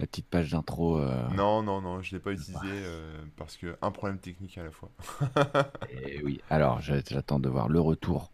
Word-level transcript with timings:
la 0.00 0.06
petite 0.06 0.26
page 0.26 0.50
d'intro. 0.50 0.98
euh, 0.98 1.28
Non, 1.36 1.62
non, 1.62 1.80
non, 1.80 2.00
je 2.02 2.12
l'ai 2.14 2.20
pas 2.20 2.32
utilisé 2.32 2.58
euh, 2.64 3.20
parce 3.36 3.56
que 3.56 3.76
un 3.82 3.90
problème 3.90 4.18
technique 4.18 4.56
à 4.58 4.64
la 4.64 4.70
fois. 4.70 4.90
Et 5.90 6.22
oui, 6.24 6.40
alors 6.50 6.80
j'attends 6.80 7.38
de 7.38 7.48
voir 7.48 7.68
le 7.68 7.80
retour 7.80 8.32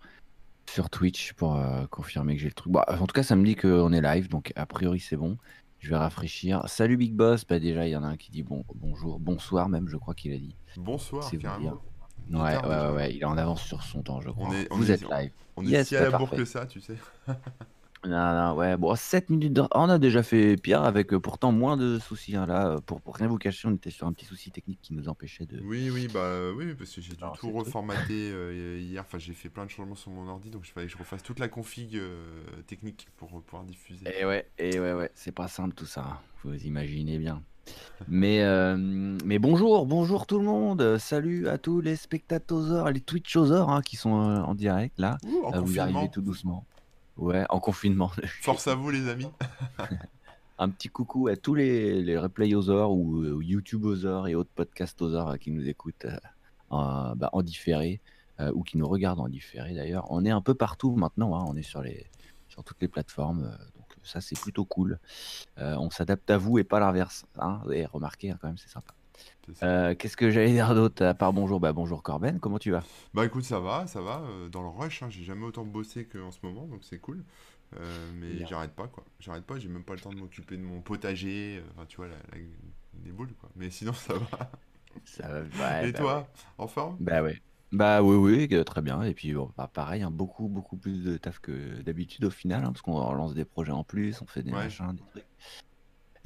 sur 0.69 0.89
Twitch 0.91 1.33
pour 1.35 1.57
euh, 1.57 1.87
confirmer 1.87 2.35
que 2.37 2.41
j'ai 2.43 2.49
le 2.49 2.55
truc. 2.55 2.73
Bon, 2.73 2.81
en 2.89 3.07
tout 3.07 3.13
cas, 3.15 3.23
ça 3.23 3.37
me 3.37 3.45
dit 3.45 3.57
qu'on 3.57 3.93
est 3.93 4.01
live, 4.01 4.29
donc 4.29 4.53
a 4.57 4.67
priori 4.67 5.01
c'est 5.01 5.17
bon. 5.17 5.37
Je 5.79 5.91
vais 5.91 5.97
rafraîchir. 5.97 6.67
Salut 6.69 6.97
Big 6.97 7.13
Boss. 7.15 7.45
Bah 7.47 7.59
déjà, 7.59 7.87
il 7.87 7.91
y 7.91 7.97
en 7.97 8.03
a 8.03 8.07
un 8.09 8.17
qui 8.17 8.31
dit 8.31 8.43
bon, 8.43 8.65
bonjour, 8.75 9.21
bonsoir 9.21 9.69
même, 9.69 9.89
je 9.89 9.97
crois 9.97 10.15
qu'il 10.15 10.33
a 10.33 10.39
dit. 10.39 10.57
Bonsoir, 10.77 11.23
C'est 11.25 11.37
carrément. 11.39 11.81
Ouais, 12.31 12.41
ouais, 12.41 12.67
ouais, 12.67 12.91
ouais, 12.95 13.15
il 13.15 13.21
est 13.21 13.25
en 13.25 13.37
avance 13.37 13.63
sur 13.63 13.83
son 13.83 14.03
temps, 14.03 14.21
je 14.21 14.31
crois. 14.31 14.53
est- 14.57 14.67
on 14.73 14.77
Vous 14.77 14.91
est- 14.91 14.95
êtes 14.95 15.09
live. 15.11 15.31
On 15.57 15.65
est 15.65 15.69
Yes, 15.71 15.89
si 15.89 15.97
à 15.97 16.03
la 16.05 16.11
bah, 16.11 16.19
bourre 16.19 16.29
parfait. 16.31 16.43
que 16.43 16.49
ça, 16.49 16.67
tu 16.67 16.81
sais. 16.81 16.97
Non, 18.07 18.33
non, 18.35 18.55
ouais, 18.55 18.77
bon, 18.77 18.95
7 18.95 19.31
minutes 19.31 19.53
de... 19.55 19.63
On 19.75 19.89
a 19.89 19.99
déjà 19.99 20.23
fait 20.23 20.57
pire 20.57 20.83
avec 20.85 21.13
euh, 21.13 21.19
pourtant 21.21 21.51
moins 21.53 21.77
de 21.77 21.99
soucis. 21.99 22.37
hein, 22.37 22.47
là, 22.47 22.69
euh, 22.69 22.81
pour, 22.81 23.01
pour 23.01 23.17
rien 23.17 23.27
vous 23.27 23.39
cacher, 23.39 23.67
on 23.69 23.75
était 23.75 23.91
sur 23.91 24.07
un 24.07 24.13
petit 24.13 24.25
souci 24.27 24.51
technique 24.51 24.79
qui 24.81 24.95
nous 24.95 25.09
empêchait 25.09 25.45
de. 25.47 25.61
Oui, 25.65 25.91
oui, 25.91 26.07
bah 26.13 26.21
euh, 26.21 26.53
oui, 26.57 26.75
parce 26.75 26.91
que 26.95 27.01
j'ai 27.01 27.15
dû 27.15 27.23
Alors, 27.23 27.37
tout 27.37 27.47
c'est 27.47 27.53
le 27.53 27.55
truc. 27.55 27.67
reformater 27.67 28.31
euh, 28.33 28.79
hier. 28.81 29.03
Enfin, 29.07 29.19
j'ai 29.19 29.33
fait 29.33 29.49
plein 29.49 29.65
de 29.65 29.71
changements 29.71 29.95
sur 29.97 30.11
mon 30.13 30.29
ordi, 30.29 30.51
donc 30.51 30.63
il 30.69 30.71
fallait 30.71 30.87
que 30.87 30.93
je 30.93 30.99
refasse 30.99 31.23
toute 31.23 31.39
la 31.41 31.49
config 31.49 31.97
euh, 31.97 32.29
technique 32.67 33.09
pour 33.17 33.29
pouvoir 33.43 33.65
diffuser. 33.65 34.05
Et 34.21 34.25
ouais, 34.25 34.47
et 34.59 34.79
ouais, 34.79 34.93
ouais, 34.93 35.11
c'est 35.15 35.33
pas 35.33 35.49
simple 35.49 35.75
tout 35.75 35.87
ça. 35.87 36.03
hein, 36.03 36.19
Vous 36.45 36.55
imaginez 36.55 37.19
bien. 37.19 37.43
Mais, 38.07 38.43
euh, 38.45 38.77
mais 39.25 39.41
bonjour, 39.41 39.87
bonjour 39.87 40.27
tout 40.29 40.39
le 40.39 40.45
monde. 40.45 40.99
Salut 40.99 41.49
à 41.49 41.59
tous 41.59 41.81
les 41.81 41.97
spectateurs, 41.97 42.93
les 42.93 43.01
Twitchoseurs 43.01 43.71
hein, 43.71 43.83
qui 43.83 43.97
sont 43.97 44.21
euh, 44.23 44.39
en 44.43 44.55
direct 44.55 44.95
là. 44.99 45.19
Ouh, 45.25 45.43
en 45.45 45.53
Euh, 45.53 45.57
vous 45.59 45.63
confinement. 45.67 45.99
arrivez 45.99 46.11
tout 46.13 46.21
doucement. 46.23 46.65
Ouais, 47.17 47.45
en 47.49 47.61
confinement. 47.61 48.11
Force 48.43 48.67
à 48.69 48.75
vous, 48.75 48.91
les 48.91 49.09
amis. 49.09 49.29
Un 50.59 50.71
petit 50.71 50.89
coucou 50.89 51.29
à 51.29 51.37
tous 51.37 51.55
les, 51.55 52.03
les 52.03 52.17
ou, 52.17 52.71
euh, 52.71 53.33
ou 53.33 53.43
YouTubeoseurs 53.43 54.27
et 54.27 54.35
autres 54.35 54.51
podcastoseurs 54.55 55.29
euh, 55.29 55.37
qui 55.37 55.51
nous 55.51 55.69
écoutent 55.69 56.07
euh, 56.07 56.17
en, 56.71 57.15
bah, 57.15 57.29
en 57.33 57.43
différé 57.43 58.01
euh, 58.41 58.53
ou 58.55 58.63
qui 58.63 58.79
nous 58.79 58.89
regardent 58.89 59.21
en 59.21 59.29
différé 59.29 59.75
d'ailleurs. 59.75 60.07
On 60.11 60.25
est 60.25 60.31
un 60.31 60.41
peu 60.41 60.55
partout 60.55 60.95
maintenant, 60.95 61.39
hein, 61.39 61.45
on 61.47 61.57
est 61.57 61.63
sur, 61.63 61.83
les, 61.83 62.07
sur 62.49 62.65
toutes 62.65 62.81
les 62.81 62.89
plateformes, 62.89 63.45
euh, 63.45 63.65
donc 63.77 63.87
ça 64.03 64.21
c'est 64.21 64.39
plutôt 64.39 64.65
cool. 64.65 64.99
On 65.59 65.91
s'adapte 65.91 66.31
à 66.31 66.39
vous 66.39 66.59
et 66.59 66.65
pas 66.65 66.81
l'inverse. 66.81 67.27
Hein, 67.39 67.61
vous 67.65 67.71
avez 67.71 67.87
remarqué 67.87 68.31
hein, 68.31 68.39
quand 68.41 68.49
même, 68.49 68.59
c'est 68.59 68.71
sympa. 68.71 68.95
Euh, 69.63 69.95
Qu'est-ce 69.95 70.17
que 70.17 70.31
j'allais 70.31 70.53
dire 70.53 70.75
d'autre 70.75 71.05
à 71.05 71.15
part 71.15 71.33
bonjour? 71.33 71.61
Bah, 71.61 71.73
Bonjour 71.73 72.03
Corben, 72.03 72.41
comment 72.41 72.59
tu 72.59 72.71
vas? 72.71 72.87
Bah 73.15 73.25
écoute, 73.25 73.45
ça 73.45 73.61
va, 73.61 73.87
ça 73.87 74.01
va. 74.01 74.21
euh, 74.23 74.49
dans 74.49 74.63
le 74.63 74.69
rush, 74.69 75.03
hein, 75.03 75.11
j'ai 75.11 75.25
jamais 75.25 75.45
autant 75.45 75.65
bossé 75.65 76.07
qu'en 76.07 76.31
ce 76.31 76.39
moment, 76.43 76.67
donc 76.67 76.85
c'est 76.85 76.99
cool. 76.99 77.25
Euh, 77.77 78.11
mais 78.15 78.47
j'arrête 78.47 78.75
pas, 78.75 78.89
quoi. 78.89 79.05
J'arrête 79.21 79.45
pas, 79.45 79.59
j'ai 79.59 79.69
même 79.69 79.85
pas 79.85 79.95
le 79.95 80.01
temps 80.01 80.13
de 80.13 80.19
m'occuper 80.19 80.57
de 80.57 80.63
mon 80.63 80.81
potager. 80.83 81.63
Enfin, 81.73 81.87
tu 81.87 81.97
vois, 81.97 82.09
la, 82.09 82.17
la- 82.17 82.39
les 83.05 83.13
boules, 83.13 83.35
quoi. 83.35 83.51
Mais 83.57 83.71
sinon, 83.71 83.93
ça 83.93 84.15
va. 84.19 84.51
Ça 85.05 85.29
va, 85.29 85.41
ouais, 85.83 85.87
Et 85.87 85.93
bah 85.93 86.01
toi, 86.01 86.29
en 86.59 86.67
forme? 86.69 87.01
Bah 87.01 87.23
ouais. 87.23 87.41
Bah 87.73 88.03
oui, 88.03 88.47
oui, 88.49 88.65
très 88.65 88.83
bien. 88.83 89.03
Et 89.03 89.15
puis 89.15 89.35
bon, 89.35 89.53
bah, 89.57 89.69
pareil, 89.73 90.03
hein, 90.03 90.11
beaucoup, 90.11 90.49
beaucoup 90.49 90.77
plus 90.79 91.03
de 91.05 91.17
taf 91.19 91.41
que 91.41 91.83
d'habitude 91.83 92.25
au 92.25 92.31
final, 92.31 92.65
hein, 92.65 92.73
parce 92.73 92.83
qu'on 92.83 92.95
relance 93.05 93.35
des 93.35 93.45
projets 93.45 93.73
en 93.73 93.85
plus, 93.85 94.21
on 94.23 94.27
fait 94.27 94.43
des 94.43 94.53
Ouais. 94.53 94.57
machins, 94.57 94.95
des 94.95 95.05
trucs. 95.05 95.27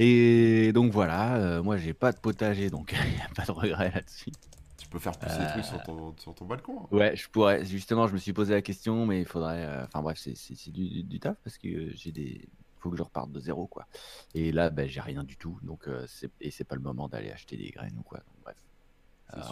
Et 0.02 0.72
donc 0.72 0.92
voilà, 0.92 1.36
euh, 1.36 1.62
moi 1.62 1.76
j'ai 1.76 1.92
pas 1.92 2.10
de 2.10 2.18
potager, 2.18 2.70
donc 2.70 2.92
il 3.06 3.14
n'y 3.14 3.20
a 3.20 3.28
pas 3.36 3.44
de 3.44 3.50
regret 3.52 3.90
là-dessus. 3.94 4.30
Tu 4.78 4.88
peux 4.88 4.98
faire 4.98 5.12
pousser 5.12 5.34
Euh, 5.40 5.44
des 5.44 5.50
trucs 5.52 5.64
sur 5.66 5.82
ton, 5.82 6.14
sur 6.16 6.34
ton 6.34 6.46
balcon. 6.46 6.80
hein. 6.84 6.86
Ouais, 6.90 7.14
je 7.14 7.28
pourrais, 7.28 7.64
justement, 7.66 8.06
je 8.08 8.14
me 8.14 8.18
suis 8.18 8.32
posé 8.32 8.54
la 8.54 8.62
question, 8.62 9.04
mais 9.04 9.20
il 9.20 9.26
faudrait. 9.26 9.66
euh, 9.66 9.84
Enfin 9.84 10.00
bref, 10.00 10.16
c'est 10.18 10.70
du, 10.70 10.88
du- 10.88 11.02
du 11.02 11.20
taf 11.20 11.36
parce 11.44 11.58
que 11.58 11.94
j'ai 11.94 12.12
des. 12.12 12.48
faut 12.78 12.90
que 12.90 12.96
je 12.96 13.02
reparte 13.02 13.30
de 13.30 13.40
zéro, 13.40 13.66
quoi. 13.66 13.86
Et 14.34 14.52
là, 14.52 14.70
bah, 14.70 14.86
j'ai 14.86 15.02
rien 15.02 15.22
du 15.22 15.36
tout, 15.36 15.58
donc 15.62 15.86
c'est 16.06 16.30
et 16.40 16.50
c'est 16.50 16.64
pas 16.64 16.76
le 16.76 16.80
moment 16.80 17.06
d'aller 17.08 17.30
acheter 17.30 17.58
des 17.58 17.70
graines 17.70 17.96
ou 17.98 18.02
quoi. 18.02 18.18
Donc 18.20 18.36
bref. 18.42 18.56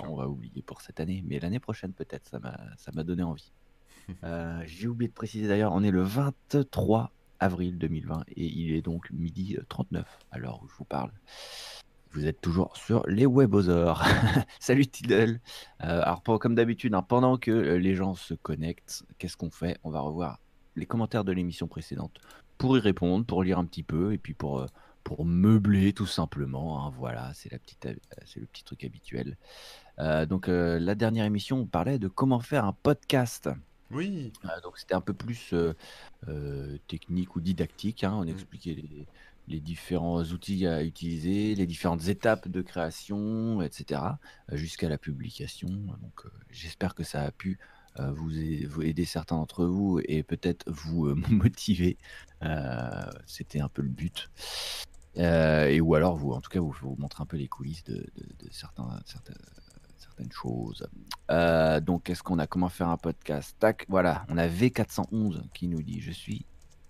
On 0.08 0.16
va 0.16 0.26
oublier 0.28 0.62
pour 0.62 0.80
cette 0.80 0.98
année, 0.98 1.22
mais 1.26 1.38
l'année 1.38 1.60
prochaine 1.60 1.92
peut-être, 1.92 2.26
ça 2.26 2.38
m'a 2.40 2.58
ça 2.78 2.90
m'a 2.94 3.04
donné 3.04 3.22
envie. 3.22 3.52
Euh, 4.24 4.62
J'ai 4.64 4.88
oublié 4.88 5.08
de 5.08 5.12
préciser 5.14 5.46
d'ailleurs, 5.46 5.72
on 5.74 5.82
est 5.82 5.90
le 5.90 6.00
23 6.02 7.12
avril 7.40 7.78
2020 7.78 8.24
et 8.36 8.46
il 8.46 8.72
est 8.72 8.82
donc 8.82 9.10
midi 9.10 9.56
euh, 9.58 9.64
39 9.68 10.06
à 10.30 10.38
l'heure 10.38 10.60
où 10.62 10.68
je 10.68 10.74
vous 10.74 10.84
parle. 10.84 11.12
Vous 12.10 12.26
êtes 12.26 12.40
toujours 12.40 12.76
sur 12.76 13.06
les 13.06 13.26
weboseurs. 13.26 14.04
Salut 14.60 14.86
Tidal. 14.86 15.40
Euh, 15.84 16.00
alors 16.02 16.22
comme 16.22 16.54
d'habitude, 16.54 16.94
hein, 16.94 17.02
pendant 17.02 17.36
que 17.36 17.50
les 17.50 17.94
gens 17.94 18.14
se 18.14 18.34
connectent, 18.34 19.04
qu'est-ce 19.18 19.36
qu'on 19.36 19.50
fait? 19.50 19.78
On 19.84 19.90
va 19.90 20.00
revoir 20.00 20.40
les 20.76 20.86
commentaires 20.86 21.24
de 21.24 21.32
l'émission 21.32 21.68
précédente 21.68 22.18
pour 22.56 22.76
y 22.76 22.80
répondre, 22.80 23.26
pour 23.26 23.42
lire 23.42 23.58
un 23.58 23.66
petit 23.66 23.82
peu 23.82 24.12
et 24.14 24.18
puis 24.18 24.32
pour 24.32 24.60
euh, 24.60 24.66
meubler 25.24 25.92
tout 25.92 26.06
simplement. 26.06 26.86
hein, 26.86 26.92
voilà, 26.96 27.28
euh, 27.28 27.32
c'est 27.34 27.52
le 27.52 28.46
petit 28.46 28.64
truc 28.64 28.84
habituel. 28.84 29.36
Donc 30.28 30.46
la 30.46 30.94
dernière 30.94 31.24
émission, 31.24 31.58
on 31.58 31.66
parlait 31.66 31.98
de 31.98 32.06
comment 32.08 32.38
faire 32.38 32.64
un 32.64 32.72
podcast. 32.72 33.50
Oui, 33.90 34.32
Euh, 34.44 34.60
donc 34.62 34.78
c'était 34.78 34.94
un 34.94 35.00
peu 35.00 35.14
plus 35.14 35.52
euh, 35.52 35.72
euh, 36.28 36.76
technique 36.88 37.36
ou 37.36 37.40
didactique. 37.40 38.04
hein, 38.04 38.12
On 38.14 38.24
Mm. 38.24 38.28
expliquait 38.28 38.74
les, 38.74 39.06
les 39.48 39.60
différents 39.60 40.22
outils 40.24 40.66
à 40.66 40.82
utiliser, 40.84 41.54
les 41.54 41.66
différentes 41.66 42.06
étapes 42.08 42.48
de 42.48 42.60
création, 42.62 43.62
etc. 43.62 44.18
jusqu'à 44.52 44.88
la 44.90 44.98
publication. 44.98 45.68
Donc 45.68 46.26
euh, 46.26 46.30
j'espère 46.50 46.94
que 46.94 47.02
ça 47.02 47.22
a 47.22 47.30
pu 47.30 47.58
euh, 47.98 48.12
vous, 48.12 48.36
ai- 48.38 48.66
vous 48.66 48.82
aider 48.82 49.06
certains 49.06 49.36
d'entre 49.36 49.64
vous 49.64 50.00
et 50.04 50.22
peut-être 50.22 50.64
vous 50.70 51.06
euh, 51.06 51.14
motiver. 51.30 51.96
C'était 53.26 53.60
un 53.60 53.68
peu 53.68 53.82
le 53.82 53.88
but. 53.88 54.28
Et 55.16 55.80
ou 55.80 55.94
alors 55.94 56.16
vous, 56.16 56.30
en 56.32 56.40
tout 56.40 56.50
cas, 56.50 56.60
vous, 56.60 56.70
vous 56.82 56.94
montrer 56.98 57.22
un 57.22 57.26
peu 57.26 57.36
les 57.38 57.48
coulisses 57.48 57.82
de, 57.84 57.94
de- 57.94 58.46
de 58.46 58.52
certains, 58.52 59.00
certains- 59.06 59.34
certaines 60.18 60.32
choses. 60.32 60.86
Euh, 61.30 61.80
donc, 61.80 62.10
est-ce 62.10 62.22
qu'on 62.22 62.38
a? 62.38 62.46
Comment 62.46 62.68
faire 62.68 62.88
un 62.88 62.96
podcast? 62.96 63.56
Tac, 63.58 63.84
voilà, 63.88 64.24
on 64.28 64.38
a 64.38 64.48
V411 64.48 65.42
qui 65.54 65.68
nous 65.68 65.82
dit 65.82 66.00
Je 66.00 66.10
suis 66.12 66.44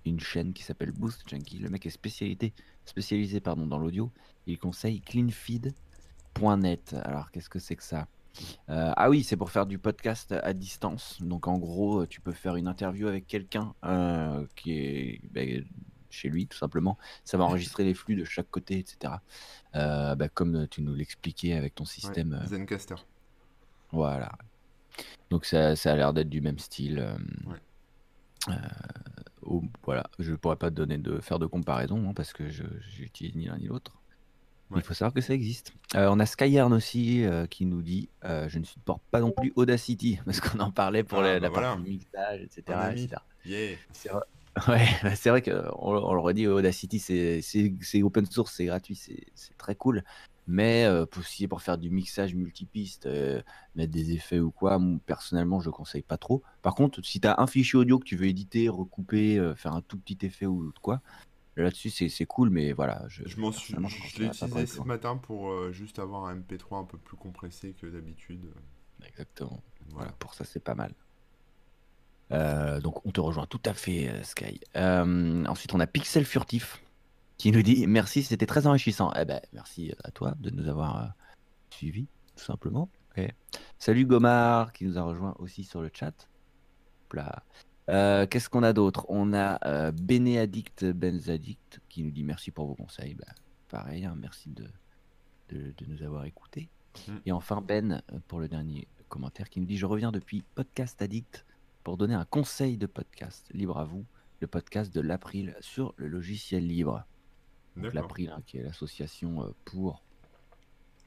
une 0.05 0.21
chaîne 0.21 0.53
qui 0.53 0.63
s'appelle 0.63 0.93
Boost 0.93 1.29
Junkie. 1.29 1.59
Le 1.59 1.69
mec 1.69 1.85
est 1.87 1.91
spécialisé, 1.91 2.53
spécialisé 2.85 3.41
pardon, 3.41 3.67
dans 3.67 3.79
l'audio. 3.79 4.11
Il 4.47 4.59
conseille 4.59 5.01
cleanfeed.net. 5.03 6.97
Alors, 7.05 7.31
qu'est-ce 7.31 7.51
que 7.51 7.59
c'est 7.59 7.77
que 7.77 7.83
ça? 7.85 8.07
Euh, 8.71 8.93
Ah 8.97 9.11
oui, 9.11 9.23
c'est 9.25 9.37
pour 9.37 9.51
faire 9.51 9.67
du 9.67 9.79
podcast 9.79 10.33
à 10.33 10.53
distance. 10.55 11.19
Donc, 11.21 11.47
en 11.49 11.59
gros, 11.59 12.07
tu 12.07 12.21
peux 12.21 12.33
faire 12.33 12.57
une 12.57 12.69
interview 12.69 13.09
avec 13.09 13.27
quelqu'un 13.27 13.75
euh, 13.85 14.47
qui 14.57 14.73
est 14.73 15.21
ben, 15.33 15.65
chez 16.11 16.31
lui, 16.31 16.47
tout 16.47 16.57
simplement. 16.57 16.97
Ça 17.25 17.37
va 17.37 17.45
enregistrer 17.45 17.85
les 17.85 17.93
flux 17.95 18.17
de 18.17 18.25
chaque 18.25 18.51
côté, 18.51 18.79
etc. 18.79 19.15
Euh, 19.75 20.15
bah, 20.15 20.29
comme 20.31 20.67
tu 20.69 20.81
nous 20.81 20.95
l'expliquais 20.95 21.53
avec 21.53 21.75
ton 21.75 21.85
système. 21.85 22.33
euh, 22.33 22.47
Zencaster. 22.47 22.95
Voilà. 23.93 24.33
Donc 25.31 25.45
ça, 25.45 25.77
ça 25.77 25.93
a 25.93 25.97
l'air 25.97 26.13
d'être 26.13 26.29
du 26.31 26.41
même 26.41 26.59
style. 26.59 26.99
euh, 26.99 27.17
Ouais. 27.51 28.55
euh, 28.55 29.61
voilà, 29.85 30.09
je 30.19 30.35
pourrais 30.35 30.57
pas 30.57 30.71
te 30.71 30.75
donner 30.77 30.99
de 30.99 31.21
faire 31.21 31.39
de 31.39 31.47
comparaison 31.47 32.09
hein, 32.09 32.13
parce 32.15 32.33
que 32.33 32.49
je 32.51 32.65
j'utilise 32.91 33.35
ni 33.35 33.47
l'un 33.47 33.59
ni 33.59 33.67
l'autre. 33.67 33.93
Ouais. 34.71 34.81
Il 34.81 34.83
faut 34.85 34.93
savoir 34.95 35.15
que 35.15 35.23
ça 35.23 35.33
existe. 35.33 35.73
Euh, 35.95 36.09
on 36.11 36.21
a 36.21 36.27
Skyern 36.27 36.73
aussi 36.75 37.25
qui 37.51 37.65
nous 37.65 37.81
dit 37.83 38.09
je 38.23 38.59
ne 38.59 38.65
supporte 38.65 39.03
pas 39.11 39.21
non 39.21 39.31
plus 39.31 39.53
Audacity 39.57 40.19
parce 40.27 40.41
qu'on 40.41 40.61
en 40.61 40.71
parlait 40.71 41.05
pour 41.05 41.19
Ah, 41.21 41.23
la, 41.23 41.35
bah 41.35 41.41
la 41.41 41.49
voilà. 41.49 41.69
partie 41.75 41.83
mixage, 41.91 42.41
etc. 42.43 43.19
Yeah. 43.47 43.77
C'est 43.93 44.11
vrai, 44.11 44.23
ouais, 44.69 44.87
bah, 45.03 45.15
c'est 45.17 45.31
vrai 45.31 45.41
qu'on 45.41 45.73
on 45.75 46.13
le 46.15 46.21
redit, 46.21 46.47
Audacity, 46.49 46.99
c'est 46.99 48.03
open 48.03 48.27
source, 48.27 48.53
c'est 48.55 48.67
gratuit, 48.67 48.95
c'est 48.97 49.57
très 49.57 49.75
cool. 49.75 50.05
Mais 50.51 50.87
euh, 50.87 51.05
pour, 51.05 51.61
faire 51.61 51.77
du 51.77 51.91
mixage 51.91 52.35
multipiste, 52.35 53.05
euh, 53.05 53.43
mettre 53.77 53.93
des 53.93 54.13
effets 54.13 54.41
ou 54.41 54.51
quoi, 54.51 54.79
moi, 54.79 54.99
personnellement, 55.05 55.61
je 55.61 55.69
conseille 55.69 56.03
pas 56.03 56.17
trop. 56.17 56.43
Par 56.63 56.75
contre, 56.75 57.05
si 57.05 57.21
tu 57.21 57.29
as 57.29 57.39
un 57.39 57.47
fichier 57.47 57.79
audio 57.79 57.99
que 57.99 58.05
tu 58.05 58.17
veux 58.17 58.27
éditer, 58.27 58.71
recouper, 58.71 59.39
euh, 59.39 59.55
faire 59.55 59.75
un 59.75 59.83
tout 59.83 59.99
petit 59.99 60.19
effet 60.25 60.47
ou 60.47 60.73
de 60.73 60.79
quoi, 60.79 61.03
là-dessus, 61.57 61.91
c'est 61.91 62.27
cool, 62.27 62.49
mais 62.49 62.73
voilà. 62.73 63.05
Je, 63.09 63.25
Je 63.27 63.39
m'en 63.39 63.53
suis, 63.53 63.75
je 63.75 64.21
l'ai 64.21 64.27
utilisé 64.27 64.67
ce 64.67 64.81
matin 64.81 65.17
pour 65.17 65.51
euh, 65.51 65.71
juste 65.73 65.99
avoir 65.99 66.25
un 66.25 66.37
MP3 66.37 66.81
un 66.81 66.85
peu 66.85 66.97
plus 66.97 67.19
compressé 67.19 67.75
que 67.79 67.87
d'habitude. 67.87 68.51
Exactement. 69.07 69.63
Voilà. 69.91 70.13
Pour 70.13 70.33
ça, 70.35 70.45
c'est 70.45 70.65
pas 70.65 70.75
mal. 70.75 70.95
Euh, 72.33 72.81
donc, 72.81 73.05
on 73.07 73.11
te 73.11 73.21
rejoint 73.21 73.47
tout 73.47 73.61
à 73.65 73.75
fait, 73.75 74.09
euh, 74.09 74.23
Sky. 74.23 74.61
Euh, 74.77 75.45
ensuite, 75.47 75.73
on 75.75 75.81
a 75.81 75.87
Pixel 75.87 76.25
Furtif 76.25 76.83
qui 77.39 77.53
nous 77.53 77.63
dit 77.63 77.87
merci, 77.87 78.23
c'était 78.23 78.47
très 78.47 78.67
enrichissant. 78.67 79.13
Eh 79.19 79.25
ben, 79.25 79.41
merci 79.53 79.93
à 80.05 80.11
toi 80.11 80.35
de 80.41 80.51
nous 80.51 80.69
avoir 80.69 81.03
euh, 81.03 81.07
suivis, 81.71 82.09
tout 82.37 82.45
simplement. 82.45 82.91
Salut 83.79 84.07
Gomar 84.07 84.73
qui 84.73 84.85
nous 84.85 84.99
a 84.99 85.03
rejoint 85.03 85.35
aussi 85.39 85.65
sur 85.65 85.83
le 85.83 85.91
chat. 85.93 86.29
Euh, 87.89 88.27
Qu'est-ce 88.27 88.49
qu'on 88.49 88.63
a 88.63 88.73
d'autre? 88.73 89.07
On 89.09 89.33
a 89.33 89.59
euh, 89.67 89.91
Bénéadicte 89.93 90.85
Benzadict 90.85 91.81
qui 91.89 92.05
nous 92.05 92.11
dit 92.11 92.23
merci 92.23 92.51
pour 92.51 92.67
vos 92.67 92.75
conseils. 92.75 93.15
Bah, 93.15 93.27
pareil, 93.69 94.05
hein, 94.05 94.15
merci 94.17 94.51
de, 94.51 94.69
de, 95.49 95.73
de 95.77 95.87
nous 95.87 96.03
avoir 96.03 96.27
écoutés. 96.27 96.69
Mm. 97.09 97.13
Et 97.27 97.33
enfin 97.33 97.61
Ben 97.61 98.03
euh, 98.13 98.19
pour 98.29 98.41
le 98.41 98.49
dernier 98.49 98.87
commentaire 99.09 99.49
qui 99.49 99.61
nous 99.61 99.67
dit 99.67 99.79
je 99.79 99.87
reviens 99.87 100.13
depuis 100.13 100.45
Podcast 100.55 101.01
Addict 101.01 101.47
pour 101.83 101.97
donner 101.97 102.15
un 102.15 102.27
conseil 102.27 102.77
de 102.77 102.87
podcast 102.87 103.49
libre 103.53 103.79
à 103.79 103.85
vous, 103.85 104.05
le 104.41 104.47
podcast 104.47 104.95
de 104.95 105.01
l'April 105.01 105.57
sur 105.61 105.95
le 105.97 106.09
logiciel 106.09 106.67
libre. 106.67 107.05
Donc 107.83 107.95
l'April, 107.95 108.31
hein, 108.31 108.43
qui 108.47 108.59
est 108.59 108.63
l'association 108.63 109.45
euh, 109.45 109.51
pour 109.65 110.03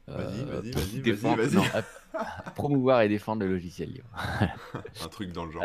Vas-y, 0.07 0.41
euh, 0.41 0.61
vas-y, 0.61 0.71
pour 0.71 1.35
vas-y, 1.35 1.55
non, 1.55 1.63
promouvoir 2.55 3.01
et 3.01 3.09
défendre 3.09 3.43
le 3.45 3.51
logiciel 3.51 3.91
libre. 3.91 4.09
Un 5.01 5.07
truc 5.07 5.31
dans 5.31 5.45
le 5.45 5.51
genre. 5.51 5.63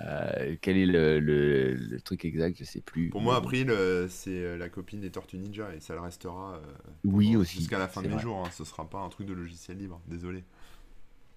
Euh, 0.00 0.56
quel 0.62 0.76
est 0.78 0.86
le, 0.86 1.20
le- 1.20 1.74
le 1.74 2.00
truc 2.00 2.24
exact 2.24 2.56
Je 2.58 2.64
sais 2.64 2.80
plus. 2.80 3.10
Pour 3.10 3.20
moi. 3.20 3.36
April, 3.36 3.70
euh, 3.70 4.08
c'est 4.08 4.56
la 4.56 4.68
copine 4.68 5.00
des 5.00 5.10
Tortues 5.10 5.38
Ninja 5.38 5.74
et 5.74 5.80
ça 5.80 5.94
le 5.94 6.00
restera 6.00 6.54
euh, 6.54 6.60
Oui, 7.04 7.36
aussi, 7.36 7.58
jusqu'à 7.58 7.78
la 7.78 7.88
fin 7.88 8.00
de 8.00 8.06
c'est 8.06 8.10
mes 8.10 8.14
vrai. 8.14 8.22
jours. 8.22 8.38
hein. 8.46 8.50
Ce 8.52 8.64
sera 8.64 8.88
pas 8.88 9.00
un 9.00 9.08
truc 9.08 9.26
de 9.26 9.32
logiciel 9.34 9.78
libre, 9.78 10.00
désolé. 10.06 10.44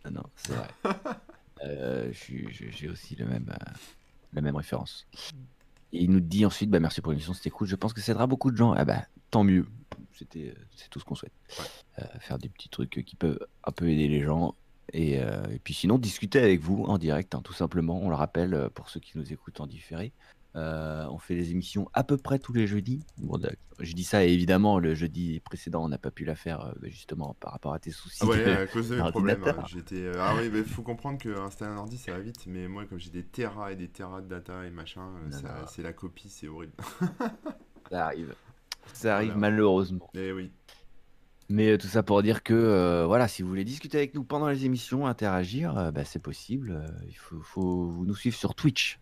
Ah 0.03 0.11
Non, 0.11 0.23
c'est 0.35 0.53
vrai. 0.53 0.67
J'ai 2.13 2.89
aussi 2.89 3.15
le 3.15 3.25
même, 3.25 3.51
la 4.33 4.41
même 4.41 4.55
référence. 4.55 5.07
Et 5.93 6.03
il 6.03 6.11
nous 6.11 6.19
dit 6.19 6.45
ensuite 6.45 6.69
bah, 6.69 6.79
merci 6.79 7.01
pour 7.01 7.11
l'émission, 7.11 7.33
c'était 7.33 7.49
cool. 7.49 7.67
Je 7.67 7.75
pense 7.75 7.93
que 7.93 8.01
ça 8.01 8.11
aidera 8.11 8.27
beaucoup 8.27 8.51
de 8.51 8.57
gens. 8.57 8.73
Ah 8.73 8.85
bah, 8.85 9.05
tant 9.31 9.43
mieux. 9.43 9.65
C'était, 10.13 10.53
euh, 10.55 10.65
c'est 10.75 10.89
tout 10.89 10.99
ce 10.99 11.05
qu'on 11.05 11.15
souhaite. 11.15 11.33
Euh, 11.99 12.05
faire 12.19 12.37
des 12.37 12.49
petits 12.49 12.69
trucs 12.69 13.03
qui 13.05 13.15
peuvent 13.15 13.39
un 13.63 13.71
peu 13.71 13.89
aider 13.89 14.07
les 14.07 14.21
gens. 14.21 14.55
Et, 14.93 15.19
euh, 15.19 15.43
et 15.51 15.59
puis 15.59 15.73
sinon, 15.73 15.97
discuter 15.97 16.39
avec 16.39 16.61
vous 16.61 16.83
en 16.83 16.97
direct, 16.97 17.35
hein, 17.35 17.41
tout 17.43 17.53
simplement. 17.53 17.99
On 18.01 18.09
le 18.09 18.15
rappelle 18.15 18.69
pour 18.73 18.89
ceux 18.89 18.99
qui 18.99 19.17
nous 19.17 19.33
écoutent 19.33 19.59
en 19.59 19.67
différé. 19.67 20.13
Euh, 20.55 21.05
on 21.09 21.17
fait 21.17 21.35
des 21.35 21.51
émissions 21.51 21.89
à 21.93 22.03
peu 22.05 22.15
près 22.17 22.39
tous 22.39 22.53
les 22.53 22.65
jeudis. 22.65 23.03
Bon, 23.17 23.37
je 23.79 23.93
dis 23.93 24.05
ça 24.05 24.23
et 24.25 24.29
évidemment, 24.31 24.79
le 24.79 24.95
jeudi 24.95 25.41
précédent, 25.41 25.83
on 25.83 25.89
n'a 25.89 25.97
pas 25.97 26.11
pu 26.11 26.23
la 26.23 26.35
faire 26.35 26.61
euh, 26.61 26.71
bah, 26.81 26.87
justement 26.87 27.35
par 27.41 27.51
rapport 27.51 27.73
à 27.73 27.79
tes 27.79 27.91
soucis. 27.91 28.19
Ah 28.21 28.25
ouais, 28.27 28.45
de- 28.45 28.51
à 28.51 28.67
cause 28.67 28.87
de 28.89 28.95
mes 29.01 29.09
problèmes. 29.11 29.43
hein, 29.45 29.63
J'étais. 29.67 29.97
euh, 30.01 30.13
Ah 30.17 30.33
oui, 30.39 30.49
mais 30.53 30.63
faut 30.63 30.81
comprendre 30.81 31.17
que 31.19 31.37
installer 31.39 31.73
un 31.73 31.77
ordi 31.77 31.97
ça 31.97 32.13
va 32.13 32.19
vite, 32.19 32.45
mais 32.47 32.69
moi 32.69 32.85
comme 32.85 32.99
j'ai 32.99 33.09
des 33.09 33.23
terras 33.25 33.73
et 33.73 33.75
des 33.75 33.89
terras 33.89 34.21
de 34.21 34.27
data 34.29 34.65
et 34.65 34.69
machin, 34.69 35.09
c'est 35.67 35.81
la 35.83 35.91
copie, 35.93 36.29
c'est 36.29 36.47
horrible. 36.47 36.73
Ça 37.91 38.05
arrive. 38.05 38.33
Ça 38.93 39.15
arrive 39.15 39.33
Voilà. 39.33 39.39
malheureusement. 39.51 40.09
Eh 40.15 40.31
oui. 40.31 40.51
Mais 41.49 41.71
euh, 41.71 41.77
tout 41.77 41.87
ça 41.87 42.01
pour 42.01 42.23
dire 42.23 42.41
que 42.41 42.53
euh, 42.53 43.05
voilà, 43.05 43.27
si 43.27 43.43
vous 43.43 43.49
voulez 43.49 43.63
discuter 43.63 43.97
avec 43.97 44.15
nous 44.15 44.23
pendant 44.23 44.47
les 44.47 44.65
émissions, 44.65 45.05
interagir, 45.05 45.77
euh, 45.77 45.91
bah, 45.91 46.03
c'est 46.05 46.17
possible. 46.21 46.83
Il 47.07 47.13
faut, 47.15 47.39
faut 47.41 47.85
vous 47.85 48.05
nous 48.05 48.15
suivre 48.15 48.35
sur 48.35 48.55
Twitch. 48.55 48.99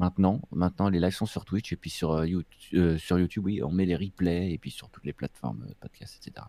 Maintenant, 0.00 0.40
maintenant 0.50 0.88
les 0.88 0.98
lives 0.98 1.12
sont 1.14 1.26
sur 1.26 1.44
Twitch 1.44 1.72
et 1.74 1.76
puis 1.76 1.90
sur, 1.90 2.12
euh, 2.12 2.26
YouTube, 2.26 2.78
euh, 2.78 2.96
sur 2.96 3.18
YouTube, 3.18 3.44
oui, 3.44 3.62
on 3.62 3.70
met 3.70 3.84
les 3.84 3.96
replays 3.96 4.50
et 4.50 4.56
puis 4.56 4.70
sur 4.70 4.88
toutes 4.88 5.04
les 5.04 5.12
plateformes 5.12 5.66
euh, 5.68 5.74
podcast, 5.78 6.18
etc. 6.26 6.46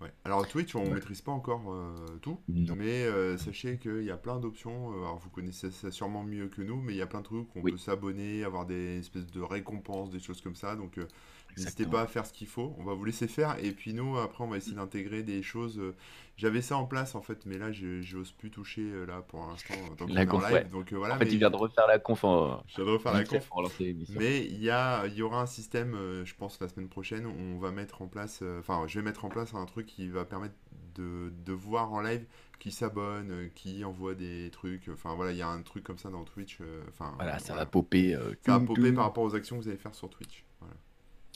Ouais. 0.00 0.12
Alors 0.24 0.48
Twitch, 0.48 0.74
on 0.74 0.82
Ouais. 0.82 0.94
maîtrise 0.94 1.20
pas 1.20 1.30
encore 1.30 1.72
euh, 1.72 1.94
tout, 2.20 2.40
Non. 2.48 2.74
mais 2.74 3.04
euh, 3.04 3.36
sachez 3.36 3.78
qu'il 3.78 4.02
y 4.02 4.10
a 4.10 4.16
plein 4.16 4.40
d'options. 4.40 4.90
Alors 4.92 5.18
vous 5.18 5.30
connaissez 5.30 5.70
ça 5.70 5.92
sûrement 5.92 6.24
mieux 6.24 6.48
que 6.48 6.62
nous, 6.62 6.80
mais 6.80 6.94
il 6.94 6.96
y 6.96 7.02
a 7.02 7.06
plein 7.06 7.20
de 7.20 7.26
trucs. 7.26 7.54
On 7.54 7.60
Oui. 7.60 7.70
peut 7.72 7.78
s'abonner, 7.78 8.42
avoir 8.42 8.66
des 8.66 8.98
espèces 8.98 9.30
de 9.30 9.40
récompenses, 9.40 10.10
des 10.10 10.18
choses 10.18 10.40
comme 10.40 10.56
ça. 10.56 10.74
Donc 10.74 10.98
euh, 10.98 11.06
n'hésitez 11.56 11.84
pas 11.86 12.02
à 12.02 12.06
faire 12.06 12.26
ce 12.26 12.32
qu'il 12.32 12.46
faut. 12.46 12.74
On 12.78 12.84
va 12.84 12.94
vous 12.94 13.04
laisser 13.04 13.28
faire. 13.28 13.56
Et 13.62 13.72
puis 13.72 13.92
nous, 13.94 14.16
après, 14.18 14.44
on 14.44 14.48
va 14.48 14.56
essayer 14.56 14.76
d'intégrer 14.76 15.22
des 15.22 15.42
choses. 15.42 15.78
euh, 15.78 15.94
J'avais 16.36 16.62
ça 16.62 16.76
en 16.78 16.86
place 16.86 17.14
en 17.14 17.20
fait, 17.22 17.44
mais 17.46 17.58
là, 17.58 17.70
je 17.72 18.00
j'ose 18.00 18.32
plus 18.32 18.50
toucher 18.50 18.82
euh, 18.82 19.04
là 19.06 19.20
pour 19.22 19.46
l'instant 19.46 19.74
La 20.08 20.24
conf, 20.26 20.42
live. 20.44 20.52
ouais. 20.54 20.64
Donc 20.64 20.92
euh, 20.92 20.96
voilà. 20.96 21.16
en 21.16 21.18
fait, 21.18 21.24
mais 21.26 21.32
il 21.32 21.38
vient 21.38 21.50
de 21.50 21.56
refaire 21.56 21.86
la 21.86 21.98
conf 21.98 22.24
en 22.24 22.62
je 22.66 22.76
viens 22.76 22.84
de 22.86 22.90
refaire 22.90 23.12
la 23.12 23.24
conf. 23.24 23.46
pour. 23.48 23.62
Mais 24.18 24.44
il 24.46 24.62
y, 24.62 24.70
a, 24.70 25.06
il 25.06 25.14
y 25.14 25.22
aura 25.22 25.42
un 25.42 25.46
système, 25.46 25.94
euh, 25.94 26.24
je 26.24 26.34
pense, 26.34 26.58
la 26.60 26.68
semaine 26.68 26.88
prochaine, 26.88 27.26
où 27.26 27.30
on 27.38 27.58
va 27.58 27.70
mettre 27.72 28.00
en 28.02 28.06
place, 28.08 28.40
euh, 28.42 28.60
enfin, 28.60 28.84
je 28.86 28.98
vais 28.98 29.04
mettre 29.04 29.24
en 29.24 29.28
place 29.28 29.52
un 29.54 29.66
truc 29.66 29.86
qui 29.86 30.08
va 30.08 30.24
permettre 30.24 30.54
de, 30.94 31.32
de 31.44 31.52
voir 31.52 31.92
en 31.92 32.00
live 32.00 32.24
qui 32.58 32.70
s'abonne, 32.72 33.48
qui 33.54 33.84
envoie 33.84 34.14
des 34.14 34.50
trucs. 34.50 34.88
Enfin, 34.92 35.14
voilà, 35.14 35.32
il 35.32 35.38
y 35.38 35.42
a 35.42 35.48
un 35.48 35.62
truc 35.62 35.82
comme 35.84 35.96
ça 35.98 36.10
dans 36.10 36.24
Twitch. 36.24 36.58
Enfin, 36.88 37.12
Voilà, 37.16 37.38
ça 37.38 37.48
voilà. 37.54 37.64
va 37.64 37.66
popper. 37.70 38.16
Ça 38.42 38.58
va 38.58 38.60
popper 38.64 38.92
par 38.92 39.04
rapport 39.04 39.24
aux 39.24 39.34
actions 39.34 39.56
que 39.58 39.62
vous 39.62 39.68
allez 39.68 39.78
faire 39.78 39.94
sur 39.94 40.10
Twitch. 40.10 40.44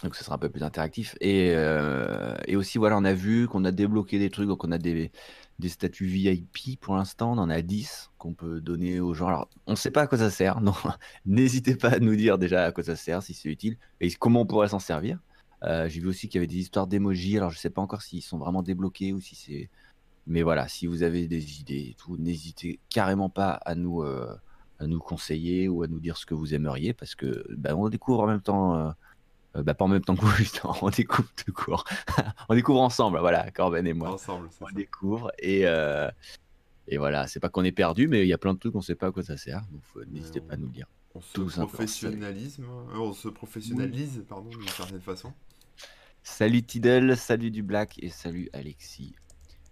Donc 0.02 0.17
ce 0.17 0.25
sera 0.25 0.37
un 0.37 0.38
peu 0.38 0.50
plus 0.50 0.62
interactif. 0.62 1.17
Et, 1.20 1.52
euh, 1.55 2.35
et 2.46 2.56
aussi, 2.56 2.79
voilà, 2.79 2.96
on 2.99 3.05
a 3.05 3.14
vu 3.14 3.46
qu'on 3.49 3.64
a 3.64 3.70
débloqué 3.70 4.19
des 4.19 4.31
trucs, 4.31 4.49
donc 4.49 4.64
on 4.64 4.73
a 4.73 4.79
des, 4.79 5.12
des 5.58 5.69
statuts 5.69 6.06
VIP 6.06 6.81
pour 6.81 6.96
l'instant, 6.96 7.32
on 7.32 7.38
en 7.38 7.50
a 7.50 7.62
10 7.62 8.11
qu'on 8.19 8.35
peut 8.35 8.61
donner 8.61 9.00
aux 9.00 9.14
gens. 9.14 9.29
Alors, 9.29 9.49
on 9.67 9.73
ne 9.73 9.76
sait 9.76 9.91
pas 9.91 10.02
à 10.02 10.06
quoi 10.06 10.19
ça 10.19 10.31
sert, 10.31 10.61
non. 10.61 10.75
N'hésitez 11.26 11.76
pas 11.76 11.91
à 11.91 11.99
nous 12.00 12.17
dire 12.17 12.38
déjà 12.38 12.64
à 12.64 12.73
quoi 12.73 12.85
ça 12.85 12.96
sert, 12.96 13.23
si 13.23 13.35
c'est 13.35 13.49
utile, 13.49 13.79
et 14.00 14.11
comment 14.12 14.43
on 14.43 14.46
pourrait 14.46 14.69
s'en 14.69 14.79
servir. 14.79 15.19
Euh, 15.62 15.88
J'ai 15.88 16.00
vu 16.00 16.08
aussi 16.08 16.29
qu'il 16.29 16.38
y 16.38 16.40
avait 16.40 16.52
des 16.52 16.58
histoires 16.58 16.87
d'emojis, 16.87 17.37
alors 17.37 17.50
je 17.50 17.56
ne 17.56 17.61
sais 17.61 17.70
pas 17.70 17.81
encore 17.82 18.02
s'ils 18.02 18.23
sont 18.23 18.38
vraiment 18.38 18.62
débloqués 18.62 19.12
ou 19.12 19.20
si 19.20 19.35
c'est... 19.35 19.70
Mais 20.26 20.43
voilà, 20.43 20.69
si 20.69 20.87
vous 20.87 21.02
avez 21.02 21.29
des 21.29 21.61
idées 21.61 21.90
et 21.90 21.94
tout, 21.99 22.17
n'hésitez 22.17 22.81
carrément 22.88 23.29
pas 23.29 23.52
à 23.52 23.75
nous, 23.75 24.02
euh, 24.02 24.35
à 24.79 24.87
nous 24.87 24.99
conseiller 24.99 25.69
ou 25.69 25.82
à 25.82 25.87
nous 25.87 26.00
dire 26.00 26.17
ce 26.17 26.26
que 26.26 26.35
vous 26.35 26.55
aimeriez, 26.55 26.94
parce 26.94 27.14
que 27.14 27.44
bah, 27.56 27.76
on 27.76 27.88
découvre 27.88 28.20
en 28.20 28.26
même 28.26 28.43
temps... 28.43 28.93
euh, 29.54 29.58
euh, 29.60 29.62
bah, 29.62 29.74
pas 29.74 29.84
en 29.84 29.88
même 29.88 30.02
temps 30.04 30.14
que 30.16 30.20
vous, 30.22 30.30
justement, 30.36 30.74
on 30.82 30.90
découvre 30.90 31.28
tout 31.44 31.52
court. 31.52 31.84
on 32.48 32.54
découvre 32.54 32.80
ensemble, 32.80 33.18
voilà, 33.18 33.50
Corben 33.50 33.86
et 33.86 33.92
moi. 33.92 34.12
Ensemble, 34.12 34.48
On 34.60 34.66
ça. 34.66 34.72
découvre 34.74 35.30
et, 35.38 35.66
euh, 35.66 36.10
et 36.88 36.98
voilà, 36.98 37.26
c'est 37.26 37.40
pas 37.40 37.48
qu'on 37.48 37.64
est 37.64 37.72
perdu, 37.72 38.08
mais 38.08 38.22
il 38.22 38.28
y 38.28 38.32
a 38.32 38.38
plein 38.38 38.54
de 38.54 38.58
trucs, 38.58 38.74
on 38.74 38.80
sait 38.80 38.94
pas 38.94 39.08
à 39.08 39.12
quoi 39.12 39.22
ça 39.22 39.36
sert. 39.36 39.62
Donc 39.72 39.82
faut- 39.84 40.04
n'hésitez 40.04 40.40
on- 40.40 40.46
pas 40.46 40.54
à 40.54 40.56
nous 40.56 40.66
le 40.66 40.72
dire. 40.72 40.86
On 41.14 41.20
se 41.20 41.32
Tout 41.32 41.42
euh, 41.42 41.44
on 42.98 43.12
se 43.12 43.28
professionnalise, 43.28 44.24
pardon, 44.28 44.48
d'une 44.48 44.66
certaine 44.68 45.00
façon. 45.00 45.32
Salut 46.24 46.62
Tidal, 46.62 47.16
salut 47.16 47.50
du 47.50 47.62
Black 47.62 47.98
et 48.02 48.08
salut 48.08 48.48
Alexis. 48.52 49.14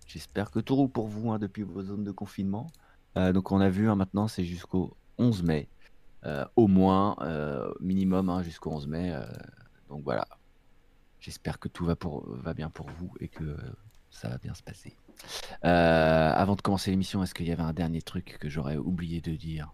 J'espère 0.06 0.50
que 0.50 0.60
tout 0.60 0.76
roule 0.76 0.90
pour 0.90 1.08
vous 1.08 1.32
hein, 1.32 1.38
depuis 1.38 1.62
vos 1.62 1.82
zones 1.82 2.04
de 2.04 2.12
confinement. 2.12 2.66
Euh, 3.16 3.32
donc 3.32 3.50
on 3.50 3.60
a 3.60 3.70
vu 3.70 3.88
hein, 3.88 3.96
maintenant, 3.96 4.28
c'est 4.28 4.44
jusqu'au 4.44 4.96
11 5.18 5.42
mai. 5.42 5.68
Euh, 6.24 6.44
au 6.54 6.68
moins, 6.68 7.16
euh, 7.22 7.72
minimum 7.80 8.28
hein, 8.28 8.42
jusqu'au 8.42 8.70
11 8.70 8.86
mai. 8.86 9.12
Donc 9.92 10.02
voilà. 10.04 10.26
J'espère 11.20 11.58
que 11.58 11.68
tout 11.68 11.84
va, 11.84 11.94
pour, 11.94 12.26
va 12.28 12.54
bien 12.54 12.70
pour 12.70 12.88
vous 12.98 13.12
et 13.20 13.28
que 13.28 13.56
ça 14.10 14.28
va 14.28 14.38
bien 14.38 14.54
se 14.54 14.62
passer. 14.62 14.96
Euh, 15.64 16.32
avant 16.34 16.56
de 16.56 16.62
commencer 16.62 16.90
l'émission, 16.90 17.22
est-ce 17.22 17.34
qu'il 17.34 17.46
y 17.46 17.52
avait 17.52 17.62
un 17.62 17.74
dernier 17.74 18.00
truc 18.02 18.38
que 18.40 18.48
j'aurais 18.48 18.76
oublié 18.78 19.20
de 19.20 19.36
dire? 19.36 19.72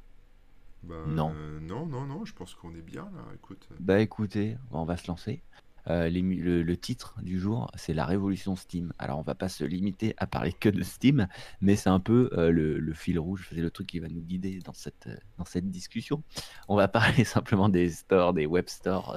Bah, 0.82 0.96
Non. 1.06 1.32
euh, 1.34 1.60
non, 1.60 1.86
non, 1.86 2.04
non, 2.04 2.24
je 2.24 2.34
pense 2.34 2.54
qu'on 2.54 2.74
est 2.74 2.82
bien 2.82 3.04
là. 3.14 3.22
Écoute, 3.34 3.68
Bah 3.78 4.00
écoutez, 4.00 4.56
on 4.72 4.84
va 4.84 4.96
se 4.96 5.06
lancer. 5.06 5.40
Euh, 5.88 6.10
le, 6.10 6.62
le 6.62 6.76
titre 6.76 7.14
du 7.22 7.40
jour, 7.40 7.70
c'est 7.74 7.94
la 7.94 8.04
révolution 8.04 8.56
Steam. 8.56 8.92
Alors 8.98 9.18
on 9.18 9.22
va 9.22 9.34
pas 9.34 9.48
se 9.48 9.64
limiter 9.64 10.12
à 10.18 10.26
parler 10.26 10.52
que 10.52 10.68
de 10.68 10.82
Steam, 10.82 11.28
mais 11.62 11.76
c'est 11.76 11.88
un 11.88 12.00
peu 12.00 12.28
euh, 12.34 12.50
le, 12.50 12.78
le 12.78 12.92
fil 12.92 13.18
rouge, 13.18 13.48
c'est 13.50 13.62
le 13.62 13.70
truc 13.70 13.86
qui 13.86 13.98
va 13.98 14.08
nous 14.08 14.20
guider 14.20 14.58
dans 14.58 14.74
cette, 14.74 15.08
dans 15.38 15.46
cette 15.46 15.70
discussion. 15.70 16.22
On 16.68 16.76
va 16.76 16.88
parler 16.98 17.24
simplement 17.24 17.70
des 17.70 17.88
stores, 17.88 18.34
des 18.34 18.44
web 18.44 18.68
stores 18.68 19.16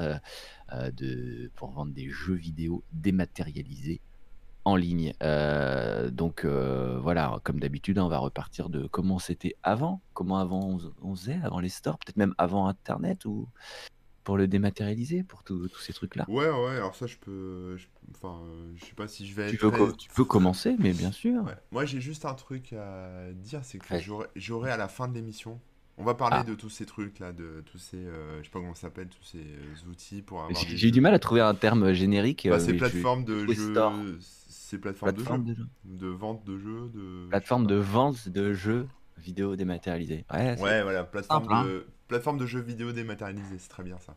de, 0.91 1.51
pour 1.56 1.71
vendre 1.71 1.94
des 1.94 2.09
jeux 2.09 2.33
vidéo 2.35 2.83
dématérialisés 2.94 4.00
en 4.63 4.75
ligne. 4.75 5.13
Euh, 5.24 6.10
donc 6.12 6.46
euh, 6.46 7.00
voilà, 7.01 7.39
comme 7.43 7.60
d'habitude, 7.60 7.98
on 8.00 8.07
va 8.07 8.19
repartir 8.19 8.69
de 8.69 8.88
comment 8.88 9.17
c'était 9.19 9.55
avant, 9.63 10.01
comment 10.13 10.38
avant 10.38 10.60
on, 10.62 10.79
on 11.01 11.15
faisait, 11.15 11.39
avant 11.43 11.60
les 11.60 11.69
stores, 11.69 11.98
peut-être 12.00 12.17
même 12.17 12.36
avant 12.38 12.67
Internet 12.67 13.25
ou 13.25 13.48
pour 14.24 14.38
le 14.38 14.48
dématérialiser, 14.48 15.24
pour 15.24 15.43
tous 15.43 15.67
ces 15.79 15.93
trucs-là. 15.93 16.25
Ouais, 16.27 16.48
ouais, 16.48 16.75
alors 16.75 16.93
ça, 16.96 17.07
je 17.07 17.17
peux. 17.17 17.75
je- 17.75 17.88
Enfin, 18.15 18.39
euh, 18.46 18.72
je 18.75 18.86
sais 18.86 18.93
pas 18.93 19.07
si 19.07 19.25
je 19.25 19.34
vais 19.34 19.50
Tu 19.50 19.55
être. 19.55 19.62
peux, 19.62 19.72
très- 19.72 19.98
tu 19.98 20.10
peux 20.12 20.25
commencer, 20.25 20.75
mais 20.77 20.93
bien 20.93 21.12
sûr. 21.12 21.43
Ouais. 21.43 21.55
Moi, 21.72 21.86
j'ai 21.86 22.00
juste 22.01 22.25
un 22.25 22.36
truc 22.36 22.72
à 22.74 23.31
dire 23.34 23.62
c'est 23.65 23.79
que 23.79 24.00
j'aurai 24.00 24.27
j'aurai 24.36 24.69
à 24.69 24.77
la 24.77 24.88
fin 24.88 25.07
de 25.07 25.15
l'émission. 25.15 25.60
On 26.01 26.05
va 26.05 26.13
parler 26.15 26.38
Ah. 26.39 26.43
de 26.43 26.55
tous 26.55 26.70
ces 26.70 26.86
trucs-là, 26.86 27.31
de 27.31 27.63
tous 27.72 27.77
ces. 27.77 27.98
euh, 27.98 28.39
je 28.39 28.46
sais 28.46 28.50
pas 28.51 28.60
comment 28.60 28.74
ça 28.74 28.81
s'appelle, 28.81 29.08
tous 29.08 29.24
ces 29.24 29.38
euh, 29.38 29.89
outils 29.89 30.22
pour 30.22 30.41
avoir. 30.41 30.60
J'ai 30.60 30.88
eu 30.88 30.91
du 30.91 30.96
jeux. 30.98 31.01
mal 31.01 31.13
à 31.13 31.20
trouver 31.20 31.41
un 31.41 31.53
terme 31.53 31.93
générique. 31.93 32.48
Bah, 32.50 32.55
euh, 32.55 32.60
ces 32.60 32.74
je- 32.74 32.77
plateformes 32.79 33.24
de 33.24 33.46
jeux. 33.46 34.17
Ces 34.20 34.77
plateformes, 34.79 35.13
plateforme 35.13 35.43
de 35.43 35.51
de 35.51 35.55
jeux. 35.55 35.63
jeux. 35.86 35.98
De 35.98 36.08
vente 36.08 36.43
de 36.46 36.58
jeux. 36.58 36.89
De. 36.93 37.27
Plateforme 37.29 37.67
de 37.67 37.75
vente 37.75 38.27
de 38.29 38.53
jeux 38.53 38.88
vidéo 39.17 39.55
dématérialisés. 39.55 40.25
Ouais, 40.34 40.55
voilà, 40.81 41.03
plateforme 41.03 41.43
Simple, 41.43 41.53
hein. 41.53 41.65
de, 41.65 41.86
plateforme 42.08 42.38
de 42.39 42.46
jeux 42.48 42.62
vidéo 42.62 42.91
dématérialisés, 42.91 43.58
c'est 43.60 43.70
très 43.70 43.84
bien 43.84 44.00
ça. 44.00 44.15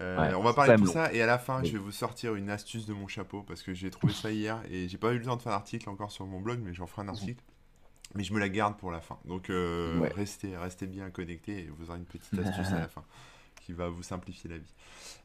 Euh, 0.00 0.18
Ouais, 0.20 0.34
on 0.34 0.42
va 0.42 0.52
parler 0.54 0.74
de 0.74 0.80
tout 0.80 0.86
ça 0.88 1.12
et 1.12 1.22
à 1.22 1.26
la 1.26 1.38
fin, 1.38 1.60
Oui. 1.60 1.68
je 1.68 1.72
vais 1.74 1.78
vous 1.78 1.92
sortir 1.92 2.34
une 2.34 2.50
astuce 2.50 2.84
de 2.86 2.92
mon 2.94 3.06
chapeau 3.06 3.44
parce 3.44 3.62
que 3.62 3.72
j'ai 3.74 3.90
trouvé 3.90 4.12
ça 4.12 4.30
hier 4.32 4.60
et 4.68 4.88
j'ai 4.88 4.98
pas 4.98 5.12
eu 5.12 5.18
le 5.18 5.24
temps 5.24 5.36
de 5.36 5.42
faire 5.42 5.52
l'article 5.52 5.88
encore 5.88 6.10
sur 6.10 6.26
mon 6.26 6.40
blog, 6.40 6.58
mais 6.64 6.74
j'en 6.74 6.86
ferai 6.88 7.02
un 7.02 7.08
article. 7.08 7.44
Mais 8.14 8.22
je 8.24 8.32
me 8.32 8.38
la 8.38 8.48
garde 8.48 8.76
pour 8.76 8.90
la 8.90 9.00
fin. 9.00 9.18
Donc 9.24 9.50
euh, 9.50 9.98
Ouais. 10.00 10.12
restez, 10.14 10.56
restez 10.56 10.86
bien 10.86 11.10
connectés 11.10 11.58
et 11.64 11.70
vous 11.76 11.90
aurez 11.90 11.98
une 11.98 12.04
petite 12.04 12.32
astuce 12.38 12.68
à 12.72 12.78
la 12.78 12.88
fin 12.88 13.04
qui 13.60 13.72
va 13.72 13.88
vous 13.88 14.02
simplifier 14.02 14.50
la 14.50 14.58
vie. 14.58 14.74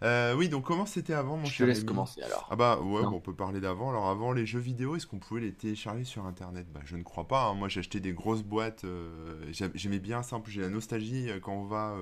Euh, 0.01 0.34
oui, 0.34 0.48
donc 0.48 0.63
comment 0.63 0.86
c'était 0.86 1.13
avant, 1.13 1.36
mon 1.36 1.43
Je 1.46 1.51
cher 1.51 1.67
laisse 1.67 1.79
Rémi 1.79 1.88
commencer 1.89 2.22
alors. 2.24 2.48
Ah 2.50 2.55
bah 2.55 2.79
ouais, 2.79 3.01
bon, 3.03 3.17
on 3.17 3.19
peut 3.19 3.34
parler 3.36 3.60
d'avant. 3.60 3.89
Alors 3.89 4.08
avant, 4.08 4.31
les 4.31 4.46
jeux 4.46 4.60
vidéo, 4.62 4.96
est-ce 4.96 5.05
qu'on 5.08 5.19
pouvait 5.19 5.41
les 5.41 5.51
télécharger 5.51 6.05
sur 6.05 6.25
Internet? 6.25 6.65
Bah 6.74 6.79
je 6.86 6.96
ne 6.96 7.03
crois 7.03 7.27
pas. 7.27 7.48
hein. 7.48 7.53
Moi 7.55 7.67
j'ai 7.67 7.81
acheté 7.81 8.00
des 8.00 8.13
grosses 8.13 8.43
boîtes. 8.43 8.86
euh, 8.86 9.43
j'ai- 9.51 9.69
J'aimais 9.75 10.00
bien 10.00 10.22
plus 10.41 10.53
j'ai 10.53 10.62
la 10.62 10.69
nostalgie 10.69 11.29
quand 11.41 11.51
on 11.53 11.65
va 11.65 11.96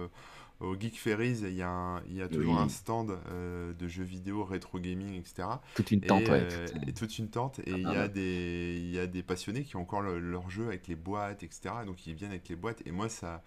au 0.60 0.76
Geek 0.80 0.98
Ferries. 1.00 1.40
Il 1.44 1.54
y 1.54 1.62
a, 1.62 1.70
un- 1.70 2.04
il 2.06 2.16
y 2.16 2.22
a 2.22 2.28
toujours 2.28 2.56
Oui. 2.56 2.62
un 2.62 2.70
stand 2.70 3.12
euh, 3.30 3.74
de 3.74 3.88
jeux 3.88 4.04
vidéo, 4.04 4.44
rétro 4.44 4.80
gaming, 4.80 5.16
etc. 5.16 5.48
Toute 5.76 5.92
une 5.92 6.04
Et, 6.04 6.08
tente, 6.08 6.24
ouais. 6.30 6.48
euh, 6.52 6.68
toute- 6.68 6.88
et 6.90 6.94
toute 6.94 7.18
une 7.20 7.30
tente. 7.30 7.60
Et 7.60 7.72
il 7.72 7.80
y, 7.82 7.86
Ah, 7.86 7.90
a 7.90 8.02
ouais. 8.04 8.10
des, 8.10 8.76
il 8.82 8.92
y 8.92 9.00
a 9.00 9.08
des 9.08 9.24
passionnés 9.24 9.64
qui 9.64 9.76
ont 9.76 9.82
encore 9.82 10.02
le- 10.02 10.20
leur 10.20 10.50
jeu 10.50 10.68
avec 10.68 10.88
les 10.88 10.96
boîtes, 10.96 11.44
etc. 11.44 11.76
Donc 11.86 12.06
ils 12.08 12.14
viennent 12.16 12.32
avec 12.32 12.48
les 12.50 12.56
boîtes. 12.56 12.82
Et 12.86 12.92
moi 12.92 13.10
ça... 13.10 13.44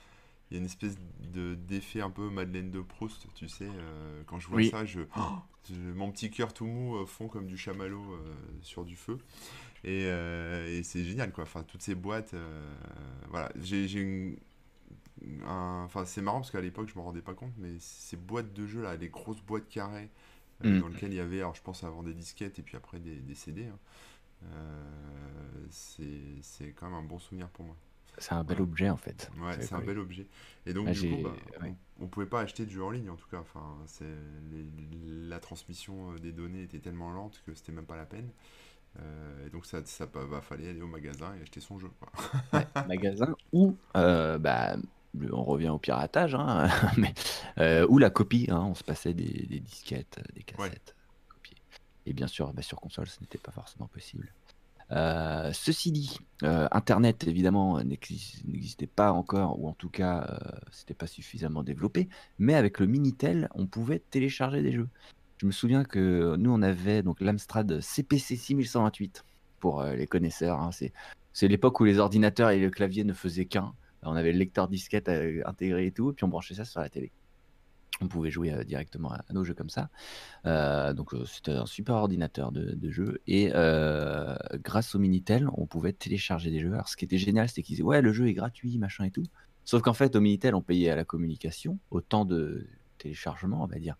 Il 0.51 0.55
y 0.55 0.57
a 0.57 0.59
une 0.63 0.67
espèce 0.67 0.97
de 1.33 1.55
d'effet 1.55 2.01
un 2.01 2.11
peu 2.11 2.29
Madeleine 2.29 2.73
de 2.73 2.81
Proust, 2.81 3.29
tu 3.37 3.47
sais, 3.47 3.69
euh, 3.69 4.23
quand 4.27 4.41
je 4.41 4.49
vois 4.49 4.57
Oui. 4.57 4.69
ça, 4.69 4.85
je... 4.85 4.99
mon 5.95 6.11
petit 6.11 6.29
cœur 6.29 6.53
tout 6.53 6.67
mou 6.67 7.07
fond 7.07 7.29
comme 7.29 7.47
du 7.47 7.57
chamallow 7.57 8.03
sur 8.61 8.85
du 8.85 8.97
feu. 8.97 9.19
Et, 9.85 10.07
et 10.07 10.83
c'est 10.83 11.05
génial, 11.05 11.31
quoi. 11.31 11.45
Enfin, 11.45 11.63
toutes 11.63 11.83
ces 11.83 11.95
boîtes. 11.95 12.35
voilà, 13.31 13.53
j'ai 13.63 13.93
une 14.01 14.37
Enfin, 15.47 16.05
c'est 16.05 16.23
marrant 16.23 16.41
parce 16.41 16.51
qu'à 16.51 16.61
l'époque, 16.61 16.89
je 16.93 16.99
me 16.99 17.05
rendais 17.05 17.23
pas 17.23 17.35
compte, 17.35 17.53
mais 17.59 17.75
ces 17.79 18.17
boîtes 18.17 18.53
de 18.53 18.67
jeux 18.67 18.83
là, 18.83 18.97
les 18.97 19.09
grosses 19.09 19.43
boîtes 19.43 19.69
carrées, 19.69 20.11
euh, 20.65 20.77
mm. 20.77 20.81
dans 20.81 20.89
lesquelles 20.89 21.13
il 21.13 21.17
y 21.17 21.21
avait, 21.21 21.39
alors 21.39 21.55
je 21.55 21.63
pense 21.63 21.85
avant 21.85 22.03
des 22.03 22.15
disquettes 22.15 22.59
et 22.59 22.63
puis 22.63 22.77
après 22.77 22.99
des, 23.01 23.17
des 23.17 23.35
CD, 23.35 23.67
hein, 23.67 23.79
euh, 24.45 25.67
c'est 25.71 26.73
quand 26.73 26.87
même 26.87 26.97
un 26.97 27.03
bon 27.03 27.19
souvenir 27.19 27.49
pour 27.49 27.65
moi. 27.65 27.77
C'est 28.19 28.33
un 28.33 28.45
bel 28.45 28.61
objet 28.61 28.91
en 28.91 28.97
fait. 28.97 29.31
Ouais, 29.41 29.61
c'est 29.61 29.75
un 29.75 29.81
bel 29.81 29.99
objet. 29.99 30.27
Et 30.67 30.75
donc, 30.75 30.91
du 30.91 31.11
coup, 31.11 31.23
bah, 31.23 31.67
on, 32.01 32.07
pouvait 32.07 32.27
pas 32.27 32.41
acheter 32.41 32.67
de 32.67 32.71
jeux 32.71 32.83
en 32.83 32.91
ligne 32.91 33.09
en 33.09 33.17
tout 33.17 33.29
cas. 33.29 33.39
Enfin, 33.39 33.79
la 35.07 35.39
transmission 35.39 36.13
euh, 36.13 36.19
des 36.19 36.33
données 36.33 36.63
était 36.63 36.81
tellement 36.81 37.11
lente 37.11 37.41
que 37.47 37.55
c'était 37.55 37.73
même 37.73 37.87
pas 37.87 37.97
la 37.97 38.07
peine. 38.07 38.29
et 39.47 39.51
donc, 39.51 39.65
ça, 39.65 39.85
ça 39.85 40.07
bah, 40.07 40.41
fallait 40.43 40.69
aller 40.69 40.83
au 40.83 40.89
magasin 40.89 41.35
et 41.39 41.43
acheter 41.43 41.61
son 41.61 41.79
jeu. 41.79 41.91
Ouais, 42.53 42.67
magasin 42.89 43.35
ou 43.53 43.77
bah, 43.95 44.77
on 45.33 45.45
revient 45.45 45.69
au 45.69 45.79
piratage, 45.79 46.35
hein, 46.35 46.69
mais, 46.97 47.15
euh, 47.59 47.87
ou 47.89 47.99
la 47.99 48.11
copie, 48.11 48.47
hein, 48.51 48.65
on 48.69 48.75
se 48.75 48.85
passait 48.85 49.15
des, 49.15 49.61
disquettes, 49.61 50.19
euh, 50.19 50.33
des 50.35 50.43
cassettes 50.43 50.95
Et 52.07 52.13
bien 52.13 52.27
sûr, 52.27 52.53
bah, 52.53 52.63
sur 52.63 52.81
console, 52.81 53.09
ce 53.09 53.21
n'était 53.21 53.39
pas 53.39 53.53
forcément 53.53 53.89
possible. 53.89 54.33
Euh, 54.93 55.53
ceci 55.53 55.93
dit, 55.93 56.19
Internet 56.43 57.25
évidemment 57.29 57.81
n'existait 57.81 58.89
pas 58.89 59.13
encore, 59.13 59.61
ou 59.61 59.69
en 59.69 59.73
tout 59.73 59.89
cas, 59.89 60.41
c'était 60.73 60.95
pas 60.95 61.07
suffisamment 61.07 61.63
développé. 61.63 62.09
Mais 62.39 62.55
avec 62.55 62.81
le 62.81 62.87
Minitel, 62.87 63.49
on 63.55 63.67
pouvait 63.67 64.01
télécharger 64.01 64.63
des 64.63 64.73
jeux. 64.73 64.89
Je 65.39 65.47
me 65.47 65.53
souviens 65.53 65.85
que 65.85 66.35
nous, 66.37 66.53
on 66.53 66.61
avait 66.61 67.03
donc 67.03 67.21
l'Amstrad 67.21 67.81
CPC 67.81 68.37
6128 68.37 69.25
pour 69.61 69.85
les 69.85 70.09
connaisseurs. 70.09 70.61
Hein. 70.61 70.71
c'est 70.73 71.49
l'époque 71.49 71.79
où 71.79 71.85
les 71.85 71.99
ordinateurs 71.99 72.51
et 72.51 72.59
le 72.59 72.71
clavier 72.71 73.05
ne 73.05 73.13
faisaient 73.13 73.47
qu'un. 73.47 73.75
On 74.03 74.17
avait 74.17 74.33
le 74.33 74.39
lecteur 74.39 74.69
disquette 74.69 75.09
euh, 75.09 75.43
intégré 75.47 75.87
et 75.87 75.93
tout, 75.93 76.11
et 76.11 76.15
puis 76.15 76.25
on 76.25 76.29
branchait 76.29 76.55
ça 76.55 76.65
sur 76.65 76.81
la 76.81 76.89
télé. 76.89 77.13
On 78.01 78.09
pouvait 78.09 78.31
jouer 78.31 78.53
euh, 78.53 78.65
directement 78.65 79.13
à, 79.13 79.23
nos 79.33 79.45
jeux 79.45 79.55
comme 79.55 79.69
ça. 79.69 79.91
Euh, 80.47 80.95
donc 80.95 81.15
c'était 81.27 81.53
un 81.53 81.67
super 81.67 81.97
ordinateur 81.97 82.51
de, 82.51 82.91
jeu. 82.91 83.21
Et 83.27 83.51
grâce 84.63 84.95
au 84.95 84.99
Minitel, 84.99 85.49
on 85.55 85.67
pouvait 85.67 85.93
télécharger 85.93 86.51
des 86.51 86.61
jeux. 86.61 86.73
Alors 86.73 86.89
ce 86.89 86.97
qui 86.97 87.05
était 87.05 87.19
génial, 87.19 87.49
c'était 87.49 87.63
qu'ils 87.63 87.77
disaient 87.77 87.87
ouais 87.87 88.01
le 88.01 88.13
jeu 88.13 88.29
est 88.29 88.35
gratuit, 88.35 88.79
machin 88.79 89.05
et 89.05 89.11
tout. 89.11 89.25
Sauf 89.65 89.83
qu'en 89.83 89.93
fait 89.93 90.17
au 90.17 90.21
Minitel, 90.21 90.55
on 90.55 90.63
payait 90.63 90.91
à 90.91 90.97
la 90.97 91.05
communication, 91.05 91.79
au 91.91 92.01
temps 92.01 92.25
de 92.25 92.67
téléchargement, 93.01 93.63
on 93.63 93.67
va 93.67 93.79
dire. 93.79 93.97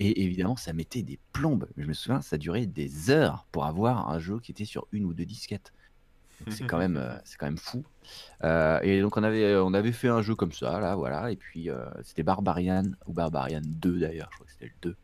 Et 0.00 0.22
évidemment, 0.22 0.56
ça 0.56 0.72
mettait 0.72 1.02
des 1.02 1.18
plombes. 1.32 1.68
Je 1.76 1.86
me 1.86 1.92
souviens, 1.92 2.20
ça 2.20 2.36
durait 2.36 2.66
des 2.66 3.10
heures 3.10 3.46
pour 3.52 3.64
avoir 3.64 4.10
un 4.10 4.18
jeu 4.18 4.40
qui 4.40 4.50
était 4.50 4.64
sur 4.64 4.86
une 4.92 5.04
ou 5.04 5.14
deux 5.14 5.24
disquettes 5.24 5.72
c'est 6.48 6.64
quand 6.66 6.78
même, 6.78 6.96
euh, 6.96 7.14
c'est 7.24 7.36
quand 7.36 7.46
même 7.46 7.58
fou. 7.58 7.84
Euh, 8.44 8.80
et 8.82 9.00
donc 9.00 9.16
on 9.16 9.22
avait, 9.22 9.44
euh, 9.44 9.64
on 9.64 9.74
avait 9.74 9.92
fait 9.92 10.08
un 10.08 10.22
jeu 10.22 10.34
comme 10.34 10.52
ça, 10.52 10.80
là, 10.80 10.94
voilà. 10.96 11.30
Et 11.30 11.36
puis 11.36 11.68
c'était 12.02 12.22
Barbarian 12.22 12.84
ou 13.06 13.12
Barbarian 13.12 13.62
2 13.64 14.00
d'ailleurs, 14.00 14.28
je 14.30 14.36
crois 14.36 14.46
que 14.46 14.52
c'était 14.52 14.72
le 14.82 14.90
2. 14.90 14.96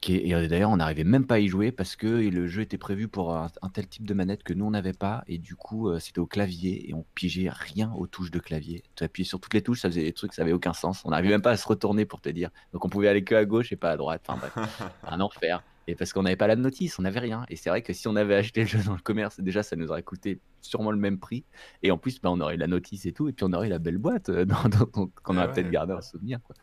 Qui 0.00 0.14
et 0.14 0.48
d'ailleurs, 0.48 0.70
on 0.70 0.76
n'arrivait 0.76 1.02
même 1.02 1.26
pas 1.26 1.36
à 1.36 1.38
y 1.40 1.48
jouer 1.48 1.72
parce 1.72 1.96
que 1.96 2.06
le 2.06 2.46
jeu 2.46 2.62
était 2.62 2.78
prévu 2.78 3.08
pour 3.08 3.34
un, 3.34 3.50
tel 3.72 3.88
type 3.88 4.06
de 4.06 4.14
manette 4.14 4.44
que 4.44 4.52
nous 4.52 4.64
on 4.64 4.70
n'avait 4.70 4.92
pas. 4.92 5.24
Et 5.26 5.38
du 5.38 5.56
coup, 5.56 5.92
c'était 5.98 6.20
au 6.20 6.26
clavier 6.26 6.88
et 6.88 6.94
on 6.94 7.04
pigeait 7.16 7.50
rien 7.50 7.92
aux 7.96 8.06
touches 8.06 8.30
de 8.30 8.38
clavier. 8.38 8.84
Tu 8.94 9.02
appuyais 9.02 9.26
sur 9.26 9.40
toutes 9.40 9.54
les 9.54 9.62
touches, 9.62 9.80
ça 9.80 9.88
faisait 9.88 10.04
des 10.04 10.12
trucs, 10.12 10.34
ça 10.34 10.42
avait 10.42 10.52
aucun 10.52 10.72
sens. 10.72 11.02
On 11.04 11.10
n'arrivait 11.10 11.30
même 11.30 11.42
pas 11.42 11.50
à 11.50 11.56
se 11.56 11.66
retourner 11.66 12.04
pour 12.04 12.20
te 12.20 12.28
dire. 12.28 12.50
Donc 12.72 12.84
on 12.84 12.88
pouvait 12.88 13.08
aller 13.08 13.24
que 13.24 13.34
à 13.34 13.44
gauche 13.44 13.72
et 13.72 13.76
pas 13.76 13.90
à 13.90 13.96
droite. 13.96 14.22
Enfin 14.28 14.38
bref, 14.38 14.82
un 15.02 15.20
enfer. 15.20 15.64
Et 15.88 15.94
parce 15.94 16.12
qu'on 16.12 16.22
n'avait 16.22 16.36
pas 16.36 16.46
la 16.46 16.54
notice, 16.54 16.98
on 16.98 17.02
n'avait 17.02 17.18
rien. 17.18 17.46
Et 17.48 17.56
c'est 17.56 17.70
vrai 17.70 17.80
que 17.80 17.94
si 17.94 18.08
on 18.08 18.14
avait 18.14 18.34
acheté 18.34 18.60
le 18.60 18.66
jeu 18.66 18.78
dans 18.84 18.92
le 18.92 19.00
commerce, 19.00 19.40
déjà, 19.40 19.62
ça 19.62 19.74
nous 19.74 19.88
aurait 19.88 20.02
coûté 20.02 20.38
sûrement 20.60 20.90
le 20.90 20.98
même 20.98 21.18
prix. 21.18 21.46
Et 21.82 21.90
en 21.90 21.96
plus, 21.96 22.20
bah, 22.20 22.30
on 22.30 22.38
aurait 22.42 22.58
la 22.58 22.66
notice 22.66 23.06
et 23.06 23.12
tout. 23.12 23.26
Et 23.26 23.32
puis, 23.32 23.46
on 23.48 23.54
aurait 23.54 23.70
la 23.70 23.78
belle 23.78 23.96
boîte 23.96 24.28
euh, 24.28 24.44
qu'on 24.92 25.36
aurait 25.38 25.50
peut-être 25.50 25.70
gardé 25.70 25.94
en 25.94 26.02
souvenir. 26.02 26.40
Quoi. 26.42 26.54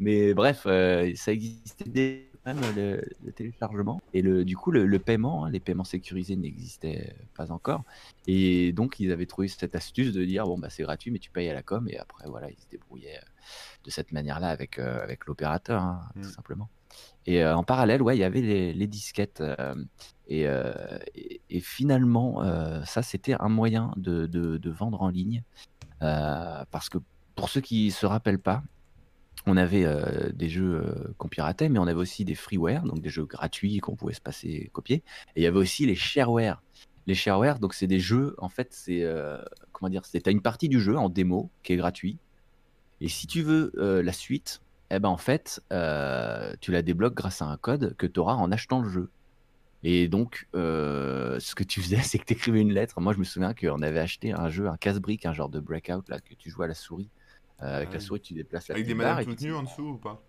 Mais 0.00 0.34
bref, 0.34 0.64
euh, 0.66 1.12
ça 1.14 1.30
existait 1.30 2.31
même 2.46 2.60
le, 2.76 3.32
téléchargement. 3.32 4.00
Et 4.14 4.22
le, 4.22 4.44
du 4.44 4.56
coup, 4.56 4.70
le, 4.70 4.98
paiement, 4.98 5.44
hein, 5.44 5.50
les 5.50 5.60
paiements 5.60 5.84
sécurisés 5.84 6.36
n'existaient 6.36 7.14
pas 7.34 7.52
encore. 7.52 7.84
Et 8.26 8.72
donc, 8.72 9.00
ils 9.00 9.12
avaient 9.12 9.26
trouvé 9.26 9.48
cette 9.48 9.74
astuce 9.74 10.12
de 10.12 10.24
dire 10.24 10.46
bon, 10.46 10.58
bah, 10.58 10.70
c'est 10.70 10.82
gratuit, 10.82 11.10
mais 11.10 11.18
tu 11.18 11.30
payes 11.30 11.48
à 11.48 11.54
la 11.54 11.62
com. 11.62 11.88
Et 11.88 11.98
après, 11.98 12.28
voilà, 12.28 12.50
ils 12.50 12.58
se 12.58 12.68
débrouillaient 12.70 13.18
euh, 13.18 13.84
de 13.84 13.90
cette 13.90 14.12
manière-là 14.12 14.48
avec, 14.48 14.78
avec 14.78 15.26
l'opérateur, 15.26 15.82
hein, 15.82 16.00
tout 16.14 16.28
mm. 16.28 16.32
simplement. 16.32 16.68
Et 17.26 17.42
euh, 17.42 17.56
en 17.56 17.62
parallèle, 17.62 18.02
ouais, 18.02 18.16
il 18.16 18.20
y 18.20 18.24
avait 18.24 18.40
les, 18.40 18.86
disquettes. 18.86 19.40
Euh, 19.40 19.74
euh, 20.30 20.98
et, 21.14 21.60
finalement, 21.60 22.42
ça, 22.84 23.02
c'était 23.02 23.34
un 23.38 23.48
moyen 23.48 23.92
de, 23.96 24.70
vendre 24.70 25.02
en 25.02 25.08
ligne. 25.08 25.42
parce 26.00 26.88
que 26.88 26.98
pour 27.34 27.48
ceux 27.48 27.60
qui 27.60 27.86
ne 27.86 27.90
se 27.90 28.06
rappellent 28.06 28.38
pas, 28.38 28.62
on 29.46 29.56
avait 29.56 29.86
des 30.34 30.48
jeux 30.48 31.14
qu'on 31.18 31.28
piratait, 31.28 31.68
mais 31.68 31.78
on 31.78 31.86
avait 31.86 32.00
aussi 32.00 32.24
des 32.24 32.34
freeware, 32.34 32.84
donc 32.84 33.00
des 33.00 33.08
jeux 33.10 33.24
gratuits 33.24 33.78
qu'on 33.78 33.96
pouvait 33.96 34.14
se 34.14 34.20
passer 34.20 34.70
copier. 34.72 35.02
Et 35.34 35.40
il 35.40 35.42
y 35.42 35.46
avait 35.46 35.58
aussi 35.58 35.84
les 35.86 35.96
shareware. 35.96 36.62
Les 37.06 37.14
shareware, 37.14 37.58
donc 37.58 37.74
c'est 37.74 37.88
des 37.88 37.98
jeux, 37.98 38.36
en 38.38 38.48
fait, 38.48 38.68
c'est 38.72 39.04
comment 39.72 39.90
dire, 39.90 40.04
c'est 40.04 40.26
une 40.28 40.42
partie 40.42 40.68
du 40.68 40.80
jeu 40.80 40.96
en 40.96 41.08
démo 41.08 41.50
qui 41.62 41.72
est 41.72 41.76
gratuit. 41.76 42.18
Et 43.00 43.08
si 43.08 43.26
tu 43.26 43.42
veux 43.42 43.72
la 43.74 44.12
suite, 44.12 44.62
eh 44.94 44.98
ben 44.98 45.08
en 45.08 45.16
fait, 45.16 45.62
euh, 45.72 46.52
tu 46.60 46.70
la 46.70 46.82
débloques 46.82 47.14
grâce 47.14 47.40
à 47.40 47.46
un 47.46 47.56
code 47.56 47.96
que 47.96 48.06
tu 48.06 48.20
auras 48.20 48.34
en 48.34 48.52
achetant 48.52 48.82
le 48.82 48.90
jeu. 48.90 49.10
Et 49.82 50.06
donc, 50.06 50.48
euh, 50.54 51.40
ce 51.40 51.54
que 51.54 51.64
tu 51.64 51.80
faisais, 51.80 51.96
c'est 52.02 52.18
que 52.18 52.26
tu 52.26 52.34
écrivais 52.34 52.60
une 52.60 52.74
lettre. 52.74 53.00
Moi, 53.00 53.14
je 53.14 53.18
me 53.18 53.24
souviens 53.24 53.54
qu'on 53.54 53.80
avait 53.80 53.98
acheté 53.98 54.32
un 54.32 54.50
jeu, 54.50 54.68
un 54.68 54.76
casse-brique, 54.76 55.24
un 55.24 55.32
genre 55.32 55.48
de 55.48 55.60
breakout, 55.60 56.06
là, 56.10 56.20
que 56.20 56.34
tu 56.34 56.50
joues 56.50 56.62
à 56.62 56.66
la 56.66 56.74
souris. 56.74 57.08
Euh, 57.62 57.76
avec 57.76 57.92
la 57.92 58.00
souris, 58.00 58.20
tu 58.20 58.34
déplaces 58.34 58.68
la 58.68 58.74
Avec 58.74 58.86
des 58.86 58.94
madames 58.94 59.24
toutes 59.24 59.40
nues 59.40 59.54
en 59.54 59.62
dessous 59.62 59.82
ou 59.82 59.96
pas? 59.98 60.22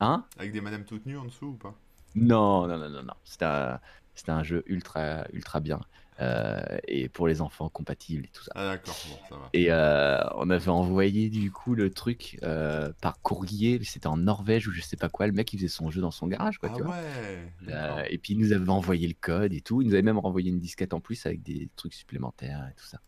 Hein? 0.00 0.24
Avec 0.38 0.52
des 0.52 0.60
madames 0.60 0.84
toutes 0.84 1.06
nues 1.06 1.18
en 1.18 1.24
dessous 1.24 1.46
ou 1.46 1.54
pas? 1.54 1.74
Non, 2.14 2.66
non, 2.66 2.78
non, 2.78 2.88
non, 2.88 3.02
non. 3.02 3.14
C'était 3.24 3.44
un, 3.44 3.80
un, 4.28 4.42
jeu 4.42 4.62
ultra, 4.66 5.26
ultra 5.32 5.60
bien. 5.60 5.80
Euh, 6.18 6.62
et 6.88 7.10
pour 7.10 7.28
les 7.28 7.42
enfants 7.42 7.68
compatibles 7.68 8.24
et 8.24 8.30
tout 8.32 8.42
ça. 8.42 8.52
Ah 8.54 8.64
d'accord, 8.64 8.96
bon, 9.10 9.16
ça 9.28 9.36
va. 9.36 9.50
Et 9.52 9.66
euh, 9.70 10.18
on 10.36 10.48
avait 10.48 10.70
envoyé 10.70 11.28
du 11.28 11.50
coup 11.50 11.74
le 11.74 11.90
truc 11.90 12.38
euh, 12.42 12.90
par 13.02 13.20
courrier, 13.20 13.78
c'était 13.84 14.06
en 14.06 14.16
Norvège 14.16 14.66
ou 14.66 14.72
je 14.72 14.80
sais 14.80 14.96
pas 14.96 15.10
quoi, 15.10 15.26
le 15.26 15.34
mec 15.34 15.52
il 15.52 15.58
faisait 15.58 15.68
son 15.68 15.90
jeu 15.90 16.00
dans 16.00 16.10
son 16.10 16.26
garage 16.26 16.56
quoi, 16.56 16.70
ah 16.72 16.76
tu 16.76 16.82
ouais, 16.82 18.08
et 18.08 18.16
puis 18.16 18.32
il 18.32 18.38
nous 18.38 18.54
avait 18.54 18.70
envoyé 18.70 19.06
le 19.06 19.14
code 19.20 19.52
et 19.52 19.60
tout, 19.60 19.82
il 19.82 19.88
nous 19.88 19.92
avait 19.92 20.02
même 20.02 20.18
renvoyé 20.18 20.48
une 20.48 20.58
disquette 20.58 20.94
en 20.94 21.00
plus 21.00 21.26
avec 21.26 21.42
des 21.42 21.68
trucs 21.76 21.92
supplémentaires 21.92 22.66
et 22.70 22.74
tout 22.80 22.86
ça. 22.86 22.98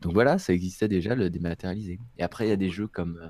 Donc 0.00 0.12
voilà, 0.14 0.38
ça 0.38 0.52
existait 0.52 0.88
déjà 0.88 1.14
le 1.14 1.30
dématérialisé. 1.30 1.98
Et 2.18 2.22
après 2.22 2.46
il 2.46 2.50
y 2.50 2.52
a 2.52 2.56
des 2.56 2.70
jeux 2.70 2.88
comme 2.88 3.20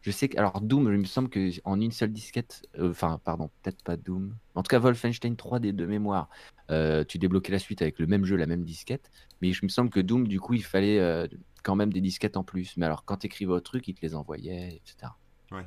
je 0.00 0.10
sais 0.10 0.28
que, 0.28 0.38
alors 0.38 0.60
Doom, 0.60 0.92
il 0.92 0.98
me 1.00 1.04
semble 1.04 1.28
qu'en 1.28 1.80
une 1.80 1.90
seule 1.90 2.12
disquette, 2.12 2.62
euh, 2.78 2.90
enfin, 2.90 3.20
pardon, 3.24 3.50
peut-être 3.62 3.82
pas 3.82 3.96
Doom. 3.96 4.34
En 4.54 4.62
tout 4.62 4.68
cas, 4.68 4.78
Wolfenstein 4.78 5.34
3D 5.34 5.72
de 5.72 5.86
mémoire, 5.86 6.28
euh, 6.70 7.04
tu 7.04 7.18
débloquais 7.18 7.52
la 7.52 7.58
suite 7.58 7.82
avec 7.82 7.98
le 7.98 8.06
même 8.06 8.24
jeu, 8.24 8.36
la 8.36 8.46
même 8.46 8.64
disquette. 8.64 9.10
Mais 9.42 9.52
je 9.52 9.64
me 9.64 9.68
semble 9.68 9.90
que 9.90 10.00
Doom, 10.00 10.28
du 10.28 10.40
coup, 10.40 10.54
il 10.54 10.64
fallait 10.64 11.00
euh, 11.00 11.26
quand 11.62 11.74
même 11.74 11.92
des 11.92 12.00
disquettes 12.00 12.36
en 12.36 12.44
plus. 12.44 12.76
Mais 12.76 12.86
alors, 12.86 13.04
quand 13.04 13.18
tu 13.18 13.26
écrivais 13.26 13.52
au 13.52 13.60
truc, 13.60 13.88
il 13.88 13.94
te 13.94 14.02
les 14.02 14.14
envoyait, 14.14 14.76
etc. 14.76 15.12
Ouais. 15.50 15.66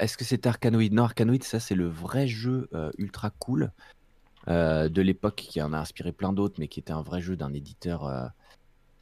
Est-ce 0.00 0.16
que 0.16 0.24
c'est 0.24 0.44
Arkanoid 0.46 0.90
Non, 0.90 1.04
Arkanoid, 1.04 1.44
ça, 1.44 1.60
c'est 1.60 1.76
le 1.76 1.86
vrai 1.86 2.26
jeu 2.26 2.68
ultra 2.98 3.30
cool 3.30 3.70
de 4.46 5.02
l'époque 5.02 5.36
qui 5.36 5.60
en 5.62 5.72
a 5.72 5.78
inspiré 5.78 6.12
plein 6.12 6.32
d'autres, 6.32 6.56
mais 6.58 6.68
qui 6.68 6.80
était 6.80 6.92
un 6.92 7.02
vrai 7.02 7.20
jeu 7.20 7.36
d'un 7.36 7.52
éditeur 7.52 8.32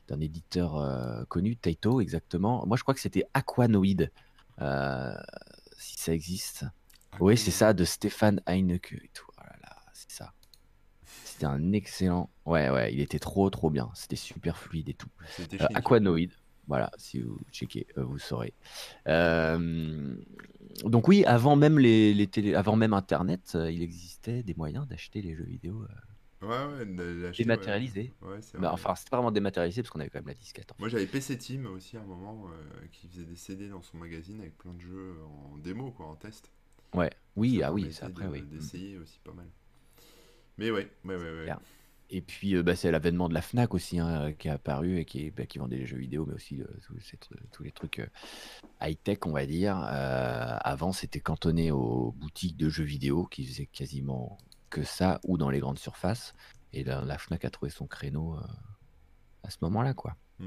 d'un 0.09 0.21
éditeur 0.21 0.77
euh, 0.77 1.25
connu, 1.27 1.57
Taito 1.57 2.01
exactement. 2.01 2.67
Moi, 2.67 2.77
je 2.77 2.83
crois 2.83 2.95
que 2.95 3.01
c'était 3.01 3.25
Aquanoid, 3.35 4.11
euh, 4.61 5.15
si 5.77 5.99
ça 5.99 6.13
existe. 6.13 6.65
Oui, 7.21 7.37
c'est 7.37 7.51
ça, 7.51 7.73
de 7.73 7.85
Stéphane 7.85 8.41
Heineke 8.47 8.95
et 8.95 9.11
tout. 9.13 9.27
Oh 9.39 9.43
c'est 9.93 10.11
ça. 10.11 10.33
C'était 11.25 11.47
un 11.47 11.73
excellent. 11.73 12.31
Ouais, 12.47 12.71
ouais, 12.71 12.93
il 12.93 13.01
était 13.01 13.19
trop, 13.19 13.49
trop 13.51 13.71
bien. 13.71 13.91
C'était 13.95 14.17
super 14.17 14.57
fluide 14.57 14.89
et 14.89 14.95
tout. 14.95 15.11
Euh, 15.53 15.67
Aquanoid. 15.75 16.31
Voilà, 16.67 16.91
si 16.99 17.21
vous 17.21 17.39
checkez, 17.51 17.87
vous 17.97 18.19
saurez. 18.19 18.53
Donc 20.85 21.09
oui, 21.09 21.25
avant 21.25 21.57
même 21.57 21.79
les, 21.79 22.15
les 22.15 22.27
télé... 22.27 22.55
avant 22.55 22.77
même 22.77 22.93
Internet, 22.93 23.57
il 23.71 23.83
existait 23.83 24.43
des 24.43 24.55
moyens 24.55 24.87
d'acheter 24.87 25.23
les 25.23 25.35
jeux 25.35 25.45
vidéo 25.45 25.85
Ouais, 26.41 26.49
ouais, 26.49 27.33
Dématérialisé. 27.37 28.13
Ouais, 28.23 28.39
bah, 28.59 28.71
enfin, 28.73 28.95
c'était 28.95 29.11
pas 29.11 29.17
vraiment 29.17 29.33
dématérialisé 29.33 29.83
parce 29.83 29.91
qu'on 29.91 29.99
avait 29.99 30.09
quand 30.09 30.21
même 30.21 30.29
la 30.29 30.35
disquette. 30.35 30.73
Moi, 30.79 30.89
j'avais 30.89 31.07
PC 31.07 31.37
Team 31.37 31.67
aussi 31.67 31.97
à 31.97 32.01
un 32.01 32.05
moment 32.05 32.47
euh, 32.47 32.87
qui 32.93 33.09
faisait 33.09 33.25
des 33.25 33.35
CD 33.35 33.69
dans 33.69 33.83
son 33.83 33.97
magazine 33.97 34.41
avec 34.41 34.57
plein 34.57 34.73
de 34.73 34.81
jeux 34.81 35.17
en 35.25 35.59
démo, 35.59 35.91
quoi, 35.91 36.07
en 36.07 36.15
test. 36.15 36.53
Ouais, 36.95 37.11
oui, 37.35 37.61
ah 37.65 37.73
oui, 37.73 37.93
ça 37.93 38.07
après, 38.07 38.27
oui. 38.27 38.43
D'essayer 38.43 38.99
aussi 38.99 39.19
pas 39.25 39.33
mal. 39.33 39.49
Mais 40.59 40.71
ouais, 40.71 40.89
ouais, 41.05 41.17
ouais, 41.17 41.47
ouais. 41.47 41.53
Et 42.11 42.23
puis, 42.23 42.61
bah, 42.63 42.75
c'est 42.75 42.91
l'avènement 42.91 43.29
de 43.29 43.35
la 43.35 43.43
Fnac 43.43 43.75
aussi 43.75 43.99
hein, 43.99 44.33
qui 44.33 44.49
est 44.49 44.51
apparu 44.51 44.99
et 44.99 45.05
qui, 45.05 45.31
bah, 45.31 45.45
qui 45.45 45.59
vendait 45.59 45.77
des 45.77 45.87
jeux 45.87 45.99
vidéo, 45.99 46.25
mais 46.27 46.35
aussi 46.35 46.63
tous, 47.53 47.63
les 47.63 47.71
trucs 47.71 48.09
high-tech, 48.81 49.19
on 49.27 49.33
va 49.33 49.45
dire. 49.45 49.77
avant, 49.77 50.93
c'était 50.93 51.21
cantonné 51.21 51.71
aux 51.71 52.13
boutiques 52.13 52.57
de 52.57 52.69
jeux 52.69 52.85
vidéo 52.85 53.27
qui 53.27 53.45
faisaient 53.45 53.67
quasiment 53.67 54.39
que 54.71 54.83
ça 54.83 55.21
ou 55.25 55.37
dans 55.37 55.51
les 55.51 55.61
grandes 55.61 55.79
surfaces. 55.79 56.35
Et 56.73 56.85
là, 56.85 57.03
la 57.05 57.19
Fnac 57.19 57.45
a 57.45 57.51
trouvé 57.51 57.71
son 57.71 57.87
créneau 57.87 58.37
à 59.43 59.51
ce 59.51 59.59
moment-là, 59.63 59.93
quoi. 59.93 60.17
Mmh. 60.39 60.47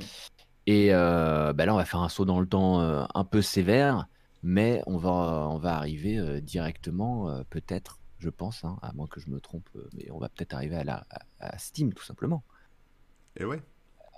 Et 0.66 0.90
bah, 0.90 1.54
là, 1.66 1.74
on 1.74 1.78
va 1.78 1.86
faire 1.86 2.02
un 2.02 2.10
saut 2.10 2.26
dans 2.26 2.40
le 2.40 2.48
temps 2.48 2.80
un 2.80 3.24
peu 3.24 3.44
sévère, 3.44 4.08
mais 4.42 4.82
on 4.88 4.98
va, 4.98 5.48
on 5.50 5.60
va 5.60 5.76
arriver 5.76 6.42
directement, 6.42 7.44
peut-être 7.52 8.01
je 8.22 8.30
pense, 8.30 8.64
hein, 8.64 8.78
à 8.82 8.94
moins 8.94 9.08
que 9.08 9.20
je 9.20 9.30
me 9.30 9.40
trompe, 9.40 9.68
euh, 9.76 9.90
mais 9.94 10.10
on 10.12 10.20
va 10.20 10.30
peut-être 10.30 10.54
arriver 10.54 10.76
à, 10.76 10.84
la, 10.84 11.08
à, 11.40 11.58
Steam 11.58 11.94
tout 11.94 12.04
simplement. 12.04 12.44
Et 13.36 13.46
ouais. 13.46 13.62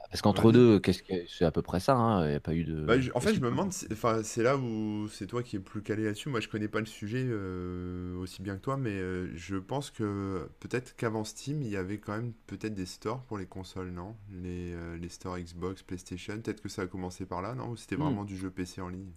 Parce 0.09 0.21
qu'entre 0.21 0.51
deux, 0.51 0.79
qu'est-ce 0.79 1.01
que 1.01 1.25
c'est 1.27 1.45
à 1.45 1.51
peu 1.51 1.63
près 1.63 1.79
ça, 1.79 1.95
hein, 1.95 2.25
il 2.25 2.29
n'y 2.29 2.35
a 2.35 2.39
pas 2.39 2.53
eu 2.53 2.65
de. 2.65 2.83
Bah, 2.83 2.95
en 3.15 3.19
fait, 3.19 3.33
je 3.33 3.39
me 3.39 3.49
demande, 3.49 3.71
enfin, 3.91 4.21
c'est 4.21 4.43
là 4.43 4.57
où 4.57 5.07
c'est 5.07 5.25
toi 5.25 5.41
qui 5.41 5.55
es 5.55 5.59
plus 5.59 5.81
calé 5.81 6.03
là-dessus. 6.03 6.29
Moi, 6.29 6.39
je 6.39 6.49
connais 6.49 6.67
pas 6.67 6.81
le 6.81 6.85
sujet 6.85 7.25
euh, 7.25 8.15
aussi 8.17 8.43
bien 8.43 8.55
que 8.55 8.61
toi, 8.61 8.77
mais 8.77 8.91
euh, 8.91 9.31
je 9.35 9.55
pense 9.55 9.89
que 9.89 10.47
peut-être 10.59 10.95
qu'avant 10.95 11.23
Steam, 11.23 11.63
il 11.63 11.69
y 11.69 11.77
avait 11.77 11.97
quand 11.97 12.15
même 12.15 12.33
peut-être 12.45 12.75
des 12.75 12.85
stores 12.85 13.23
pour 13.23 13.39
les 13.39 13.47
consoles, 13.47 13.89
non? 13.89 14.15
Les, 14.31 14.75
les 14.99 15.09
stores 15.09 15.39
Xbox, 15.39 15.81
PlayStation. 15.81 16.35
Peut-être 16.39 16.61
que 16.61 16.69
ça 16.69 16.83
a 16.83 16.87
commencé 16.87 17.25
par 17.25 17.41
là, 17.41 17.55
non? 17.55 17.69
Ou 17.69 17.77
c'était 17.77 17.95
hmm. 17.95 18.01
vraiment 18.01 18.25
du 18.25 18.37
jeu 18.37 18.51
PC 18.51 18.81
en 18.81 18.89
ligne? 18.89 19.13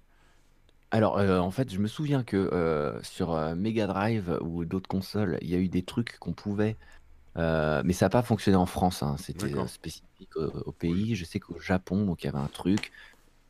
Alors, 0.90 1.18
euh, 1.18 1.38
en 1.40 1.50
fait, 1.50 1.72
je 1.72 1.78
me 1.78 1.88
souviens 1.88 2.22
que 2.22 2.36
euh, 2.36 3.02
sur 3.02 3.32
euh, 3.32 3.54
Mega 3.54 3.86
Drive 3.86 4.38
ou 4.40 4.64
d'autres 4.64 4.88
consoles, 4.88 5.38
il 5.42 5.50
y 5.50 5.54
a 5.54 5.58
eu 5.58 5.68
des 5.68 5.82
trucs 5.82 6.18
qu'on 6.18 6.32
pouvait, 6.32 6.76
mais 7.36 7.92
ça 7.92 8.06
n'a 8.06 8.10
pas 8.10 8.22
fonctionné 8.22 8.56
en 8.56 8.66
France. 8.66 9.02
Hein, 9.02 9.16
c'était 9.18 9.52
spécifique 9.66 10.36
au, 10.36 10.72
pays. 10.72 11.14
Je 11.16 11.24
sais 11.24 11.40
qu'au 11.40 11.58
Japon, 11.58 12.04
donc 12.04 12.22
il 12.22 12.26
y 12.26 12.28
avait 12.28 12.38
un 12.38 12.48
truc 12.48 12.92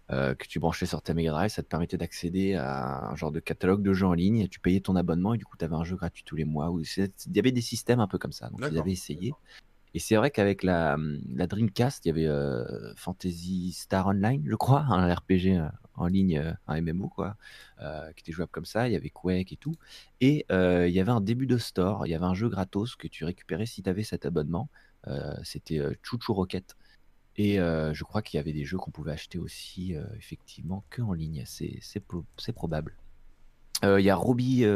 que 0.09 0.47
tu 0.49 0.61
branchais 0.61 0.87
sur 0.87 1.02
ta 1.02 1.14
Mega 1.14 1.33
Drive, 1.33 1.50
ça 1.50 1.62
te 1.62 1.69
permettait 1.69 1.97
d'accéder 1.97 2.55
à 2.55 3.11
un 3.11 3.16
genre 3.16 3.33
de 3.33 3.40
catalogue 3.40 3.83
de 3.83 3.93
jeux 3.93 4.07
en 4.07 4.14
ligne. 4.14 4.38
Et 4.38 4.49
tu 4.49 4.61
payais 4.61 4.81
ton 4.81 4.97
abonnement 4.97 5.35
et 5.35 5.38
du 5.38 5.45
coup, 5.45 5.57
tu 5.57 5.64
avais 5.64 5.75
un 5.75 5.85
jeu 5.85 5.97
gratuit 5.97 6.25
tous 6.25 6.37
les 6.37 6.45
mois. 6.45 6.73
Il 6.97 7.37
y 7.37 7.38
avait 7.38 7.52
des 7.52 7.61
systèmes 7.61 8.00
un 8.00 8.09
peu 8.09 8.19
comme 8.19 8.33
ça. 8.33 8.49
Donc, 8.49 8.61
ils 8.71 8.78
avaient 8.78 8.93
essayé. 8.93 9.33
Et 9.96 9.98
c'est 9.98 10.16
vrai 10.16 10.30
qu'avec 10.30 10.62
la, 10.62 10.98
la 11.34 11.46
Dreamcast, 11.46 12.04
il 12.04 12.08
y 12.08 12.10
avait 12.10 12.94
Fantasy 12.96 13.72
Star 13.72 14.08
Online, 14.08 14.44
je 14.46 14.54
crois, 14.54 14.80
un 14.90 15.10
RPG 15.10 15.58
en 15.96 16.06
ligne, 16.06 16.38
euh, 16.38 16.52
un 16.66 16.80
MMO, 16.80 17.08
quoi, 17.08 17.36
euh, 17.80 18.12
qui 18.12 18.20
était 18.20 18.32
jouable 18.32 18.50
comme 18.50 18.64
ça. 18.64 18.88
Il 18.88 18.92
y 18.92 18.96
avait 18.96 19.10
Quake 19.10 19.52
et 19.52 19.56
tout. 19.56 19.74
Et 20.20 20.46
euh, 20.52 20.86
il 20.88 20.94
y 20.94 21.00
avait 21.00 21.12
un 21.12 21.20
début 21.20 21.46
de 21.46 21.58
store. 21.58 22.06
Il 22.06 22.10
y 22.10 22.14
avait 22.14 22.24
un 22.24 22.34
jeu 22.34 22.48
gratos 22.48 22.96
que 22.96 23.08
tu 23.08 23.24
récupérais 23.24 23.66
si 23.66 23.82
tu 23.82 23.90
avais 23.90 24.02
cet 24.02 24.26
abonnement. 24.26 24.68
C'était 25.44 25.80
Chouchou 26.02 26.34
Rocket. 26.34 26.76
Et 27.36 27.58
je 27.58 28.02
crois 28.02 28.22
qu'il 28.22 28.38
y 28.38 28.40
avait 28.40 28.52
des 28.52 28.64
jeux 28.64 28.76
qu'on 28.76 28.90
pouvait 28.90 29.12
acheter 29.12 29.38
aussi, 29.38 29.94
effectivement, 30.18 30.84
que 30.90 31.00
en 31.00 31.12
ligne. 31.12 31.44
C'est 31.46 32.52
probable. 32.52 32.96
Il 33.83 34.00
y 34.00 34.11
a 34.11 34.16
Robbie, 34.16 34.66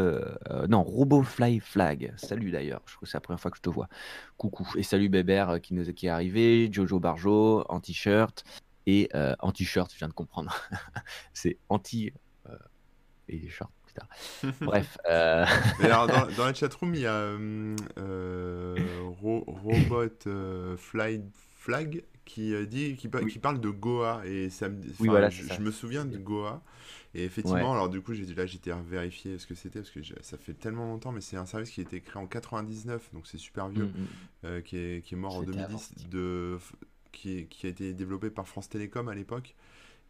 non, 0.68 0.82
RoboFly 0.82 1.60
Flag. 1.60 2.12
Salut 2.16 2.50
d'ailleurs, 2.50 2.82
je 2.86 2.92
trouve 2.92 3.06
que 3.06 3.10
c'est 3.10 3.16
la 3.16 3.22
première 3.22 3.40
fois 3.40 3.50
que 3.50 3.56
je 3.56 3.62
te 3.62 3.70
vois. 3.70 3.88
Coucou. 4.36 4.68
Et 4.76 4.82
salut 4.82 5.08
Bébert 5.08 5.60
qui, 5.60 5.74
nous, 5.74 5.92
qui 5.92 6.06
est 6.06 6.10
arrivé, 6.10 6.68
Jojo 6.70 7.00
Barjo 7.00 7.64
en 7.68 7.80
t-shirt. 7.80 8.44
Et 8.86 9.08
euh, 9.14 9.34
en 9.40 9.52
t-shirt, 9.52 9.92
je 9.92 9.98
viens 9.98 10.08
de 10.08 10.12
comprendre. 10.12 10.54
c'est 11.32 11.58
anti 11.68 12.12
euh, 12.48 12.56
et 13.28 13.48
short. 13.48 13.70
Bref. 14.60 14.98
Euh... 15.08 15.44
dans, 15.82 16.06
dans, 16.36 16.44
la 16.44 16.54
chatroom, 16.54 16.94
il 16.94 17.02
y 17.02 17.06
a 17.06 17.12
euh, 17.12 18.76
Robot 19.20 20.08
Fly 20.76 21.22
Flag 21.56 22.04
qui 22.24 22.54
dit 22.66 22.96
qui, 22.96 23.10
qui, 23.10 23.38
parle 23.38 23.60
de 23.60 23.68
Goa 23.68 24.22
et 24.24 24.48
ça 24.48 24.68
me, 24.68 24.80
oui, 25.00 25.08
voilà, 25.08 25.28
je, 25.28 25.60
me 25.60 25.70
souviens 25.72 26.04
de 26.04 26.16
Goa 26.16 26.62
et 27.14 27.24
effectivement 27.24 27.72
alors 27.72 27.88
du 27.88 28.00
coup 28.00 28.14
j'étais 28.14 28.34
là 28.34 28.46
j'étais 28.46 28.70
à 28.70 28.80
vérifier 28.80 29.38
ce 29.38 29.46
que 29.46 29.54
c'était 29.54 29.80
parce 29.80 29.90
que 29.90 30.00
ça 30.22 30.38
fait 30.38 30.54
tellement 30.54 30.86
longtemps 30.86 31.10
mais 31.10 31.20
c'est 31.20 31.36
un 31.36 31.46
service 31.46 31.70
qui 31.70 31.80
a 31.80 31.82
été 31.82 32.00
créé 32.00 32.22
en 32.22 32.26
99 32.26 33.10
donc 33.12 33.26
c'est 33.26 33.38
super 33.38 33.68
vieux 33.68 33.86
mm, 33.86 34.48
mm. 34.48 34.62
qui, 34.62 34.76
est, 34.76 35.04
qui, 35.04 35.14
est, 35.14 35.18
mort 35.18 35.36
en 35.36 35.42
2010 35.42 36.08
de 36.08 36.58
qui, 37.12 37.48
a 37.64 37.66
été 37.68 37.92
développé 37.92 38.30
par 38.30 38.46
France 38.46 38.68
Télécom 38.68 39.08
à 39.08 39.14
l'époque. 39.14 39.54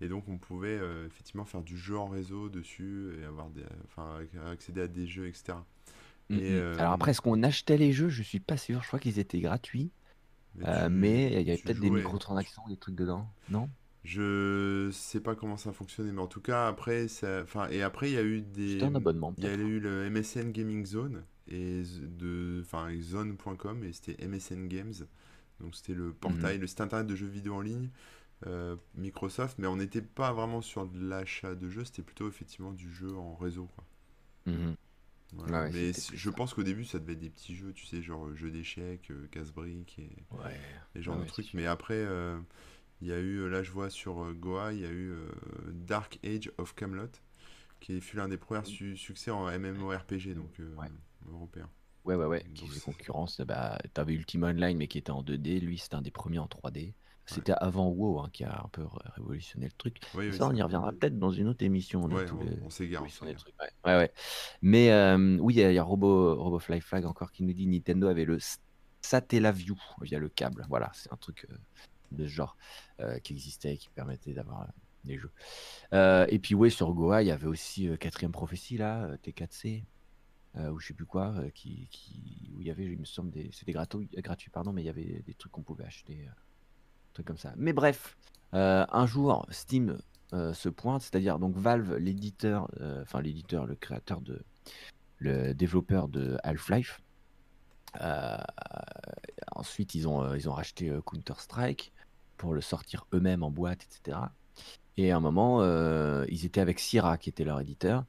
Et 0.00 0.08
donc 0.08 0.28
on 0.28 0.38
pouvait 0.38 0.78
euh, 0.80 1.06
effectivement 1.06 1.44
faire 1.44 1.62
du 1.62 1.76
jeu 1.76 1.98
en 1.98 2.08
réseau 2.08 2.48
dessus 2.48 3.12
et 3.20 3.24
avoir 3.24 3.50
des, 3.50 3.62
enfin, 3.84 4.18
accéder 4.50 4.82
à 4.82 4.88
des 4.88 5.06
jeux, 5.06 5.28
etc. 5.28 5.58
Mm, 6.30 6.34
et, 6.38 6.52
euh, 6.52 6.78
Alors 6.78 6.92
après, 6.92 7.10
est-ce 7.10 7.20
qu'on 7.20 7.42
achetait 7.42 7.76
les 7.76 7.92
jeux? 7.92 8.08
Je 8.08 8.22
suis 8.22 8.40
pas 8.40 8.56
sûr. 8.56 8.82
Je 8.82 8.88
crois 8.88 8.98
qu'ils 8.98 9.18
étaient 9.18 9.40
gratuits. 9.40 9.90
Mais, 10.56 10.66
euh, 11.36 11.40
il 11.40 11.46
y 11.46 11.50
avait 11.52 11.60
peut-être 11.60 11.80
des 11.80 11.90
microtransactions, 11.90 12.62
des 12.68 12.76
trucs 12.76 12.96
dedans, 12.96 13.28
non? 13.50 13.68
Je 14.02 14.88
sais 14.92 15.20
pas 15.20 15.34
comment 15.34 15.58
ça 15.58 15.72
fonctionnait, 15.72 16.12
mais 16.12 16.22
en 16.22 16.26
tout 16.26 16.40
cas 16.40 16.68
après, 16.68 17.06
ça... 17.08 17.42
enfin 17.42 17.68
et 17.68 17.82
après 17.82 18.10
il 18.10 18.14
y 18.14 18.18
a 18.18 18.24
eu 18.24 18.40
des, 18.40 18.82
un 18.82 18.94
abonnement. 18.94 19.34
Il 19.36 19.44
y 19.44 19.46
a 19.46 19.54
eu 19.54 19.78
le 19.78 20.08
MSN 20.08 20.52
Gaming 20.52 20.86
Zone 20.86 21.22
et 21.48 21.82
de, 22.00 22.62
enfin 22.64 22.88
zone.com 23.00 23.84
et 23.84 23.92
c'était 23.92 24.26
MSN 24.26 24.68
Games. 24.68 24.94
Donc 25.60 25.74
c'était 25.74 25.94
le 25.94 26.12
portail, 26.12 26.56
mhm. 26.56 26.62
le 26.62 26.66
site 26.66 26.80
internet 26.80 27.06
de 27.06 27.14
jeux 27.14 27.26
vidéo 27.26 27.54
en 27.56 27.60
ligne, 27.60 27.90
euh, 28.46 28.76
Microsoft, 28.94 29.58
mais 29.58 29.66
on 29.66 29.76
n'était 29.76 30.00
pas 30.00 30.32
vraiment 30.32 30.62
sur 30.62 30.86
de 30.86 30.98
l'achat 30.98 31.54
de 31.54 31.68
jeux, 31.68 31.84
c'était 31.84 32.02
plutôt 32.02 32.28
effectivement 32.28 32.72
du 32.72 32.90
jeu 32.90 33.14
en 33.14 33.34
réseau. 33.34 33.68
Quoi. 33.74 33.84
Mhm. 34.46 34.74
mais 35.72 35.92
je 35.92 36.30
pense 36.30 36.54
qu'au 36.54 36.62
début 36.62 36.84
ça 36.84 36.98
devait 36.98 37.12
être 37.12 37.20
des 37.20 37.28
petits 37.28 37.54
jeux, 37.54 37.74
tu 37.74 37.84
sais, 37.84 38.00
genre 38.00 38.34
jeux 38.34 38.50
d'échecs, 38.50 39.10
euh, 39.10 39.26
casse-briques 39.30 39.98
et 39.98 40.10
les 40.94 41.02
genres 41.02 41.18
de 41.18 41.26
trucs. 41.26 41.52
Mais 41.52 41.66
après, 41.66 41.98
euh, 41.98 42.38
il 43.00 43.08
y 43.08 43.12
a 43.12 43.18
eu, 43.18 43.48
là 43.48 43.62
je 43.62 43.70
vois 43.70 43.90
sur 43.90 44.32
Goa, 44.34 44.72
il 44.72 44.80
y 44.80 44.84
a 44.84 44.90
eu 44.90 45.14
Dark 45.68 46.18
Age 46.24 46.50
of 46.58 46.74
Camelot, 46.74 47.10
qui 47.80 48.00
fut 48.00 48.16
l'un 48.16 48.28
des 48.28 48.36
premiers 48.36 48.96
succès 48.96 49.30
en 49.30 49.46
MMORPG, 49.46 50.34
donc 50.34 50.60
européen. 51.28 51.68
Ouais, 52.04 52.14
ouais, 52.14 52.26
ouais, 52.26 52.44
qui 52.54 52.66
faisait 52.66 52.80
concurrence. 52.80 53.40
Bah, 53.40 53.78
t'avais 53.92 54.14
Ultima 54.14 54.48
Online, 54.48 54.76
mais 54.76 54.88
qui 54.88 54.98
était 54.98 55.10
en 55.10 55.22
2D. 55.22 55.60
Lui, 55.60 55.78
c'était 55.78 55.96
un 55.96 56.02
des 56.02 56.10
premiers 56.10 56.38
en 56.38 56.46
3D. 56.46 56.94
C'était 57.26 57.52
avant 57.52 57.88
WoW 57.90 58.18
hein, 58.20 58.30
qui 58.32 58.42
a 58.42 58.62
un 58.64 58.68
peu 58.72 58.82
révolutionné 59.16 59.66
le 59.66 59.72
truc. 59.72 60.00
ça, 60.32 60.48
on 60.48 60.54
y 60.54 60.62
reviendra 60.62 60.90
peut-être 60.90 61.16
dans 61.18 61.30
une 61.30 61.46
autre 61.46 61.64
émission. 61.64 62.02
On, 62.02 62.64
on, 62.64 62.70
s'égare. 62.70 63.04
Ouais. 63.04 63.68
ouais, 63.84 64.12
Mais 64.62 64.90
euh, 64.90 65.38
oui, 65.38 65.54
il 65.54 65.72
y 65.72 65.78
a, 65.78 65.82
Robo, 65.84 66.34
Robo 66.34 66.58
Fly 66.58 66.80
Flag 66.80 67.06
encore 67.06 67.30
qui 67.30 67.44
nous 67.44 67.52
dit 67.52 67.68
Nintendo 67.68 68.08
avait 68.08 68.24
le 68.24 68.38
Satellaview 69.00 69.76
via 70.00 70.18
le 70.18 70.28
câble. 70.28 70.66
Voilà, 70.68 70.90
c'est 70.92 71.12
un 71.12 71.16
truc 71.16 71.46
euh, 71.50 71.54
de 72.12 72.26
ce 72.26 72.30
genre 72.30 72.56
euh, 73.00 73.18
qui 73.18 73.32
existait 73.32 73.76
qui 73.76 73.88
permettait 73.88 74.32
d'avoir 74.32 74.68
des 75.04 75.18
jeux. 75.18 75.32
et 75.92 76.38
puis, 76.38 76.54
ouais, 76.54 76.68
sur 76.68 76.92
Goa, 76.92 77.22
il 77.22 77.28
y 77.28 77.30
avait 77.30 77.46
aussi 77.46 77.88
Quatrième 77.98 78.32
Prophétie, 78.32 78.76
là, 78.76 79.16
T4C. 79.24 79.84
Euh, 80.56 80.70
ou 80.70 80.80
je 80.80 80.88
sais 80.88 80.94
plus 80.94 81.06
quoi, 81.06 81.32
euh, 81.36 81.48
qui, 81.50 81.86
qui, 81.90 82.50
où 82.56 82.60
il 82.60 82.66
y 82.66 82.70
avait, 82.72 82.84
il 82.84 82.98
me 82.98 83.04
semble, 83.04 83.30
des, 83.30 83.50
c'était 83.52 83.72
gratuit, 83.72 84.50
pardon, 84.52 84.72
mais 84.72 84.82
il 84.82 84.86
y 84.86 84.88
avait 84.88 85.22
des 85.24 85.34
trucs 85.34 85.52
qu'on 85.52 85.62
pouvait 85.62 85.84
acheter, 85.84 86.26
euh, 86.26 86.32
trucs 87.12 87.26
comme 87.26 87.38
ça. 87.38 87.54
Mais 87.56 87.72
bref, 87.72 88.16
un 88.52 89.06
jour, 89.06 89.46
Steam 89.50 89.98
se 90.32 90.68
pointe, 90.68 91.02
c'est-à-dire 91.02 91.38
donc 91.38 91.56
Valve, 91.56 91.96
l'éditeur, 91.96 92.68
enfin 93.00 93.20
l'éditeur, 93.20 93.64
le 93.64 93.76
créateur 93.76 94.20
de, 94.20 94.42
le 95.18 95.54
développeur 95.54 96.08
de 96.08 96.36
Half-Life. 96.42 97.00
ensuite, 99.54 99.94
ils 99.94 100.08
ont, 100.08 100.34
ils 100.34 100.48
ont 100.48 100.52
racheté 100.52 100.92
Counter 101.06 101.34
Strike 101.38 101.92
pour 102.40 102.54
le 102.54 102.62
sortir 102.62 103.06
eux-mêmes 103.12 103.42
en 103.42 103.50
boîte, 103.50 103.84
etc. 103.84 104.18
Et 104.96 105.12
à 105.12 105.16
un 105.16 105.20
moment, 105.20 105.62
ils 106.26 106.46
étaient 106.46 106.60
avec 106.60 106.80
Sierra, 106.80 107.18
qui 107.18 107.28
était 107.28 107.44
leur 107.44 107.60
éditeur. 107.60 108.04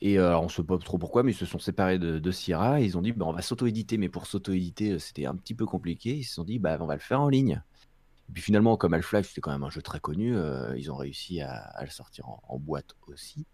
Et 0.00 0.18
euh, 0.18 0.38
on 0.38 0.44
ne 0.44 0.48
sait 0.48 0.62
pas 0.62 0.76
trop 0.78 0.98
pourquoi, 0.98 1.22
mais 1.22 1.32
ils 1.32 1.36
se 1.36 1.46
sont 1.46 1.58
séparés 1.58 1.98
de, 1.98 2.30
Sierra 2.30 2.80
et 2.80 2.84
ils 2.84 2.98
ont 2.98 3.02
dit 3.02 3.12
bah, 3.12 3.24
on 3.26 3.32
va 3.32 3.42
s'auto-éditer, 3.42 3.96
mais 3.96 4.08
pour 4.08 4.26
s'auto-éditer, 4.26 4.92
euh, 4.92 4.98
c'était 4.98 5.26
un 5.26 5.34
petit 5.34 5.54
peu 5.54 5.64
compliqué. 5.64 6.16
Ils 6.16 6.24
se 6.24 6.34
sont 6.34 6.44
dit 6.44 6.58
bah, 6.58 6.76
on 6.80 6.86
va 6.86 6.94
le 6.94 7.00
faire 7.00 7.20
en 7.20 7.28
ligne. 7.28 7.62
Et 8.28 8.32
puis 8.32 8.42
finalement, 8.42 8.76
comme 8.76 8.92
Half-Life, 8.92 9.28
c'était 9.28 9.40
quand 9.40 9.52
même 9.52 9.62
un 9.62 9.70
jeu 9.70 9.82
très 9.82 10.00
connu, 10.00 10.36
euh, 10.36 10.76
ils 10.76 10.90
ont 10.90 10.96
réussi 10.96 11.40
à, 11.40 11.78
le 11.82 11.90
sortir 11.90 12.28
en, 12.28 12.58
boîte 12.58 12.96
aussi. 13.06 13.46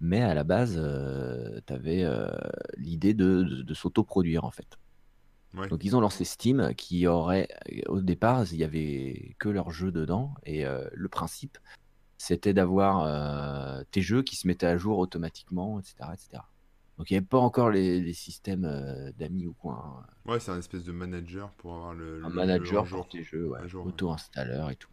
Mais 0.00 0.22
à 0.22 0.34
la 0.34 0.44
base, 0.44 0.74
tu 1.66 1.72
avais 1.72 2.04
l'idée 2.76 3.14
de, 3.14 3.64
s'auto-produire 3.74 4.44
en 4.44 4.50
fait. 4.50 4.78
Donc 5.70 5.84
ils 5.84 5.94
ont 5.94 6.00
lancé 6.00 6.24
Steam 6.24 6.74
qui 6.76 7.06
aurait, 7.06 7.48
au 7.86 8.00
départ, 8.00 8.44
il 8.52 8.58
y 8.58 8.64
avait 8.64 9.36
que 9.38 9.48
leur 9.48 9.70
jeu 9.70 9.92
dedans 9.92 10.34
et 10.44 10.64
le 10.64 11.08
principe, 11.08 11.58
c'était 12.24 12.54
d'avoir 12.54 13.04
euh, 13.04 13.82
tes 13.90 14.00
jeux 14.00 14.22
qui 14.22 14.36
se 14.36 14.46
mettaient 14.46 14.66
à 14.66 14.78
jour 14.78 14.98
automatiquement, 14.98 15.78
etc. 15.78 15.94
etc. 16.12 16.42
Donc 16.96 17.10
il 17.10 17.14
n'y 17.14 17.18
avait 17.18 17.26
pas 17.26 17.38
encore 17.38 17.70
les, 17.70 18.12
systèmes 18.14 18.64
euh, 18.64 19.12
d'amis 19.18 19.46
ou 19.46 19.52
quoi. 19.52 19.84
Hein. 19.84 20.30
Ouais, 20.30 20.40
c'est 20.40 20.50
un 20.50 20.58
espèce 20.58 20.84
de 20.84 20.92
manager 20.92 21.50
pour 21.52 21.74
avoir 21.74 21.94
le. 21.94 22.24
Un 22.24 22.30
manager 22.30 22.86
pour 22.86 23.08
tes 23.08 23.22
jeux, 23.22 23.52
auto-installeur 23.74 24.70
et 24.70 24.76
tout. 24.76 24.90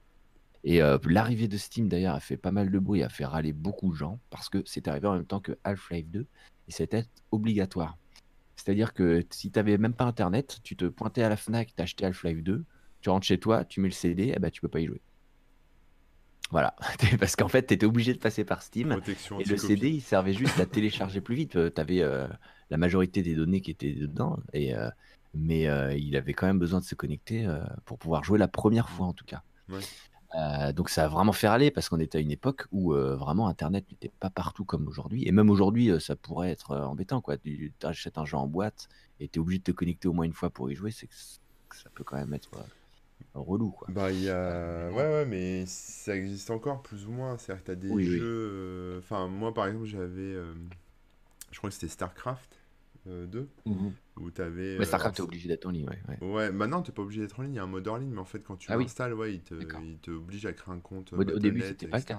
Et 0.63 0.81
euh, 0.81 0.97
l'arrivée 1.05 1.47
de 1.47 1.57
Steam 1.57 1.87
d'ailleurs 1.87 2.15
a 2.15 2.19
fait 2.19 2.37
pas 2.37 2.51
mal 2.51 2.69
de 2.69 2.79
bruit, 2.79 3.01
a 3.01 3.09
fait 3.09 3.25
râler 3.25 3.53
beaucoup 3.53 3.91
de 3.91 3.95
gens 3.95 4.19
parce 4.29 4.49
que 4.49 4.61
c'est 4.65 4.87
arrivé 4.87 5.07
en 5.07 5.13
même 5.13 5.25
temps 5.25 5.39
que 5.39 5.57
Half-Life 5.63 6.07
2 6.09 6.19
et 6.19 6.71
c'était 6.71 7.05
obligatoire. 7.31 7.97
C'est-à-dire 8.63 8.93
que 8.93 9.25
si 9.31 9.49
tu 9.49 9.57
n'avais 9.57 9.77
même 9.79 9.93
pas 9.93 10.05
internet, 10.05 10.59
tu 10.63 10.75
te 10.75 10.85
pointais 10.85 11.23
à 11.23 11.29
la 11.29 11.35
Fnac, 11.35 11.73
tu 11.75 11.81
achetais 11.81 12.05
Half-Life 12.05 12.43
2, 12.43 12.63
tu 13.01 13.09
rentres 13.09 13.25
chez 13.25 13.39
toi, 13.39 13.65
tu 13.65 13.79
mets 13.79 13.87
le 13.87 13.93
CD, 13.93 14.25
et 14.25 14.33
eh 14.35 14.39
ben, 14.39 14.51
tu 14.51 14.61
peux 14.61 14.67
pas 14.67 14.79
y 14.79 14.85
jouer. 14.85 15.01
Voilà, 16.51 16.75
parce 17.19 17.35
qu'en 17.35 17.47
fait, 17.47 17.65
tu 17.65 17.73
étais 17.73 17.87
obligé 17.87 18.13
de 18.13 18.19
passer 18.19 18.43
par 18.43 18.61
Steam. 18.61 18.91
et 19.39 19.43
le 19.45 19.57
CD, 19.57 19.89
il 19.89 20.01
servait 20.01 20.33
juste 20.33 20.59
à 20.59 20.67
télécharger 20.67 21.21
plus 21.21 21.33
vite. 21.33 21.73
Tu 21.73 21.81
avais 21.81 22.01
euh, 22.01 22.27
la 22.69 22.77
majorité 22.77 23.23
des 23.23 23.33
données 23.33 23.61
qui 23.61 23.71
étaient 23.71 23.93
dedans, 23.93 24.37
et, 24.53 24.75
euh, 24.75 24.89
mais 25.33 25.67
euh, 25.67 25.95
il 25.95 26.15
avait 26.15 26.33
quand 26.33 26.45
même 26.45 26.59
besoin 26.59 26.81
de 26.81 26.85
se 26.85 26.93
connecter 26.93 27.47
pour 27.85 27.97
pouvoir 27.97 28.23
jouer 28.23 28.37
la 28.37 28.47
première 28.47 28.89
fois, 28.89 29.07
en 29.07 29.13
tout 29.13 29.25
cas. 29.25 29.41
Donc 30.73 30.89
ça 30.89 31.05
a 31.05 31.07
vraiment 31.07 31.33
fait 31.33 31.47
râler 31.47 31.71
parce 31.71 31.89
qu'on 31.89 31.99
était 31.99 32.17
à 32.17 32.21
une 32.21 32.31
époque 32.31 32.65
où 32.71 32.93
vraiment 32.93 33.47
Internet 33.47 33.85
n'était 33.91 34.11
pas 34.19 34.29
partout 34.29 34.65
comme 34.65 34.87
aujourd'hui. 34.87 35.27
Et 35.27 35.31
même 35.31 35.49
aujourd'hui, 35.49 35.91
ça 35.99 36.15
pourrait 36.15 36.51
être 36.51 36.75
embêtant. 36.75 37.21
Tu 37.43 37.73
achètes 37.83 38.17
un 38.17 38.25
jeu 38.25 38.37
en 38.37 38.47
boîte 38.47 38.87
et 39.19 39.27
tu 39.27 39.39
es 39.39 39.41
obligé 39.41 39.59
de 39.59 39.63
te 39.63 39.71
connecter 39.71 40.07
au 40.07 40.13
moins 40.13 40.25
une 40.25 40.33
fois 40.33 40.49
pour 40.49 40.71
y 40.71 40.75
jouer. 40.75 40.91
C'est 40.91 41.07
que 41.07 41.15
ça 41.75 41.89
peut 41.93 42.03
quand 42.03 42.17
même 42.17 42.33
être 42.33 42.51
relou, 43.33 43.71
quoi. 43.71 43.87
Bah, 43.91 44.11
il 44.11 44.23
y 44.23 44.29
a... 44.29 44.89
Ouais, 44.89 44.95
ouais, 44.95 45.25
mais 45.25 45.65
ça 45.65 46.15
existe 46.15 46.49
encore 46.51 46.81
plus 46.81 47.05
ou 47.05 47.11
moins. 47.11 47.37
C'est-à-dire 47.37 47.63
que 47.63 47.67
t'as 47.67 47.75
des 47.75 48.03
jeux... 48.03 48.19
Euh, 48.21 48.99
enfin, 48.99 49.27
moi, 49.27 49.53
par 49.53 49.67
exemple, 49.67 49.85
j'avais... 49.85 50.21
Euh, 50.21 50.53
je 51.51 51.57
crois 51.57 51.69
que 51.69 51.73
c'était 51.73 51.89
StarCraft 51.91 52.59
2, 53.05 53.11
euh, 53.11 53.45
mhm. 53.65 53.93
Où 54.21 54.31
t'avais... 54.31 54.77
Mais 54.77 54.85
StarCraft, 54.85 55.15
t'es 55.15 55.21
obligé 55.21 55.47
d'être 55.47 55.65
en 55.65 55.71
ligne, 55.71 55.87
ouais. 55.87 56.17
Ouais, 56.21 56.33
ouais 56.33 56.51
maintenant, 56.51 56.81
t'es 56.81 56.91
pas 56.91 57.01
obligé 57.01 57.21
d'être 57.21 57.39
en 57.39 57.43
ligne. 57.43 57.53
Il 57.53 57.57
y 57.57 57.59
a 57.59 57.63
un 57.63 57.67
mode 57.67 57.87
hors 57.87 57.97
ligne, 57.97 58.11
mais 58.11 58.19
en 58.19 58.25
fait, 58.25 58.39
quand 58.43 58.55
tu 58.55 58.71
ah 58.71 58.77
l'installes, 58.77 59.13
ouais, 59.13 59.33
il 59.35 59.41
te... 59.41 59.55
il 59.83 59.97
te 59.99 60.11
oblige 60.11 60.45
à 60.45 60.53
créer 60.53 60.73
un 60.73 60.79
compte 60.79 61.13
Au, 61.13 61.23
début, 61.23 61.61
c'était 61.61 61.87
pas 61.87 61.97
le 61.97 62.03
cas, 62.03 62.17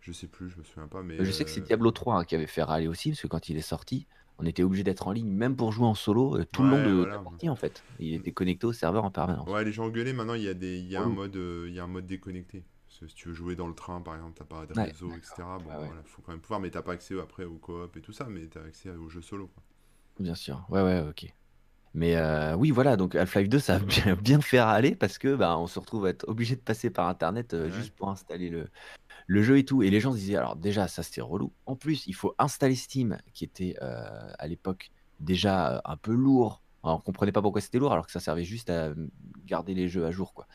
Je 0.00 0.12
sais 0.12 0.26
plus, 0.26 0.50
je 0.50 0.58
me 0.58 0.64
souviens 0.64 0.88
pas, 0.88 1.02
mais... 1.02 1.24
Je 1.24 1.30
sais 1.30 1.44
que 1.44 1.50
c'est 1.50 1.62
Diablo 1.62 1.90
3 1.90 2.16
hein, 2.16 2.24
qui 2.24 2.34
avait 2.34 2.46
fait 2.46 2.62
râler 2.62 2.88
aussi, 2.88 3.10
parce 3.10 3.22
que 3.22 3.28
quand 3.28 3.48
il 3.48 3.56
est 3.56 3.62
sorti 3.62 4.06
on 4.40 4.46
était 4.46 4.62
obligé 4.62 4.82
d'être 4.82 5.06
en 5.06 5.12
ligne, 5.12 5.30
même 5.30 5.54
pour 5.54 5.70
jouer 5.70 5.86
en 5.86 5.94
solo, 5.94 6.36
euh, 6.36 6.46
tout 6.50 6.62
le 6.62 6.70
long 6.70 7.00
de 7.00 7.04
la 7.04 7.18
partie 7.18 7.48
en 7.48 7.56
fait. 7.56 7.84
Il 7.98 8.14
était 8.14 8.32
connecté 8.32 8.66
au 8.66 8.72
serveur 8.72 9.04
en 9.04 9.10
permanence. 9.10 9.48
Ouais, 9.48 9.64
les 9.64 9.72
gens 9.72 9.88
gueulaient, 9.88 10.12
maintenant 10.12 10.34
il 10.34 10.42
y 10.42 10.48
a, 10.48 10.54
des, 10.54 10.78
il 10.78 10.90
y 10.90 10.96
a 10.96 11.02
un, 11.02 11.08
mode, 11.08 11.36
euh, 11.36 11.66
il 11.68 11.74
y 11.74 11.78
a 11.78 11.84
un 11.84 11.88
mode 11.88 12.06
déconnecté. 12.06 12.64
si 12.88 13.06
tu 13.14 13.28
veux 13.28 13.34
jouer 13.34 13.54
dans 13.54 13.68
le 13.68 13.74
train, 13.74 14.00
par 14.00 14.14
exemple, 14.14 14.34
t'as 14.38 14.44
pas 14.44 14.66
de 14.66 14.72
réseau, 14.72 15.10
etc. 15.10 15.34
Bon, 15.36 15.70
voilà, 15.70 16.02
faut 16.06 16.22
quand 16.22 16.32
même 16.32 16.40
pouvoir, 16.40 16.60
mais 16.60 16.70
t'as 16.70 16.82
pas 16.82 16.92
accès 16.92 17.18
après 17.20 17.44
au 17.44 17.58
coop 17.58 17.94
et 17.96 18.00
tout 18.00 18.12
ça, 18.12 18.26
mais 18.30 18.46
t'as 18.46 18.62
accès 18.62 18.90
aux 18.90 19.10
jeux 19.10 19.22
solo. 19.22 19.50
Bien 20.20 20.36
sûr, 20.36 20.64
ouais, 20.68 20.82
ouais, 20.82 21.00
ok. 21.00 21.34
Mais 21.92 22.14
euh, 22.14 22.54
oui, 22.54 22.70
voilà, 22.70 22.96
donc 22.96 23.16
Half-Life 23.16 23.48
2, 23.48 23.58
ça 23.58 23.74
a 23.74 23.78
bien, 23.80 24.14
bien 24.14 24.40
fait 24.40 24.60
râler 24.60 24.94
parce 24.94 25.18
que 25.18 25.34
bah, 25.34 25.58
on 25.58 25.66
se 25.66 25.80
retrouve 25.80 26.06
à 26.06 26.10
être 26.10 26.28
obligé 26.28 26.54
de 26.54 26.60
passer 26.60 26.88
par 26.88 27.08
Internet 27.08 27.56
juste 27.68 27.96
pour 27.96 28.10
installer 28.10 28.48
le, 28.48 28.68
le 29.26 29.42
jeu 29.42 29.58
et 29.58 29.64
tout. 29.64 29.82
Et 29.82 29.90
les 29.90 29.98
gens 29.98 30.14
disaient, 30.14 30.36
alors 30.36 30.54
déjà, 30.54 30.86
ça 30.86 31.02
c'était 31.02 31.20
relou. 31.20 31.52
En 31.66 31.74
plus, 31.74 32.06
il 32.06 32.14
faut 32.14 32.36
installer 32.38 32.76
Steam, 32.76 33.18
qui 33.34 33.42
était 33.42 33.74
à 33.80 34.46
l'époque 34.46 34.92
déjà 35.20 35.76
euh, 35.76 35.80
un 35.84 35.96
peu 35.96 36.12
lourd. 36.12 36.62
on 36.82 36.98
comprenait 36.98 37.32
pas 37.32 37.42
pourquoi 37.42 37.60
c'était 37.60 37.78
lourd 37.78 37.92
alors 37.92 38.06
que 38.06 38.12
ça 38.12 38.20
servait 38.20 38.44
juste 38.44 38.70
à 38.70 38.86
euh, 38.86 38.94
garder 39.46 39.74
les 39.74 39.88
jeux 39.88 40.06
à 40.06 40.10
jour 40.10 40.34
quoi. 40.34 40.46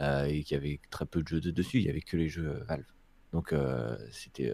Euh, 0.00 0.24
et 0.24 0.42
qu'il 0.42 0.56
y 0.56 0.60
avait 0.60 0.80
très 0.90 1.06
peu 1.06 1.22
de 1.22 1.28
jeux 1.28 1.40
dessus, 1.40 1.78
il 1.78 1.84
y 1.84 1.88
avait 1.88 2.00
que 2.00 2.16
les 2.16 2.28
jeux 2.28 2.64
Valve. 2.68 2.84
Donc 3.32 3.54
c'était 4.10 4.52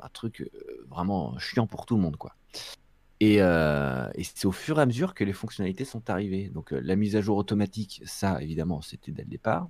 un 0.00 0.08
truc 0.08 0.50
vraiment 0.88 1.38
chiant 1.38 1.66
pour 1.66 1.84
tout 1.84 1.96
le 1.96 2.02
monde 2.02 2.16
quoi. 2.16 2.34
Et, 3.20 3.36
et 3.38 4.22
c'est 4.22 4.46
au 4.46 4.52
fur 4.52 4.78
et 4.78 4.82
à 4.82 4.86
mesure 4.86 5.12
que 5.14 5.24
les 5.24 5.32
fonctionnalités 5.32 5.84
sont 5.84 6.08
arrivées. 6.08 6.50
Donc 6.50 6.70
la 6.70 6.94
mise 6.94 7.16
à 7.16 7.20
jour 7.20 7.36
automatique, 7.36 8.00
ça 8.04 8.40
évidemment 8.40 8.80
c'était 8.80 9.10
dès 9.10 9.22
le 9.22 9.28
départ. 9.28 9.68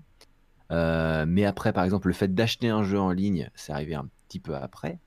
mais 0.71 1.45
après 1.47 1.73
par 1.73 1.85
exemple 1.85 2.09
le 2.09 2.15
fait 2.15 2.35
d'acheter 2.35 2.69
un 2.69 2.85
jeu 2.85 3.01
en 3.01 3.11
ligne, 3.11 3.51
c'est 3.55 3.73
arrivé 3.73 3.95
un 3.95 4.09
petit 4.29 4.41
peu 4.41 4.55
après. 4.55 4.99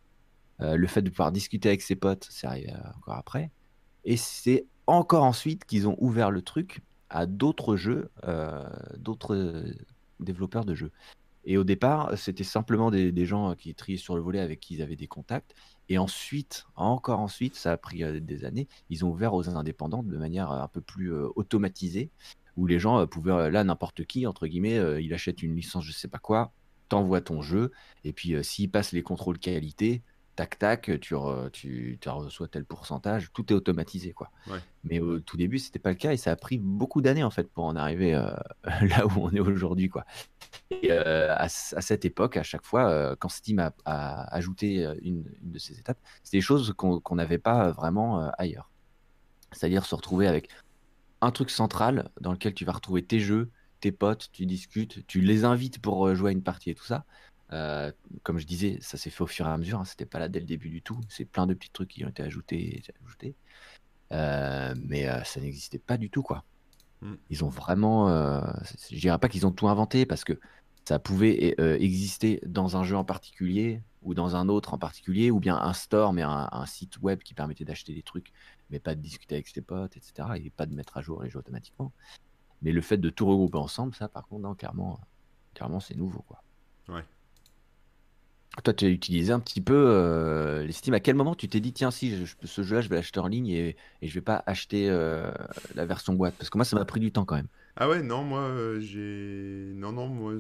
Euh, 0.62 0.75
le 0.75 0.88
fait 0.88 1.01
de 1.01 1.10
pouvoir 1.10 1.32
discuter 1.32 1.69
avec 1.69 1.82
ses 1.82 1.95
potes, 1.95 2.27
c'est 2.30 2.47
arrivé 2.47 2.73
encore 2.97 3.15
après. 3.15 3.51
Et 4.06 4.17
c'est 4.17 4.65
encore 4.88 5.23
ensuite 5.23 5.65
qu'ils 5.65 5.88
ont 5.88 5.95
ouvert 5.99 6.32
le 6.32 6.41
truc 6.41 6.82
à 7.10 7.25
d'autres 7.25 7.75
jeux, 7.75 8.10
euh, 8.27 8.67
d'autres 8.97 9.63
développeurs 10.19 10.65
de 10.65 10.75
jeux. 10.75 10.91
Et 11.43 11.58
au 11.58 11.63
départ, 11.63 12.15
c'était 12.17 12.43
simplement 12.43 12.91
des, 12.91 13.25
gens 13.25 13.56
qui 13.56 13.73
triaient 13.73 13.97
sur 13.97 14.15
le 14.15 14.21
volet 14.21 14.39
avec 14.39 14.60
qui 14.60 14.75
ils 14.75 14.82
avaient 14.84 14.95
des 14.95 15.08
contacts. 15.08 15.56
Et 15.91 15.97
ensuite, 15.97 16.67
encore 16.77 17.19
ensuite, 17.19 17.56
ça 17.56 17.73
a 17.73 17.77
pris 17.77 18.06
euh, 18.06 18.21
des 18.21 18.45
années, 18.45 18.69
ils 18.89 19.04
ont 19.04 19.10
ouvert 19.10 19.34
aux 19.34 19.49
indépendants 19.49 20.04
de 20.04 20.17
manière 20.17 20.49
un 20.49 20.69
peu 20.69 20.80
plus 20.80 21.12
automatisée, 21.36 22.12
où 22.56 22.65
les 22.65 22.80
gens 22.80 23.06
pouvaient, 23.08 23.51
là, 23.51 23.65
n'importe 23.65 24.06
qui, 24.06 24.25
entre 24.25 24.47
guillemets, 24.47 25.04
il 25.04 25.13
achète 25.13 25.43
une 25.43 25.54
licence, 25.54 25.84
je 25.84 25.91
sais 25.91 26.08
pas 26.08 26.17
quoi, 26.17 26.54
t'envoies 26.88 27.19
ton 27.19 27.41
jeu, 27.41 27.71
et 28.06 28.13
puis 28.13 28.41
s'il 28.41 28.71
passe 28.71 28.93
les 28.93 29.04
contrôles 29.04 29.38
qualité, 29.38 30.01
tac 30.41 30.58
tac, 30.58 30.99
tu, 31.01 31.99
tu, 32.01 32.10
reçois 32.10 32.47
tel 32.47 32.65
pourcentage, 32.65 33.32
tout 33.32 33.54
est 33.54 33.56
automatisé 33.56 34.12
quoi. 34.12 34.32
Mais 34.84 34.99
au 34.99 35.19
tout 35.19 35.38
début, 35.38 35.60
c'était 35.60 35.77
pas 35.77 35.89
le 35.89 35.95
cas 35.95 36.13
et 36.13 36.17
ça 36.17 36.32
a 36.32 36.36
pris 36.36 36.58
beaucoup 36.58 37.01
d'années 37.01 37.23
en 37.23 37.30
fait 37.30 37.51
pour 37.51 37.65
en 37.65 37.75
arriver 37.75 38.15
euh, 38.15 38.32
là 38.82 39.06
où 39.06 39.12
on 39.17 39.30
est 39.30 39.39
aujourd'hui 39.39 39.88
quoi. 39.89 40.04
Et 40.71 40.91
euh, 40.91 41.36
à, 41.36 41.47
cette 41.47 42.06
époque, 42.06 42.38
à 42.38 42.43
chaque 42.43 42.65
fois, 42.65 42.89
euh, 42.89 43.15
quand 43.19 43.30
Steam 43.30 43.60
a, 43.60 44.36
ajouté 44.36 44.91
une, 45.04 45.23
de 45.43 45.60
ces 45.60 45.80
étapes, 45.80 45.99
c'est 46.23 46.38
des 46.38 46.41
choses 46.41 46.73
qu'on 46.75 47.15
n'avait 47.15 47.38
pas 47.38 47.69
vraiment 47.71 48.32
ailleurs. 48.39 48.71
C'est-à-dire 49.51 49.86
se 49.86 49.93
retrouver 49.93 50.25
avec 50.25 50.49
un 51.21 51.30
truc 51.30 51.51
central 51.51 52.10
dans 52.19 52.32
lequel 52.32 52.56
tu 52.56 52.65
vas 52.65 52.71
retrouver 52.71 53.04
tes 53.04 53.19
jeux, 53.19 53.51
tes 53.80 53.91
potes, 53.91 54.30
tu 54.32 54.47
discutes, 54.47 55.06
tu 55.06 55.21
les 55.21 55.45
invites 55.45 55.80
pour 55.80 56.15
jouer 56.15 56.30
à 56.30 56.32
une 56.32 56.41
partie 56.41 56.71
et 56.71 56.75
tout 56.75 56.86
ça. 56.86 57.06
Euh, 57.54 57.92
comme 58.24 58.38
je 58.40 58.46
disais, 58.46 58.78
ça 58.82 58.98
s'est 58.98 59.10
fait 59.10 59.22
au 59.22 59.28
fur 59.28 59.46
et 59.46 59.50
à 59.50 59.58
mesure. 59.58 59.80
Hein, 59.80 59.86
C'était 59.86 60.06
pas 60.06 60.20
là 60.20 60.30
dès 60.30 60.40
le 60.40 60.46
début 60.46 60.70
du 60.70 60.82
tout. 60.82 61.00
C'est 61.10 61.26
plein 61.26 61.48
de 61.48 61.54
petits 61.54 61.72
trucs 61.72 61.90
qui 61.90 62.06
ont 62.06 62.10
été 62.10 62.24
ajoutés, 62.24 62.84
ajoutés. 63.06 63.36
Euh, 64.12 64.74
mais 64.86 65.08
euh, 65.08 65.24
ça 65.24 65.40
n'existait 65.42 65.80
pas 65.80 65.98
du 65.98 66.10
tout, 66.10 66.24
quoi. 66.24 66.44
Mm. 67.02 67.14
Ils 67.30 67.44
ont 67.44 67.50
vraiment. 67.50 68.10
je 68.90 69.00
dirais 69.00 69.20
pas 69.20 69.30
qu'ils 69.30 69.46
ont 69.46 69.52
tout 69.52 69.68
inventé 69.68 70.06
parce 70.06 70.24
que 70.24 70.40
ça 70.86 71.00
pouvait 71.00 71.56
exister 71.82 72.42
dans 72.46 72.78
un 72.78 72.84
jeu 72.84 72.96
en 72.96 73.06
particulier 73.06 73.82
ou 74.02 74.14
dans 74.14 74.36
un 74.36 74.50
autre 74.50 74.74
en 74.74 74.78
particulier, 74.78 75.32
ou 75.32 75.40
bien 75.40 75.56
un 75.58 75.74
store, 75.74 76.14
mais 76.14 76.24
un, 76.24 76.66
site 76.66 77.00
web 77.02 77.20
qui 77.20 77.34
permettait 77.34 77.66
d'acheter 77.66 77.94
des 77.94 78.02
trucs, 78.02 78.32
mais 78.70 78.80
pas 78.80 78.96
de 78.96 79.02
discuter 79.02 79.36
avec 79.36 79.48
ses 79.48 79.62
potes, 79.62 79.96
etc. 79.96 80.30
Et 80.36 80.50
pas 80.50 80.66
de 80.66 80.74
mettre 80.74 80.98
à 80.98 81.02
jour 81.02 81.22
les 81.22 81.30
jeux 81.30 81.40
automatiquement. 81.40 81.92
Mais 82.62 82.72
le 82.72 82.82
fait 82.82 82.98
de 82.98 83.10
tout 83.10 83.26
regrouper 83.26 83.58
ensemble, 83.58 83.94
ça, 83.96 84.08
par 84.08 84.28
contre, 84.28 84.42
non, 84.42 84.56
clairement, 84.56 85.00
clairement 85.54 85.80
c'est 85.80 85.96
nouveau, 85.96 86.24
quoi. 86.28 86.44
Ouais. 86.90 87.06
Toi, 88.64 88.74
tu 88.74 88.86
as 88.86 88.90
utilisé 88.90 89.32
un 89.32 89.40
petit 89.40 89.62
peu 89.62 89.74
euh, 89.74 90.64
les 90.64 90.74
Steam. 90.74 90.94
À 90.94 91.00
quel 91.00 91.16
moment 91.16 91.36
tu 91.36 91.48
t'es 91.48 91.62
dit, 91.62 91.72
tiens, 91.72 91.90
si 91.90 92.26
je, 92.26 92.36
ce 92.44 92.64
jeu-là, 92.64 92.82
je 92.82 92.90
vais 92.90 92.98
l'acheter 92.98 93.22
en 93.22 93.28
ligne 93.28 93.48
et, 93.48 93.78
et 94.02 94.08
je 94.08 94.14
vais 94.14 94.22
pas 94.22 94.44
acheter 94.46 94.90
euh, 94.90 95.32
la 95.74 95.86
version 95.86 96.14
boîte? 96.14 96.36
Parce 96.38 96.50
que 96.50 96.58
moi, 96.58 96.66
ça 96.66 96.76
m'a 96.76 96.84
pris 96.84 97.00
du 97.00 97.14
temps 97.14 97.24
quand 97.24 97.36
même. 97.36 97.48
Ah 97.78 97.88
ouais, 97.88 98.04
non, 98.04 98.24
moi, 98.24 98.42
euh, 98.42 98.82
j'ai. 98.82 99.74
Non, 99.76 99.94
non, 99.94 100.08
moi, 100.08 100.34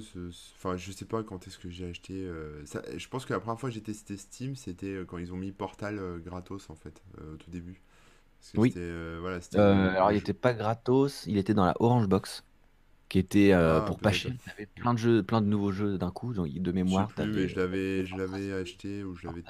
enfin, 0.57 0.75
je 0.75 0.91
sais 0.91 1.05
pas 1.05 1.23
quand 1.23 1.47
est-ce 1.47 1.57
que 1.57 1.69
j'ai 1.69 1.89
acheté. 1.89 2.29
Ça... 2.65 2.81
Je 2.95 3.07
pense 3.07 3.25
que 3.25 3.31
la 3.31 3.39
première 3.39 3.57
fois 3.57 3.69
que 3.69 3.75
j'ai 3.75 3.81
testé 3.81 4.17
Steam, 4.17 4.57
c'était 4.57 4.99
quand 5.07 5.17
ils 5.17 5.31
ont 5.31 5.37
mis 5.37 5.53
Portal 5.53 5.99
gratos, 6.23 6.69
en 6.69 6.75
fait, 6.75 7.01
au 7.17 7.37
tout 7.37 7.49
début. 7.49 7.81
oui. 8.57 8.73
Voilà, 9.21 9.39
alors, 9.55 10.11
il 10.11 10.17
était 10.17 10.33
pas 10.33 10.53
gratos, 10.53 11.23
il 11.27 11.37
était 11.37 11.53
dans 11.53 11.65
la 11.65 11.75
Orange 11.79 12.07
Box 12.07 12.43
qui 13.11 13.19
était 13.19 13.51
euh, 13.51 13.79
ah, 13.79 13.81
pour 13.81 13.99
pas 13.99 14.13
cher. 14.13 14.31
Il 14.47 14.51
avait 14.51 14.65
plein 14.67 14.93
de 14.93 14.97
jeux, 14.97 15.21
plein 15.21 15.41
de 15.41 15.47
nouveaux 15.47 15.73
jeux 15.73 15.97
d'un 15.97 16.11
coup, 16.11 16.33
donc 16.33 16.49
de 16.49 16.71
mémoire. 16.71 17.09
Je, 17.17 17.23
plus, 17.23 17.49
je 17.49 17.57
l'avais, 17.57 18.05
je 18.05 18.15
l'avais 18.15 18.53
acheté 18.53 19.03
ou 19.03 19.17
je 19.17 19.27
l'avais 19.27 19.43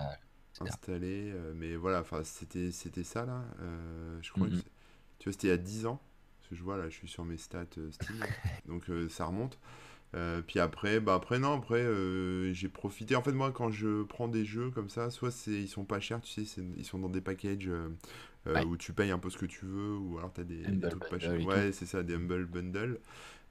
installé, 0.60 1.32
euh, 1.32 1.54
mais 1.56 1.76
voilà, 1.76 2.02
enfin 2.02 2.24
c'était, 2.24 2.72
c'était 2.72 3.04
ça 3.04 3.24
là. 3.24 3.44
Euh, 3.62 4.18
je 4.24 4.32
crois 4.32 4.48
que 4.48 4.56
tu 4.56 5.30
vois, 5.30 5.34
c'était 5.34 5.48
il 5.48 5.52
y 5.52 5.54
a 5.54 5.58
10 5.58 5.86
ans. 5.86 6.02
Parce 6.40 6.50
que 6.50 6.56
je 6.56 6.64
vois 6.64 6.76
là, 6.76 6.90
je 6.90 6.96
suis 6.96 7.08
sur 7.08 7.24
mes 7.24 7.38
stats 7.38 7.66
Steam, 7.92 8.16
donc 8.68 8.90
ça 9.10 9.26
remonte. 9.26 9.60
puis 10.48 10.60
après, 10.60 11.00
bah 11.00 11.14
après 11.14 11.38
non, 11.38 11.54
après 11.54 11.86
j'ai 12.54 12.68
profité. 12.68 13.16
En 13.16 13.22
fait, 13.22 13.32
moi, 13.32 13.52
quand 13.52 13.70
je 13.70 14.02
prends 14.02 14.28
des 14.28 14.44
jeux 14.44 14.72
comme 14.72 14.90
ça, 14.90 15.12
soit 15.12 15.30
c'est 15.30 15.52
ils 15.52 15.70
sont 15.70 15.86
pas 15.86 16.00
chers, 16.00 16.20
tu 16.22 16.46
sais, 16.46 16.64
ils 16.78 16.86
sont 16.86 16.98
dans 16.98 17.10
des 17.10 17.22
packages 17.22 17.70
où 18.66 18.76
tu 18.76 18.92
payes 18.92 19.12
un 19.12 19.20
peu 19.20 19.30
ce 19.30 19.38
que 19.38 19.46
tu 19.46 19.66
veux, 19.68 19.96
ou 19.98 20.18
alors 20.18 20.34
tu 20.34 20.42
as 20.42 20.46
des, 20.46 20.64
des 20.64 20.90
trucs 20.90 21.10
pas 21.10 21.20
chers. 21.20 21.46
Ouais, 21.46 21.72
c'est 21.72 21.86
ça, 21.86 22.02
des 22.02 22.16
humble 22.16 22.48
bundle. 22.48 23.00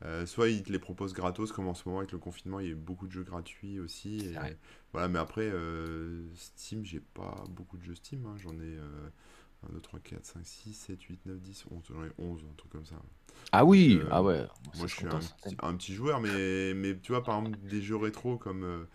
Euh, 0.05 0.25
soit 0.25 0.49
ils 0.49 0.63
te 0.63 0.73
les 0.73 0.79
proposent 0.79 1.13
gratos, 1.13 1.53
comme 1.53 1.69
en 1.69 1.75
ce 1.75 1.87
moment 1.87 1.99
avec 1.99 2.13
le 2.13 2.19
confinement, 2.19 2.61
il 2.61 2.69
y 2.69 2.73
a 2.73 2.75
beaucoup 2.75 3.07
de 3.07 3.13
jeux 3.13 3.23
gratuits 3.23 3.81
aussi. 3.81 4.35
voilà, 4.93 5.09
mais 5.09 5.19
après, 5.19 5.51
euh, 5.53 6.27
Steam, 6.35 6.85
j'ai 6.85 7.01
pas 7.01 7.45
beaucoup 7.51 7.77
de 7.77 7.83
jeux 7.83 7.95
Steam. 7.95 8.25
Hein. 8.27 8.35
J'en 8.39 8.59
ai 8.61 8.79
1, 9.69 9.73
2, 9.73 9.81
3, 9.81 10.01
4, 10.01 10.25
5, 10.25 10.41
6, 10.43 10.73
7, 10.73 11.03
8, 11.03 11.27
9, 11.27 11.41
10, 11.41 11.65
11. 11.71 11.85
J'en 11.91 12.05
ai 12.05 12.11
11, 12.19 12.47
un 12.51 12.55
truc 12.57 12.73
comme 12.73 12.87
ça. 12.87 12.97
Ah 13.53 13.65
oui, 13.65 13.99
euh, 14.01 14.09
ah 14.11 14.23
ouais. 14.23 14.47
Moi, 14.77 14.87
je 14.87 14.95
suis 14.95 15.07
un 15.07 15.77
petit, 15.77 15.95
joueur, 15.95 16.21
mais, 16.21 16.73
mais 16.75 16.99
tu 16.99 17.13
vois, 17.13 17.23
par 17.23 17.39
exemple, 17.39 17.59
des 17.69 17.83
jeux 17.83 17.97
rétro 17.97 18.39
comme 18.39 18.87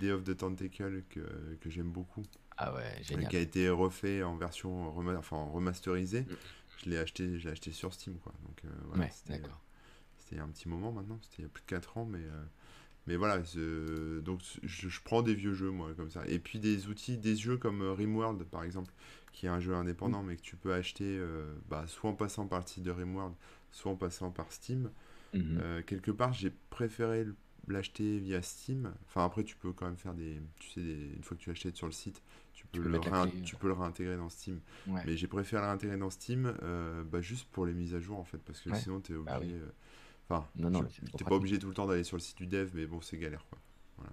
Day 0.00 0.12
of 0.12 0.22
the 0.22 0.36
Tentacle 0.36 1.02
que, 1.10 1.20
que 1.60 1.70
j'aime 1.70 1.90
beaucoup. 1.90 2.22
Ah 2.56 2.72
ouais, 2.72 3.02
génial. 3.02 3.28
Qui 3.28 3.36
a 3.36 3.40
été 3.40 3.68
refait 3.68 4.22
en 4.22 4.36
version 4.36 4.96
enfin, 5.18 5.44
remasterisée. 5.52 6.22
Mm. 6.22 6.36
Je 6.84 6.90
l'ai 6.90 6.98
acheté, 6.98 7.36
acheté 7.50 7.72
sur 7.72 7.92
Steam, 7.92 8.18
quoi. 8.18 8.32
Donc, 8.44 8.62
voilà, 8.86 9.04
ouais, 9.04 9.12
d'accord 9.28 9.60
c'était 10.26 10.40
un 10.40 10.48
petit 10.48 10.68
moment 10.68 10.92
maintenant, 10.92 11.18
c'était 11.22 11.36
il 11.38 11.42
y 11.42 11.46
a 11.46 11.48
plus 11.48 11.62
de 11.62 11.66
4 11.66 11.98
ans, 11.98 12.04
mais, 12.04 12.18
euh, 12.18 12.44
Mais 13.06 13.16
voilà, 13.16 13.38
donc 14.22 14.40
je, 14.62 15.00
prends 15.04 15.22
des 15.22 15.34
vieux 15.34 15.54
jeux, 15.54 15.70
moi, 15.70 15.90
comme 15.96 16.10
ça. 16.10 16.22
Et 16.26 16.38
puis 16.38 16.58
des 16.58 16.88
outils, 16.88 17.16
des 17.16 17.36
jeux 17.36 17.56
comme 17.56 17.82
euh, 17.82 17.92
Rimworld, 17.92 18.42
par 18.44 18.64
exemple, 18.64 18.92
qui 19.32 19.46
est 19.46 19.48
un 19.48 19.60
jeu 19.60 19.74
indépendant, 19.74 20.22
mais 20.22 20.36
que 20.36 20.42
tu 20.42 20.56
peux 20.56 20.72
acheter 20.72 21.16
euh, 21.18 21.54
bah, 21.68 21.84
soit 21.86 22.10
en 22.10 22.14
passant 22.14 22.46
par 22.46 22.60
le 22.60 22.66
site 22.66 22.82
de 22.82 22.90
Rimworld, 22.90 23.34
soit 23.70 23.92
en 23.92 23.96
passant 23.96 24.30
par 24.30 24.50
Steam. 24.50 24.90
Mhm. 25.34 25.58
Euh, 25.60 25.82
quelque 25.82 26.10
part, 26.10 26.32
j'ai 26.32 26.50
préféré 26.70 27.26
l'acheter 27.68 28.18
via 28.18 28.42
Steam. 28.42 28.92
Enfin, 29.06 29.24
après, 29.24 29.44
tu 29.44 29.54
peux 29.56 29.72
quand 29.72 29.86
même 29.86 29.96
faire 29.96 30.14
des. 30.14 30.40
Tu 30.58 30.70
sais, 30.70 30.80
une 30.80 31.22
fois 31.22 31.36
que 31.36 31.42
tu 31.42 31.50
achètes 31.50 31.76
sur 31.76 31.86
le 31.86 31.92
site, 31.92 32.22
tu 32.54 32.66
peux, 32.66 32.80
le, 32.80 32.98
tu 33.44 33.54
peux 33.56 33.68
le 33.68 33.74
réintégrer 33.74 34.16
dans 34.16 34.30
Steam. 34.30 34.58
Mais 34.86 35.16
j'ai 35.16 35.28
préféré 35.28 35.62
réintégrer 35.62 35.96
dans 35.96 36.10
Steam 36.10 36.52
bah, 37.12 37.20
juste 37.20 37.46
pour 37.52 37.66
les 37.66 37.74
mises 37.74 37.94
à 37.94 38.00
jour, 38.00 38.18
en 38.18 38.24
fait, 38.24 38.38
parce 38.38 38.60
que 38.60 38.74
sinon, 38.74 39.00
tu 39.00 39.12
es 39.12 39.16
bah 39.16 39.36
obligé. 39.36 39.60
Enfin, 40.28 40.46
non, 40.56 40.70
non, 40.70 40.84
t'es 41.16 41.24
pas 41.24 41.36
obligé 41.36 41.58
tout 41.58 41.68
le 41.68 41.74
temps 41.74 41.86
d'aller 41.86 42.04
sur 42.04 42.16
le 42.16 42.22
site 42.22 42.36
du 42.36 42.46
dev, 42.46 42.70
mais 42.74 42.86
bon, 42.86 43.00
c'est 43.00 43.16
galère 43.16 43.46
quoi. 43.48 43.58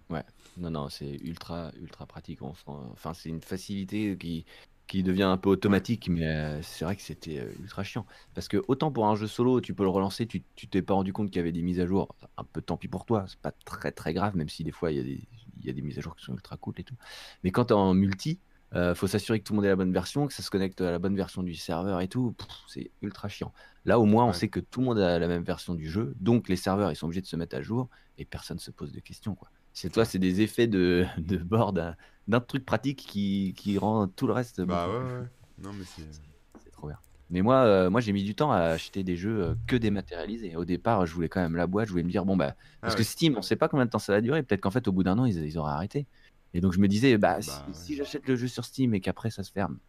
Ouais, 0.10 0.24
non, 0.58 0.70
non, 0.72 0.90
c'est 0.90 1.16
ultra, 1.16 1.72
ultra 1.82 2.06
pratique. 2.06 2.42
Enfin, 2.42 3.14
c'est 3.14 3.30
une 3.30 3.42
facilité 3.42 4.18
qui, 4.18 4.46
qui 4.88 5.04
devient 5.04 5.24
un 5.24 5.38
peu 5.38 5.50
automatique, 5.50 6.10
mais 6.10 6.26
euh, 6.26 6.62
c'est 6.62 6.86
vrai 6.86 6.96
que 6.96 7.02
c'était 7.02 7.40
euh, 7.40 7.52
ultra 7.60 7.84
chiant. 7.84 8.06
Parce 8.34 8.48
que 8.48 8.64
autant 8.68 8.92
pour 8.92 9.08
un 9.08 9.16
jeu 9.16 9.28
solo, 9.28 9.62
tu 9.62 9.74
peux 9.74 9.84
le 9.84 9.90
relancer, 9.90 10.26
tu 10.28 10.42
t'es 10.70 10.82
pas 10.82 10.94
rendu 10.94 11.14
compte 11.14 11.28
qu'il 11.30 11.38
y 11.38 11.40
avait 11.40 11.52
des 11.52 11.62
mises 11.62 11.80
à 11.80 11.88
jour, 11.88 12.16
un 12.38 12.44
peu 12.44 12.62
tant 12.62 12.78
pis 12.78 12.88
pour 12.88 13.06
toi, 13.06 13.26
c'est 13.28 13.40
pas 13.40 13.52
très 13.52 13.92
très 13.92 14.14
grave, 14.14 14.36
même 14.36 14.50
si 14.50 14.64
des 14.64 14.72
fois 14.72 14.92
il 14.92 14.98
y, 14.98 15.00
a 15.00 15.04
des, 15.04 15.28
y 15.64 15.70
a 15.70 15.74
des 15.74 15.82
mises 15.82 15.98
à 15.98 16.02
jour 16.02 16.16
qui 16.16 16.24
sont 16.24 16.34
ultra 16.34 16.58
cool 16.58 16.76
et 16.78 16.84
tout. 16.84 16.96
Mais 17.44 17.52
quand 17.52 17.66
t'es 17.66 17.74
en 17.74 17.94
multi, 17.94 18.40
euh, 18.76 18.96
faut 18.96 19.08
s'assurer 19.08 19.40
que 19.40 19.44
tout 19.44 19.54
le 19.54 19.58
monde 19.58 19.66
ait 19.66 19.70
la 19.70 19.76
bonne 19.76 19.94
version, 19.94 20.28
que 20.28 20.34
ça 20.34 20.42
se 20.42 20.50
connecte 20.50 20.82
à 20.82 20.92
la 20.92 21.00
bonne 21.00 21.16
version 21.16 21.44
du 21.44 21.56
serveur 21.56 22.02
et 22.02 22.08
tout. 22.08 22.36
C'est 22.68 22.92
ultra 23.02 23.28
chiant. 23.28 23.54
Là, 23.86 24.00
au 24.00 24.06
moins, 24.06 24.26
on 24.26 24.34
sait 24.34 24.48
que 24.48 24.60
tout 24.60 24.80
le 24.80 24.88
monde 24.88 25.00
a 25.00 25.20
la 25.20 25.28
même 25.28 25.44
version 25.44 25.76
du 25.76 25.90
jeu, 25.90 26.16
donc 26.20 26.50
les 26.50 26.56
serveurs 26.56 26.92
ils 26.92 26.96
sont 26.96 27.06
obligés 27.06 27.22
de 27.22 27.28
se 27.28 27.36
mettre 27.36 27.56
à 27.56 27.62
jour 27.62 27.90
et 28.18 28.26
personne 28.26 28.60
se 28.60 28.72
pose 28.72 28.92
de 28.92 29.00
questions. 29.00 29.36
Quoi. 29.36 29.50
C'est 29.74 29.92
toi, 29.92 30.06
c'est 30.06 30.20
des 30.20 30.42
effets 30.42 30.68
de, 30.68 31.06
de 31.18 31.38
board 31.38 31.96
d'un 32.28 32.40
truc 32.40 32.66
pratique 32.66 33.00
qui, 33.00 33.54
qui, 33.58 33.78
rend 33.78 34.08
tout 34.08 34.28
le 34.28 34.34
reste. 34.34 34.62
Bah 34.62 34.88
ouais, 34.88 34.96
ouais. 34.96 35.28
Non, 35.62 35.72
mais 35.74 35.86
c'est. 35.86 36.72
trop 36.72 36.88
bien. 36.88 36.98
Mais 37.30 37.42
moi, 37.42 37.64
euh, 37.64 37.90
moi 37.90 38.00
j'ai 38.00 38.14
mis 38.14 38.24
du 38.24 38.36
temps 38.36 38.52
à 38.52 38.60
acheter 38.60 39.04
des 39.04 39.16
jeux 39.16 39.44
euh, 39.44 39.56
que 39.68 39.76
dématérialisés. 39.76 40.56
Au 40.56 40.66
départ, 40.66 41.06
je 41.06 41.14
voulais 41.14 41.30
quand 41.30 41.42
même 41.42 41.56
la 41.56 41.68
boîte, 41.68 41.88
je 41.88 41.92
voulais 41.92 42.04
me 42.04 42.12
dire, 42.12 42.26
bon, 42.26 42.38
bah. 42.38 42.56
Ah 42.56 42.78
parce 42.82 42.96
que 42.96 43.04
Steam, 43.04 43.36
on 43.38 43.42
sait 43.42 43.56
pas 43.56 43.68
combien 43.68 43.86
de 43.86 43.90
temps 43.90 44.00
ça 44.00 44.14
va 44.14 44.22
durer. 44.22 44.44
Peut-être 44.44 44.62
qu'en 44.62 44.72
fait, 44.72 44.88
au 44.88 44.92
bout 44.92 45.04
d'un 45.04 45.18
an, 45.20 45.26
ils, 45.26 45.38
ils 45.38 45.58
auraient 45.58 45.74
arrêté. 45.74 46.08
Et 46.54 46.62
donc 46.62 46.74
je 46.74 46.80
me 46.80 46.88
disais, 46.88 47.18
bah, 47.18 47.40
bah 47.46 47.66
si, 47.74 47.96
j'achète 47.96 48.28
le 48.28 48.36
jeu 48.36 48.48
sur 48.48 48.66
Steam 48.66 48.94
et 48.94 49.02
qu'après 49.02 49.32
ça 49.32 49.44
se 49.44 49.52
ferme, 49.52 49.80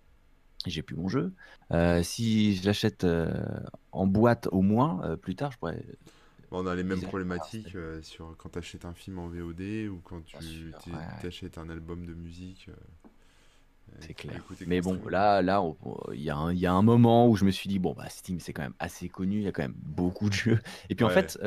j'ai 0.66 0.83
plus 0.83 0.96
mon 0.96 1.09
jeu. 1.09 1.33
Euh, 1.72 2.03
si 2.03 2.57
je 2.57 2.64
l'achète 2.64 3.05
euh, 3.05 3.33
en 3.92 4.07
boîte 4.07 4.48
au 4.50 4.62
moins, 4.62 5.03
euh, 5.05 5.16
plus 5.16 5.35
tard, 5.35 5.53
je 5.53 5.59
pourrais. 5.59 5.85
on 6.50 6.66
a 6.66 6.74
les 6.74 6.85
mêmes 6.85 7.03
problématiques 7.03 7.77
sur 8.03 8.35
quand 8.38 8.50
tu 8.50 8.59
achètes 8.59 8.85
un 8.85 8.94
film 8.94 9.18
en 9.18 9.29
VOD 9.29 9.88
ou 9.90 10.00
quand 10.03 10.22
tu 10.24 11.27
achètes 11.27 11.59
un 11.59 11.68
album 11.68 12.07
de 12.07 12.14
musique. 12.14 12.70
c'est 14.00 14.14
clair. 14.14 14.42
Mais 14.66 14.81
bon, 14.81 14.98
là, 15.09 15.42
là, 15.42 15.62
il 16.12 16.20
y, 16.20 16.24
y, 16.24 16.66
a 16.66 16.72
un 16.72 16.83
moment 16.83 17.29
où 17.29 17.37
je 17.37 17.44
me 17.44 17.50
suis 17.50 17.68
dit, 17.68 17.79
bon, 17.79 17.92
bah, 17.92 18.09
Steam, 18.09 18.40
c'est 18.40 18.53
quand 18.55 18.62
même 18.62 18.74
assez 18.79 19.09
connu, 19.09 19.38
il 19.38 19.42
y 19.42 19.48
a 19.48 19.53
quand 19.53 19.62
même 19.62 19.77
beaucoup 19.77 20.31
de 20.31 20.35
jeux. 20.35 20.61
Et 20.88 20.94
puis 20.94 21.05
en 21.05 21.11
fait, 21.11 21.38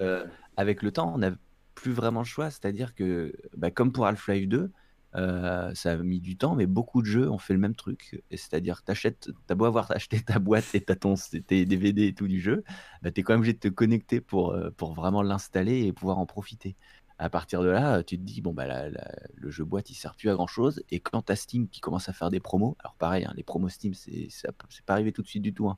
avec 0.58 0.84
le 0.84 0.92
temps, 0.92 1.14
on 1.16 1.18
n'a 1.18 1.32
plus 1.74 1.92
vraiment 1.92 2.22
le 2.22 2.26
choix. 2.26 2.50
C'est-à-dire 2.52 2.94
que, 2.94 3.34
bah, 3.56 3.72
comme 3.72 3.92
pour 3.92 4.06
Half-Life 4.06 4.48
2, 4.48 4.72
euh, 5.16 5.74
ça 5.74 5.94
a 5.94 5.98
mis 5.98 6.20
du 6.20 6.38
temps, 6.38 6.56
mais 6.56 6.66
beaucoup 6.66 7.02
de 7.02 7.08
jeux 7.08 7.30
ont 7.30 7.38
fait 7.38 7.54
le 7.54 7.60
même 7.60 7.76
truc. 7.76 8.22
C'est-à-dire, 8.32 8.84
t'achètes, 8.84 9.30
t'as 9.48 9.56
beau 9.56 9.66
avoir 9.66 9.92
acheté 9.92 10.20
ta 10.22 10.40
boîte 10.40 10.74
et 10.74 10.82
t'as 10.82 10.96
ton, 10.96 11.16
tes 11.48 11.66
DVD 11.66 12.08
et 12.08 12.14
tout 12.14 12.28
du 12.28 12.42
jeu, 12.42 12.64
bah, 13.02 13.12
t'es 13.12 13.24
quand 13.24 13.34
même 13.34 13.40
obligé 13.40 13.54
de 13.54 13.60
te 13.60 13.68
connecter 13.68 14.22
pour, 14.22 14.52
euh, 14.52 14.70
vraiment 14.96 15.22
l'installer 15.22 15.86
et 15.86 15.94
pouvoir 15.94 16.20
en 16.20 16.26
profiter. 16.26 16.76
À 17.20 17.30
partir 17.32 17.64
de 17.64 17.68
là, 17.68 18.04
tu 18.04 18.16
te 18.18 18.24
dis, 18.24 18.42
bon, 18.42 18.54
bah, 18.54 18.90
le 18.90 19.50
jeu 19.50 19.66
boîte, 19.66 19.90
il 19.90 19.96
sert 19.96 20.14
plus 20.16 20.30
à 20.30 20.36
grand 20.36 20.46
chose. 20.46 20.84
Et 20.92 21.00
quand 21.00 21.24
t'as 21.24 21.36
Steam 21.36 21.68
qui 21.68 21.82
commence 21.82 22.10
à 22.10 22.14
faire 22.14 22.30
des 22.30 22.40
promos, 22.40 22.78
alors 22.80 22.96
pareil, 22.96 23.26
hein, 23.26 23.34
les 23.36 23.42
promos 23.44 23.70
Steam, 23.70 23.96
c'est, 23.96 24.30
pas 24.86 24.94
arrivé 24.94 25.12
tout 25.12 25.24
de 25.24 25.28
suite 25.28 25.42
du 25.42 25.54
tout. 25.54 25.68
Hein. 25.68 25.78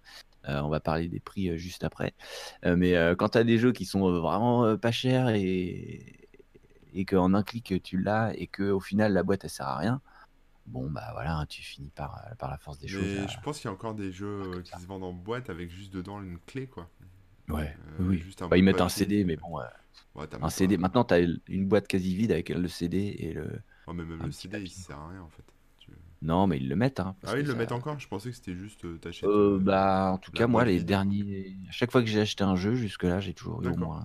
Euh, 0.49 0.59
on 0.61 0.69
va 0.69 0.81
parler 0.81 1.07
des 1.07 1.21
prix 1.21 1.57
juste 1.57 1.85
après. 1.85 2.13
mais 2.65 2.93
quand 3.17 3.29
t'as 3.29 3.45
des 3.45 3.57
jeux 3.57 3.71
qui 3.71 3.85
sont 3.85 4.11
vraiment 4.19 4.77
pas 4.77 4.91
chers 4.91 5.29
et, 5.29 6.18
et 6.93 7.05
qu'en 7.05 7.33
un 7.33 7.43
clic 7.43 7.73
tu 7.83 7.97
l'as 7.97 8.33
et 8.35 8.47
que 8.47 8.71
au 8.71 8.79
final 8.79 9.13
la 9.13 9.23
boîte 9.23 9.43
elle 9.43 9.49
sert 9.49 9.67
à 9.67 9.77
rien, 9.77 10.01
bon 10.65 10.89
bah 10.89 11.09
voilà, 11.13 11.37
hein, 11.37 11.45
tu 11.47 11.61
finis 11.61 11.91
par, 11.95 12.15
euh, 12.17 12.35
par 12.35 12.49
la 12.49 12.57
force 12.57 12.79
des 12.79 12.87
choses. 12.87 13.03
Je 13.03 13.39
pense 13.43 13.59
qu'il 13.59 13.65
y 13.65 13.71
a 13.71 13.73
encore 13.73 13.95
des 13.95 14.11
jeux 14.11 14.61
qui 14.63 14.79
se 14.79 14.87
vendent 14.87 15.03
en 15.03 15.13
boîte 15.13 15.49
avec 15.49 15.69
juste 15.69 15.93
dedans 15.93 16.21
une 16.21 16.39
clé 16.39 16.67
quoi. 16.67 16.89
Ouais, 17.49 17.75
euh, 17.99 18.03
oui. 18.07 18.19
Juste 18.19 18.43
bah, 18.47 18.57
ils 18.57 18.63
mettent 18.63 18.81
un 18.81 18.89
CD, 18.89 19.23
mais 19.23 19.35
bon. 19.35 19.59
un 20.15 20.49
CD. 20.49 20.77
Maintenant, 20.77 21.03
tu 21.03 21.13
as 21.15 21.19
une 21.19 21.67
boîte 21.67 21.87
quasi 21.87 22.15
vide 22.15 22.31
avec 22.31 22.49
le 22.49 22.67
CD 22.67 23.15
et 23.19 23.33
le. 23.33 23.61
mais 23.87 24.05
même 24.05 24.21
le 24.23 24.31
CD, 24.31 24.61
il 24.61 24.69
sert 24.69 24.97
à 24.97 25.09
rien 25.09 25.21
en 25.21 25.29
fait. 25.29 25.43
Non, 26.21 26.47
mais 26.47 26.57
ils 26.57 26.67
le 26.67 26.75
mettent. 26.75 26.99
Hein, 26.99 27.15
ah 27.25 27.31
oui, 27.33 27.39
ils 27.39 27.47
le 27.47 27.55
mettent 27.55 27.71
encore. 27.71 27.97
Je 27.97 28.07
pensais 28.07 28.29
que 28.29 28.35
c'était 28.35 28.53
juste 28.53 28.83
euh, 28.83 28.97
t'achètes. 28.97 29.29
bah, 29.61 30.11
en 30.13 30.17
tout 30.17 30.31
cas, 30.31 30.47
moi, 30.47 30.65
les 30.65 30.83
derniers. 30.83 31.55
À 31.69 31.71
chaque 31.71 31.91
fois 31.91 32.01
que 32.01 32.07
j'ai 32.07 32.19
acheté 32.19 32.43
un 32.43 32.55
jeu, 32.55 32.75
jusque-là, 32.75 33.19
j'ai 33.19 33.33
toujours 33.33 33.63
eu 33.63 33.69
au 33.69 33.77
moins 33.77 34.03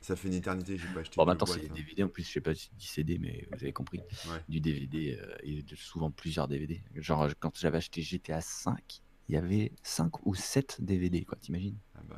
ça 0.00 0.16
fait 0.16 0.28
une 0.28 0.34
éternité, 0.34 0.76
j'ai 0.76 0.88
pas 0.88 1.00
acheté. 1.00 1.16
Bon, 1.16 1.24
maintenant, 1.24 1.46
c'est 1.46 1.60
des 1.60 1.68
DVD 1.68 2.02
en 2.02 2.08
plus, 2.08 2.24
je 2.26 2.32
sais 2.32 2.40
pas 2.40 2.54
si 2.54 2.70
dit 2.76 2.86
CD, 2.86 3.18
mais 3.18 3.46
vous 3.50 3.62
avez 3.62 3.72
compris. 3.72 4.00
Du 4.48 4.60
DVD 4.60 5.18
euh, 5.20 5.36
et 5.42 5.64
souvent 5.76 6.10
plusieurs 6.10 6.48
DVD. 6.48 6.82
Genre, 6.94 7.28
quand 7.38 7.56
j'avais 7.58 7.78
acheté 7.78 8.02
GTA 8.02 8.40
5, 8.40 9.02
il 9.28 9.34
y 9.34 9.38
avait 9.38 9.72
5 9.82 10.26
ou 10.26 10.34
7 10.34 10.78
DVD, 10.80 11.24
quoi, 11.24 11.38
t'imagines? 11.40 11.78
Ah 11.94 12.02
bah 12.08 12.16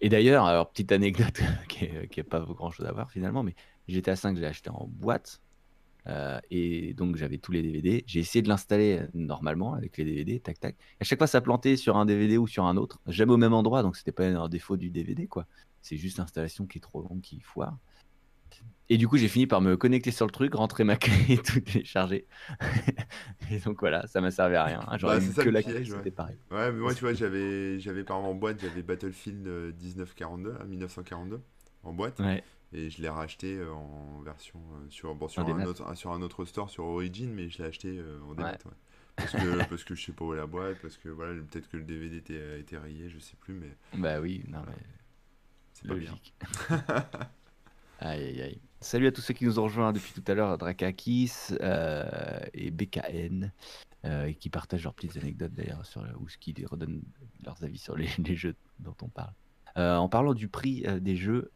Et 0.00 0.08
d'ailleurs, 0.08 0.44
alors, 0.44 0.70
petite 0.70 0.92
anecdote 0.92 1.40
qui 1.68 1.88
n'a 1.88 2.24
pas 2.24 2.40
grand 2.40 2.70
chose 2.70 2.86
à 2.86 2.92
voir 2.92 3.10
finalement, 3.10 3.42
mais 3.42 3.54
GTA 3.88 4.16
5, 4.16 4.36
j'ai 4.36 4.46
acheté 4.46 4.70
en 4.70 4.86
boîte. 4.86 5.40
Euh, 6.06 6.38
et 6.50 6.92
donc 6.94 7.16
j'avais 7.16 7.38
tous 7.38 7.52
les 7.52 7.62
DVD. 7.62 8.04
J'ai 8.06 8.20
essayé 8.20 8.42
de 8.42 8.48
l'installer 8.48 8.98
euh, 9.00 9.06
normalement 9.14 9.74
avec 9.74 9.96
les 9.96 10.04
DVD, 10.04 10.38
tac 10.38 10.60
tac. 10.60 10.76
À 11.00 11.04
chaque 11.04 11.18
fois 11.18 11.26
ça 11.26 11.40
plantait 11.40 11.76
sur 11.76 11.96
un 11.96 12.04
DVD 12.04 12.36
ou 12.36 12.46
sur 12.46 12.64
un 12.64 12.76
autre, 12.76 13.00
jamais 13.06 13.32
au 13.32 13.38
même 13.38 13.54
endroit, 13.54 13.82
donc 13.82 13.96
c'était 13.96 14.12
pas 14.12 14.26
un 14.26 14.48
défaut 14.48 14.76
du 14.76 14.90
DVD 14.90 15.26
quoi. 15.26 15.46
C'est 15.84 15.98
juste 15.98 16.16
l'installation 16.16 16.64
qui 16.66 16.78
est 16.78 16.80
trop 16.80 17.02
longue, 17.02 17.20
qui 17.20 17.40
foire. 17.40 17.76
Et 18.88 18.96
du 18.96 19.06
coup, 19.06 19.18
j'ai 19.18 19.28
fini 19.28 19.46
par 19.46 19.60
me 19.60 19.76
connecter 19.76 20.10
sur 20.12 20.24
le 20.24 20.30
truc, 20.30 20.54
rentrer 20.54 20.82
ma 20.82 20.96
clé 20.96 21.12
et 21.28 21.38
tout 21.38 21.60
télécharger. 21.60 22.26
et 23.50 23.58
donc 23.58 23.80
voilà, 23.80 24.06
ça 24.06 24.22
m'a 24.22 24.30
servi 24.30 24.56
à 24.56 24.64
rien. 24.64 24.80
J'aurais 24.96 25.20
bah, 25.20 25.44
que 25.44 25.50
la 25.50 25.62
clé, 25.62 25.84
c'était 25.84 26.10
pareil. 26.10 26.38
Ouais, 26.50 26.72
mais 26.72 26.78
moi, 26.78 26.94
tu 26.94 27.00
vois, 27.00 27.12
j'avais, 27.12 27.78
j'avais 27.80 28.02
par 28.02 28.16
exemple 28.16 28.34
en 28.34 28.38
boîte, 28.38 28.60
j'avais 28.62 28.82
Battlefield 28.82 29.46
1942, 29.78 30.64
1942 30.66 31.42
en 31.82 31.92
boîte. 31.92 32.18
Et 32.72 32.88
je 32.88 33.02
l'ai 33.02 33.10
racheté 33.10 33.56
euh, 33.56 33.72
en 33.72 34.22
version 34.22 34.58
euh, 34.58 34.86
sur, 34.88 35.14
bon, 35.14 35.28
sur, 35.28 35.46
un 35.46 35.64
autre, 35.66 35.94
sur 35.96 36.12
un 36.12 36.22
autre 36.22 36.46
store, 36.46 36.70
sur 36.70 36.84
Origin, 36.84 37.30
mais 37.32 37.50
je 37.50 37.58
l'ai 37.58 37.68
acheté 37.68 37.98
euh, 37.98 38.18
en 38.28 38.34
démat. 38.34 38.56
Parce 39.16 39.32
que, 39.32 39.58
parce 39.68 39.84
que 39.84 39.94
je 39.94 40.02
sais 40.06 40.12
pas 40.12 40.24
où 40.24 40.32
est 40.32 40.38
la 40.38 40.46
boîte, 40.46 40.78
parce 40.80 40.96
que 40.96 41.10
voilà, 41.10 41.34
peut-être 41.34 41.68
que 41.68 41.76
le 41.76 41.84
DVD 41.84 42.16
était, 42.16 42.60
était 42.60 42.78
rayé, 42.78 43.10
je 43.10 43.18
sais 43.18 43.36
plus, 43.36 43.54
mais. 43.54 43.76
Bah 43.96 44.18
oui, 44.20 44.44
non, 44.48 44.62
mais 44.66 44.74
Logique. 45.84 46.34
aïe, 48.00 48.24
aïe, 48.24 48.42
aïe. 48.42 48.60
Salut 48.84 49.06
à 49.06 49.12
tous 49.12 49.22
ceux 49.22 49.32
qui 49.32 49.46
nous 49.46 49.58
ont 49.58 49.64
rejoints 49.64 49.94
depuis 49.94 50.12
tout 50.12 50.30
à 50.30 50.34
l'heure, 50.34 50.58
Drakakis 50.58 51.32
euh, 51.62 52.38
et 52.52 52.70
BKN, 52.70 53.50
euh, 54.04 54.26
et 54.26 54.34
qui 54.34 54.50
partagent 54.50 54.84
leurs 54.84 54.92
petites 54.92 55.16
anecdotes 55.16 55.54
d'ailleurs, 55.54 55.86
sur 55.86 56.02
ou 56.20 56.28
ce 56.28 56.36
qui 56.36 56.54
redonnent 56.66 57.02
leurs 57.46 57.64
avis 57.64 57.78
sur 57.78 57.96
les, 57.96 58.08
jeux 58.36 58.54
dont 58.80 58.94
on 59.00 59.08
parle. 59.08 59.32
Euh, 59.78 59.96
en 59.96 60.10
parlant 60.10 60.34
du 60.34 60.48
prix 60.48 60.84
des 61.00 61.16
jeux, 61.16 61.50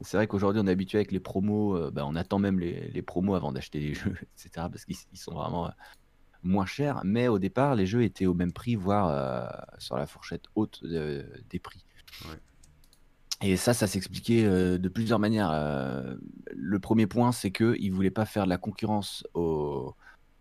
c'est 0.00 0.16
vrai 0.16 0.26
qu'aujourd'hui 0.26 0.62
on 0.62 0.66
est 0.66 0.70
habitué 0.70 0.96
avec 0.96 1.12
les 1.12 1.20
promos, 1.20 1.90
bah, 1.90 2.06
on 2.06 2.16
attend 2.16 2.38
même 2.38 2.58
les, 2.58 3.02
promos 3.02 3.34
avant 3.34 3.52
d'acheter 3.52 3.78
les 3.78 3.92
jeux, 3.94 4.16
etc. 4.38 4.68
parce 4.72 4.86
qu'ils 4.86 4.96
sont 5.12 5.34
vraiment 5.34 5.70
moins 6.42 6.64
chers, 6.64 7.02
mais 7.04 7.28
au 7.28 7.38
départ 7.38 7.74
les 7.74 7.84
jeux 7.84 8.04
étaient 8.04 8.24
au 8.24 8.32
même 8.34 8.52
prix, 8.52 8.74
voire 8.74 9.66
sur 9.76 9.98
la 9.98 10.06
fourchette 10.06 10.44
haute 10.54 10.82
des 10.82 11.58
prix. 11.58 11.84
Ouais. 12.24 12.38
Et 13.42 13.56
ça, 13.56 13.72
ça 13.72 13.86
s'expliquait 13.86 14.44
euh, 14.44 14.78
de 14.78 14.88
plusieurs 14.88 15.18
manières. 15.18 15.50
Euh, 15.50 16.16
le 16.54 16.78
premier 16.78 17.06
point, 17.06 17.32
c'est 17.32 17.50
qu'ils 17.50 17.90
ne 17.90 17.94
voulaient 17.94 18.10
pas 18.10 18.26
faire 18.26 18.44
de 18.44 18.50
la 18.50 18.58
concurrence 18.58 19.26
au, 19.32 19.94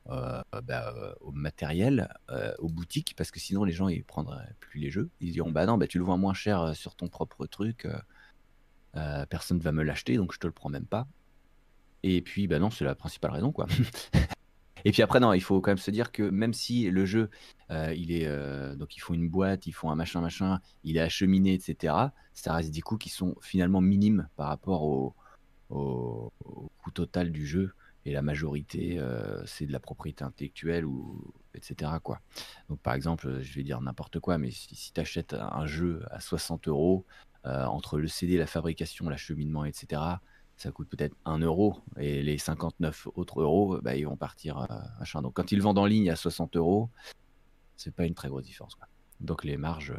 euh, 0.10 0.42
bah, 0.64 0.94
matériel, 1.32 2.10
aux 2.60 2.70
boutiques, 2.70 3.14
parce 3.16 3.32
que 3.32 3.40
sinon 3.40 3.64
les 3.64 3.72
gens 3.72 3.88
ils 3.88 4.04
prendraient 4.04 4.54
plus 4.60 4.80
les 4.80 4.92
jeux. 4.92 5.10
Ils 5.22 5.32
diront 5.32 5.52
bah 5.52 5.66
non, 5.66 5.78
bah, 5.78 5.88
tu 5.88 5.98
le 5.98 6.04
vends 6.04 6.18
moins 6.18 6.34
cher 6.34 6.76
sur 6.76 6.96
ton 6.96 7.08
propre 7.08 7.46
truc, 7.46 7.88
personne 9.30 9.58
ne 9.58 9.64
va 9.64 9.72
me 9.72 9.84
l'acheter, 9.84 10.18
donc 10.18 10.34
je 10.34 10.40
te 10.40 10.48
le 10.48 10.54
prends 10.54 10.70
même 10.70 10.86
pas. 10.88 11.08
Et 12.04 12.22
puis 12.22 12.48
bah 12.48 12.60
non, 12.60 12.70
c'est 12.70 12.86
la 12.86 12.96
principale 12.96 13.32
raison 13.32 13.52
quoi. 13.52 13.68
Et 14.86 14.92
puis 14.92 15.02
après, 15.02 15.20
non, 15.20 15.34
il 15.34 15.42
faut 15.42 15.60
quand 15.62 15.72
même 15.72 15.78
se 15.78 15.92
dire 15.92 16.12
que 16.12 16.24
même 16.24 16.54
si 16.54 16.90
le 16.90 17.06
jeu, 17.06 17.30
il 17.70 18.12
est, 18.12 18.26
euh, 18.26 18.76
donc 18.76 18.96
ils 18.96 19.00
font 19.00 19.14
une 19.14 19.30
boîte, 19.30 19.68
ils 19.68 19.72
font 19.72 19.92
un 19.92 19.96
machin, 19.96 20.22
machin, 20.22 20.60
il 20.84 20.98
est 20.98 21.02
acheminé, 21.02 21.54
etc., 21.54 21.94
ça 22.34 22.54
reste 22.54 22.72
des 22.72 22.82
coûts 22.82 22.98
qui 22.98 23.10
sont 23.10 23.36
finalement 23.42 23.82
minimes 23.82 24.28
par 24.36 24.48
rapport 24.48 24.84
au, 24.84 25.16
coût 25.70 26.92
total 26.94 27.32
du 27.32 27.46
jeu. 27.46 27.74
Et 28.06 28.14
la 28.14 28.22
majorité, 28.22 28.98
euh, 28.98 29.46
c'est 29.46 29.66
de 29.66 29.72
la 29.72 29.80
propriété 29.80 30.24
intellectuelle, 30.24 30.86
ou, 30.86 31.34
etc. 31.54 31.92
Quoi. 32.02 32.22
Donc 32.70 32.80
par 32.80 32.94
exemple, 32.94 33.42
je 33.42 33.54
vais 33.54 33.64
dire 33.64 33.80
n'importe 33.82 34.20
quoi, 34.20 34.38
mais 34.38 34.50
si, 34.52 34.92
tu 34.94 35.00
achètes 35.00 35.34
un 35.34 35.66
jeu 35.68 36.04
à 36.10 36.20
60 36.20 36.68
euros, 36.68 37.06
entre 37.46 38.00
le 38.00 38.08
CD, 38.08 38.38
la 38.38 38.48
fabrication, 38.48 39.10
l'acheminement, 39.10 39.66
etc., 39.66 40.02
ça 40.58 40.72
coûte 40.72 40.90
peut-être 40.90 41.16
1 41.24 41.40
euro 41.40 41.78
et 41.98 42.22
les 42.22 42.38
59 42.38 43.08
autres 43.16 43.42
euros, 43.42 43.80
bah, 43.82 43.96
ils 43.96 44.06
vont 44.06 44.18
partir 44.18 44.68
machin. 45.00 45.22
Donc 45.22 45.36
quand 45.36 45.52
ils 45.54 45.62
vendent 45.62 45.78
en 45.78 45.86
ligne 45.86 46.10
à 46.10 46.18
60 46.18 46.58
euros, 46.58 46.90
c'est 47.80 47.94
pas 47.96 48.06
une 48.06 48.14
très 48.14 48.28
grosse 48.30 48.44
différence. 48.46 48.78
Donc 49.22 49.44
les 49.44 49.58
marges, 49.58 49.94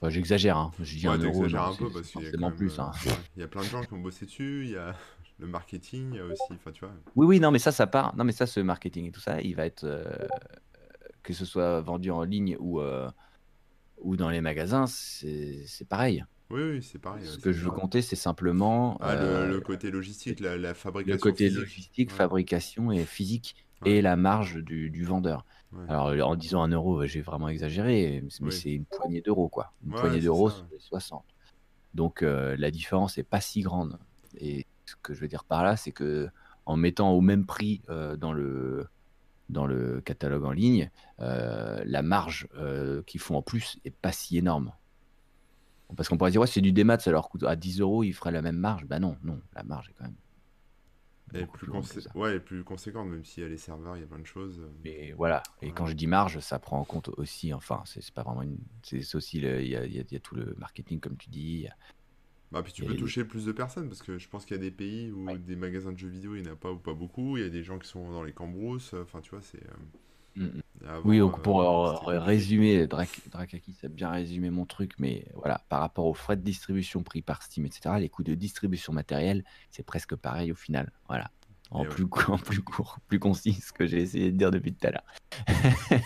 enfin, 0.00 0.10
j'exagère, 0.10 0.56
hein. 0.56 0.70
je 0.80 0.96
dis 0.96 1.08
Ouais, 1.08 1.14
1 1.14 1.18
euro, 1.24 1.48
non, 1.48 1.58
un 1.62 1.74
peu 1.74 1.90
parce 1.90 2.08
qu'il 2.10 2.22
y 2.22 2.26
a 2.26 2.30
quand 2.30 2.38
forcément 2.38 2.48
même. 2.50 2.56
plus. 2.56 2.78
euh, 2.78 2.82
hein. 2.82 2.92
Il 3.36 3.40
y 3.40 3.42
a 3.44 3.48
plein 3.48 3.62
de 3.62 3.66
gens 3.68 3.82
qui 3.82 3.92
ont 3.94 3.98
bossé 4.00 4.26
dessus, 4.26 4.62
il 4.64 4.70
y 4.70 4.76
a 4.76 4.94
le 5.38 5.46
marketing, 5.46 6.10
il 6.12 6.16
y 6.16 6.20
a 6.20 6.24
aussi. 6.24 6.52
Enfin, 6.52 6.72
tu 6.72 6.80
vois. 6.84 6.94
Oui, 7.16 7.26
oui, 7.26 7.40
non, 7.40 7.50
mais 7.50 7.58
ça, 7.58 7.72
ça 7.72 7.86
part. 7.86 8.16
Non, 8.16 8.24
mais 8.24 8.32
ça, 8.32 8.46
ce 8.46 8.60
marketing 8.60 9.06
et 9.06 9.10
tout 9.12 9.20
ça, 9.20 9.40
il 9.40 9.54
va 9.54 9.66
être 9.66 9.84
euh, 9.84 10.04
que 11.22 11.32
ce 11.32 11.44
soit 11.44 11.80
vendu 11.80 12.10
en 12.10 12.22
ligne 12.24 12.56
ou, 12.58 12.80
euh, 12.80 13.08
ou 13.98 14.16
dans 14.16 14.30
les 14.30 14.40
magasins, 14.40 14.86
c'est 14.86 15.88
pareil. 15.88 16.24
Oui, 16.50 16.62
oui, 16.62 16.82
c'est 16.82 16.98
pareil. 16.98 17.26
Ce 17.26 17.36
que 17.38 17.52
je 17.52 17.62
veux 17.62 17.70
compter, 17.70 18.00
c'est 18.00 18.16
simplement 18.16 18.96
Ah, 19.02 19.14
le, 19.14 19.20
euh, 19.20 19.48
le 19.48 19.60
côté 19.60 19.90
logistique, 19.90 20.40
la, 20.40 20.56
la 20.56 20.68
le 20.68 20.74
fabrication 20.74 21.18
côté 21.18 21.44
physique. 21.48 21.60
logistique, 21.60 22.10
Ouais, 22.10 22.16
fabrication 22.16 22.90
et 22.90 23.04
physique 23.04 23.54
ouais, 23.82 23.90
et 23.92 24.02
la 24.02 24.16
marge 24.16 24.56
du, 24.56 24.88
du 24.88 25.04
vendeur. 25.04 25.44
Ouais. 25.72 25.84
Alors, 25.88 26.28
en 26.28 26.36
disant 26.36 26.62
un 26.62 26.68
euro, 26.68 27.04
j'ai 27.06 27.20
vraiment 27.20 27.48
exagéré, 27.48 28.22
mais 28.22 28.46
Oui. 28.46 28.52
c'est 28.52 28.72
une 28.72 28.84
poignée 28.84 29.20
d'euros, 29.20 29.48
quoi. 29.48 29.72
Une 29.84 29.92
Ouais, 29.92 30.00
poignée 30.00 30.18
c'est 30.18 30.24
d'euros 30.24 30.50
les 30.70 30.78
60. 30.78 31.24
Donc, 31.94 32.22
euh, 32.22 32.56
la 32.58 32.70
différence 32.70 33.16
n'est 33.16 33.24
pas 33.24 33.40
si 33.40 33.60
grande. 33.62 33.98
Et 34.38 34.66
ce 34.84 34.94
que 35.02 35.14
je 35.14 35.20
veux 35.20 35.28
dire 35.28 35.44
par 35.44 35.62
là, 35.64 35.76
c'est 35.76 35.92
que 35.92 36.28
en 36.66 36.76
mettant 36.76 37.12
au 37.12 37.20
même 37.20 37.46
prix 37.46 37.80
euh, 37.88 38.16
dans 38.16 38.32
le, 38.32 38.86
dans 39.48 39.66
le 39.66 40.00
catalogue 40.02 40.44
en 40.44 40.52
ligne, 40.52 40.90
euh, 41.20 41.82
la 41.86 42.02
marge 42.02 42.46
qu'ils 43.06 43.20
font 43.20 43.36
en 43.36 43.42
plus 43.42 43.78
est 43.84 43.90
pas 43.90 44.12
si 44.12 44.36
énorme. 44.38 44.72
Parce 45.96 46.10
qu'on 46.10 46.18
pourrait 46.18 46.30
dire, 46.30 46.42
ouais, 46.42 46.46
c'est 46.46 46.60
du 46.60 46.72
démat, 46.72 46.98
ça 46.98 47.10
leur 47.10 47.30
coûte 47.30 47.44
à 47.44 47.56
10 47.56 47.80
euros, 47.80 48.04
ils 48.04 48.12
feraient 48.12 48.30
la 48.32 48.42
même 48.42 48.58
marge. 48.58 48.84
Bah 48.84 48.98
non, 48.98 49.16
non, 49.24 49.40
la 49.54 49.62
marge 49.62 49.88
est 49.88 49.94
quand 49.94 50.04
même 50.04 50.14
Elle 51.34 51.42
est 51.42 51.46
plus, 51.46 51.70
ouais, 52.14 52.30
elle 52.30 52.36
est 52.36 52.40
plus 52.40 52.64
conséquente, 52.64 53.08
même 53.08 53.24
s'il 53.24 53.42
y 53.42 53.46
a 53.46 53.48
les 53.48 53.58
serveurs, 53.58 53.96
il 53.96 54.00
y 54.00 54.04
a 54.04 54.06
plein 54.06 54.18
de 54.18 54.26
choses. 54.26 54.60
euh, 54.60 54.68
Et 54.84 55.12
voilà. 55.12 55.42
Et 55.62 55.70
quand 55.72 55.86
je 55.86 55.94
dis 55.94 56.06
marge, 56.06 56.38
ça 56.40 56.58
prend 56.58 56.78
en 56.78 56.84
compte 56.84 57.08
aussi, 57.16 57.52
enfin, 57.52 57.82
c'est 57.86 58.10
pas 58.12 58.22
vraiment 58.22 58.42
une. 58.42 58.58
C'est 58.82 59.14
aussi, 59.14 59.38
il 59.38 59.44
y 59.44 59.68
y 59.74 60.06
y 60.10 60.16
a 60.16 60.20
tout 60.20 60.34
le 60.34 60.54
marketing, 60.58 61.00
comme 61.00 61.16
tu 61.16 61.30
dis. 61.30 61.66
a- 61.68 61.76
Bah, 62.50 62.62
puis 62.62 62.72
tu 62.72 62.82
peux 62.82 62.92
les- 62.92 62.98
toucher 62.98 63.24
plus 63.24 63.44
de 63.46 63.52
personnes 63.52 63.88
parce 63.88 64.02
que 64.02 64.18
je 64.18 64.28
pense 64.28 64.44
qu'il 64.46 64.56
y 64.56 64.60
a 64.60 64.62
des 64.62 64.70
pays 64.70 65.10
où 65.12 65.26
Ouais. 65.30 65.38
des 65.38 65.56
magasins 65.56 65.92
de 65.92 65.98
jeux 65.98 66.08
vidéo 66.08 66.34
il 66.34 66.42
n'y 66.42 66.48
en 66.48 66.52
a 66.52 66.56
pas 66.56 66.72
ou 66.72 66.78
pas 66.78 66.94
beaucoup. 66.94 67.36
Il 67.36 67.42
y 67.42 67.46
a 67.46 67.50
des 67.50 67.62
gens 67.62 67.78
qui 67.78 67.88
sont 67.88 68.10
dans 68.10 68.22
les 68.22 68.32
cambrousses. 68.32 68.94
euh, 68.94 69.02
Enfin, 69.02 69.20
tu 69.20 69.30
vois, 69.30 69.42
c'est. 69.42 69.62
euh, 69.62 69.76
Mm, 70.36 70.44
mm. 70.58 70.62
Avant, 70.86 71.02
Oui, 71.04 71.18
donc 71.18 71.40
pour 71.42 71.62
euh, 71.62 71.92
euh, 71.92 71.94
c'était 71.94 72.18
compliqué. 72.18 72.24
résumer, 72.24 72.86
Drak- 72.86 73.28
Drakakis 73.30 73.76
a 73.84 73.88
bien 73.88 74.10
résumé 74.10 74.50
mon 74.50 74.66
truc, 74.66 74.92
mais 74.98 75.26
voilà, 75.34 75.64
par 75.68 75.80
rapport 75.80 76.06
aux 76.06 76.14
frais 76.14 76.36
de 76.36 76.42
distribution 76.42 77.02
pris 77.02 77.22
par 77.22 77.42
Steam, 77.42 77.66
etc., 77.66 77.98
les 77.98 78.08
coûts 78.08 78.22
de 78.24 78.34
distribution 78.34 78.92
matérielle, 78.92 79.44
c'est 79.70 79.84
presque 79.84 80.16
pareil 80.16 80.52
au 80.52 80.56
final. 80.56 80.92
Voilà. 81.08 81.30
En 81.70 81.84
Et 81.84 81.88
ouais. 81.88 81.94
plus, 81.94 82.06
en 82.28 82.38
plus 82.38 82.62
court, 82.62 82.98
plus 83.08 83.18
concis, 83.18 83.54
ce 83.54 83.72
que 83.72 83.86
j'ai 83.86 84.00
essayé 84.02 84.32
de 84.32 84.36
dire 84.36 84.50
depuis 84.50 84.74
tout 84.74 84.86
à 84.86 84.90
l'heure. 84.90 85.04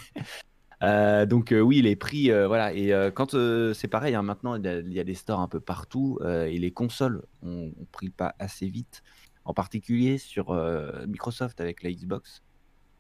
Euh, 0.83 1.27
donc 1.27 1.53
euh, 1.53 1.61
oui, 1.61 1.81
les 1.81 1.95
prix, 1.95 2.31
euh, 2.33 2.49
voilà. 2.49 2.75
Et 2.75 2.93
euh, 2.93 3.11
quand 3.13 3.35
euh, 3.35 3.73
c'est 3.73 3.89
pareil, 3.89 4.15
hein, 4.15 4.23
maintenant 4.23 4.57
il 4.57 4.93
y, 4.93 4.99
a, 4.99 5.05
des 5.05 5.15
stores 5.15 5.41
un 5.41 5.47
peu 5.47 5.61
partout 5.61 6.19
euh, 6.23 6.47
et 6.47 6.59
les 6.59 6.73
consoles 6.73 7.23
ont, 7.43 7.73
ont 7.81 7.87
pris 7.93 8.11
pas 8.11 8.35
assez 8.41 8.67
vite, 8.67 9.03
en 9.45 9.55
particulier 9.55 10.19
sur 10.19 10.51
euh, 10.51 11.07
Microsoft 11.07 11.61
avec 11.61 11.85
la 11.85 11.93
Xbox. 11.93 12.43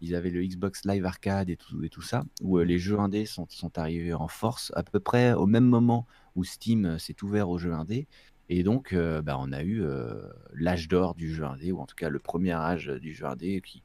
Ils 0.03 0.15
avaient 0.15 0.31
le 0.31 0.45
Xbox 0.45 0.85
Live 0.85 1.07
Arcade 1.07 1.49
et 1.49 1.57
tout, 1.57 1.83
et 1.83 1.89
tout 1.89 2.03
ça, 2.03 2.25
où 2.43 2.59
euh, 2.59 2.65
les 2.65 2.79
jeux 2.79 2.99
indés 2.99 3.25
sont, 3.25 3.47
sont 3.49 3.79
arrivés 3.79 4.13
en 4.13 4.29
force 4.29 4.73
à 4.77 4.83
peu 4.83 5.01
près 5.01 5.33
au 5.33 5.47
même 5.47 5.65
moment 5.65 6.07
où 6.37 6.45
Steam 6.45 6.85
euh, 6.85 6.99
s'est 6.99 7.23
ouvert 7.23 7.49
aux 7.49 7.59
jeux 7.59 7.73
indés. 7.73 8.07
Et 8.49 8.65
donc, 8.65 8.93
euh, 8.93 9.23
bah, 9.23 9.37
on 9.39 9.51
a 9.53 9.63
eu 9.63 9.83
euh, 9.83 10.29
l'âge 10.53 10.87
d'or 10.87 11.15
du 11.15 11.33
jeu 11.33 11.45
indé, 11.45 11.73
ou 11.73 11.81
en 11.81 11.87
tout 11.87 11.95
cas 11.95 12.11
le 12.11 12.19
premier 12.19 12.53
âge 12.53 12.89
du 12.89 13.15
jeu 13.15 13.25
indé, 13.25 13.63
qui, 13.65 13.83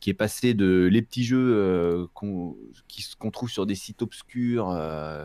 qui 0.00 0.10
est 0.10 0.14
passé 0.14 0.54
de 0.54 0.88
les 0.90 1.02
petits 1.02 1.22
jeux 1.22 1.54
euh, 1.54 2.06
qu'on 2.14 3.30
trouve 3.30 3.48
sur 3.48 3.64
des 3.64 3.76
sites 3.76 4.02
obscurs 4.02 4.76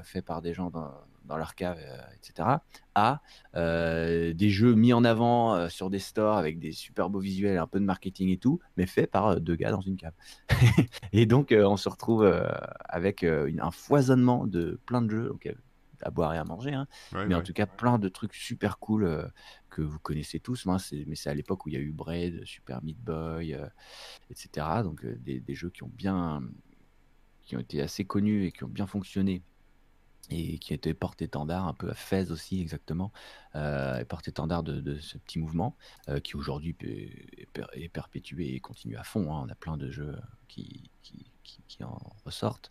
faits 0.03 0.25
par 0.25 0.43
des 0.43 0.53
gens 0.53 0.69
dans, 0.69 0.91
dans 1.27 1.37
leur 1.37 1.53
cave, 1.55 1.77
euh, 1.79 1.97
etc., 2.15 2.63
à 2.95 3.21
euh, 3.55 4.33
des 4.33 4.49
jeux 4.49 4.73
mis 4.73 4.93
en 4.93 5.03
avant 5.03 5.55
euh, 5.55 5.69
sur 5.69 5.89
des 5.89 5.99
stores 5.99 6.37
avec 6.37 6.59
des 6.59 6.71
super 6.71 7.09
beaux 7.09 7.19
visuels, 7.19 7.57
un 7.57 7.67
peu 7.67 7.79
de 7.79 7.85
marketing 7.85 8.29
et 8.29 8.37
tout, 8.37 8.59
mais 8.75 8.85
faits 8.85 9.11
par 9.11 9.39
deux 9.39 9.55
gars 9.55 9.71
dans 9.71 9.81
une 9.81 9.97
cave. 9.97 10.13
et 11.13 11.25
donc, 11.25 11.53
on 11.55 11.77
se 11.77 11.89
retrouve 11.89 12.25
avec 12.89 13.21
une- 13.23 13.61
un 13.61 13.71
foisonnement 13.71 14.47
de 14.47 14.79
plein 14.85 15.01
de 15.01 15.09
jeux, 15.11 15.27
donc, 15.29 15.47
à 16.03 16.11
boire 16.11 16.33
et 16.35 16.37
à 16.37 16.43
manger, 16.43 16.73
hein, 16.73 16.87
Ouais, 17.13 17.25
mais 17.25 17.33
en 17.33 17.41
tout 17.41 17.53
cas 17.53 17.65
plein 17.65 17.97
de 17.97 18.07
trucs 18.07 18.35
super 18.35 18.77
cool 18.77 19.03
euh, 19.03 19.23
que 19.71 19.81
vous 19.81 19.97
connaissez 19.99 20.39
tous. 20.39 20.67
C'est- 20.79 21.05
mais 21.07 21.15
c'est 21.15 21.29
à 21.29 21.33
l'époque 21.33 21.65
où 21.65 21.69
il 21.69 21.73
y 21.73 21.77
a 21.77 21.79
eu 21.79 21.91
Braid, 21.91 22.45
Super 22.45 22.83
Meat 22.83 22.99
Boy, 22.99 23.55
euh, 23.55 23.65
etc. 24.29 24.83
Donc 24.83 25.03
euh, 25.03 25.17
des, 25.19 25.39
des 25.39 25.55
jeux 25.55 25.69
qui 25.71 25.83
ont 25.83 25.91
bien, 25.91 26.43
qui 27.43 27.55
ont 27.55 27.59
été 27.59 27.81
assez 27.81 28.05
connus 28.05 28.45
et 28.45 28.51
qui 28.51 28.63
ont 28.63 28.69
bien 28.69 28.85
fonctionné 28.87 29.41
et 30.29 30.57
qui 30.59 30.73
étaient 30.73 30.93
porte-étendard 30.93 31.67
un 31.67 31.73
peu 31.73 31.89
à 31.89 31.93
Fez 31.93 32.31
aussi 32.31 32.59
exactement, 32.61 33.11
euh, 33.55 34.03
porte-étendard 34.05 34.61
de, 34.63 34.81
de 34.81 34.97
ce 34.99 35.17
petit 35.17 35.39
mouvement 35.39 35.75
euh, 36.09 36.19
qui 36.19 36.35
aujourd'hui 36.35 36.75
est, 36.81 37.47
per- 37.53 37.65
est 37.73 37.89
perpétué 37.89 38.53
et 38.53 38.59
continue 38.59 38.97
à 38.97 39.03
fond. 39.03 39.33
hein. 39.33 39.43
On 39.45 39.49
a 39.49 39.55
plein 39.55 39.77
de 39.77 39.89
jeux 39.89 40.17
qui, 40.47 40.89
qui, 41.03 41.31
qui- 41.43 41.63
qui 41.67 41.83
en 41.83 41.97
ressortent 42.25 42.69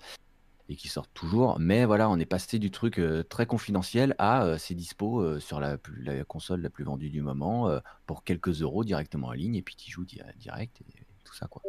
et 0.69 0.77
qui 0.77 0.89
sortent 0.89 1.15
toujours. 1.15 1.59
Mais 1.59 1.85
voilà, 1.87 2.11
on 2.11 2.19
est 2.19 2.27
passé 2.27 2.59
du 2.59 2.71
truc 2.71 2.99
euh, 2.99 3.23
très 3.23 3.47
confidentiel 3.47 4.15
à 4.19 4.59
c'est 4.59 4.75
dispo 4.75 5.41
sur 5.41 5.59
la, 5.61 5.79
plus- 5.79 6.03
la 6.03 6.25
console 6.25 6.61
la 6.61 6.71
plus 6.71 6.85
vendue 6.85 7.09
du 7.09 7.23
moment 7.23 7.71
pour 8.05 8.23
quelques 8.25 8.61
euros 8.63 8.85
directement 8.85 9.29
en 9.29 9.33
ligne 9.33 9.55
et 9.55 9.63
puis 9.63 9.77
tu 9.77 9.91
joues 9.91 10.05
di- 10.05 10.21
direct 10.37 10.83
et, 10.83 11.07
tout 11.25 11.35
ça 11.35 11.47
quoi. 11.49 11.63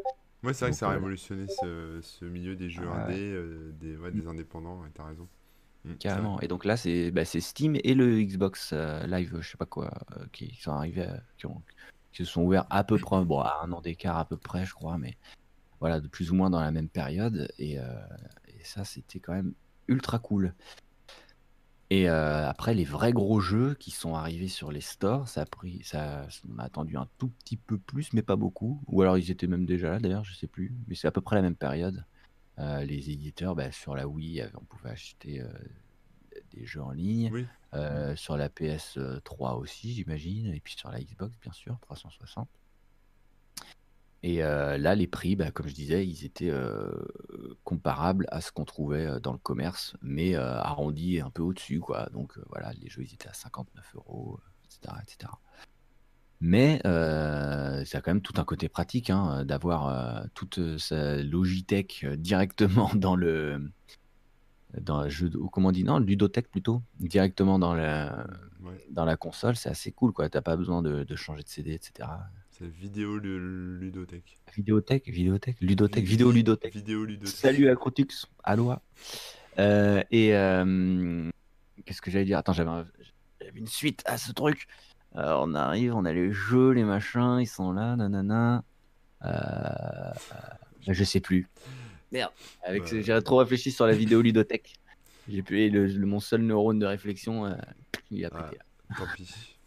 Ouais, 0.43 0.53
c'est 0.53 0.65
vrai 0.65 0.71
que 0.71 0.77
ça 0.77 0.89
a 0.89 0.91
révolutionné 0.91 1.47
ce, 1.47 1.99
ce 2.01 2.23
milieu 2.25 2.55
des 2.55 2.69
jeux 2.69 2.87
indés, 2.87 3.71
des, 3.79 3.97
ouais, 3.97 4.11
des 4.11 4.27
indépendants, 4.27 4.81
ouais, 4.81 4.89
t'as 4.93 5.05
raison. 5.05 5.27
Mm, 5.87 5.91
c'est 5.93 5.97
Carrément. 5.99 6.39
Et 6.41 6.47
donc 6.47 6.65
là, 6.65 6.77
c'est 6.77 7.11
bah, 7.11 7.25
Steam 7.25 7.77
et 7.83 7.93
le 7.93 8.21
Xbox 8.21 8.71
euh, 8.73 9.05
Live, 9.07 9.37
je 9.39 9.49
sais 9.49 9.57
pas 9.57 9.65
quoi, 9.65 9.91
euh, 10.17 10.25
qui 10.31 10.55
sont 10.61 10.71
arrivés, 10.71 11.03
à- 11.03 11.21
qui, 11.37 12.23
se 12.23 12.25
sont 12.25 12.41
ouverts 12.43 12.65
à 12.69 12.83
peu 12.83 12.97
près, 12.97 13.23
bon, 13.23 13.39
à 13.39 13.61
un 13.63 13.71
an 13.71 13.81
d'écart 13.81 14.17
à 14.17 14.25
peu 14.25 14.37
près, 14.37 14.65
je 14.65 14.73
crois, 14.73 14.97
mais 14.97 15.17
voilà, 15.79 15.99
de 15.99 16.07
plus 16.07 16.31
ou 16.31 16.35
moins 16.35 16.49
dans 16.49 16.59
la 16.59 16.71
même 16.71 16.89
période. 16.89 17.47
Et, 17.57 17.79
euh, 17.79 17.83
et 18.47 18.63
ça, 18.63 18.83
c'était 18.83 19.19
quand 19.19 19.33
même 19.33 19.53
ultra 19.87 20.19
cool. 20.19 20.53
Et 21.89 22.09
euh, 22.09 22.49
après, 22.49 22.73
les 22.73 22.83
vrais 22.83 23.13
gros 23.13 23.39
jeux 23.39 23.73
qui 23.75 23.91
sont 23.91 24.13
arrivés 24.13 24.49
sur 24.49 24.71
les 24.73 24.81
stores, 24.81 25.29
ça 25.29 25.43
a 25.43 25.45
pris, 25.45 25.81
ça, 25.85 26.27
on 26.53 26.59
a 26.59 26.63
attendu 26.63 26.97
un 26.97 27.07
tout 27.17 27.29
petit 27.29 27.55
peu 27.55 27.77
plus, 27.77 28.11
mais 28.11 28.21
pas 28.21 28.35
beaucoup. 28.35 28.81
Ou 28.87 29.01
alors 29.03 29.17
ils 29.17 29.31
étaient 29.31 29.47
même 29.47 29.65
déjà 29.65 29.91
là, 29.91 29.99
d'ailleurs, 29.99 30.25
je 30.25 30.35
sais 30.35 30.47
plus. 30.47 30.73
Mais 30.87 30.95
c'est 30.95 31.07
à 31.07 31.11
peu 31.11 31.21
près 31.21 31.37
la 31.37 31.41
même 31.41 31.55
période. 31.55 32.03
Euh, 32.59 32.83
les 32.83 33.11
éditeurs, 33.11 33.55
bah, 33.55 33.71
sur 33.71 33.95
la 33.95 34.07
Wii, 34.07 34.41
euh, 34.41 34.49
on 34.55 34.63
pouvait 34.63 34.89
acheter 34.89 35.41
euh, 35.41 35.47
des 36.51 36.65
jeux 36.65 36.81
en 36.81 36.91
ligne. 36.91 37.29
Oui, 37.31 37.45
Euh, 37.73 38.15
sur 38.15 38.37
la 38.37 38.49
PS3 38.49 39.57
aussi, 39.57 39.93
j'imagine. 39.93 40.53
Et 40.53 40.59
puis 40.59 40.75
sur 40.75 40.89
la 40.89 40.99
Xbox, 41.01 41.37
bien 41.39 41.51
sûr, 41.51 41.77
360. 41.81 42.47
Et 44.23 44.37
là, 44.39 44.95
les 44.95 45.05
prix, 45.07 45.35
bah, 45.35 45.51
comme 45.51 45.67
je 45.67 45.75
disais, 45.75 46.05
ils 46.05 46.25
étaient 46.25 46.51
comparables 47.63 48.25
à 48.31 48.41
ce 48.41 48.51
qu'on 48.51 48.65
trouvait 48.65 49.19
dans 49.21 49.31
le 49.31 49.37
commerce, 49.37 49.95
mais 50.01 50.35
arrondis 50.35 51.21
un 51.21 51.29
peu 51.29 51.43
au-dessus, 51.43 51.79
quoi. 51.79 52.09
Donc 52.11 52.37
voilà, 52.49 52.73
les 52.73 52.89
jeux, 52.89 53.03
ils 53.03 53.13
étaient 53.13 53.29
à 53.29 53.33
59 53.33 53.95
euros, 53.95 54.39
etc., 54.65 54.95
etc. 55.03 55.31
Mais 56.39 56.79
euh, 56.85 57.83
ça 57.85 57.97
a 57.97 58.01
quand 58.01 58.11
même 58.11 58.21
tout 58.21 58.33
un 58.37 58.43
côté 58.43 58.69
pratique, 58.69 59.09
hein, 59.09 59.43
d'avoir 59.43 59.87
euh, 59.87 60.23
toute 60.35 60.59
euh, 60.59 60.77
sa 60.77 61.17
Logitech 61.23 62.03
euh, 62.03 62.15
directement 62.17 62.91
dans 62.95 63.15
le 63.15 63.71
dans 64.79 65.01
le 65.03 65.09
jeu, 65.09 65.31
ou 65.35 65.49
comment 65.49 65.69
on 65.69 65.71
dit, 65.71 65.83
non, 65.85 65.97
ludothèque 65.97 66.49
plutôt, 66.51 66.83
directement 66.99 67.57
dans 67.57 67.73
la 67.73 68.27
ouais. 68.61 68.85
dans 68.91 69.05
la 69.05 69.15
console, 69.15 69.55
c'est 69.55 69.69
assez 69.69 69.91
cool, 69.91 70.11
quoi. 70.13 70.29
T'as 70.29 70.41
pas 70.41 70.57
besoin 70.57 70.81
de, 70.83 71.03
de 71.03 71.15
changer 71.15 71.41
de 71.41 71.47
CD, 71.47 71.71
etc. 71.73 72.09
C'est 72.51 72.67
vidéo 72.67 73.17
lu- 73.17 73.79
ludothèque. 73.79 74.37
Vidéothèque, 74.55 75.07
vidéothèque, 75.09 75.57
ludothèque, 75.61 76.03
Vi- 76.03 76.09
vidéo 76.11 76.31
vi- 76.31 76.35
ludothèque. 76.35 76.75
Vidéo 76.75 77.05
ludothèque. 77.05 77.35
Salut 77.35 77.69
Acrotux, 77.69 78.27
Aloha. 78.43 78.81
Euh, 79.57 80.03
et 80.11 80.35
euh, 80.35 81.29
qu'est-ce 81.85 82.01
que 82.01 82.11
j'allais 82.11 82.25
dire? 82.25 82.37
Attends, 82.37 82.53
j'avais 82.53 82.69
un- 82.69 82.85
j'avais 83.41 83.57
une 83.59 83.67
suite 83.67 84.03
à 84.05 84.17
ce 84.17 84.31
truc. 84.33 84.67
Euh, 85.17 85.35
on 85.39 85.55
arrive, 85.55 85.95
on 85.95 86.05
a 86.05 86.13
les 86.13 86.31
jeux, 86.31 86.71
les 86.71 86.83
machins, 86.83 87.39
ils 87.39 87.47
sont 87.47 87.71
là, 87.71 87.95
nanana. 87.95 88.63
Euh, 89.23 89.27
euh, 89.29 90.13
je 90.87 91.03
sais 91.03 91.19
plus. 91.19 91.47
Merde. 92.11 92.31
Avec, 92.63 92.83
Bah. 92.83 92.89
ce- 92.89 93.01
J'ai 93.01 93.21
trop 93.23 93.37
réfléchi 93.37 93.71
sur 93.71 93.87
la 93.87 93.93
vidéo 93.93 94.21
ludothèque. 94.21 94.73
J'ai 95.27 95.41
pu 95.41 95.69
le, 95.69 95.87
le- 95.87 96.05
mon 96.05 96.19
seul 96.19 96.41
neurone 96.41 96.79
de 96.79 96.85
réflexion, 96.85 97.45
euh, 97.45 97.55
il 98.11 98.23
a 98.25 98.29
pété. 98.29 98.59
Tant 98.95 99.07
pis. 99.15 99.57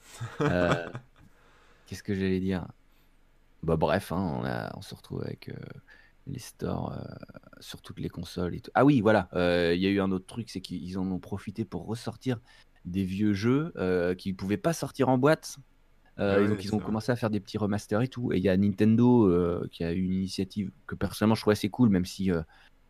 Euh, 0.41 0.89
Qu'est-ce 1.87 2.03
que 2.03 2.15
j'allais 2.15 2.41
dire? 2.41 2.67
Bah 3.63 3.77
bref, 3.77 4.13
hein, 4.13 4.39
on, 4.41 4.45
a- 4.45 4.73
on 4.77 4.81
se 4.83 4.95
retrouve 4.95 5.23
avec 5.23 5.49
euh, 5.51 5.55
les 6.27 6.39
stores 6.39 6.93
euh, 6.93 7.03
sur 7.59 7.83
toutes 7.83 7.99
les 8.01 8.09
consoles 8.09 8.55
et 8.55 8.61
tout. 8.61 8.71
Ah 8.75 8.85
oui, 8.87 9.01
voilà, 9.01 9.29
euh, 9.35 9.75
il 9.75 9.83
y 9.83 9.87
a 9.87 9.91
eu 9.91 10.01
un 10.01 10.13
autre 10.13 10.27
truc, 10.27 10.49
c'est 10.49 10.61
qu'ils 10.63 10.97
en 10.99 11.11
ont 11.11 11.19
profité 11.19 11.65
pour 11.65 11.87
ressortir 11.87 12.39
des 12.85 13.05
vieux 13.05 13.33
jeux 13.35 13.73
euh, 13.77 14.15
qui 14.15 14.31
ne 14.33 14.37
pouvaient 14.37 14.57
pas 14.57 14.73
sortir 14.73 15.09
en 15.09 15.19
boîte 15.19 15.59
Euh, 16.21 16.47
donc 16.47 16.63
ils 16.65 16.75
ont 16.75 16.79
commencé 16.79 17.11
à 17.11 17.17
faire 17.17 17.31
des 17.31 17.41
petits 17.41 17.59
remasters 17.59 18.03
et 18.03 18.09
tout. 18.09 18.33
Et 18.33 18.37
il 18.37 18.43
y 18.43 18.49
a 18.49 18.57
Nintendo 18.57 19.27
euh, 19.27 19.67
qui 19.73 19.85
a 19.85 19.93
eu 19.93 20.03
une 20.03 20.13
initiative 20.13 20.71
que 20.87 20.95
personnellement 20.95 21.35
je 21.35 21.41
trouve 21.41 21.53
assez 21.53 21.71
cool, 21.71 21.89
même 21.89 22.05
si 22.05 22.31
euh, 22.31 22.43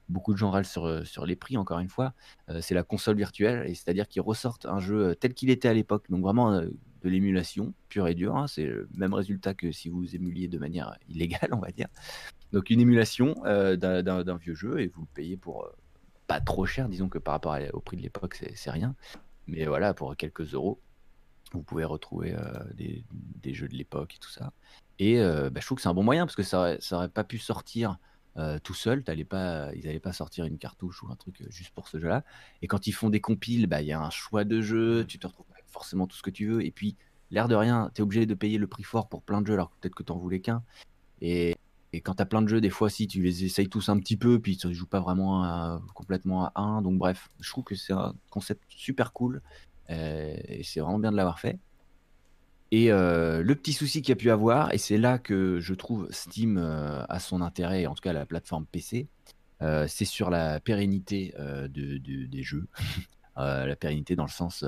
beaucoup 0.08 0.32
de 0.32 0.38
gens 0.38 0.50
râlent 0.50 0.64
sur, 0.64 1.06
sur 1.06 1.26
les 1.26 1.36
prix, 1.36 1.56
encore 1.56 1.78
une 1.78 1.88
fois. 1.88 2.14
c'est 2.60 2.74
la 2.74 2.82
console 2.82 3.16
virtuelle, 3.16 3.68
et 3.68 3.74
c'est-à-dire 3.74 4.08
qu'ils 4.08 4.22
ressortent 4.22 4.66
un 4.66 4.80
jeu 4.80 5.14
tel 5.14 5.34
qu'il 5.34 5.50
était 5.50 5.68
à 5.68 5.74
l'époque, 5.74 6.10
donc 6.10 6.22
vraiment 6.22 6.60
de 6.60 7.08
l'émulation 7.08 7.72
pure 7.88 8.08
et 8.08 8.14
dure. 8.14 8.36
Hein. 8.36 8.48
c'est 8.48 8.64
le 8.64 8.88
même 8.92 9.14
résultat 9.14 9.54
que 9.54 9.70
si 9.70 9.88
vous 9.88 10.16
émuliez 10.16 10.48
de 10.48 10.58
manière 10.58 10.96
illégale, 11.08 11.50
on 11.52 11.60
va 11.60 11.70
dire. 11.70 11.86
Donc 12.52 12.70
une 12.70 12.80
émulation 12.80 13.34
d'un 13.44 14.36
vieux 14.36 14.54
jeu, 14.54 14.80
et 14.80 14.88
vous 14.88 15.02
le 15.02 15.08
payez 15.14 15.36
pour 15.36 15.68
pas 16.26 16.40
trop 16.40 16.66
cher, 16.66 16.88
disons 16.88 17.08
que 17.08 17.18
par 17.18 17.34
rapport 17.34 17.56
au 17.72 17.80
prix 17.80 17.96
de 17.96 18.02
l'époque, 18.02 18.42
c'est 18.54 18.70
rien. 18.72 18.96
Mais 19.46 19.66
voilà, 19.66 19.94
pour 19.94 20.16
quelques 20.16 20.54
euros 20.54 20.80
vous 21.52 21.62
pouvez 21.62 21.84
retrouver 21.84 22.36
des, 22.74 23.54
jeux 23.54 23.66
de 23.66 23.74
l'époque 23.74 24.14
et 24.14 24.18
tout 24.18 24.30
ça. 24.30 24.52
Et 25.00 25.16
bah, 25.18 25.60
je 25.60 25.66
trouve 25.66 25.76
que 25.76 25.82
c'est 25.82 25.88
un 25.88 25.94
bon 25.94 26.04
moyen 26.04 26.24
parce 26.24 26.36
que 26.36 26.44
ça 26.44 26.58
aurait, 26.58 26.78
ça 26.80 26.96
aurait 26.96 27.08
pas 27.08 27.24
pu 27.24 27.38
sortir 27.38 27.98
tout 28.62 28.74
seul. 28.74 29.02
Pas, 29.02 29.74
ils 29.74 29.84
n'allaient 29.84 29.98
pas 29.98 30.12
sortir 30.12 30.44
une 30.44 30.58
cartouche 30.58 31.02
ou 31.02 31.10
un 31.10 31.16
truc 31.16 31.42
juste 31.48 31.74
pour 31.74 31.88
ce 31.88 31.98
jeu-là. 31.98 32.24
Et 32.62 32.68
quand 32.68 32.86
ils 32.86 32.92
font 32.92 33.10
des 33.10 33.20
compiles, 33.20 33.66
bah, 33.66 33.82
il 33.82 33.88
y 33.88 33.92
a 33.92 34.00
un 34.00 34.10
choix 34.10 34.44
de 34.44 34.60
jeux, 34.60 35.02
mmh. 35.02 35.06
tu 35.06 35.18
te 35.18 35.26
retrouves 35.26 35.46
avec 35.52 35.64
forcément 35.68 36.06
tout 36.06 36.16
ce 36.16 36.22
que 36.22 36.30
tu 36.30 36.46
veux. 36.46 36.64
Et 36.64 36.70
puis, 36.70 36.96
l'air 37.30 37.48
de 37.48 37.54
rien, 37.54 37.90
tu 37.94 38.00
es 38.00 38.02
obligé 38.02 38.26
de 38.26 38.34
payer 38.34 38.58
le 38.58 38.66
prix 38.66 38.84
fort 38.84 39.08
pour 39.08 39.22
plein 39.22 39.40
de 39.40 39.46
jeux 39.46 39.54
alors 39.54 39.70
que 39.70 39.76
peut-être 39.80 39.94
que 39.94 40.02
tu 40.02 40.12
n'en 40.12 40.18
voulais 40.18 40.40
qu'un. 40.40 40.62
Et, 41.20 41.56
et 41.92 42.00
quand 42.00 42.14
tu 42.14 42.22
as 42.22 42.26
plein 42.26 42.42
de 42.42 42.48
jeux, 42.48 42.60
des 42.60 42.70
fois, 42.70 42.88
si 42.88 43.08
tu 43.08 43.22
les 43.22 43.44
essayes 43.44 43.68
tous 43.68 43.88
un 43.88 43.98
petit 43.98 44.16
peu, 44.16 44.38
puis 44.38 44.56
tu 44.56 44.72
joues 44.72 44.86
pas 44.86 45.00
vraiment 45.00 45.80
complètement 45.94 46.46
à 46.46 46.60
un. 46.60 46.82
Donc, 46.82 46.98
bref, 46.98 47.30
je 47.40 47.50
trouve 47.50 47.64
que 47.64 47.74
c'est 47.74 47.92
un 47.92 48.14
concept 48.30 48.62
super 48.68 49.12
cool 49.12 49.42
euh, 49.90 50.36
et 50.44 50.62
c'est 50.62 50.80
vraiment 50.80 50.98
bien 50.98 51.10
de 51.10 51.16
l'avoir 51.16 51.40
fait. 51.40 51.58
Et 52.70 52.92
euh, 52.92 53.42
le 53.42 53.54
petit 53.56 53.72
souci 53.72 54.00
qu'il 54.00 54.10
y 54.10 54.12
a 54.12 54.16
pu 54.16 54.30
avoir, 54.30 54.72
et 54.72 54.78
c'est 54.78 54.98
là 54.98 55.18
que 55.18 55.58
je 55.60 55.74
trouve 55.74 56.06
Steam 56.10 56.56
euh, 56.56 57.04
a 57.08 57.18
son 57.18 57.40
intérêt, 57.40 57.86
en 57.86 57.94
tout 57.94 58.02
cas 58.02 58.12
la 58.12 58.26
plateforme 58.26 58.66
PC, 58.66 59.08
c'est 59.88 60.06
sur 60.06 60.30
la 60.30 60.58
pérennité 60.58 61.34
de, 61.36 61.98
des 61.98 62.42
jeux. 62.42 62.66
la 63.36 63.76
pérennité 63.76 64.16
dans 64.16 64.24
le 64.24 64.30
sens 64.30 64.64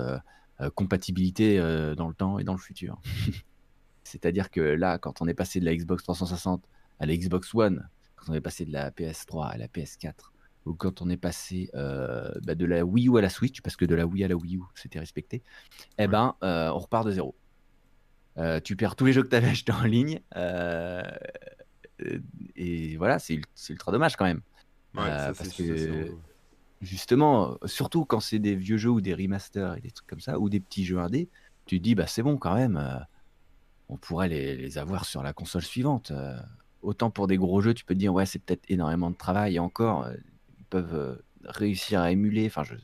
compatibilité 0.74 1.56
dans 1.96 2.08
le 2.08 2.14
temps 2.14 2.38
et 2.38 2.44
dans 2.44 2.52
le 2.52 2.58
futur. 2.58 3.00
C'est-à-dire 4.04 4.50
que 4.50 4.60
là, 4.60 4.98
quand 4.98 5.22
on 5.22 5.28
est 5.28 5.34
passé 5.34 5.60
de 5.60 5.64
la 5.64 5.74
Xbox 5.74 6.02
360 6.02 6.62
à 7.01 7.07
la 7.07 7.16
Xbox 7.16 7.55
One, 7.55 7.88
quand 8.16 8.32
on 8.32 8.34
est 8.34 8.40
passé 8.40 8.64
de 8.64 8.72
la 8.72 8.90
PS3 8.90 9.51
à 9.51 9.57
la 9.57 9.66
PS4, 9.66 10.12
ou 10.64 10.74
quand 10.74 11.03
on 11.03 11.11
est 11.11 11.16
passé 11.16 11.70
euh, 11.74 12.30
bah, 12.45 12.55
de 12.55 12.64
la 12.64 12.84
Wii 12.84 13.09
U 13.09 13.18
à 13.18 13.20
la 13.20 13.28
Switch, 13.28 13.61
parce 13.61 13.76
que 13.76 13.84
de 13.84 13.95
la 13.95 14.07
Wii 14.07 14.24
à 14.24 14.28
la 14.28 14.36
Wii 14.36 14.57
U, 14.57 14.62
c'était 14.74 14.99
respecté, 14.99 15.43
eh 15.99 16.07
ben, 16.07 16.36
euh, 16.43 16.70
on 16.70 16.78
repart 16.78 17.07
de 17.07 17.11
zéro. 17.11 17.34
Euh, 18.38 18.61
tu 18.61 18.76
perds 18.76 18.97
tous 18.97 19.05
les 19.05 19.12
jeux 19.12 19.22
que 19.22 19.28
tu 19.28 19.36
avais 19.36 19.49
achetés 19.49 19.72
en 19.72 19.84
ligne. 19.84 20.20
et 22.57 22.97
voilà, 22.97 23.18
c'est 23.18 23.40
ultra 23.68 23.93
dommage 23.93 24.16
quand 24.16 24.24
même. 24.24 24.43
parce 24.95 25.49
que 25.49 26.14
justement, 26.80 27.59
surtout 27.64 28.05
quand 28.05 28.20
c'est 28.20 28.38
des 28.38 28.57
vieux 28.57 28.76
jeux 28.76 28.90
ou 28.90 29.01
des 29.01 29.14
remasters 29.14 29.76
et 29.76 29.80
des 29.80 29.90
trucs 29.90 30.09
comme 30.09 30.20
ça, 30.20 30.38
ou 30.38 30.49
des 30.49 30.61
petits 30.61 30.84
jeux 30.84 30.99
indés, 30.99 31.28
tu 31.66 31.78
te 31.78 31.82
dis, 31.82 31.95
bah 31.95 32.07
c'est 32.07 32.22
bon 32.22 32.38
quand 32.38 32.55
même, 32.55 33.05
on 33.88 33.97
pourrait 33.97 34.28
les, 34.28 34.57
les, 34.57 34.78
avoir 34.78 35.05
sur 35.05 35.22
la 35.22 35.32
console 35.32 35.62
suivante. 35.62 36.12
Autant 36.83 37.11
pour 37.11 37.26
des 37.26 37.37
gros 37.37 37.61
jeux, 37.61 37.74
tu 37.74 37.85
peux 37.85 37.95
te 37.95 37.99
dire, 37.99 38.12
ouais, 38.12 38.26
c'est 38.26 38.39
peut-être 38.39 38.64
énormément 38.68 39.11
de 39.11 39.16
travail 39.16 39.57
et 39.57 39.59
encore 39.59 40.07
peuvent 40.72 40.95
euh, 40.95 41.16
réussir 41.45 42.01
à 42.01 42.11
émuler. 42.11 42.47
Enfin, 42.47 42.64
je, 42.64 42.74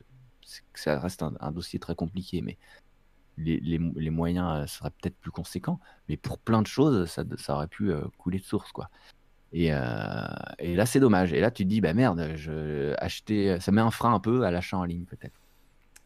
ça 0.74 1.00
reste 1.00 1.22
un, 1.22 1.52
dossier 1.52 1.78
très 1.78 1.94
compliqué, 1.94 2.42
mais 2.42 2.58
les, 3.38 3.58
les, 3.60 3.78
les 3.78 4.10
moyens 4.10 4.48
euh, 4.50 4.66
seraient 4.66 4.90
peut-être 4.90 5.16
plus 5.16 5.30
conséquents. 5.30 5.80
Mais 6.08 6.18
pour 6.18 6.38
plein 6.38 6.60
de 6.60 6.66
choses, 6.66 7.08
ça, 7.08 7.24
ça 7.38 7.54
aurait 7.54 7.66
pu 7.66 7.90
euh, 7.90 8.02
couler 8.18 8.38
de 8.38 8.44
source, 8.44 8.70
quoi. 8.72 8.90
Et, 9.54 9.68
et 9.68 10.76
là, 10.76 10.84
c'est 10.84 11.00
dommage. 11.00 11.32
Et 11.32 11.40
là, 11.40 11.50
tu 11.50 11.64
te 11.64 11.68
dis, 11.70 11.80
bah 11.80 11.94
merde, 11.94 12.32
je, 12.36 12.94
acheter, 12.98 13.58
ça 13.60 13.72
met 13.72 13.80
un 13.80 13.90
frein 13.90 14.12
un 14.12 14.20
peu 14.20 14.44
à 14.44 14.50
l'achat 14.50 14.76
en 14.76 14.84
ligne, 14.84 15.06
peut-être. 15.06 15.40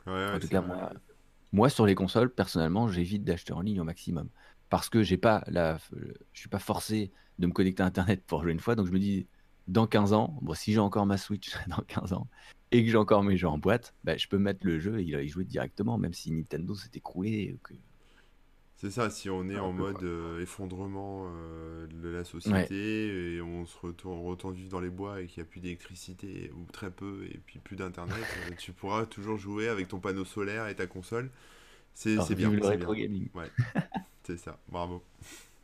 en 0.06 0.38
tout 0.38 0.46
cas, 0.46 0.60
moi, 0.60 0.92
moi, 1.50 1.68
sur 1.68 1.84
les 1.84 1.96
consoles, 1.96 2.32
personnellement, 2.32 2.86
j'évite 2.86 3.24
d'acheter 3.24 3.52
en 3.52 3.60
ligne 3.60 3.80
au 3.80 3.84
maximum. 3.84 4.28
Parce 4.72 4.88
que 4.88 5.02
j'ai 5.02 5.18
pas 5.18 5.44
la, 5.48 5.76
je 6.32 6.40
suis 6.40 6.48
pas 6.48 6.58
forcé 6.58 7.12
de 7.38 7.46
me 7.46 7.52
connecter 7.52 7.82
à 7.82 7.86
Internet 7.86 8.22
pour 8.26 8.42
jouer 8.42 8.52
une 8.52 8.58
fois. 8.58 8.74
Donc, 8.74 8.86
je 8.86 8.92
me 8.92 8.98
dis, 8.98 9.26
dans 9.68 9.86
15 9.86 10.14
ans, 10.14 10.38
bon, 10.40 10.54
si 10.54 10.72
j'ai 10.72 10.78
encore 10.78 11.04
ma 11.04 11.18
Switch 11.18 11.52
dans 11.68 11.82
15 11.86 12.14
ans 12.14 12.26
et 12.70 12.82
que 12.82 12.90
j'ai 12.90 12.96
encore 12.96 13.22
mes 13.22 13.36
jeux 13.36 13.48
en 13.48 13.58
boîte, 13.58 13.94
bah, 14.02 14.16
je 14.16 14.26
peux 14.28 14.38
mettre 14.38 14.66
le 14.66 14.78
jeu 14.78 14.98
et 14.98 15.02
y 15.04 15.28
jouer 15.28 15.44
directement, 15.44 15.98
même 15.98 16.14
si 16.14 16.32
Nintendo 16.32 16.74
s'est 16.74 16.88
écroulé. 16.94 17.54
Que... 17.62 17.74
C'est 18.76 18.90
ça, 18.90 19.10
si 19.10 19.28
on 19.28 19.46
est 19.50 19.58
en 19.58 19.74
mode 19.74 20.02
euh, 20.04 20.40
effondrement 20.40 21.26
euh, 21.26 21.86
de 21.88 22.08
la 22.08 22.24
société 22.24 23.34
et 23.34 23.42
on 23.42 23.66
se 23.66 23.76
retourne, 23.76 24.20
on 24.20 24.22
retourne 24.22 24.54
vivre 24.54 24.70
dans 24.70 24.80
les 24.80 24.88
bois 24.88 25.20
et 25.20 25.26
qu'il 25.26 25.42
n'y 25.42 25.48
a 25.48 25.50
plus 25.50 25.60
d'électricité 25.60 26.50
ou 26.56 26.64
très 26.72 26.90
peu 26.90 27.26
et 27.30 27.38
puis 27.44 27.58
plus 27.58 27.76
d'internet, 27.76 28.16
euh, 28.50 28.54
tu 28.56 28.72
pourras 28.72 29.04
toujours 29.04 29.36
jouer 29.36 29.68
avec 29.68 29.88
ton 29.88 30.00
panneau 30.00 30.24
solaire 30.24 30.66
et 30.68 30.74
ta 30.74 30.86
console. 30.86 31.30
C'est 31.94 32.34
bien. 32.34 32.50
Le 32.50 32.66
rétro 32.66 32.94
gaming. 32.94 33.28
Ouais, 33.34 33.50
c'est 34.24 34.38
ça, 34.38 34.58
bravo. 34.68 35.02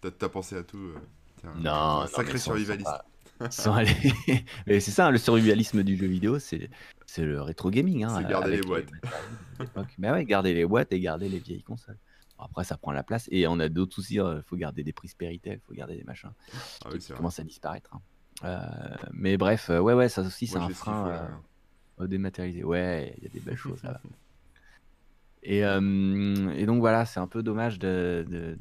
T'as 0.00 0.10
as 0.20 0.28
pensé 0.28 0.56
à 0.56 0.62
tout. 0.62 0.92
non, 1.56 2.00
un 2.02 2.06
sacré 2.06 2.38
survivaliste. 2.38 2.90
c'est 3.40 4.80
ça, 4.80 5.06
hein, 5.06 5.10
le 5.10 5.18
survivalisme 5.18 5.84
du 5.84 5.96
jeu 5.96 6.06
vidéo, 6.06 6.38
c'est 6.38 6.68
le 7.18 7.40
rétro 7.40 7.70
gaming. 7.70 8.04
Hein, 8.04 8.16
c'est 8.16 8.28
garder 8.28 8.56
les 8.56 8.62
boîtes. 8.62 8.90
Mais 9.98 10.10
ouais, 10.10 10.24
garder 10.24 10.54
les 10.54 10.66
boîtes 10.66 10.92
et 10.92 11.00
garder 11.00 11.28
les 11.28 11.38
vieilles 11.38 11.62
consoles. 11.62 11.98
après, 12.38 12.64
ça 12.64 12.76
prend 12.76 12.92
la 12.92 13.02
place 13.02 13.28
et 13.30 13.46
on 13.46 13.60
a 13.60 13.68
d'autres 13.68 13.94
soucis. 13.94 14.14
Il 14.14 14.20
hein. 14.20 14.42
faut 14.46 14.56
garder 14.56 14.82
des 14.82 14.92
prises 14.92 15.14
Péritel, 15.14 15.60
il 15.62 15.66
faut 15.66 15.74
garder 15.74 15.96
des 15.96 16.04
machins 16.04 16.32
ah 16.84 16.90
qui, 16.90 17.12
commencent 17.12 17.38
à 17.38 17.44
disparaître. 17.44 17.90
Hein. 17.94 18.00
Euh, 18.44 19.08
mais 19.12 19.36
bref, 19.36 19.70
euh, 19.70 19.80
ouais, 19.80 19.94
ouais, 19.94 20.08
ça 20.08 20.22
aussi, 20.22 20.46
c'est 20.46 20.58
un 20.58 20.68
frein 20.70 21.08
euh, 21.08 22.04
au 22.04 22.06
dématérialisé. 22.06 22.64
Ouais, 22.64 23.14
il 23.18 23.24
y 23.24 23.26
a 23.26 23.30
des 23.30 23.40
belles 23.40 23.56
choses 23.56 23.82
là. 23.82 24.00
Et, 25.42 25.58
et, 25.60 26.66
donc 26.66 26.80
voilà, 26.80 27.04
c'est 27.06 27.20
un 27.20 27.26
peu 27.28 27.42
dommage 27.42 27.78
d'être 27.78 28.58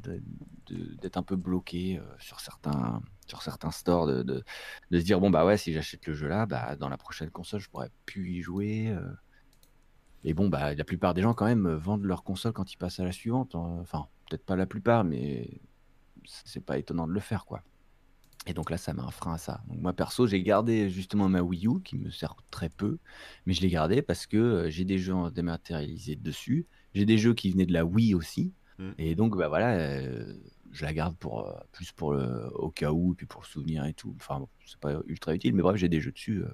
un 1.16 1.22
peu 1.22 1.36
bloqué 1.36 2.00
sur 2.18 2.40
certains 2.40 3.02
sur 3.28 3.42
certains 3.42 3.70
stores 3.70 4.06
de, 4.06 4.22
de, 4.22 4.42
se 4.90 5.04
dire 5.04 5.20
bon 5.20 5.30
bah 5.30 5.44
ouais 5.44 5.56
si 5.56 5.72
j'achète 5.72 6.06
le 6.06 6.14
jeu 6.14 6.28
là 6.28 6.46
bah 6.46 6.76
dans 6.76 6.88
la 6.88 6.96
prochaine 6.96 7.30
console 7.30 7.60
je 7.60 7.68
pourrais 7.68 7.90
plus 8.06 8.30
y 8.30 8.40
jouer 8.40 8.88
euh. 8.88 9.12
et 10.24 10.34
bon 10.34 10.48
bah 10.48 10.74
la 10.74 10.84
plupart 10.84 11.14
des 11.14 11.22
gens 11.22 11.34
quand 11.34 11.44
même 11.44 11.68
vendent 11.68 12.04
leur 12.04 12.24
console 12.24 12.52
quand 12.52 12.72
ils 12.72 12.76
passent 12.76 13.00
à 13.00 13.04
la 13.04 13.12
suivante 13.12 13.54
hein. 13.54 13.78
enfin 13.80 14.06
peut-être 14.28 14.44
pas 14.44 14.56
la 14.56 14.66
plupart 14.66 15.04
mais 15.04 15.60
c'est 16.24 16.64
pas 16.64 16.78
étonnant 16.78 17.06
de 17.06 17.12
le 17.12 17.20
faire 17.20 17.44
quoi 17.44 17.62
et 18.48 18.54
donc 18.54 18.70
là 18.70 18.78
ça 18.78 18.94
met 18.94 19.02
un 19.02 19.10
frein 19.10 19.34
à 19.34 19.38
ça 19.38 19.60
donc 19.68 19.80
moi 19.80 19.92
perso 19.92 20.26
j'ai 20.26 20.42
gardé 20.42 20.88
justement 20.90 21.28
ma 21.28 21.42
Wii 21.42 21.66
U 21.66 21.80
qui 21.82 21.98
me 21.98 22.10
sert 22.10 22.34
très 22.50 22.68
peu 22.68 22.98
mais 23.46 23.52
je 23.52 23.60
l'ai 23.60 23.68
gardé 23.68 24.02
parce 24.02 24.26
que 24.26 24.36
euh, 24.36 24.70
j'ai 24.70 24.84
des 24.84 24.98
jeux 24.98 25.30
dématérialisés 25.30 26.16
dessus 26.16 26.66
j'ai 26.94 27.04
des 27.04 27.18
jeux 27.18 27.34
qui 27.34 27.50
venaient 27.50 27.66
de 27.66 27.72
la 27.72 27.84
Wii 27.84 28.14
aussi 28.14 28.52
mmh. 28.78 28.90
et 28.96 29.14
donc 29.14 29.36
bah 29.36 29.48
voilà 29.48 29.76
euh, 29.76 30.34
je 30.72 30.84
la 30.84 30.92
garde 30.92 31.16
pour 31.16 31.46
euh, 31.46 31.52
plus 31.72 31.92
pour 31.92 32.12
le, 32.12 32.50
au 32.54 32.70
cas 32.70 32.90
où, 32.90 33.12
et 33.12 33.16
puis 33.16 33.26
pour 33.26 33.40
le 33.40 33.46
souvenir 33.46 33.86
et 33.86 33.94
tout. 33.94 34.14
Enfin, 34.16 34.46
c'est 34.66 34.78
pas 34.78 35.00
ultra 35.06 35.34
utile, 35.34 35.54
mais 35.54 35.62
bref, 35.62 35.76
j'ai 35.76 35.88
des 35.88 35.98
jeux 35.98 36.12
dessus. 36.12 36.44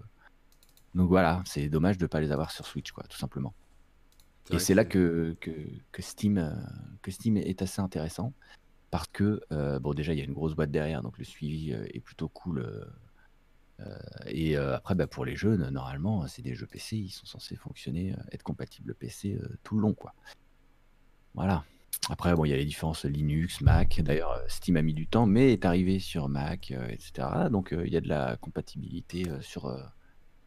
Donc 0.95 1.09
voilà, 1.09 1.43
c'est 1.47 1.69
dommage 1.69 1.99
de 1.99 2.07
pas 2.07 2.21
les 2.21 2.31
avoir 2.31 2.53
sur 2.53 2.65
Switch, 2.65 2.93
quoi, 2.93 3.03
tout 3.09 3.17
simplement. 3.17 3.55
Et 4.51 4.61
c'est 4.61 4.75
là 4.75 4.85
que, 4.85 5.37
que, 5.41 5.51
que, 5.91 6.03
Steam, 6.03 6.55
que 7.03 7.11
Steam 7.11 7.37
est 7.37 7.61
assez 7.61 7.81
intéressant. 7.81 8.33
Parce 8.95 9.09
que, 9.09 9.41
bon, 9.81 9.93
déjà, 9.93 10.13
il 10.13 10.21
y 10.21 10.23
a 10.23 10.25
une 10.25 10.33
grosse 10.35 10.55
boîte 10.55 10.71
derrière, 10.71 11.03
donc 11.03 11.19
le 11.19 11.25
suivi 11.25 11.73
est 11.73 11.99
plutôt 11.99 12.29
cool. 12.29 12.65
et 14.29 14.57
après, 14.57 14.95
bah, 14.95 15.09
pour 15.09 15.25
les 15.25 15.35
jeux, 15.35 15.57
normalement, 15.57 16.29
c'est 16.29 16.43
des 16.43 16.55
jeux 16.55 16.67
PC, 16.67 16.97
ils 16.97 17.11
sont 17.11 17.27
censés 17.27 17.57
fonctionner, 17.57 18.15
être 18.31 18.45
compatibles 18.45 18.95
PC 18.95 19.37
tout 19.65 19.75
le 19.75 19.83
long, 19.83 19.95
quoi. 19.95 20.15
Voilà. 21.35 21.65
Après, 22.11 22.35
bon, 22.35 22.45
il 22.45 22.51
y 22.51 22.53
a 22.53 22.57
les 22.57 22.65
différences 22.65 23.05
Linux, 23.05 23.61
Mac. 23.61 24.01
D'ailleurs, 24.03 24.33
euh, 24.33 24.45
Steam 24.49 24.77
a 24.77 24.83
mis 24.83 24.95
du 24.95 25.07
temps, 25.07 25.27
mais 25.27 25.53
est 25.53 25.65
arrivé 25.65 25.99
sur 25.99 26.29
Mac, 26.29 26.71
euh, 26.71 26.87
etc. 26.89 27.29
Donc, 27.51 27.73
euh, 27.73 27.87
il 27.87 27.93
y 27.93 27.97
a 27.97 28.01
de 28.01 28.09
la 28.09 28.37
compatibilité 28.37 29.25
sur. 29.41 29.75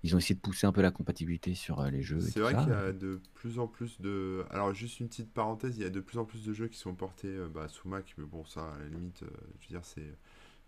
Ils 0.04 0.16
ont 0.16 0.18
essayé 0.18 0.36
de 0.36 0.40
pousser 0.40 0.68
un 0.68 0.72
peu 0.72 0.82
la 0.82 0.92
compatibilité 0.92 1.54
sur 1.54 1.84
les 1.84 2.02
jeux. 2.02 2.20
C'est 2.20 2.40
vrai 2.40 2.56
qu'il 2.56 2.70
y 2.70 2.72
a 2.72 2.92
de 2.92 3.20
plus 3.34 3.60
en 3.60 3.68
plus 3.68 4.00
de. 4.02 4.46
Alors, 4.50 4.74
juste 4.74 5.00
une 5.00 5.08
petite 5.08 5.32
parenthèse, 5.32 5.78
il 5.78 5.84
y 5.84 5.86
a 5.86 5.90
de 5.90 6.00
plus 6.00 6.18
en 6.18 6.26
plus 6.26 6.46
de 6.46 6.54
jeux 6.54 6.68
qui 6.68 6.78
sont 6.78 6.94
portés 6.94 7.36
bah, 7.54 7.68
sous 7.68 7.88
Mac, 7.88 8.14
mais 8.18 8.26
bon, 8.26 8.46
ça, 8.46 8.74
à 8.74 8.80
la 8.80 8.88
limite, 8.88 9.22
je 9.22 9.68
veux 9.68 9.80
dire, 9.80 9.86
c'est. 9.86 10.16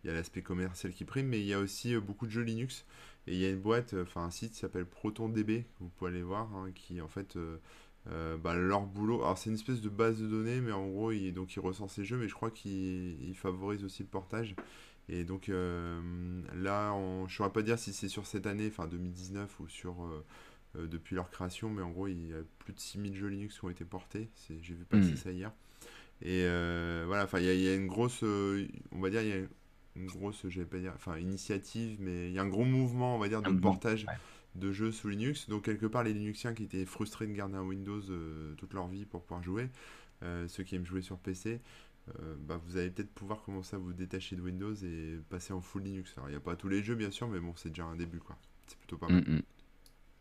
Il 0.03 0.07
y 0.07 0.09
a 0.09 0.13
l'aspect 0.13 0.41
commercial 0.41 0.93
qui 0.93 1.03
prime, 1.03 1.27
mais 1.27 1.41
il 1.41 1.45
y 1.45 1.53
a 1.53 1.59
aussi 1.59 1.93
beaucoup 1.97 2.25
de 2.25 2.31
jeux 2.31 2.43
Linux. 2.43 2.85
Et 3.27 3.33
il 3.33 3.39
y 3.39 3.45
a 3.45 3.49
une 3.49 3.59
boîte, 3.59 3.93
enfin 4.01 4.21
un 4.21 4.31
site 4.31 4.53
qui 4.53 4.59
s'appelle 4.59 4.85
ProtonDB, 4.85 5.65
vous 5.81 5.89
pouvez 5.89 6.11
aller 6.11 6.23
voir, 6.23 6.49
hein, 6.55 6.71
qui 6.73 7.01
en 7.01 7.09
fait 7.09 7.37
euh, 8.11 8.37
bah, 8.37 8.55
leur 8.55 8.81
boulot. 8.81 9.21
Alors 9.21 9.37
c'est 9.37 9.49
une 9.49 9.55
espèce 9.55 9.81
de 9.81 9.89
base 9.89 10.19
de 10.19 10.27
données, 10.27 10.61
mais 10.61 10.71
en 10.71 10.87
gros, 10.87 11.11
il, 11.11 11.33
donc 11.33 11.55
il 11.55 11.59
recense 11.59 11.97
les 11.97 12.05
jeux, 12.05 12.17
mais 12.17 12.27
je 12.27 12.33
crois 12.33 12.49
qu'il 12.49 13.33
favorise 13.35 13.83
aussi 13.83 14.03
le 14.03 14.09
portage. 14.09 14.55
Et 15.09 15.23
donc 15.23 15.49
euh, 15.49 15.99
là, 16.55 16.93
on, 16.93 17.27
je 17.27 17.33
ne 17.33 17.37
saurais 17.37 17.51
pas 17.51 17.63
dire 17.63 17.79
si 17.79 17.93
c'est 17.93 18.07
sur 18.09 18.27
cette 18.27 18.45
année, 18.45 18.67
enfin 18.67 18.87
2019, 18.87 19.59
ou 19.59 19.67
sur 19.67 20.05
euh, 20.75 20.87
depuis 20.87 21.15
leur 21.15 21.31
création, 21.31 21.69
mais 21.69 21.81
en 21.81 21.89
gros, 21.89 22.07
il 22.07 22.29
y 22.29 22.33
a 22.33 22.37
plus 22.59 22.73
de 22.73 22.79
6000 22.79 23.15
jeux 23.15 23.27
Linux 23.27 23.57
qui 23.57 23.65
ont 23.65 23.69
été 23.69 23.85
portés. 23.85 24.29
J'ai 24.61 24.73
vu 24.75 24.85
passer 24.85 25.13
hmm. 25.13 25.17
ça 25.17 25.31
hier. 25.31 25.51
Et 26.21 26.43
euh, 26.43 27.05
voilà, 27.07 27.23
enfin, 27.23 27.39
il 27.39 27.45
y, 27.45 27.49
a- 27.49 27.53
il 27.53 27.61
y 27.61 27.67
a 27.67 27.75
une 27.75 27.87
grosse, 27.87 28.23
euh, 28.23 28.67
on 28.91 28.99
va 28.99 29.09
dire, 29.09 29.21
il 29.21 29.29
y 29.29 29.33
a 29.33 29.41
une 29.95 30.07
grosse, 30.07 30.47
je 30.47 30.59
vais 30.59 30.65
pas 30.65 30.77
dire, 30.77 30.91
enfin, 30.95 31.17
initiative, 31.17 31.97
mais 31.99 32.27
il 32.27 32.33
y 32.33 32.39
a 32.39 32.41
un 32.41 32.47
gros 32.47 32.65
mouvement, 32.65 33.15
on 33.15 33.19
va 33.19 33.29
dire, 33.29 33.41
de 33.41 33.51
portage 33.51 34.05
ouais. 34.05 34.13
de 34.55 34.71
jeux 34.71 34.91
sous 34.91 35.07
Linux. 35.07 35.49
Donc, 35.49 35.63
quelque 35.65 35.85
part, 35.85 36.03
les 36.03 36.13
Linuxiens 36.13 36.53
qui 36.53 36.63
étaient 36.63 36.85
frustrés 36.85 37.25
de 37.25 37.33
garder 37.33 37.55
un 37.55 37.63
Windows 37.63 38.01
euh, 38.09 38.53
toute 38.55 38.73
leur 38.73 38.87
vie 38.87 39.05
pour 39.05 39.23
pouvoir 39.23 39.41
jouer, 39.41 39.69
euh, 40.23 40.47
ceux 40.49 40.63
qui 40.63 40.75
aiment 40.75 40.85
jouer 40.85 41.01
sur 41.01 41.17
PC, 41.17 41.61
euh, 42.19 42.35
bah, 42.39 42.59
vous 42.65 42.77
allez 42.77 42.89
peut-être 42.89 43.13
pouvoir 43.13 43.43
commencer 43.43 43.75
à 43.75 43.79
vous 43.79 43.93
détacher 43.93 44.35
de 44.35 44.41
Windows 44.41 44.73
et 44.73 45.19
passer 45.29 45.53
en 45.53 45.61
full 45.61 45.83
Linux. 45.83 46.13
Alors, 46.17 46.29
il 46.29 46.31
n'y 46.31 46.37
a 46.37 46.41
pas 46.41 46.55
tous 46.55 46.69
les 46.69 46.81
jeux, 46.83 46.95
bien 46.95 47.11
sûr, 47.11 47.27
mais 47.27 47.39
bon, 47.39 47.53
c'est 47.55 47.69
déjà 47.69 47.85
un 47.85 47.95
début, 47.95 48.19
quoi. 48.19 48.35
C'est 48.67 48.77
plutôt 48.77 48.97
pas 48.97 49.07
mal. 49.07 49.21
Mm. 49.21 49.41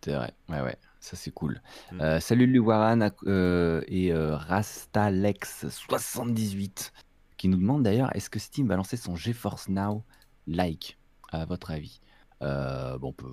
C'est 0.04 0.14
vrai, 0.14 0.32
ouais, 0.48 0.60
ouais, 0.60 0.76
ça 1.00 1.16
c'est 1.16 1.32
cool. 1.32 1.60
Mm. 1.92 2.00
Euh, 2.00 2.20
salut 2.20 2.46
Luwaran 2.46 3.10
euh, 3.26 3.82
et 3.88 4.12
euh, 4.12 4.36
Rastalex78 4.36 6.92
qui 7.36 7.48
nous 7.48 7.56
demande 7.56 7.82
d'ailleurs 7.82 8.14
est-ce 8.14 8.30
que 8.30 8.38
Steam 8.38 8.68
va 8.68 8.76
lancer 8.76 8.96
son 8.96 9.16
GeForce 9.16 9.68
Now 9.68 10.04
like 10.46 10.96
à 11.32 11.46
votre 11.46 11.72
avis? 11.72 12.00
Euh, 12.42 12.98
Bon, 12.98 13.08
on 13.08 13.12
peut 13.12 13.26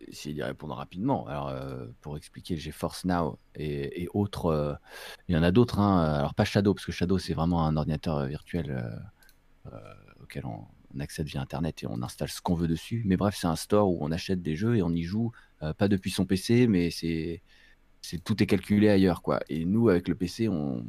essayer 0.00 0.34
d'y 0.34 0.42
répondre 0.42 0.74
rapidement. 0.74 1.26
Alors, 1.28 1.48
euh, 1.48 1.86
pour 2.00 2.16
expliquer 2.16 2.56
GeForce 2.56 3.04
Now 3.04 3.38
et, 3.54 4.02
et 4.02 4.08
autres, 4.14 4.46
euh, 4.46 4.74
il 5.28 5.34
y 5.34 5.38
en 5.38 5.42
a 5.42 5.50
d'autres. 5.52 5.78
hein. 5.78 6.04
Alors, 6.14 6.34
pas 6.34 6.44
Shadow, 6.44 6.74
parce 6.74 6.84
que 6.86 6.92
Shadow 6.92 7.18
c'est 7.18 7.34
vraiment 7.34 7.64
un 7.66 7.76
ordinateur 7.76 8.24
virtuel 8.26 8.84
auquel 10.22 10.44
on, 10.46 10.64
on 10.94 11.00
accède 11.00 11.26
via 11.26 11.40
Internet 11.40 11.82
et 11.82 11.86
on 11.86 12.02
installe 12.02 12.28
ce 12.30 12.40
qu'on 12.40 12.54
veut 12.54 12.68
dessus. 12.68 13.02
Mais 13.06 13.16
bref, 13.16 13.36
c'est 13.38 13.46
un 13.46 13.56
store 13.56 13.88
où 13.90 13.98
on 14.00 14.10
achète 14.10 14.42
des 14.42 14.56
jeux 14.56 14.76
et 14.76 14.82
on 14.82 14.90
y 14.90 15.02
joue, 15.04 15.30
pas 15.76 15.88
depuis 15.88 16.10
son 16.10 16.24
PC, 16.26 16.66
mais 16.66 16.90
c'est 16.90 17.42
c'est 18.00 18.22
tout 18.22 18.40
est 18.42 18.46
calculé 18.46 18.88
ailleurs 18.88 19.22
quoi. 19.22 19.40
Et 19.48 19.64
nous 19.64 19.88
avec 19.88 20.08
le 20.08 20.14
PC, 20.14 20.48
on, 20.48 20.84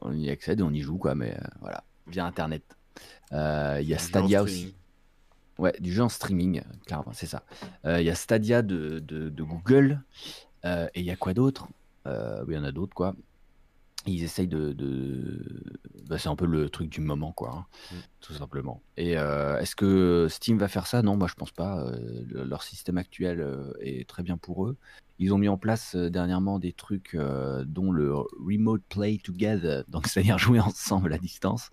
on 0.00 0.12
y 0.14 0.30
accède 0.30 0.60
et 0.60 0.62
on 0.62 0.72
y 0.72 0.80
joue 0.80 0.96
quoi. 0.98 1.14
Mais 1.14 1.36
voilà, 1.60 1.84
via 2.06 2.24
Internet. 2.26 2.62
Il 3.32 3.36
y 3.86 3.94
a 3.94 3.98
Stadia 3.98 4.42
aussi. 4.42 4.74
Ouais, 5.60 5.74
du 5.80 5.92
jeu 5.92 6.02
en 6.02 6.08
streaming, 6.08 6.62
clairement, 6.86 7.12
c'est 7.12 7.26
ça. 7.26 7.44
Euh, 7.84 8.00
Il 8.00 8.06
y 8.06 8.10
a 8.10 8.14
Stadia 8.14 8.62
de, 8.62 8.98
de- 8.98 9.28
de 9.28 9.42
Google. 9.42 10.00
Euh, 10.64 10.88
et 10.94 11.00
il 11.00 11.06
y 11.06 11.10
a 11.10 11.16
quoi 11.16 11.34
d'autre? 11.34 11.68
Euh, 12.06 12.40
oui, 12.46 12.54
Il 12.54 12.56
y 12.56 12.58
en 12.58 12.64
a 12.64 12.72
d'autres, 12.72 12.94
quoi. 12.94 13.14
Ils 14.06 14.22
essayent 14.24 14.48
de. 14.48 14.72
de... 14.72 15.62
bah, 16.08 16.16
c'est 16.18 16.30
un 16.30 16.36
peu 16.36 16.46
le 16.46 16.70
truc 16.70 16.88
du 16.88 17.00
moment, 17.02 17.32
quoi. 17.32 17.50
hein, 17.54 17.66
Mm. 17.92 17.96
tout 18.20 18.32
simplement. 18.32 18.80
Et 18.96 19.12
est-ce 19.12 19.76
que 19.76 20.26
Steam 20.30 20.56
va 20.56 20.68
faire 20.68 20.86
ça? 20.86 21.02
Non, 21.02 21.16
moi 21.18 21.28
je 21.28 21.34
pense 21.34 21.50
pas. 21.52 21.90
Le- 22.26 22.44
leur 22.44 22.62
système 22.62 22.96
actuel 22.96 23.46
est 23.80 24.08
très 24.08 24.22
bien 24.22 24.38
pour 24.38 24.66
eux. 24.66 24.76
Ils 25.18 25.34
ont 25.34 25.38
mis 25.38 25.48
en 25.48 25.58
place 25.58 25.94
dernièrement 25.96 26.58
des 26.58 26.72
trucs 26.72 27.14
dont 27.66 27.92
le 27.92 28.14
Remote 28.16 28.82
Play 28.88 29.18
Together, 29.22 29.84
donc 29.88 30.06
c'est-à-dire 30.06 30.38
jouer 30.38 30.60
ensemble 30.60 31.12
à 31.12 31.18
distance, 31.18 31.70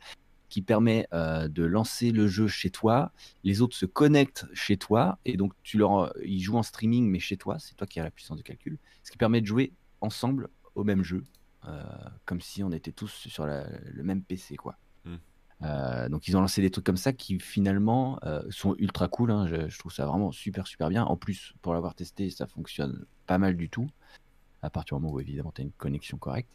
qui 0.50 0.62
permet 0.62 1.08
euh, 1.14 1.48
de 1.48 1.64
lancer 1.64 2.12
le 2.12 2.28
jeu 2.28 2.48
chez 2.48 2.70
toi. 2.70 3.12
Les 3.44 3.62
autres 3.62 3.76
se 3.76 3.86
connectent 3.86 4.46
chez 4.54 4.78
toi 4.78 5.20
et 5.26 5.36
donc 5.38 5.54
tu 5.64 5.78
leur, 5.78 6.14
ils 6.24 6.40
jouent 6.42 6.58
en 6.58 6.64
streaming 6.64 7.10
mais 7.10 7.20
chez 7.20 7.38
toi. 7.38 7.60
C'est 7.60 7.76
toi 7.76 7.86
qui 7.88 8.00
as 8.00 8.04
la 8.04 8.12
puissance 8.12 8.38
de 8.38 8.44
calcul, 8.44 8.78
ce 9.04 9.12
qui 9.12 9.18
permet 9.18 9.42
de 9.42 9.46
jouer 9.46 9.74
ensemble 10.02 10.50
au 10.76 10.84
même 10.84 11.04
jeu, 11.04 11.24
euh, 11.68 11.84
comme 12.26 12.40
si 12.42 12.64
on 12.64 12.72
était 12.72 12.92
tous 12.92 13.10
sur 13.28 13.46
la- 13.46 13.68
le 13.92 14.04
même 14.04 14.22
PC, 14.24 14.56
quoi. 14.56 14.78
Mm. 15.06 15.16
Euh, 15.64 16.08
donc 16.10 16.28
ils 16.28 16.38
ont 16.38 16.42
lancé 16.42 16.62
des 16.62 16.70
trucs 16.70 16.86
comme 16.86 16.98
ça 16.98 17.14
qui 17.14 17.40
finalement 17.40 18.20
euh, 18.24 18.44
sont 18.52 18.76
ultra 18.78 19.08
cool. 19.08 19.32
hein. 19.32 19.48
Je, 19.48 19.68
je 19.70 19.80
trouve 19.80 19.92
ça 19.92 20.06
vraiment 20.06 20.32
super 20.32 20.68
super 20.68 20.90
bien. 20.90 21.04
En 21.04 21.18
plus, 21.18 21.54
pour 21.64 21.74
l'avoir 21.74 21.96
testé, 21.96 22.30
ça 22.30 22.46
fonctionne 22.46 23.06
pas 23.26 23.40
mal 23.40 23.58
du 23.58 23.68
tout. 23.70 23.88
À 24.62 24.70
partir 24.70 24.98
du 24.98 25.04
moment 25.04 25.16
où 25.16 25.20
évidemment 25.20 25.52
tu 25.52 25.62
as 25.62 25.66
une 25.66 25.72
connexion 25.72 26.18
correcte. 26.18 26.50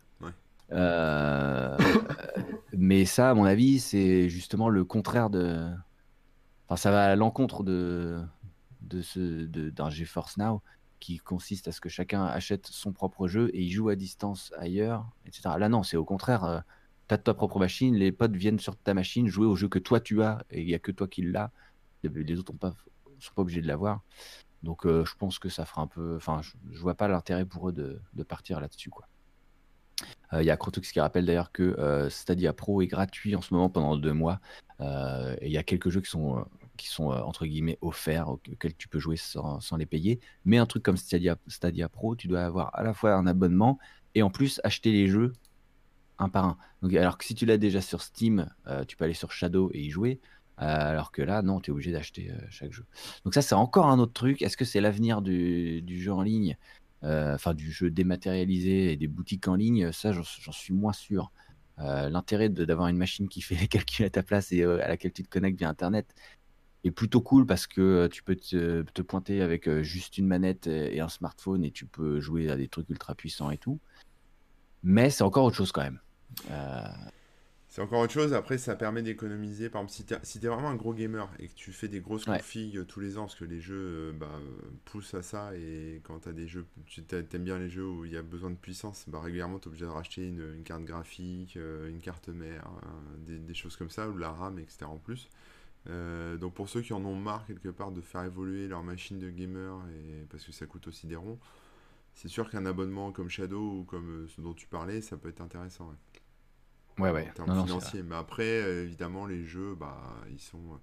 Euh, 0.72 1.76
mais 2.72 3.04
ça, 3.04 3.30
à 3.30 3.34
mon 3.34 3.44
avis, 3.44 3.80
c'est 3.80 4.28
justement 4.28 4.68
le 4.68 4.84
contraire 4.84 5.30
de. 5.30 5.68
Enfin, 6.68 6.76
ça 6.76 6.90
va 6.90 7.06
à 7.06 7.16
l'encontre 7.16 7.62
de, 7.62 8.20
de 8.82 9.02
ce, 9.02 9.44
d'un 9.46 9.90
GeForce 9.90 10.36
Now 10.38 10.62
qui 11.00 11.18
consiste 11.18 11.68
à 11.68 11.72
ce 11.72 11.80
que 11.80 11.88
chacun 11.88 12.24
achète 12.24 12.66
son 12.66 12.92
propre 12.92 13.26
jeu 13.26 13.50
et 13.54 13.62
il 13.62 13.70
joue 13.70 13.88
à 13.88 13.96
distance 13.96 14.52
ailleurs, 14.56 15.06
etc. 15.26 15.50
Là, 15.58 15.68
non, 15.68 15.82
c'est 15.82 15.96
au 15.96 16.04
contraire. 16.04 16.62
tu 17.08 17.14
as 17.14 17.18
ta 17.18 17.34
propre 17.34 17.58
machine, 17.58 17.94
les 17.96 18.12
potes 18.12 18.36
viennent 18.36 18.60
sur 18.60 18.76
ta 18.76 18.94
machine 18.94 19.26
jouer 19.26 19.46
au 19.46 19.56
jeu 19.56 19.68
que 19.68 19.80
toi 19.80 20.00
tu 20.00 20.22
as 20.22 20.44
et 20.50 20.60
il 20.60 20.66
n'y 20.66 20.74
a 20.74 20.78
que 20.78 20.92
toi 20.92 21.08
qui 21.08 21.22
l'as. 21.22 21.50
Les 22.04 22.38
autres 22.38 22.52
ne 22.54 22.70
sont 23.20 23.34
pas 23.34 23.42
obligés 23.42 23.62
de 23.62 23.66
l'avoir. 23.68 24.02
Donc, 24.62 24.86
euh, 24.86 25.04
je 25.04 25.14
pense 25.16 25.38
que 25.38 25.48
ça 25.48 25.64
fera 25.64 25.82
un 25.82 25.86
peu. 25.86 26.16
Enfin, 26.16 26.40
je, 26.42 26.52
je 26.70 26.80
vois 26.80 26.94
pas 26.94 27.08
l'intérêt 27.08 27.44
pour 27.44 27.68
eux 27.68 27.72
de, 27.72 28.00
de 28.14 28.22
partir 28.22 28.60
là-dessus, 28.60 28.90
quoi. 28.90 29.08
Euh, 30.32 30.42
Il 30.42 30.46
y 30.46 30.50
a 30.50 30.56
Crotux 30.56 30.80
qui 30.80 31.00
rappelle 31.00 31.26
d'ailleurs 31.26 31.52
que 31.52 31.62
euh, 31.62 32.08
Stadia 32.10 32.52
Pro 32.52 32.82
est 32.82 32.86
gratuit 32.86 33.34
en 33.36 33.40
ce 33.40 33.52
moment 33.54 33.68
pendant 33.68 33.96
deux 33.96 34.12
mois. 34.12 34.40
Euh, 34.80 35.36
il 35.42 35.50
y 35.50 35.58
a 35.58 35.62
quelques 35.62 35.90
jeux 35.90 36.00
qui 36.00 36.10
sont, 36.10 36.44
qui 36.76 36.88
sont 36.88 37.08
entre 37.10 37.46
guillemets 37.46 37.78
offerts, 37.80 38.28
au- 38.28 38.40
auxquels 38.50 38.74
tu 38.74 38.88
peux 38.88 38.98
jouer 38.98 39.16
sans, 39.16 39.60
les 39.76 39.86
payer. 39.86 40.20
Mais 40.44 40.58
un 40.58 40.66
truc 40.66 40.82
comme 40.82 40.96
Stadia, 40.96 41.36
Pro, 41.88 42.16
tu 42.16 42.28
dois 42.28 42.42
avoir 42.42 42.70
à 42.74 42.82
la 42.82 42.94
fois 42.94 43.14
un 43.14 43.26
abonnement 43.26 43.78
et 44.14 44.22
en 44.22 44.30
plus 44.30 44.60
acheter 44.64 44.92
les 44.92 45.08
jeux 45.08 45.32
un 46.18 46.28
par 46.28 46.44
un. 46.44 46.58
Alors 46.96 47.18
que 47.18 47.24
si 47.24 47.34
tu 47.34 47.46
l'as 47.46 47.58
déjà 47.58 47.80
sur 47.80 48.02
Steam, 48.02 48.48
tu 48.86 48.96
peux 48.96 49.04
aller 49.04 49.14
sur 49.14 49.32
Shadow 49.32 49.70
et 49.72 49.80
y 49.80 49.90
jouer. 49.90 50.20
Alors 50.56 51.10
que 51.10 51.22
là, 51.22 51.42
non, 51.42 51.60
tu 51.60 51.70
es 51.70 51.72
obligé 51.72 51.90
d'acheter 51.90 52.30
chaque 52.50 52.72
jeu. 52.72 52.84
Donc 53.24 53.34
ça, 53.34 53.42
c'est 53.42 53.54
encore 53.54 53.86
un 53.86 53.98
autre 53.98 54.12
truc. 54.12 54.42
Est-ce 54.42 54.56
que 54.56 54.64
c'est 54.64 54.80
l'avenir 54.80 55.22
du, 55.22 55.82
jeu 56.00 56.12
en 56.12 56.22
ligne? 56.22 56.56
Enfin 57.02 57.54
du 57.54 57.70
jeu 57.72 57.90
dématérialisé 57.90 58.92
et 58.92 58.96
des 58.96 59.08
boutiques 59.08 59.48
en 59.48 59.54
ligne, 59.54 59.92
ça 59.92 60.12
j'en 60.12 60.52
suis 60.52 60.72
moins 60.74 60.92
sûr. 60.92 61.32
Euh, 61.78 62.08
L'intérêt 62.10 62.48
d'avoir 62.48 62.88
une 62.88 62.96
machine 62.96 63.28
qui 63.28 63.40
fait 63.40 63.54
les 63.54 63.66
calculs 63.68 64.04
à 64.04 64.10
ta 64.10 64.22
place 64.22 64.52
et 64.52 64.62
euh, 64.62 64.84
à 64.84 64.88
laquelle 64.88 65.12
tu 65.12 65.22
te 65.22 65.28
connectes 65.28 65.58
via 65.58 65.68
Internet 65.68 66.14
est 66.84 66.90
plutôt 66.90 67.20
cool 67.20 67.46
parce 67.46 67.66
que 67.66 67.80
euh, 67.80 68.08
tu 68.08 68.22
peux 68.22 68.36
te, 68.36 68.82
te 68.82 69.02
pointer 69.02 69.40
avec 69.40 69.68
euh, 69.68 69.82
juste 69.82 70.18
une 70.18 70.26
manette 70.26 70.66
et 70.66 71.00
un 71.00 71.08
smartphone 71.08 71.64
et 71.64 71.70
tu 71.70 71.86
peux 71.86 72.20
jouer 72.20 72.50
à 72.50 72.56
des 72.56 72.68
trucs 72.68 72.88
ultra 72.90 73.14
puissants 73.14 73.50
et 73.50 73.58
tout. 73.58 73.78
Mais 74.82 75.10
c'est 75.10 75.22
encore 75.22 75.44
autre 75.44 75.56
chose 75.56 75.72
quand 75.72 75.82
même. 75.82 76.00
Euh, 76.50 76.84
C'est 77.72 77.80
encore 77.80 78.00
autre 78.00 78.12
chose. 78.12 78.34
Après, 78.34 78.58
ça 78.58 78.76
permet 78.76 79.00
d'économiser. 79.02 79.70
Par 79.70 79.80
exemple, 79.80 79.94
si 79.94 80.04
t'es 80.04 80.18
si 80.24 80.38
vraiment 80.40 80.68
un 80.68 80.74
gros 80.74 80.92
gamer 80.92 81.26
et 81.38 81.48
que 81.48 81.54
tu 81.54 81.72
fais 81.72 81.88
des 81.88 82.00
grosses 82.00 82.26
Ouais. 82.26 82.36
configs 82.36 82.76
euh, 82.76 82.84
tous 82.84 83.00
les 83.00 83.16
ans, 83.16 83.22
parce 83.22 83.34
que 83.34 83.46
les 83.46 83.62
jeux 83.62 84.10
euh, 84.10 84.12
bah, 84.12 84.28
euh, 84.30 84.70
poussent 84.84 85.14
à 85.14 85.22
ça, 85.22 85.56
et 85.56 86.02
quand 86.04 86.18
t'as 86.18 86.32
des 86.32 86.46
jeux, 86.46 86.66
tu 86.84 87.02
t'aimes 87.02 87.44
bien 87.44 87.58
les 87.58 87.70
jeux 87.70 87.88
où 87.88 88.04
il 88.04 88.12
y 88.12 88.18
a 88.18 88.22
besoin 88.22 88.50
de 88.50 88.56
puissance, 88.56 89.06
bah, 89.08 89.20
régulièrement 89.22 89.58
t'es 89.58 89.68
obligé 89.68 89.86
de 89.86 89.90
racheter 89.90 90.28
une, 90.28 90.54
une 90.54 90.64
carte 90.64 90.84
graphique, 90.84 91.56
une 91.56 92.00
carte 92.02 92.28
mère, 92.28 92.68
des, 93.26 93.38
des 93.38 93.54
choses 93.54 93.76
comme 93.76 93.88
ça, 93.88 94.06
ou 94.06 94.12
de 94.16 94.20
la 94.20 94.32
RAM, 94.32 94.58
etc. 94.58 94.84
en 94.84 94.98
plus. 94.98 95.30
Euh, 95.88 96.36
donc 96.36 96.52
pour 96.52 96.68
ceux 96.68 96.82
qui 96.82 96.92
en 96.92 97.02
ont 97.06 97.16
marre 97.16 97.46
quelque 97.46 97.70
part 97.70 97.90
de 97.90 98.02
faire 98.02 98.22
évoluer 98.24 98.68
leur 98.68 98.82
machine 98.82 99.18
de 99.18 99.30
gamer, 99.30 99.82
et 99.96 100.26
parce 100.28 100.44
que 100.44 100.52
ça 100.52 100.66
coûte 100.66 100.88
aussi 100.88 101.06
des 101.06 101.16
ronds, 101.16 101.38
c'est 102.12 102.28
sûr 102.28 102.50
qu'un 102.50 102.66
abonnement 102.66 103.12
comme 103.12 103.30
Shadow 103.30 103.78
ou 103.78 103.84
comme 103.84 104.28
ce 104.28 104.42
dont 104.42 104.52
tu 104.52 104.66
parlais, 104.66 105.00
ça 105.00 105.16
peut 105.16 105.30
être 105.30 105.40
intéressant. 105.40 105.88
ouais 105.88 106.21
ouais, 106.98 107.10
en 107.20 107.26
ouais. 107.26 107.30
termes 107.30 107.48
Non, 107.48 107.54
non, 107.54 107.66
c'est 107.66 107.80
vrai. 107.80 107.92
financiers. 107.92 108.02
Mais 108.02 108.14
après, 108.16 108.44
euh, 108.44 108.84
évidemment, 108.84 109.26
les 109.26 109.44
jeux, 109.44 109.74
bah, 109.74 110.00
ils 110.30 110.40
sont. 110.40 110.58
euh, 110.74 110.76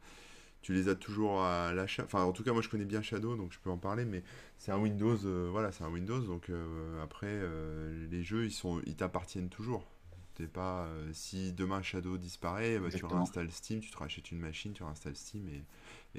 Tu 0.62 0.74
les 0.74 0.90
as 0.90 0.96
toujours 0.96 1.44
à 1.44 1.74
l'achat. 1.74 2.04
Enfin, 2.06 2.24
en 2.24 2.34
tout 2.34 2.44
cas, 2.44 2.54
moi, 2.54 2.62
je 2.62 2.70
connais 2.70 2.86
bien 2.86 3.02
Shadow, 3.02 3.36
donc 3.38 3.54
je 3.54 3.60
peux 3.60 3.70
en 3.72 3.78
parler. 3.78 4.06
Mais 4.06 4.24
c'est 4.58 4.72
un 4.74 4.80
Windows. 4.80 5.18
euh, 5.26 5.50
voilà, 5.52 5.72
c'est 5.72 5.84
un 5.86 5.90
Windows. 5.90 6.20
Donc 6.22 6.50
euh, 6.50 7.04
après, 7.04 7.28
euh, 7.30 8.08
les 8.12 8.24
jeux, 8.24 8.46
ils 8.46 8.52
sont, 8.52 8.82
ils 8.86 8.96
t'appartiennent 8.96 9.50
toujours. 9.50 9.88
T'es 10.36 10.48
pas. 10.48 10.88
si 11.14 11.54
demain 11.54 11.82
Shadow 11.82 12.18
disparaît, 12.18 12.80
bah, 12.80 12.92
tu 12.92 13.06
réinstalles 13.06 13.52
Steam, 13.52 13.82
tu 13.82 13.92
te 13.92 13.98
rachètes 13.98 14.32
une 14.32 14.40
machine, 14.40 14.74
tu 14.74 14.84
réinstalles 14.84 15.16
Steam 15.18 15.48
et, 15.50 15.66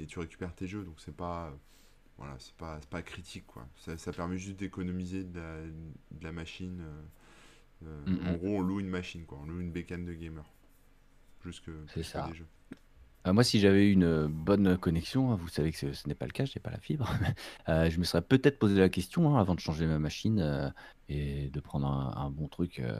et 0.01 0.05
tu 0.07 0.19
récupères 0.19 0.55
tes 0.55 0.67
jeux. 0.67 0.83
Donc 0.83 0.95
c'est 0.99 1.15
pas. 1.15 1.53
Voilà, 2.17 2.35
c'est 2.39 2.55
pas, 2.55 2.79
pas 2.89 3.01
critique, 3.03 3.47
quoi. 3.47 3.67
Ça, 3.77 3.97
ça 3.97 4.13
permet 4.13 4.37
juste 4.37 4.57
d'économiser 4.59 5.23
de 5.23 5.39
de 6.11 6.23
la 6.23 6.31
machine. 6.31 6.83
Euh, 7.83 7.87
euh, 8.07 8.11
Mm, 8.11 8.27
en 8.27 8.31
mm. 8.33 8.37
gros, 8.37 8.57
on 8.57 8.61
loue 8.61 8.79
une 8.79 8.89
machine, 8.89 9.25
quoi. 9.25 9.39
On 9.41 9.45
loue 9.45 9.59
une 9.61 9.71
bécane 9.71 10.05
de 10.05 10.13
gamer. 10.13 10.45
Plus 11.39 11.59
que, 11.59 11.71
ça. 12.03 12.27
des 12.29 12.35
jeux. 12.35 12.47
Euh, 13.27 13.33
moi, 13.33 13.43
si 13.43 13.59
j'avais 13.59 13.87
eu 13.87 13.91
une 13.93 14.25
bonne 14.27 14.77
connexion, 14.77 15.31
hein, 15.31 15.35
vous 15.35 15.47
savez 15.47 15.71
que 15.71 15.77
ce, 15.77 15.93
ce 15.93 16.07
n'est 16.07 16.15
pas 16.15 16.25
le 16.25 16.31
cas, 16.31 16.45
je 16.45 16.53
n'ai 16.55 16.61
pas 16.61 16.71
la 16.71 16.79
fibre, 16.79 17.07
euh, 17.69 17.89
je 17.89 17.99
me 17.99 18.03
serais 18.03 18.21
peut-être 18.23 18.57
posé 18.57 18.79
la 18.79 18.89
question 18.89 19.35
hein, 19.35 19.39
avant 19.39 19.53
de 19.53 19.59
changer 19.59 19.85
ma 19.85 19.99
machine 19.99 20.39
euh, 20.39 20.69
et 21.07 21.49
de 21.49 21.59
prendre 21.59 21.85
un, 21.87 22.13
un 22.15 22.29
bon 22.31 22.47
truc. 22.47 22.79
euh, 22.79 22.99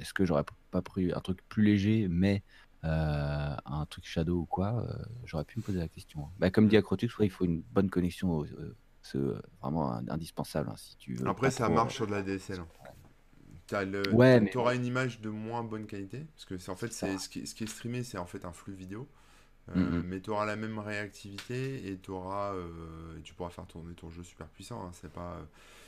Est-ce 0.00 0.12
que 0.14 0.24
j'aurais 0.24 0.44
pas 0.70 0.82
pris 0.82 1.12
un 1.12 1.20
truc 1.20 1.40
plus 1.48 1.64
léger, 1.64 2.06
mais 2.08 2.42
euh, 2.84 3.56
un 3.64 3.86
truc 3.86 4.04
Shadow 4.06 4.40
ou 4.40 4.46
quoi 4.46 4.84
euh, 4.88 5.02
J'aurais 5.24 5.44
pu 5.44 5.58
me 5.58 5.64
poser 5.64 5.78
la 5.78 5.88
question. 5.88 6.26
hein. 6.26 6.30
Bah, 6.38 6.50
comme 6.50 6.68
dit 6.68 6.76
Acrotux, 6.76 7.08
ouais, 7.18 7.26
il 7.26 7.30
faut 7.30 7.44
une 7.44 7.62
bonne 7.72 7.90
connexion, 7.90 8.44
euh, 8.44 8.76
c'est 9.02 9.18
euh, 9.18 9.40
vraiment 9.60 9.92
indispensable 10.08 10.68
hein, 10.70 10.76
si 10.76 10.96
tu 10.96 11.14
veux. 11.14 11.26
Après, 11.28 11.50
ça 11.50 11.68
marche 11.68 11.94
euh, 11.94 11.96
sur 11.96 12.06
de 12.06 12.12
la 12.12 12.22
DSL. 12.22 12.60
Ouais, 14.10 14.40
mais 14.40 14.50
t'auras 14.50 14.74
une 14.76 14.84
image 14.86 15.20
de 15.20 15.30
moins 15.30 15.62
bonne 15.64 15.86
qualité, 15.86 16.20
parce 16.34 16.44
que 16.44 16.58
c'est 16.58 16.70
en 16.70 16.76
fait, 16.76 16.92
c'est 16.92 17.18
ce 17.18 17.28
qui, 17.28 17.46
ce 17.46 17.54
qui 17.54 17.64
est 17.64 17.66
streamé, 17.66 18.02
c'est 18.04 18.18
en 18.18 18.26
fait 18.26 18.44
un 18.44 18.52
flux 18.52 18.74
vidéo. 18.74 19.08
Mm, 19.74 19.80
Euh, 19.80 20.02
mm. 20.02 20.04
mais 20.04 20.20
tu 20.20 20.30
auras 20.30 20.46
la 20.46 20.56
même 20.56 20.78
réactivité 20.78 21.88
et 21.90 21.98
t'auras, 21.98 22.54
euh, 22.54 23.20
tu 23.24 23.34
pourras 23.34 23.50
faire 23.50 23.66
tourner 23.66 23.94
ton 23.94 24.10
jeu 24.10 24.22
super 24.24 24.48
puissant. 24.48 24.82
hein. 24.86 24.90
C'est 24.94 25.12
pas, 25.12 25.38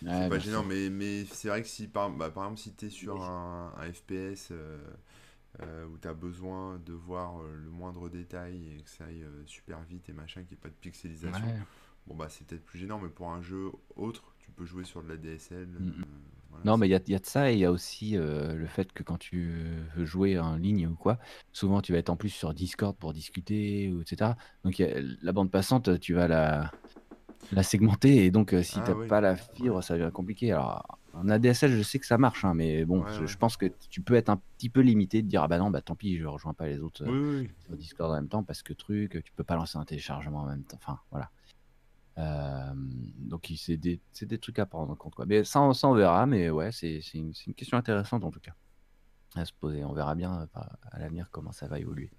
Ouais, 0.02 0.28
pas 0.28 0.38
gênant, 0.38 0.64
mais, 0.64 0.90
mais 0.90 1.24
c'est 1.26 1.48
vrai 1.48 1.62
que 1.62 1.68
si 1.68 1.88
par, 1.88 2.10
bah, 2.10 2.30
par 2.30 2.44
exemple 2.44 2.60
si 2.60 2.74
tu 2.74 2.86
es 2.86 2.90
sur 2.90 3.22
un, 3.22 3.74
un 3.78 3.92
FPS 3.92 4.52
euh, 5.60 5.86
où 5.86 5.98
tu 5.98 6.08
as 6.08 6.14
besoin 6.14 6.78
de 6.84 6.92
voir 6.92 7.42
le 7.42 7.70
moindre 7.70 8.08
détail 8.08 8.76
et 8.78 8.82
que 8.82 8.90
ça 8.90 9.04
aille 9.06 9.24
super 9.46 9.80
vite 9.82 10.08
et 10.08 10.12
machin, 10.12 10.42
qu'il 10.42 10.50
n'y 10.52 10.54
ait 10.54 10.62
pas 10.62 10.68
de 10.68 10.74
pixelisation, 10.74 11.54
bon 12.06 12.14
bah 12.14 12.28
c'est 12.28 12.46
peut-être 12.46 12.64
plus 12.64 12.78
gênant, 12.78 12.98
mais 13.00 13.08
pour 13.08 13.30
un 13.30 13.42
jeu 13.42 13.70
autre, 13.96 14.34
tu 14.40 14.50
peux 14.52 14.64
jouer 14.64 14.84
sur 14.84 15.02
de 15.02 15.08
la 15.08 15.16
DSL. 15.16 15.68
Mm, 15.78 15.86
mm. 15.88 16.04
Non, 16.64 16.76
mais 16.76 16.88
il 16.88 16.90
y 16.90 16.94
a, 16.94 17.00
y 17.06 17.14
a 17.14 17.18
de 17.18 17.26
ça 17.26 17.50
et 17.50 17.54
il 17.54 17.60
y 17.60 17.64
a 17.64 17.70
aussi 17.70 18.12
le 18.12 18.66
fait 18.66 18.92
que 18.92 19.02
quand 19.02 19.18
tu 19.18 19.50
veux 19.96 20.04
jouer 20.04 20.38
en 20.38 20.56
ligne 20.56 20.86
ou 20.86 20.94
quoi, 20.94 21.18
souvent 21.52 21.80
tu 21.80 21.92
vas 21.92 21.98
être 21.98 22.10
en 22.10 22.16
plus 22.16 22.30
sur 22.30 22.54
Discord 22.54 22.96
pour 22.96 23.12
discuter, 23.12 23.90
ou 23.92 24.02
etc. 24.02 24.32
Donc 24.64 24.82
la 25.22 25.32
bande 25.32 25.50
passante, 25.50 26.00
tu 26.00 26.14
vas 26.14 26.28
la, 26.28 26.72
la 27.52 27.62
segmenter 27.62 28.24
et 28.24 28.30
donc 28.30 28.54
si 28.62 28.78
ah 28.78 28.82
tu 28.84 28.90
n'as 28.90 29.06
pas 29.06 29.20
la 29.20 29.36
fibre, 29.36 29.82
ça 29.82 29.96
devient 29.96 30.10
compliqué. 30.12 30.52
Alors 30.52 30.98
en 31.14 31.28
ADSL, 31.28 31.72
je 31.72 31.82
sais 31.82 31.98
que 31.98 32.06
ça 32.06 32.18
marche, 32.18 32.44
hein, 32.44 32.54
mais 32.54 32.84
bon, 32.84 33.04
je, 33.06 33.36
pense 33.36 33.56
que 33.56 33.66
tu 33.90 34.00
peux 34.00 34.14
être 34.14 34.28
un 34.28 34.40
petit 34.56 34.68
peu 34.68 34.80
limité 34.80 35.22
de 35.22 35.28
dire 35.28 35.42
ah 35.42 35.48
bah 35.48 35.58
non, 35.58 35.70
bah 35.70 35.80
tant 35.80 35.96
pis, 35.96 36.18
je 36.18 36.26
rejoins 36.26 36.54
pas 36.54 36.66
les 36.66 36.80
autres 36.80 37.04
sur 37.04 37.76
Discord 37.76 38.12
en 38.12 38.14
même 38.14 38.28
temps 38.28 38.44
parce 38.44 38.62
que 38.62 38.72
truc, 38.72 39.20
tu 39.24 39.32
peux 39.32 39.44
pas 39.44 39.56
lancer 39.56 39.78
un 39.78 39.84
téléchargement 39.84 40.40
en 40.40 40.46
même 40.46 40.62
temps. 40.62 40.78
Enfin 40.80 40.98
voilà. 41.10 41.30
Euh, 42.18 42.72
donc 42.74 43.52
c'est 43.56 43.76
des, 43.76 44.00
trucs 44.40 44.58
à 44.58 44.66
prendre 44.66 44.92
en 44.92 44.96
compte. 44.96 45.14
Mais 45.26 45.44
ça, 45.44 45.60
on 45.60 45.94
verra, 45.94 46.26
mais 46.26 46.50
ouais, 46.50 46.72
c'est 46.72 47.00
une, 47.14 47.32
question 47.54 47.76
intéressante 47.76 48.24
en 48.24 48.30
tout 48.30 48.40
cas 48.40 48.52
à 49.34 49.44
se 49.44 49.52
poser. 49.52 49.84
On 49.84 49.92
verra 49.92 50.14
bien 50.14 50.48
euh, 50.56 50.60
à 50.90 50.98
l'avenir 50.98 51.28
comment 51.30 51.52
ça 51.52 51.68
va 51.68 51.78
évoluer. 51.78 52.10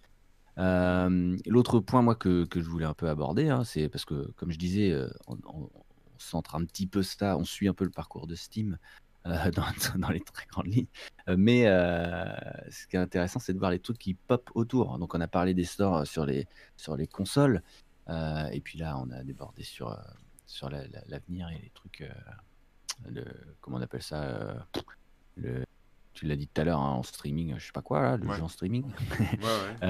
Euh, 0.58 1.38
l'autre 1.47 1.80
point, 1.80 2.02
moi, 2.02 2.16
que, 2.16 2.45
je 2.54 2.70
voulais 2.70 2.86
un 2.86 2.93
peu 2.93 3.10
aborder, 3.10 3.50
hein, 3.50 3.64
c'est 3.64 3.89
parce 3.89 4.06
que, 4.06 4.32
comme 4.36 4.52
je 4.52 4.58
disais, 4.58 4.95
on, 5.28 5.70
centre 6.18 6.56
un 6.56 6.66
petit 6.66 6.86
peu 6.86 7.02
ça, 7.02 7.38
on 7.38 7.45
suit 7.45 7.68
un 7.68 7.74
peu 7.74 7.86
le 7.86 7.91
parcours 7.91 8.28
de 8.28 8.36
Steam 8.36 8.78
dans, 9.26 10.10
les 10.10 10.20
très 10.20 10.45
grandes 10.47 10.68
lignes. 10.68 10.88
mais 11.28 11.64
ce 12.70 12.88
qui 12.88 12.95
est 12.95 13.00
intéressant, 13.00 13.39
c'est 13.39 13.54
de 13.54 13.60
voir 13.60 13.72
les 13.72 13.80
trucs 13.80 13.97
qui 13.97 14.14
pop 14.14 14.50
autour. 14.54 14.97
Donc, 15.00 15.16
on 15.16 15.22
a 15.22 15.28
parlé 15.28 15.54
des 15.54 15.66
stores 15.66 16.06
sur 16.06 16.26
les 16.26 16.47
consoles. 17.12 17.64
Euh, 18.10 18.47
et 18.49 18.60
puis 18.60 18.80
là, 18.80 18.97
on 18.97 19.10
a 19.12 19.24
débordé 19.24 19.64
sur, 19.64 19.91
euh, 19.91 19.97
sur 20.45 20.70
l'avenir 20.70 21.49
et 21.49 21.60
les 21.62 21.72
trucs. 21.74 22.01
Euh, 22.01 22.10
le, 23.07 23.24
comment 23.62 23.78
on 23.78 23.82
appelle 23.82 24.01
ça 24.01 24.68
le, 25.38 25.64
tu 26.14 26.26
l'as 26.26 26.36
dit 26.36 26.47
tout 26.47 26.60
à 26.60 26.66
l'heure 26.66 26.82
hein, 26.82 26.95
en 26.95 27.03
streaming, 27.03 27.55
je 27.57 27.68
sais 27.68 27.72
pas 27.72 27.82
quoi, 27.82 28.01
là, 28.01 28.18
le 28.18 28.30
jeu 28.34 28.43
en 28.43 28.49
streaming. 28.49 28.84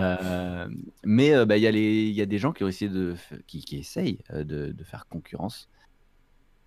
mais 1.04 1.46
bah, 1.46 1.58
il 1.58 1.64
y, 1.76 2.12
y, 2.12 2.22
a 2.22 2.26
des 2.26 2.38
gens 2.38 2.52
qui 2.52 2.64
ont 2.64 2.68
essayé 2.68 2.92
de, 2.92 3.16
qui, 3.48 3.62
qui 3.62 3.78
essayent 3.78 4.22
de, 4.32 4.44
de, 4.72 4.84
faire 4.84 5.08
concurrence 5.08 5.70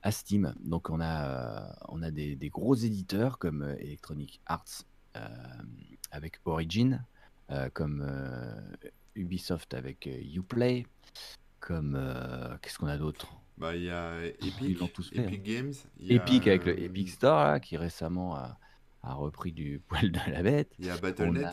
à 0.03 0.11
Steam. 0.11 0.53
Donc 0.65 0.91
on 0.91 1.01
a, 1.01 1.77
on 1.89 2.03
a 2.03 2.11
des, 2.11 2.35
des 2.35 2.49
gros 2.49 2.75
éditeurs 2.75 3.39
comme 3.39 3.63
Electronic 3.79 4.41
Arts 4.47 4.83
avec 6.11 6.41
Origin, 6.45 7.05
comme 7.73 8.05
Ubisoft 9.15 9.75
avec 9.75 10.09
Uplay, 10.35 10.87
comme. 11.63 11.97
Euh, 11.97 12.57
qu'est-ce 12.61 12.79
qu'on 12.79 12.89
a 12.89 12.99
d'autre? 12.99 13.29
Bah, 13.57 13.75
il 13.77 13.85
y 13.85 13.91
a 13.91 14.25
Epic, 14.27 14.83
Epic 14.83 15.15
hein. 15.17 15.43
Games. 15.43 15.73
Epic 16.09 16.47
avec 16.49 16.67
le 16.67 16.79
Epic 16.79 17.11
Store, 17.11 17.61
qui 17.61 17.77
récemment 17.77 18.35
a, 18.35 18.59
a, 19.03 19.15
repris 19.15 19.53
du 19.53 19.81
poil 19.89 20.11
de 20.11 20.19
la 20.31 20.43
bête. 20.43 20.73
Il 20.79 20.87
y 20.87 20.91
a 20.91 20.99
Battle.net. 20.99 21.47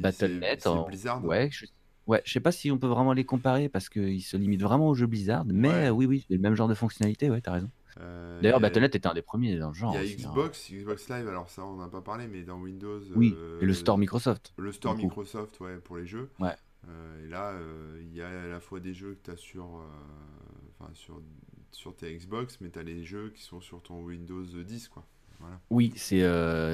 Battle.net. 0.00 0.60
C'est 0.62 0.86
Blizzard. 0.86 1.24
Ouais, 1.24 1.48
je... 1.50 1.66
Ouais, 2.06 2.20
je 2.26 2.32
sais 2.32 2.40
pas 2.40 2.52
si 2.52 2.70
on 2.70 2.76
peut 2.76 2.86
vraiment 2.86 3.14
les 3.14 3.24
comparer 3.24 3.70
parce 3.70 3.88
qu'ils 3.88 4.22
se 4.22 4.36
limitent 4.36 4.60
vraiment 4.60 4.88
au 4.88 4.94
jeu 4.94 5.06
Blizzard, 5.06 5.46
mais 5.46 5.88
oui, 5.88 6.04
oui, 6.04 6.26
c'est 6.28 6.34
le 6.34 6.40
même 6.40 6.54
genre 6.54 6.68
de 6.68 6.74
fonctionnalité, 6.74 7.30
ouais, 7.30 7.40
t'as 7.40 7.52
raison. 7.52 7.70
Euh, 7.98 8.40
D'ailleurs, 8.42 8.60
Battle.net 8.60 8.94
était 8.94 9.08
un 9.08 9.14
des 9.14 9.22
premiers 9.22 9.56
dans 9.56 9.68
le 9.68 9.74
genre. 9.74 9.94
Il 9.94 10.04
y 10.04 10.24
a 10.24 10.28
hein. 10.28 10.30
Xbox, 10.30 10.70
Xbox 10.70 11.08
Live, 11.08 11.28
alors 11.28 11.48
ça 11.48 11.64
on 11.64 11.76
n'a 11.76 11.88
pas 11.88 12.02
parlé, 12.02 12.26
mais 12.26 12.42
dans 12.42 12.58
Windows. 12.58 13.00
Oui, 13.14 13.34
euh, 13.38 13.60
et 13.62 13.64
le 13.64 13.72
store 13.72 13.96
Microsoft. 13.96 14.52
Le 14.58 14.72
store 14.72 14.96
Microsoft, 14.96 15.60
ouais, 15.60 15.76
pour 15.76 15.96
les 15.96 16.06
jeux. 16.06 16.28
Ouais. 16.40 16.54
Euh, 16.88 17.24
et 17.24 17.28
là, 17.28 17.50
euh, 17.52 18.02
il 18.02 18.14
y 18.14 18.22
a 18.22 18.28
à 18.28 18.46
la 18.46 18.60
fois 18.60 18.80
des 18.80 18.94
jeux 18.94 19.14
que 19.14 19.24
tu 19.24 19.30
as 19.30 19.36
sur, 19.36 19.64
euh, 19.64 20.84
sur, 20.92 21.20
sur 21.70 21.96
tes 21.96 22.14
Xbox, 22.16 22.58
mais 22.60 22.70
tu 22.70 22.78
as 22.78 22.82
les 22.82 23.04
jeux 23.04 23.30
qui 23.34 23.42
sont 23.42 23.60
sur 23.60 23.82
ton 23.82 24.02
Windows 24.02 24.44
10. 24.44 24.88
Quoi. 24.88 25.06
Oui, 25.68 25.92
c'est 25.96 26.22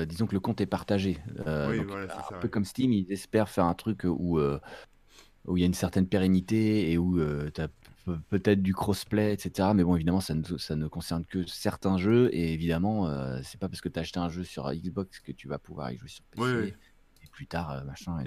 disons 0.06 0.26
que 0.26 0.34
le 0.34 0.40
compte 0.40 0.60
est 0.60 0.66
partagé. 0.66 1.18
un 1.46 2.38
peu 2.40 2.48
comme 2.48 2.64
Steam, 2.64 2.92
ils 2.92 3.10
espèrent 3.10 3.48
faire 3.48 3.64
un 3.64 3.74
truc 3.74 4.04
où 4.04 4.38
où 5.46 5.56
il 5.56 5.60
y 5.60 5.62
a 5.64 5.66
une 5.66 5.74
certaine 5.74 6.06
pérennité 6.06 6.92
et 6.92 6.98
où 6.98 7.18
tu 7.50 7.60
as 7.60 7.68
peut-être 8.28 8.62
du 8.62 8.74
crossplay, 8.74 9.32
etc. 9.32 9.70
Mais 9.74 9.82
bon, 9.82 9.96
évidemment, 9.96 10.20
ça 10.20 10.34
ne, 10.34 10.44
ça 10.58 10.76
ne 10.76 10.86
concerne 10.86 11.24
que 11.24 11.44
certains 11.46 11.96
jeux 11.96 12.28
et 12.32 12.52
évidemment, 12.52 13.10
c'est 13.42 13.58
pas 13.58 13.68
parce 13.68 13.80
que 13.80 13.88
tu 13.88 13.98
as 13.98 14.02
acheté 14.02 14.20
un 14.20 14.28
jeu 14.28 14.44
sur 14.44 14.70
Xbox 14.72 15.18
que 15.18 15.32
tu 15.32 15.48
vas 15.48 15.58
pouvoir 15.58 15.90
y 15.90 15.96
jouer 15.96 16.08
sur 16.08 16.24
PC. 16.26 16.74
Et 17.24 17.28
plus 17.32 17.46
tard, 17.46 17.84
machin. 17.86 18.22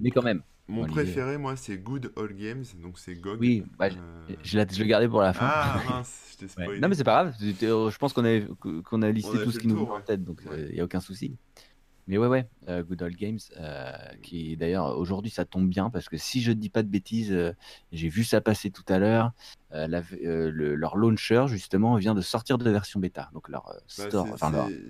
Mais 0.00 0.10
quand 0.10 0.22
même, 0.22 0.42
mon 0.70 0.86
préféré, 0.86 1.38
moi, 1.38 1.56
c'est 1.56 1.76
Good 1.76 2.12
Old 2.16 2.36
Games, 2.36 2.64
donc 2.82 2.98
c'est 2.98 3.14
GOG. 3.14 3.38
Oui, 3.40 3.64
bah, 3.78 3.86
euh, 3.86 4.34
je, 4.42 4.58
je 4.58 4.82
l'ai 4.82 4.88
gardé 4.88 5.08
pour 5.08 5.20
la 5.20 5.32
fin. 5.32 5.46
Ah 5.46 5.82
mince, 5.90 6.30
je 6.32 6.36
t'ai 6.38 6.48
spoilé. 6.48 6.80
Non, 6.80 6.88
mais 6.88 6.94
c'est 6.94 7.04
pas 7.04 7.24
grave, 7.24 7.34
je 7.40 7.98
pense 7.98 8.12
qu'on 8.12 8.24
a, 8.24 8.40
qu'on 8.84 9.02
a 9.02 9.10
listé 9.10 9.42
tout 9.42 9.50
ce 9.50 9.58
qui 9.58 9.66
nous 9.66 9.84
vient 9.84 9.94
en 9.94 10.00
tête, 10.00 10.24
donc 10.24 10.40
il 10.56 10.74
n'y 10.74 10.80
a 10.80 10.84
aucun 10.84 11.00
souci. 11.00 11.36
Mais 12.06 12.18
ouais, 12.18 12.26
ouais, 12.26 12.48
euh, 12.68 12.82
Good 12.82 13.02
Old 13.02 13.14
Games, 13.14 13.38
euh, 13.56 13.92
qui 14.22 14.56
d'ailleurs 14.56 14.98
aujourd'hui 14.98 15.30
ça 15.30 15.44
tombe 15.44 15.68
bien 15.68 15.90
parce 15.90 16.08
que 16.08 16.16
si 16.16 16.40
je 16.42 16.50
ne 16.50 16.56
dis 16.56 16.70
pas 16.70 16.82
de 16.82 16.88
bêtises, 16.88 17.54
j'ai 17.92 18.08
vu 18.08 18.24
ça 18.24 18.40
passer 18.40 18.70
tout 18.70 18.82
à 18.88 18.98
l'heure. 18.98 19.32
leur 19.70 20.96
launcher 20.96 21.44
justement 21.46 21.94
vient 21.96 22.14
de 22.14 22.20
sortir 22.20 22.58
de 22.58 22.68
version 22.68 22.98
bêta, 22.98 23.30
donc 23.32 23.48
leur 23.48 23.64
bah, 23.64 23.74
store. 23.86 24.26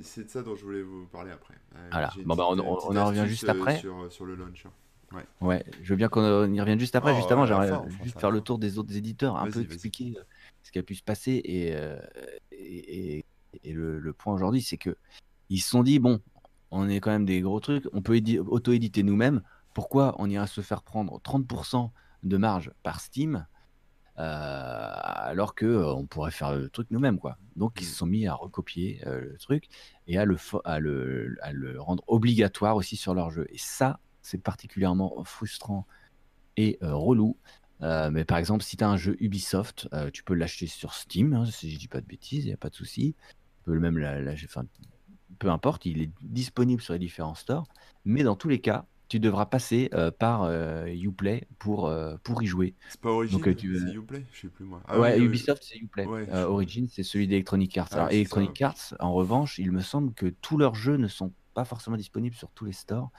C'est 0.02 0.24
de 0.24 0.30
ça 0.30 0.42
dont 0.42 0.54
je 0.54 0.64
voulais 0.64 0.82
vous 0.82 1.06
parler 1.06 1.30
après. 1.30 1.54
voilà, 1.90 2.10
bon, 2.24 2.36
bah, 2.36 2.46
on, 2.48 2.58
on, 2.58 2.96
en 2.96 3.06
revient 3.06 3.24
juste 3.26 3.48
après. 3.48 3.78
Sur, 3.78 4.10
sur 4.10 4.24
le 4.24 4.34
launcher. 4.34 4.70
Ouais. 5.12 5.24
ouais. 5.40 5.64
je 5.82 5.90
veux 5.90 5.96
bien 5.96 6.08
qu'on 6.08 6.52
y 6.52 6.60
revienne 6.60 6.78
juste 6.78 6.94
après. 6.94 7.12
Oh, 7.12 7.16
Justement, 7.16 7.44
j'aimerais 7.44 7.72
juste 8.02 8.20
faire 8.20 8.30
le 8.30 8.40
tour 8.40 8.58
des 8.58 8.78
autres 8.78 8.96
éditeurs, 8.96 9.36
un 9.36 9.50
peu 9.50 9.60
expliquer 9.60 10.14
euh, 10.16 10.22
ce 10.62 10.70
qui 10.70 10.78
a 10.78 10.82
pu 10.82 10.94
se 10.94 11.02
passer. 11.02 11.40
Et, 11.44 11.74
euh, 11.74 11.98
et, 12.52 13.24
et, 13.64 13.72
le, 13.72 14.12
point 14.12 14.34
aujourd'hui, 14.34 14.62
c'est 14.62 14.76
que 14.76 14.96
ils 15.48 15.58
se 15.58 15.70
sont 15.70 15.82
dit 15.82 15.98
bon, 15.98 16.20
on 16.70 16.88
est 16.88 17.00
quand 17.00 17.10
même 17.10 17.24
des 17.24 17.40
gros 17.40 17.58
trucs, 17.58 17.88
on 17.92 18.02
peut 18.02 18.20
auto-éditer 18.46 19.02
nous-mêmes. 19.02 19.42
Pourquoi 19.74 20.14
on 20.18 20.30
ira 20.30 20.46
se 20.46 20.60
faire 20.60 20.82
prendre 20.82 21.20
30% 21.20 21.90
de 22.22 22.36
marge 22.36 22.70
par 22.82 23.00
Steam 23.00 23.46
euh, 24.18 24.92
alors 24.94 25.54
que 25.54 25.82
on 25.94 26.04
pourrait 26.04 26.32
faire 26.32 26.54
le 26.54 26.68
truc 26.68 26.88
nous-mêmes 26.90 27.18
quoi. 27.18 27.38
Donc 27.56 27.80
ils 27.80 27.84
se 27.84 27.92
mm. 27.92 27.94
sont 27.94 28.06
mis 28.06 28.26
à 28.26 28.34
recopier 28.34 29.00
le 29.06 29.38
truc 29.38 29.68
et 30.06 30.18
à 30.18 30.24
le, 30.24 30.36
à 30.64 30.78
le, 30.78 31.38
à 31.40 31.52
le 31.52 31.80
rendre 31.80 32.04
obligatoire 32.06 32.76
aussi 32.76 32.96
sur 32.96 33.14
leur 33.14 33.30
jeu. 33.30 33.46
Et 33.50 33.58
ça, 33.58 33.98
c'est 34.30 34.38
particulièrement 34.38 35.22
frustrant 35.24 35.86
et 36.56 36.78
euh, 36.82 36.94
relou. 36.94 37.36
Euh, 37.82 38.10
mais 38.10 38.24
par 38.24 38.38
exemple, 38.38 38.62
si 38.62 38.76
tu 38.76 38.84
as 38.84 38.88
un 38.88 38.96
jeu 38.96 39.16
Ubisoft, 39.20 39.88
euh, 39.92 40.10
tu 40.10 40.22
peux 40.22 40.34
l'acheter 40.34 40.66
sur 40.66 40.92
Steam, 40.92 41.32
hein, 41.32 41.46
si 41.46 41.70
je 41.70 41.78
dis 41.78 41.88
pas 41.88 42.00
de 42.00 42.06
bêtises, 42.06 42.44
il 42.44 42.48
n'y 42.48 42.54
a 42.54 42.58
pas 42.58 42.68
de 42.68 42.74
souci. 42.74 43.14
Tu 43.28 43.64
peux 43.64 43.78
même 43.78 43.98
enfin, 44.44 44.64
peu 45.38 45.50
importe, 45.50 45.86
il 45.86 46.02
est 46.02 46.10
disponible 46.20 46.82
sur 46.82 46.92
les 46.92 46.98
différents 46.98 47.34
stores. 47.34 47.66
Mais 48.04 48.22
dans 48.22 48.36
tous 48.36 48.48
les 48.48 48.60
cas, 48.60 48.86
tu 49.08 49.18
devras 49.18 49.46
passer 49.46 49.90
par 50.18 50.48
Uplay 50.86 51.48
pour, 51.58 51.92
pour 52.22 52.42
y 52.42 52.46
jouer. 52.46 52.74
C'est 52.88 53.00
pas 53.00 53.10
Origin, 53.10 53.40
c'est 53.42 53.94
Uplay 53.94 54.24
Je 54.32 54.40
sais 54.42 54.48
plus 54.48 54.64
moi. 54.64 54.82
Ah 54.86 55.00
ouais, 55.00 55.18
Ubisoft, 55.18 55.64
c'est 55.64 55.78
Uplay. 55.78 56.06
Origin, 56.32 56.86
c'est 56.88 57.02
celui 57.02 57.26
d'Electronic 57.26 57.76
Arts. 57.76 57.88
Ah, 57.92 58.12
Electronic 58.12 58.60
Arts, 58.62 58.94
en 59.00 59.12
revanche, 59.12 59.58
il 59.58 59.72
me 59.72 59.80
semble 59.80 60.12
que 60.14 60.26
tous 60.26 60.58
leurs 60.58 60.76
jeux 60.76 60.96
ne 60.96 61.08
sont 61.08 61.32
pas 61.54 61.64
forcément 61.64 61.96
disponibles 61.96 62.36
sur 62.36 62.50
tous 62.50 62.66
les 62.66 62.72
stores. 62.72 63.10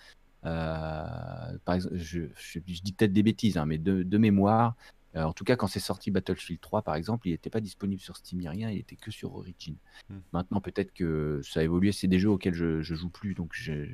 Euh, 0.45 1.57
par 1.65 1.75
exemple, 1.75 1.97
je, 1.97 2.59
dis 2.59 2.93
peut-être 2.93 3.13
des 3.13 3.23
bêtises, 3.23 3.57
hein, 3.57 3.65
mais 3.65 3.77
de, 3.77 4.17
mémoire, 4.17 4.75
euh, 5.15 5.23
en 5.23 5.33
tout 5.33 5.43
cas, 5.43 5.55
quand 5.55 5.67
c'est 5.67 5.79
sorti 5.79 6.11
Battlefield 6.11 6.59
3, 6.61 6.81
par 6.81 6.95
exemple, 6.95 7.27
il 7.27 7.31
n'était 7.31 7.49
pas 7.49 7.61
disponible 7.61 8.01
sur 8.01 8.17
Steam 8.17 8.39
ni 8.39 8.49
rien, 8.49 8.69
il 8.69 8.79
était 8.79 8.95
que 8.95 9.11
sur 9.11 9.35
Origin. 9.35 9.75
Hmm. 10.09 10.19
Maintenant, 10.33 10.61
peut-être 10.61 10.93
que 10.93 11.41
ça 11.43 11.59
a 11.59 11.63
évolué, 11.63 11.91
c'est 11.91 12.07
des 12.07 12.19
jeux 12.19 12.29
auxquels 12.29 12.53
je, 12.53 12.81
je 12.81 12.95
joue 12.95 13.09
plus, 13.09 13.33
donc 13.33 13.53
je 13.53 13.85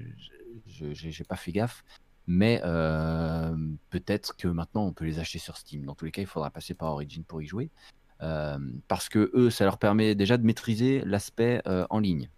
n'ai 0.68 1.26
pas 1.28 1.36
fait 1.36 1.52
gaffe. 1.52 1.84
Mais 2.30 2.62
euh, 2.66 3.56
peut-être 3.90 4.36
que 4.36 4.50
maintenant, 4.50 4.86
on 4.86 4.92
peut 4.92 5.06
les 5.06 5.18
acheter 5.18 5.40
sur 5.40 5.56
Steam. 5.56 5.86
Dans 5.86 5.96
tous 5.96 6.04
les 6.04 6.12
cas, 6.12 6.22
il 6.22 6.28
faudra 6.28 6.50
passer 6.50 6.74
par 6.74 6.90
Origin 6.90 7.24
pour 7.24 7.42
y 7.42 7.46
jouer. 7.46 7.70
parce 8.20 9.08
que 9.10 9.32
eux, 9.34 9.50
ça 9.50 9.64
leur 9.64 9.78
permet 9.78 10.14
déjà 10.14 10.38
de 10.38 10.46
maîtriser 10.46 11.02
l'aspect 11.06 11.62
en 11.90 12.00
ligne. 12.00 12.30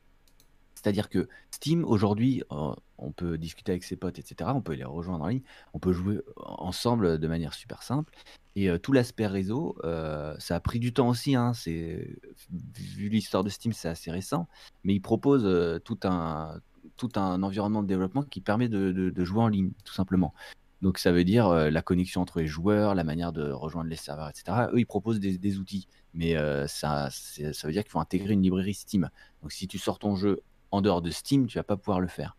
C'est-à-dire 0.81 1.09
que 1.09 1.27
Steam, 1.51 1.83
aujourd'hui, 1.83 2.41
euh, 2.53 2.73
on 2.97 3.11
peut 3.11 3.37
discuter 3.37 3.73
avec 3.73 3.83
ses 3.83 3.97
potes, 3.97 4.17
etc. 4.17 4.49
On 4.55 4.61
peut 4.61 4.73
les 4.73 4.85
rejoindre 4.85 5.25
en 5.25 5.27
ligne. 5.27 5.41
On 5.73 5.79
peut 5.79 5.91
jouer 5.91 6.21
ensemble 6.37 7.19
de 7.19 7.27
manière 7.27 7.53
super 7.53 7.83
simple. 7.83 8.13
Et 8.55 8.69
euh, 8.69 8.77
tout 8.77 8.93
l'aspect 8.93 9.27
réseau, 9.27 9.75
euh, 9.83 10.33
ça 10.39 10.55
a 10.55 10.59
pris 10.61 10.79
du 10.79 10.93
temps 10.93 11.09
aussi. 11.09 11.35
Hein. 11.35 11.51
Vu 11.67 13.09
l'histoire 13.09 13.43
de 13.43 13.49
Steam, 13.49 13.73
c'est 13.73 13.89
assez 13.89 14.09
récent. 14.09 14.47
Mais 14.85 14.93
il 14.93 15.01
propose 15.01 15.43
tout, 15.83 15.99
un, 16.03 16.61
tout 16.95 17.11
un 17.15 17.43
environnement 17.43 17.83
de 17.83 17.87
développement 17.87 18.23
qui 18.23 18.39
permet 18.39 18.69
de, 18.69 19.23
jouer 19.25 19.41
en 19.41 19.49
ligne, 19.49 19.71
tout 19.83 19.93
simplement. 19.93 20.33
Donc 20.81 20.97
ça 20.97 21.11
veut 21.11 21.25
dire 21.25 21.49
la 21.49 21.81
connexion 21.81 22.21
entre 22.21 22.39
les 22.39 22.47
joueurs, 22.47 22.95
la 22.95 23.03
manière 23.03 23.33
de 23.33 23.51
rejoindre 23.51 23.89
les 23.89 23.97
serveurs, 23.97 24.29
etc. 24.29 24.69
Eux, 24.71 24.79
ils 24.79 24.85
proposent 24.85 25.19
des, 25.19 25.37
des 25.37 25.57
outils, 25.57 25.89
mais 26.13 26.35
ça, 26.69 27.09
ça 27.09 27.67
veut 27.67 27.73
dire 27.73 27.83
qu'il 27.83 27.91
faut 27.91 27.99
intégrer 27.99 28.31
une 28.33 28.41
librairie 28.41 28.73
Steam. 28.73 29.09
Donc 29.41 29.51
si 29.51 29.67
tu 29.67 29.77
sors 29.77 29.99
ton 29.99 30.15
jeu 30.15 30.41
en 30.71 30.81
dehors 30.81 31.01
de 31.01 31.09
Steam, 31.09 31.47
tu 31.47 31.57
vas 31.57 31.63
pas 31.63 31.77
pouvoir 31.77 31.99
le 31.99 32.07
faire. 32.07 32.35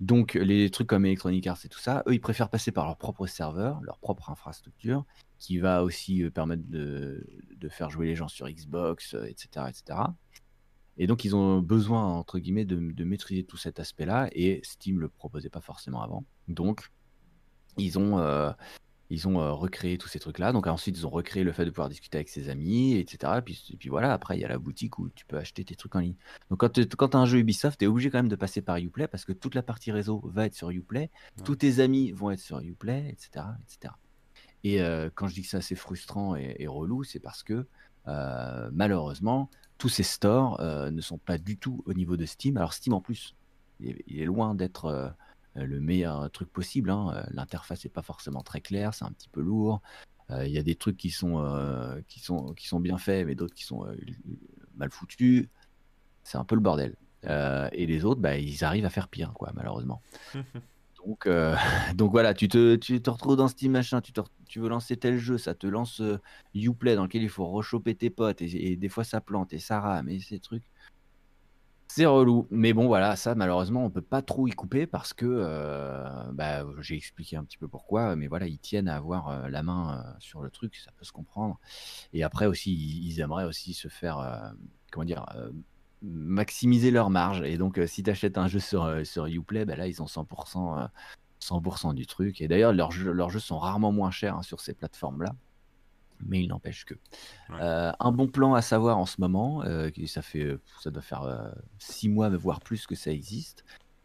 Donc, 0.00 0.34
les 0.34 0.70
trucs 0.70 0.86
comme 0.86 1.04
Electronic 1.06 1.46
Arts 1.48 1.58
et 1.64 1.68
tout 1.68 1.80
ça, 1.80 2.04
eux, 2.06 2.14
ils 2.14 2.20
préfèrent 2.20 2.50
passer 2.50 2.70
par 2.70 2.86
leur 2.86 2.96
propre 2.96 3.26
serveur, 3.26 3.80
leur 3.82 3.98
propre 3.98 4.30
infrastructure, 4.30 5.04
qui 5.38 5.58
va 5.58 5.82
aussi 5.82 6.22
euh, 6.22 6.30
permettre 6.30 6.62
de, 6.68 7.26
de 7.56 7.68
faire 7.68 7.90
jouer 7.90 8.06
les 8.06 8.14
gens 8.14 8.28
sur 8.28 8.48
Xbox, 8.48 9.14
etc., 9.26 9.48
euh, 9.56 9.66
etc. 9.66 9.98
Et 10.98 11.06
donc, 11.06 11.24
ils 11.24 11.34
ont 11.34 11.60
besoin, 11.60 12.04
entre 12.04 12.38
guillemets, 12.38 12.64
de, 12.64 12.76
de 12.76 13.04
maîtriser 13.04 13.44
tout 13.44 13.56
cet 13.56 13.80
aspect-là, 13.80 14.28
et 14.32 14.60
Steam 14.62 15.00
le 15.00 15.08
proposait 15.08 15.50
pas 15.50 15.60
forcément 15.60 16.02
avant. 16.02 16.24
Donc, 16.46 16.90
ils 17.76 17.98
ont, 17.98 18.18
euh, 18.18 18.52
ils 19.10 19.26
ont 19.26 19.40
euh, 19.40 19.52
recréé 19.52 19.98
tous 19.98 20.08
ces 20.08 20.18
trucs-là. 20.18 20.52
Donc 20.52 20.66
ensuite, 20.66 20.96
ils 20.98 21.06
ont 21.06 21.10
recréé 21.10 21.44
le 21.44 21.52
fait 21.52 21.64
de 21.64 21.70
pouvoir 21.70 21.88
discuter 21.88 22.18
avec 22.18 22.28
ses 22.28 22.48
amis, 22.48 22.96
etc. 22.96 23.34
Et 23.38 23.42
puis, 23.42 23.68
et 23.72 23.76
puis 23.76 23.88
voilà, 23.88 24.12
après, 24.12 24.36
il 24.36 24.40
y 24.40 24.44
a 24.44 24.48
la 24.48 24.58
boutique 24.58 24.98
où 24.98 25.08
tu 25.10 25.24
peux 25.26 25.36
acheter 25.36 25.64
tes 25.64 25.74
trucs 25.74 25.94
en 25.96 26.00
ligne. 26.00 26.14
Donc 26.50 26.60
quand 26.60 27.08
tu 27.08 27.16
as 27.16 27.20
un 27.20 27.26
jeu 27.26 27.38
Ubisoft, 27.38 27.78
tu 27.78 27.84
es 27.84 27.88
obligé 27.88 28.10
quand 28.10 28.18
même 28.18 28.28
de 28.28 28.36
passer 28.36 28.60
par 28.60 28.76
Uplay 28.76 29.08
parce 29.08 29.24
que 29.24 29.32
toute 29.32 29.54
la 29.54 29.62
partie 29.62 29.92
réseau 29.92 30.20
va 30.24 30.46
être 30.46 30.54
sur 30.54 30.70
Uplay, 30.70 31.10
tous 31.44 31.56
tes 31.56 31.80
amis 31.80 32.12
vont 32.12 32.30
être 32.30 32.40
sur 32.40 32.60
Uplay, 32.60 33.08
etc. 33.08 33.46
etc. 33.62 33.94
Et 34.64 34.82
euh, 34.82 35.08
quand 35.14 35.28
je 35.28 35.34
dis 35.34 35.42
que 35.42 35.48
c'est 35.48 35.56
assez 35.56 35.76
frustrant 35.76 36.34
et, 36.36 36.66
relou, 36.66 37.04
c'est 37.04 37.20
parce 37.20 37.42
que 37.42 37.66
euh, 38.08 38.70
malheureusement, 38.72 39.50
tous 39.78 39.88
ces 39.88 40.02
stores 40.02 40.60
ne 40.60 41.00
sont 41.00 41.18
pas 41.18 41.38
du 41.38 41.56
tout 41.56 41.82
au 41.86 41.94
niveau 41.94 42.16
de 42.16 42.26
Steam. 42.26 42.56
Alors 42.56 42.72
Steam 42.72 42.92
en 42.92 43.00
plus, 43.00 43.36
il 43.80 44.20
est 44.20 44.24
loin 44.24 44.54
d'être 44.54 44.86
euh, 44.86 45.08
le 45.54 45.80
meilleur 45.80 46.30
truc 46.30 46.50
possible. 46.50 46.90
Hein. 46.90 47.12
Euh, 47.14 47.22
l'interface 47.30 47.84
n'est 47.84 47.90
pas 47.90 48.02
forcément 48.02 48.42
très 48.42 48.60
claire, 48.60 48.94
c'est 48.94 49.04
un 49.04 49.12
petit 49.12 49.28
peu 49.28 49.40
lourd. 49.40 49.80
Euh, 50.30 50.46
il 50.46 50.52
y 50.52 50.58
a 50.58 50.62
des 50.62 50.74
trucs 50.74 50.96
qui 50.96 51.10
sont, 51.10 51.42
qui 52.06 52.20
sont, 52.20 52.52
qui 52.54 52.68
sont 52.68 52.80
bien 52.80 52.98
faits, 52.98 53.26
mais 53.26 53.34
d'autres 53.34 53.54
qui 53.54 53.64
sont 53.64 53.86
mal 54.76 54.90
foutus. 54.90 55.48
C'est 56.22 56.38
un 56.38 56.44
peu 56.44 56.54
le 56.54 56.60
bordel. 56.60 56.96
et 57.24 57.86
les 57.86 58.04
autres, 58.04 58.20
bah, 58.20 58.36
ils 58.36 58.64
arrivent 58.64 58.84
à 58.84 58.90
faire 58.90 59.08
pire, 59.08 59.32
quoi, 59.32 59.52
malheureusement. 59.54 60.02
donc, 61.06 61.26
donc 61.94 62.10
voilà, 62.10 62.34
tu 62.34 62.48
te, 62.48 62.76
tu 62.76 63.00
te 63.00 63.08
retrouves 63.08 63.36
dans 63.36 63.48
Steam 63.48 63.72
machin, 63.72 64.02
tu, 64.02 64.12
te, 64.12 64.20
tu 64.46 64.60
veux 64.60 64.68
lancer 64.68 64.98
tel 64.98 65.16
jeu, 65.16 65.38
ça 65.38 65.54
te 65.54 65.66
lance 65.66 66.02
Uplay 66.54 66.94
dans 66.94 67.04
lequel 67.04 67.22
il 67.22 67.30
faut 67.30 67.48
rechoper 67.48 67.94
tes 67.94 68.10
potes, 68.10 68.42
et, 68.42 68.72
et, 68.72 68.76
des 68.76 68.88
fois 68.90 69.04
ça 69.04 69.22
plante, 69.22 69.54
et 69.54 69.58
ça 69.58 69.80
rame, 69.80 70.10
et 70.10 70.20
ces 70.20 70.40
trucs. 70.40 70.64
C'est 71.90 72.04
relou, 72.04 72.46
mais 72.50 72.74
bon 72.74 72.86
voilà, 72.86 73.16
ça 73.16 73.34
malheureusement 73.34 73.84
on 73.84 73.90
peut 73.90 74.02
pas 74.02 74.20
trop 74.20 74.46
y 74.46 74.50
couper 74.50 74.86
parce 74.86 75.14
que 75.14 75.24
euh, 75.26 76.04
bah, 76.32 76.64
j'ai 76.80 76.96
expliqué 76.96 77.36
un 77.36 77.44
petit 77.44 77.56
peu 77.56 77.66
pourquoi, 77.66 78.14
mais 78.14 78.26
voilà 78.28 78.46
ils 78.46 78.58
tiennent 78.58 78.88
à 78.88 78.96
avoir 78.96 79.28
euh, 79.28 79.48
la 79.48 79.62
main 79.62 80.04
euh, 80.06 80.10
sur 80.18 80.42
le 80.42 80.50
truc, 80.50 80.76
ça 80.76 80.92
peut 80.92 81.06
se 81.06 81.12
comprendre. 81.12 81.58
Et 82.12 82.22
après 82.22 82.44
aussi 82.44 82.74
ils, 82.74 83.20
aimeraient 83.20 83.46
aussi 83.46 83.72
se 83.72 83.88
faire 83.88 84.52
comment 84.92 85.06
dire 85.06 85.24
maximiser 86.02 86.90
leur 86.90 87.08
marge. 87.08 87.40
Et 87.42 87.56
donc 87.56 87.80
si 87.86 88.02
tu 88.02 88.10
achètes 88.10 88.36
un 88.36 88.48
jeu 88.48 88.60
sur 88.60 89.06
sur 89.06 89.26
Uplay, 89.26 89.64
bah, 89.64 89.76
là 89.76 89.86
ils 89.88 90.02
ont 90.02 90.06
100% 90.06 90.88
100% 91.40 91.94
du 91.94 92.06
truc. 92.06 92.40
Et 92.42 92.48
d'ailleurs 92.48 92.74
leurs 92.74 92.90
jeux, 92.90 93.40
sont 93.40 93.58
rarement 93.58 93.92
moins 93.92 94.10
chers 94.10 94.36
hein, 94.36 94.42
sur 94.42 94.60
ces 94.60 94.74
plateformes 94.74 95.22
là 95.22 95.34
mais 96.26 96.42
il 96.42 96.48
n'empêche 96.48 96.84
que. 96.84 96.94
Euh, 97.50 97.92
un 97.98 98.12
bon 98.12 98.28
plan 98.28 98.54
à 98.54 98.62
savoir 98.62 98.98
en 98.98 99.06
ce 99.06 99.20
moment, 99.20 99.62
euh, 99.64 99.90
ça, 100.06 100.22
fait, 100.22 100.44
euh, 100.44 100.60
ça 100.80 100.90
doit 100.90 101.02
faire 101.02 101.52
six 101.78 102.08
mois, 102.08 102.28
voire 102.30 102.60
plus 102.60 102.86
que 102.86 102.94
ça 102.94 103.10
existe, 103.10 103.64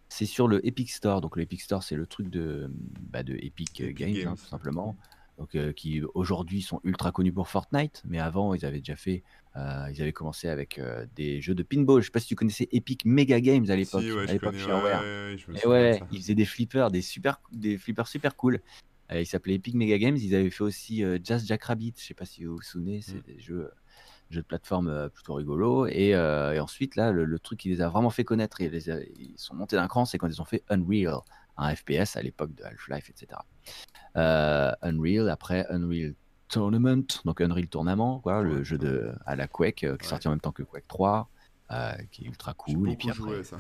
c'est 0.09 0.26
sur 0.26 0.47
le 0.47 0.66
Epic 0.66 0.91
Store. 0.91 1.22
Donc 1.22 1.36
le 1.36 1.43
Epic 1.43 1.61
Store, 1.61 1.84
c'est 1.84 1.95
le 1.95 2.05
truc 2.05 2.30
de, 2.30 2.72
bah, 3.09 3.24
de 3.24 3.36
Epic, 3.36 3.82
Games, 3.93 4.16
hein, 4.26 4.36
tout 4.38 4.45
simplement. 4.45 4.95
Donc, 5.39 5.57
qui 5.74 6.03
aujourd'hui 6.14 6.61
sont 6.61 6.80
ultra 6.84 7.11
connus 7.11 7.34
pour 7.34 7.47
Fortnite, 7.47 8.03
mais 8.05 8.20
avant 8.20 8.53
ils 8.53 8.66
avaient 8.66 8.78
déjà 8.78 8.95
fait, 8.95 9.24
ils 9.55 9.99
avaient 9.99 10.14
commencé 10.14 10.47
avec 10.47 10.80
des 11.16 11.41
jeux 11.41 11.55
de 11.55 11.64
pinball. 11.64 12.01
Je 12.01 12.05
sais 12.05 12.11
pas 12.11 12.20
si 12.20 12.28
tu 12.28 12.36
connaissais 12.36 12.70
Epic 12.72 13.03
Mega 13.03 13.41
Games 13.41 13.66
à 13.68 13.76
l'époque, 13.76 14.03
à 14.03 14.32
l'époque 14.32 14.55
Et 14.55 15.68
ouais, 15.68 15.99
ils 16.11 16.22
faisaient 16.22 16.36
des 16.36 16.45
flippers, 16.45 16.91
des 16.91 17.01
super, 17.01 17.41
des 17.51 17.80
flippers 17.80 18.07
super 18.07 18.36
cool. 18.36 18.61
Euh, 19.12 19.22
il 19.22 19.26
s'appelait 19.26 19.56
Epic 19.56 19.76
Mega 19.76 19.97
Games. 19.97 20.18
Ils 20.18 20.36
avaient 20.36 20.49
fait 20.49 20.64
aussi 20.64 21.04
euh, 21.04 21.18
Jazz 21.24 21.45
Jackrabbit. 21.45 21.93
Je 21.97 22.06
sais 22.06 22.14
pas 22.14 22.26
si 22.26 22.45
vous 22.45 22.56
vous 22.56 22.62
souvenez. 22.62 23.01
C'est 23.01 23.18
mm. 23.18 23.34
des 23.34 23.39
jeux, 23.39 23.72
jeux 24.30 24.41
de 24.41 24.45
plateforme 24.47 24.88
euh, 24.88 25.10
plutôt 25.10 25.36
rigolos. 25.36 25.88
Et, 25.88 26.16
ensuite, 26.60 26.95
là, 26.95 27.12
le, 27.12 27.39
truc 27.39 27.60
qui 27.60 27.70
les 27.70 27.82
a 27.82 27.89
vraiment 27.89 28.10
fait 28.10 28.24
connaître, 28.24 28.62
ils, 28.62 28.70
les 28.70 28.89
ils 28.89 29.34
sont 29.38 29.56
montés 29.56 29.76
d'un 29.76 29.88
cran, 29.88 30.06
c'est 30.06 30.18
quand 30.18 30.28
ils 30.28 30.41
ont 30.41 30.45
fait 30.45 30.64
Unreal, 30.70 31.20
un 31.58 31.76
FPS 31.76 32.16
à 32.16 32.22
l'époque 32.22 32.54
de 32.56 32.64
Half-Life, 32.64 33.10
etc. 33.10 33.39
Unreal, 34.82 35.30
après 35.30 35.66
Unreal 35.70 36.16
Tournament, 36.47 37.22
donc 37.26 37.41
Unreal 37.41 37.68
Tournament, 37.68 38.20
quoi, 38.20 38.41
le 38.41 38.64
jeu 38.64 38.78
de, 38.78 39.12
à 39.26 39.36
la 39.36 39.47
Quake, 39.47 39.76
qui 39.76 39.86
est 39.86 40.04
sorti 40.04 40.28
en 40.28 40.32
même 40.32 40.39
temps 40.39 40.51
que 40.51 40.64
Quake 40.64 40.88
3, 40.88 41.30
qui 42.12 42.24
est 42.24 42.28
ultra 42.28 42.54
cool. 42.54 42.91
Et 42.91 42.95
puis 42.95 43.10
après... 43.10 43.43
ça. 43.43 43.58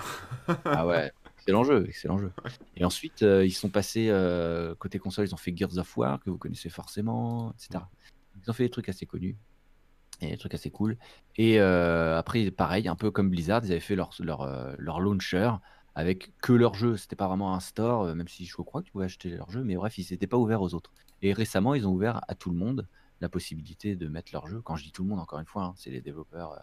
ah 0.65 0.87
ouais, 0.87 1.11
Excellent 1.43 1.65
jeu, 1.65 1.85
excellent 1.89 2.17
jeu. 2.17 2.31
Et 2.77 2.85
ensuite, 2.85 3.21
euh, 3.21 3.45
ils 3.45 3.51
sont 3.51 3.67
passés 3.67 4.07
euh, 4.09 4.75
côté 4.75 4.97
console, 4.97 5.27
ils 5.27 5.33
ont 5.33 5.37
fait 5.37 5.53
Gears 5.53 5.77
of 5.77 5.97
War, 5.97 6.21
que 6.21 6.29
vous 6.29 6.37
connaissez 6.37 6.69
forcément, 6.69 7.51
etc. 7.51 7.83
Ils 8.41 8.49
ont 8.49 8.53
fait 8.53 8.63
des 8.63 8.69
trucs 8.69 8.87
assez 8.87 9.05
connus 9.05 9.35
et 10.21 10.29
des 10.29 10.37
trucs 10.37 10.53
assez 10.53 10.71
cool. 10.71 10.97
Et 11.35 11.59
euh, 11.59 12.17
après, 12.17 12.49
pareil, 12.49 12.87
un 12.87 12.95
peu 12.95 13.11
comme 13.11 13.29
Blizzard, 13.29 13.65
ils 13.65 13.71
avaient 13.73 13.81
fait 13.81 13.97
leur, 13.97 14.11
leur, 14.19 14.77
leur 14.77 15.01
launcher 15.01 15.51
avec 15.95 16.31
que 16.37 16.53
leur 16.53 16.75
jeu. 16.75 16.95
C'était 16.95 17.17
pas 17.17 17.27
vraiment 17.27 17.53
un 17.53 17.59
store, 17.59 18.15
même 18.15 18.29
si 18.29 18.45
je 18.45 18.55
crois 18.55 18.81
que 18.81 18.85
tu 18.85 18.93
pouvais 18.93 19.05
acheter 19.05 19.29
leur 19.31 19.51
jeu, 19.51 19.65
mais 19.65 19.75
bref, 19.75 19.97
ils 19.97 20.07
n'étaient 20.11 20.27
pas 20.27 20.37
ouverts 20.37 20.61
aux 20.61 20.73
autres. 20.73 20.93
Et 21.21 21.33
récemment, 21.33 21.73
ils 21.73 21.85
ont 21.85 21.91
ouvert 21.91 22.21
à 22.29 22.35
tout 22.35 22.51
le 22.51 22.57
monde 22.57 22.87
la 23.19 23.27
possibilité 23.27 23.97
de 23.97 24.07
mettre 24.07 24.31
leur 24.31 24.47
jeu. 24.47 24.61
Quand 24.61 24.77
je 24.77 24.85
dis 24.85 24.93
tout 24.93 25.03
le 25.03 25.09
monde, 25.09 25.19
encore 25.19 25.39
une 25.39 25.45
fois, 25.45 25.63
hein, 25.65 25.73
c'est 25.75 25.89
les 25.89 26.01
développeurs 26.01 26.57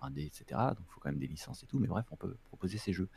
indés, 0.00 0.24
etc. 0.24 0.44
Donc 0.70 0.86
il 0.88 0.92
faut 0.94 1.00
quand 1.00 1.10
même 1.10 1.18
des 1.18 1.26
licences 1.26 1.62
et 1.62 1.66
tout, 1.66 1.78
mais 1.78 1.88
bref, 1.88 2.06
on 2.10 2.16
peut 2.16 2.38
proposer 2.48 2.78
ces 2.78 2.94
jeux. 2.94 3.10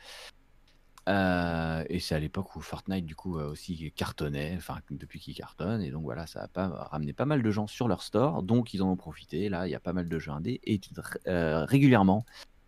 Euh, 1.08 1.84
et 1.88 2.00
c'est 2.00 2.14
à 2.14 2.18
l'époque 2.18 2.56
où 2.56 2.60
Fortnite, 2.60 3.06
du 3.06 3.14
coup, 3.14 3.38
aussi 3.38 3.92
cartonnait, 3.92 4.54
enfin, 4.56 4.78
depuis 4.90 5.20
qu'il 5.20 5.34
cartonne. 5.34 5.82
Et 5.82 5.90
donc, 5.90 6.02
voilà, 6.02 6.26
ça 6.26 6.42
a 6.42 6.48
pas, 6.48 6.68
ramené 6.68 7.12
pas 7.12 7.26
mal 7.26 7.42
de 7.42 7.50
gens 7.50 7.66
sur 7.66 7.88
leur 7.88 8.02
store. 8.02 8.42
Donc, 8.42 8.74
ils 8.74 8.82
en 8.82 8.90
ont 8.90 8.96
profité. 8.96 9.48
Là, 9.48 9.66
il 9.66 9.70
y 9.70 9.74
a 9.74 9.80
pas 9.80 9.92
mal 9.92 10.08
de 10.08 10.18
jeux 10.18 10.32
indés. 10.32 10.60
Et 10.64 10.80
euh, 11.28 11.64
régulièrement, 11.64 12.24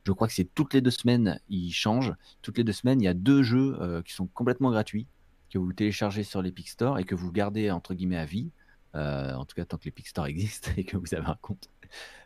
je 0.08 0.12
crois 0.12 0.26
que 0.26 0.32
c'est 0.32 0.54
toutes 0.54 0.72
les 0.72 0.80
deux 0.80 0.90
semaines, 0.90 1.38
ils 1.48 1.70
changent. 1.70 2.14
Toutes 2.40 2.56
les 2.58 2.64
deux 2.64 2.72
semaines, 2.72 3.00
il 3.02 3.04
y 3.04 3.08
a 3.08 3.14
deux 3.14 3.42
jeux 3.42 3.76
euh, 3.80 4.02
qui 4.02 4.14
sont 4.14 4.26
complètement 4.26 4.70
gratuits, 4.70 5.06
que 5.50 5.58
vous 5.58 5.72
téléchargez 5.72 6.22
sur 6.22 6.40
l'Epic 6.40 6.68
Store 6.68 6.98
et 6.98 7.04
que 7.04 7.14
vous 7.14 7.32
gardez, 7.32 7.70
entre 7.70 7.92
guillemets, 7.94 8.16
à 8.16 8.24
vie. 8.24 8.50
En 8.94 9.44
tout 9.44 9.54
cas, 9.54 9.64
tant 9.64 9.76
que 9.76 9.84
l'Epic 9.84 10.08
Store 10.08 10.26
existe 10.26 10.72
et 10.76 10.84
que 10.84 10.96
vous 10.96 11.14
avez 11.14 11.26
un 11.26 11.38
compte. 11.40 11.68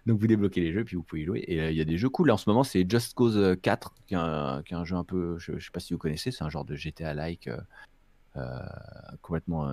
Donc 0.07 0.19
vous 0.19 0.27
débloquez 0.27 0.61
les 0.61 0.73
jeux, 0.73 0.85
puis 0.85 0.97
vous 0.97 1.03
pouvez 1.03 1.23
y 1.23 1.25
jouer. 1.25 1.45
Et 1.47 1.61
euh, 1.61 1.71
il 1.71 1.77
y 1.77 1.81
a 1.81 1.85
des 1.85 1.99
jeux 1.99 2.09
cool. 2.09 2.31
en 2.31 2.37
ce 2.37 2.49
moment, 2.49 2.65
c'est 2.65 2.89
Just 2.89 3.15
Cause 3.15 3.57
4, 3.63 3.89
euh, 3.89 4.03
qui 4.07 4.15
est, 4.15 4.17
un, 4.17 4.63
qui 4.65 4.75
est, 4.75 4.77
un, 4.77 4.85
jeu 4.85 4.97
un 4.97 5.05
peu, 5.05 5.39
je, 5.39 5.53
ne 5.53 5.61
sais 5.61 5.71
pas 5.71 5.81
si 5.81 5.93
vous 5.93 5.99
connaissez, 5.99 6.31
c'est 6.31 6.45
un 6.45 6.51
genre 6.51 6.65
de 6.65 6.75
GTA-like 6.75 7.49
euh, 8.37 8.61
complètement 9.21 9.73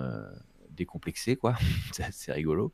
décomplexé, 0.70 1.36
quoi. 1.36 1.56
c'est 2.12 2.32
rigolo. 2.32 2.72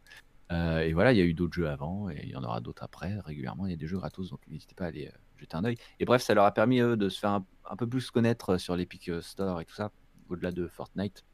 et 0.50 0.92
voilà, 0.92 1.12
il 1.12 1.18
y 1.18 1.22
a 1.22 1.24
eu 1.24 1.34
d'autres 1.34 1.54
jeux 1.54 1.68
avant, 1.68 2.10
et 2.10 2.20
il 2.24 2.30
y 2.30 2.36
en 2.36 2.44
aura 2.44 2.60
d'autres 2.60 2.82
après. 2.82 3.18
Régulièrement, 3.20 3.66
il 3.66 3.70
y 3.70 3.74
a 3.74 3.78
des 3.78 3.86
jeux 3.86 3.98
gratos, 3.98 4.30
donc 4.30 4.40
n'hésitez 4.48 4.74
pas 4.74 4.84
à 4.84 4.88
aller 4.88 5.10
jeter 5.38 5.56
un 5.56 5.64
oeil. 5.64 5.76
Et 5.98 6.04
bref, 6.04 6.22
ça 6.22 6.34
leur 6.34 6.44
a 6.44 6.52
permis 6.52 6.80
de 6.80 7.08
se 7.08 7.18
faire 7.18 7.30
un, 7.30 7.76
peu 7.76 7.86
plus 7.86 8.10
connaître 8.10 8.58
sur 8.58 8.76
l'Epic 8.76 9.10
Store 9.22 9.60
et 9.60 9.64
tout 9.64 9.74
ça, 9.74 9.90
au-delà 10.28 10.52
de 10.52 10.66
Fortnite. 10.66 11.24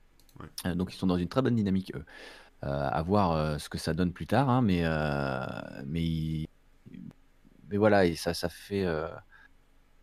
donc 0.77 0.95
ils 0.95 0.97
sont 0.97 1.07
dans 1.09 1.19
une 1.19 1.29
très 1.29 1.43
bonne 1.43 1.57
dynamique. 1.57 1.93
Euh, 1.95 2.05
à 2.63 3.03
voir 3.03 3.33
euh, 3.33 3.59
ce 3.59 3.69
que 3.69 3.79
ça 3.79 3.95
donne 3.95 4.13
plus 4.13 4.27
tard, 4.27 4.49
hein, 4.49 4.63
mais, 4.63 4.81
euh, 4.85 5.47
mais, 5.87 6.47
mais 7.69 7.77
voilà, 7.77 8.07
et 8.07 8.15
ça, 8.15 8.35
ça 8.35 8.49
fait 8.49 8.87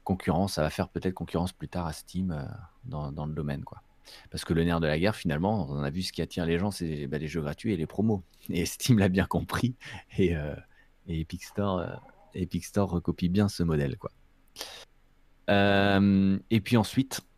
concurrence, 0.04 0.54
ça 0.54 0.62
va 0.62 0.70
faire 0.70 0.90
peut-être 0.90 1.14
concurrence 1.14 1.54
plus 1.54 1.68
tard 1.68 1.86
à 1.86 1.94
Steam 1.94 2.48
dans, 2.86 3.12
dans, 3.12 3.26
le 3.26 3.34
domaine, 3.34 3.64
quoi. 3.64 3.82
Parce 4.32 4.44
que 4.44 4.54
le 4.54 4.64
nerf 4.64 4.80
de 4.80 4.88
la 4.88 4.98
guerre, 4.98 5.16
finalement, 5.16 5.68
on 5.70 5.84
a 5.84 5.90
vu 5.92 6.02
ce 6.02 6.12
qui 6.12 6.22
attire 6.22 6.46
les 6.46 6.58
gens, 6.58 6.72
c'est 6.72 7.06
bah, 7.06 7.20
les 7.20 7.28
jeux 7.28 7.42
gratuits 7.42 7.74
et 7.74 7.78
les 7.78 7.86
promos. 7.86 8.24
Et 8.50 8.66
Steam 8.66 8.98
l'a 8.98 9.10
bien 9.10 9.26
compris, 9.26 9.76
et, 10.18 10.36
et 11.08 11.20
Epic 11.22 11.44
Store, 11.44 12.02
Epic 12.34 12.66
Store 12.66 12.90
recopie 12.90 13.30
bien 13.30 13.48
ce 13.48 13.64
modèle, 13.64 13.98
quoi. 13.98 14.12
et 15.48 16.62
puis 16.62 16.78
ensuite, 16.78 17.22
euh, 17.22 17.29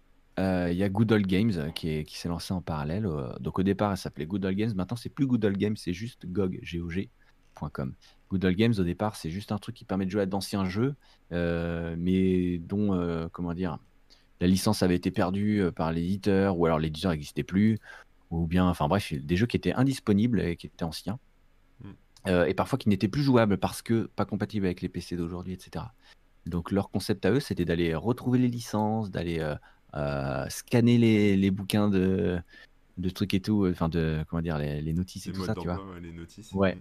il 0.71 0.77
y 0.77 0.83
a 0.83 0.89
Good 0.89 1.11
Old 1.11 1.27
Games 1.27 1.51
euh, 1.55 1.71
qui, 1.71 2.03
qui 2.03 2.17
s'est 2.17 2.29
lancé 2.29 2.53
en 2.53 2.61
parallèle. 2.61 3.05
Euh, 3.05 3.31
donc 3.39 3.59
au 3.59 3.63
départ, 3.63 3.91
elle 3.91 3.97
s'appelait 3.97 4.25
Good 4.25 4.45
Old 4.45 4.55
Games. 4.55 4.73
Maintenant, 4.75 4.97
c'est 4.97 5.09
plus 5.09 5.27
Good 5.27 5.43
Old 5.43 5.57
Games, 5.57 5.77
c'est 5.77 5.93
juste 5.93 6.25
GOG, 6.25 6.59
G-O-G.com. 6.61 7.93
Good 8.29 8.45
Old 8.45 8.55
Games, 8.55 8.73
au 8.77 8.83
départ, 8.83 9.15
c'est 9.15 9.29
juste 9.29 9.51
un 9.51 9.57
truc 9.57 9.75
qui 9.75 9.85
permet 9.85 10.05
de 10.05 10.11
jouer 10.11 10.21
à 10.21 10.25
d'anciens 10.25 10.65
jeux, 10.65 10.95
mais 11.31 12.59
dont, 12.59 13.29
comment 13.33 13.53
dire, 13.53 13.77
la 14.39 14.47
licence 14.47 14.83
avait 14.83 14.95
été 14.95 15.11
perdue 15.11 15.65
par 15.75 15.91
l'éditeur, 15.91 16.57
ou 16.57 16.65
alors 16.65 16.79
l'éditeur 16.79 17.11
n'existait 17.11 17.43
plus, 17.43 17.77
ou 18.29 18.47
bien, 18.47 18.69
enfin 18.69 18.87
bref, 18.87 19.13
des 19.13 19.35
jeux 19.35 19.47
qui 19.47 19.57
étaient 19.57 19.73
indisponibles 19.73 20.39
et 20.39 20.55
qui 20.55 20.67
étaient 20.67 20.85
anciens. 20.85 21.19
Hmm. 21.83 22.45
et 22.47 22.53
parfois 22.53 22.79
qui 22.79 22.87
n'étaient 22.87 23.09
plus 23.09 23.23
jouables 23.23 23.57
parce 23.57 23.81
que 23.81 24.09
pas 24.15 24.23
compatibles 24.23 24.65
avec 24.65 24.79
les 24.79 24.87
PC 24.87 25.17
d'aujourd'hui, 25.17 25.51
etc. 25.51 25.83
Donc 26.45 26.71
leur 26.71 26.89
concept 26.89 27.25
à 27.25 27.31
eux, 27.31 27.39
c'était 27.39 27.65
d'aller 27.65 27.93
retrouver 27.93 28.39
les 28.39 28.47
licences, 28.47 29.11
d'aller 29.11 29.39
euh, 29.39 29.55
scanner 30.49 30.97
les, 30.97 31.35
les, 31.37 31.51
bouquins 31.51 31.89
de, 31.89 32.39
de 32.97 33.09
trucs 33.09 33.33
et 33.33 33.41
tout, 33.41 33.67
enfin 33.69 33.89
de 33.89 34.23
comment 34.29 34.41
dire 34.41 34.57
les, 34.57 34.93
notices 34.93 35.27
et 35.27 35.31
tout 35.31 35.45
ça, 35.45 35.55
tu 35.55 35.67
vois. 35.67 35.81
les 36.01 36.11
notices. 36.11 36.51
Ouais, 36.53 36.77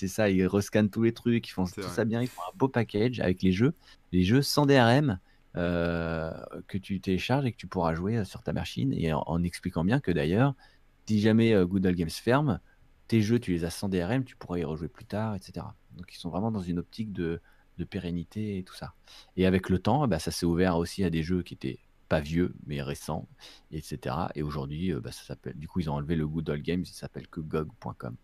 c'est 0.00 0.08
ça, 0.08 0.30
ils 0.30 0.46
rescannent 0.46 0.88
tous 0.88 1.02
les 1.02 1.12
trucs, 1.12 1.46
ils 1.46 1.52
font 1.52 1.66
tout 1.66 1.82
ça 1.82 2.06
bien, 2.06 2.22
ils 2.22 2.28
font 2.28 2.40
un 2.42 2.56
beau 2.56 2.68
package 2.68 3.20
avec 3.20 3.42
les 3.42 3.52
jeux, 3.52 3.74
les 4.12 4.24
jeux 4.24 4.40
sans 4.40 4.64
DRM 4.64 5.18
euh, 5.56 6.30
que 6.68 6.78
tu 6.78 7.00
télécharges 7.00 7.44
et 7.44 7.52
que 7.52 7.56
tu 7.56 7.66
pourras 7.66 7.94
jouer 7.94 8.16
euh, 8.16 8.24
sur 8.24 8.42
ta 8.42 8.52
machine. 8.52 8.94
Et 8.94 9.12
en, 9.12 9.22
en 9.26 9.42
expliquant 9.42 9.84
bien 9.84 10.00
que 10.00 10.10
d'ailleurs, 10.10 10.54
si 11.06 11.20
jamais 11.20 11.52
euh, 11.52 11.66
Old 11.66 11.86
Games 11.86 12.08
ferme, 12.08 12.60
tes 13.08 13.20
jeux, 13.20 13.40
tu 13.40 13.50
les 13.52 13.64
as 13.64 13.70
sans 13.70 13.88
DRM, 13.88 14.24
tu 14.24 14.36
pourras 14.36 14.58
y 14.58 14.64
rejouer 14.64 14.88
plus 14.88 15.04
tard, 15.04 15.34
etc. 15.34 15.66
Donc 15.96 16.14
ils 16.14 16.18
sont 16.18 16.30
vraiment 16.30 16.50
dans 16.50 16.62
une 16.62 16.78
optique 16.78 17.12
de, 17.12 17.42
de 17.76 17.84
pérennité 17.84 18.58
et 18.58 18.62
tout 18.62 18.74
ça. 18.74 18.94
Et 19.36 19.44
avec 19.44 19.68
le 19.68 19.80
temps, 19.80 20.06
bah, 20.08 20.18
ça 20.18 20.30
s'est 20.30 20.46
ouvert 20.46 20.78
aussi 20.78 21.04
à 21.04 21.10
des 21.10 21.22
jeux 21.22 21.42
qui 21.42 21.54
étaient 21.54 21.80
pas 22.10 22.20
vieux, 22.20 22.52
mais 22.66 22.82
récents, 22.82 23.28
etc. 23.70 24.16
Et 24.34 24.42
aujourd'hui, 24.42 24.92
euh, 24.92 25.00
bah, 25.00 25.12
ça 25.12 25.22
s'appelle. 25.22 25.56
Du 25.56 25.68
coup, 25.68 25.78
ils 25.78 25.88
ont 25.88 25.94
enlevé 25.94 26.16
le 26.16 26.26
Good 26.26 26.50
Old 26.50 26.62
Games, 26.62 26.82
il 26.82 26.92
s'appelle 26.92 27.28
que 27.28 27.40
GOG.com. 27.40 28.16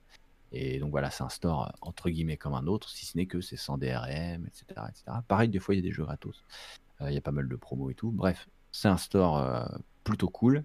Et 0.53 0.81
donc 0.81 0.91
voilà, 0.91 1.11
c'est 1.11 1.23
un 1.23 1.29
store 1.29 1.69
euh, 1.69 1.71
entre 1.81 2.11
guillemets 2.11 2.37
comme 2.37 2.55
un 2.55 2.67
autre, 2.67 2.91
si 2.91 3.07
ce 3.07 3.17
n'est 3.17 3.27
que 3.27 3.41
c'est 3.41 3.57
sans 3.57 3.79
DRM, 3.79 4.45
etc., 4.45 4.65
etc. 4.89 5.05
Pareil, 5.29 5.49
des 5.49 5.61
fois, 5.61 5.75
il 5.75 5.79
y 5.79 5.81
a 5.81 5.85
des 5.85 5.93
jeux 5.93 6.03
gratos. 6.03 6.45
Euh, 7.01 7.11
Il 7.11 7.15
y 7.15 7.17
a 7.17 7.21
pas 7.21 7.31
mal 7.31 7.49
de 7.49 7.57
promos 7.57 7.91
et 7.91 7.95
tout. 7.95 8.11
Bref, 8.11 8.49
c'est 8.73 8.89
un 8.89 8.97
store 8.97 9.71
plutôt 10.03 10.29
cool. 10.29 10.65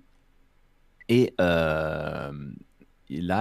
Et, 1.07 1.35
là, 1.37 2.31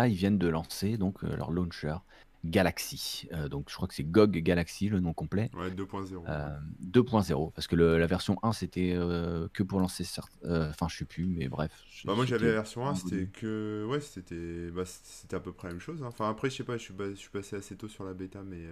ils 0.08 0.14
viennent 0.14 0.38
de 0.38 0.48
lancer 0.48 0.98
donc 0.98 1.22
leur 1.22 1.50
launcher 1.52 1.96
Galaxy. 2.44 3.28
Euh, 3.32 3.48
donc 3.48 3.68
je 3.68 3.74
crois 3.76 3.86
que 3.86 3.94
c'est 3.94 4.04
GOG 4.04 4.38
Galaxy, 4.38 4.88
le 4.88 5.00
nom 5.00 5.12
complet. 5.12 5.50
Ouais, 5.54 5.70
2.0. 5.70 6.24
Euh, 6.28 6.48
2.0, 6.80 7.52
parce 7.52 7.66
que 7.66 7.76
le- 7.76 7.98
la 7.98 8.06
version 8.06 8.38
1 8.42 8.52
c'était 8.52 8.92
euh, 8.94 9.48
que 9.52 9.62
pour 9.62 9.78
lancer 9.80 10.04
certes. 10.04 10.32
euh, 10.44 10.70
Enfin, 10.70 10.86
je 10.88 10.96
sais 10.96 11.04
plus, 11.04 11.26
mais 11.26 11.48
bref. 11.48 11.70
Bah 12.04 12.14
moi 12.14 12.24
j'avais 12.26 12.46
la 12.46 12.52
version 12.52 12.86
1, 12.86 12.94
c'était 12.94 13.26
que 13.26 13.86
ouais, 13.88 14.00
c'était 14.00 14.70
bah, 14.70 14.84
c'était 14.86 15.36
à 15.36 15.40
peu 15.40 15.52
près 15.52 15.68
la 15.68 15.74
même 15.74 15.80
chose. 15.80 16.02
hein. 16.02 16.06
Enfin 16.08 16.30
après 16.30 16.48
je 16.50 16.56
sais 16.56 16.64
pas, 16.64 16.76
je 16.78 16.82
suis, 16.82 16.94
pas- 16.94 17.10
je 17.10 17.14
suis 17.16 17.30
passé 17.30 17.56
assez 17.56 17.76
tôt 17.76 17.88
sur 17.88 18.04
la 18.04 18.14
bêta, 18.14 18.42
mais 18.42 18.62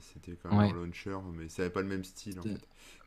c'était 0.00 0.36
quand 0.42 0.50
même 0.50 0.58
Ouais. 0.58 0.70
un 0.70 0.74
launcher, 0.74 1.16
mais 1.34 1.48
ça 1.48 1.62
avait 1.62 1.70
pas 1.72 1.82
le 1.82 1.88
même 1.88 2.04
style 2.04 2.38
en 2.40 2.42
fait. 2.42 2.60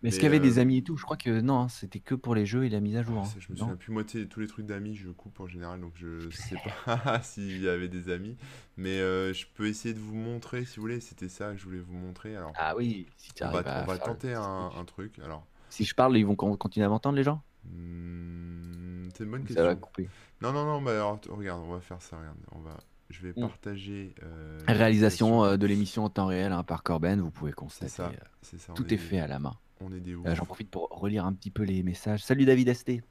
Mais 0.04 0.10
est-ce 0.10 0.18
qu'il 0.18 0.26
y 0.26 0.28
avait 0.28 0.38
euh, 0.38 0.42
des 0.42 0.60
amis 0.60 0.78
et 0.78 0.84
tout? 0.84 0.96
Je 0.98 1.04
crois 1.04 1.18
que 1.18 1.42
non, 1.42 1.62
hein, 1.62 1.68
c'était 1.70 2.00
que 2.00 2.14
pour 2.16 2.36
les 2.36 2.46
jeux 2.46 2.66
et 2.66 2.70
la 2.70 2.80
mise 2.80 2.96
à 2.98 3.04
jour. 3.04 3.24
Ah, 3.26 3.28
hein, 3.28 3.40
je 3.40 3.52
me 3.52 3.58
souviens 3.58 3.76
plus. 3.76 3.92
Moi, 3.92 4.04
tu 4.04 4.22
sais, 4.22 4.28
tous 4.28 4.40
les 4.40 4.48
trucs 4.48 4.66
d'amis, 4.66 4.96
je 4.96 5.10
coupe 5.10 5.40
en 5.40 5.48
général, 5.48 5.82
donc 5.82 5.94
je 5.96 6.30
sais 6.30 6.56
pas 6.86 7.20
s'il 7.24 7.62
y 7.64 7.68
avait 7.68 7.88
des 7.88 8.10
amis. 8.10 8.36
Mais 8.78 9.00
euh, 9.00 9.34
je 9.34 9.46
peux 9.56 9.68
essayer 9.68 9.94
de 9.94 10.00
vous 10.00 10.16
montrer 10.16 10.66
si 10.66 10.76
vous 10.76 10.84
voulez. 10.84 11.00
C'était 11.00 11.30
ça 11.30 11.52
que 11.52 11.58
je 11.58 11.64
voulais 11.64 11.80
vous 11.80 11.96
montrer. 11.96 12.36
Alors, 12.36 12.54
Ah 12.58 12.76
oui, 12.76 13.08
si 13.18 13.32
tu 13.34 13.44
on 13.44 13.50
va, 13.52 13.60
à 13.60 13.82
on 13.84 13.86
va 13.86 13.98
tenter 13.98 14.34
un, 14.34 14.70
truc. 14.86 15.18
Alors, 15.24 15.46
Si 15.70 15.84
je 15.84 15.96
parle, 15.96 16.16
ils 16.18 16.26
vont 16.26 16.36
con- 16.36 16.56
continuer 16.58 16.86
à 16.86 16.90
m'entendre 16.90 17.16
les 17.16 17.24
gens? 17.24 17.42
Hmm, 17.66 19.10
c'est 19.16 19.24
une 19.24 19.32
bonne 19.32 19.48
Ça 19.48 19.64
va 19.64 19.70
question. 19.70 19.82
couper. 19.82 20.10
Non, 20.42 20.54
non, 20.54 20.66
non, 20.66 20.82
bah 20.82 20.92
alors, 20.92 21.20
regarde, 21.30 21.62
on 21.66 21.72
va 21.74 21.82
faire 21.82 22.02
ça. 22.02 22.18
Regarde, 22.20 22.38
on 22.52 22.60
va, 22.60 22.78
je 23.10 23.22
vais 23.22 23.34
Mm. 23.36 23.42
partager 23.48 24.14
euh, 24.24 24.60
Réalisation 24.68 25.44
euh, 25.44 25.58
de 25.58 25.66
l'émission 25.66 26.06
en 26.06 26.10
temps 26.10 26.28
réel 26.28 26.52
hein, 26.52 26.64
par 26.64 26.84
Corben, 26.84 27.20
vous 27.20 27.32
pouvez 27.32 27.52
C'est 27.52 27.56
constater. 27.56 27.92
ça, 27.92 28.08
euh, 28.10 28.26
c'est 28.42 28.60
ça. 28.60 28.74
Tout 28.74 28.94
est 28.94 28.98
fait 28.98 29.20
à 29.20 29.28
la 29.28 29.40
main. 29.40 29.56
On 29.82 29.92
est 29.94 30.00
des 30.00 30.14
Euh, 30.14 30.36
J'en 30.36 30.42
ouf. 30.44 30.48
profite 30.48 30.70
pour 30.70 30.88
relire 30.90 31.26
un 31.26 31.34
petit 31.34 31.52
peu 31.52 31.64
les 31.64 31.84
messages. 31.84 32.24
Salut 32.24 32.46
David 32.46 32.74
ST. 32.74 33.02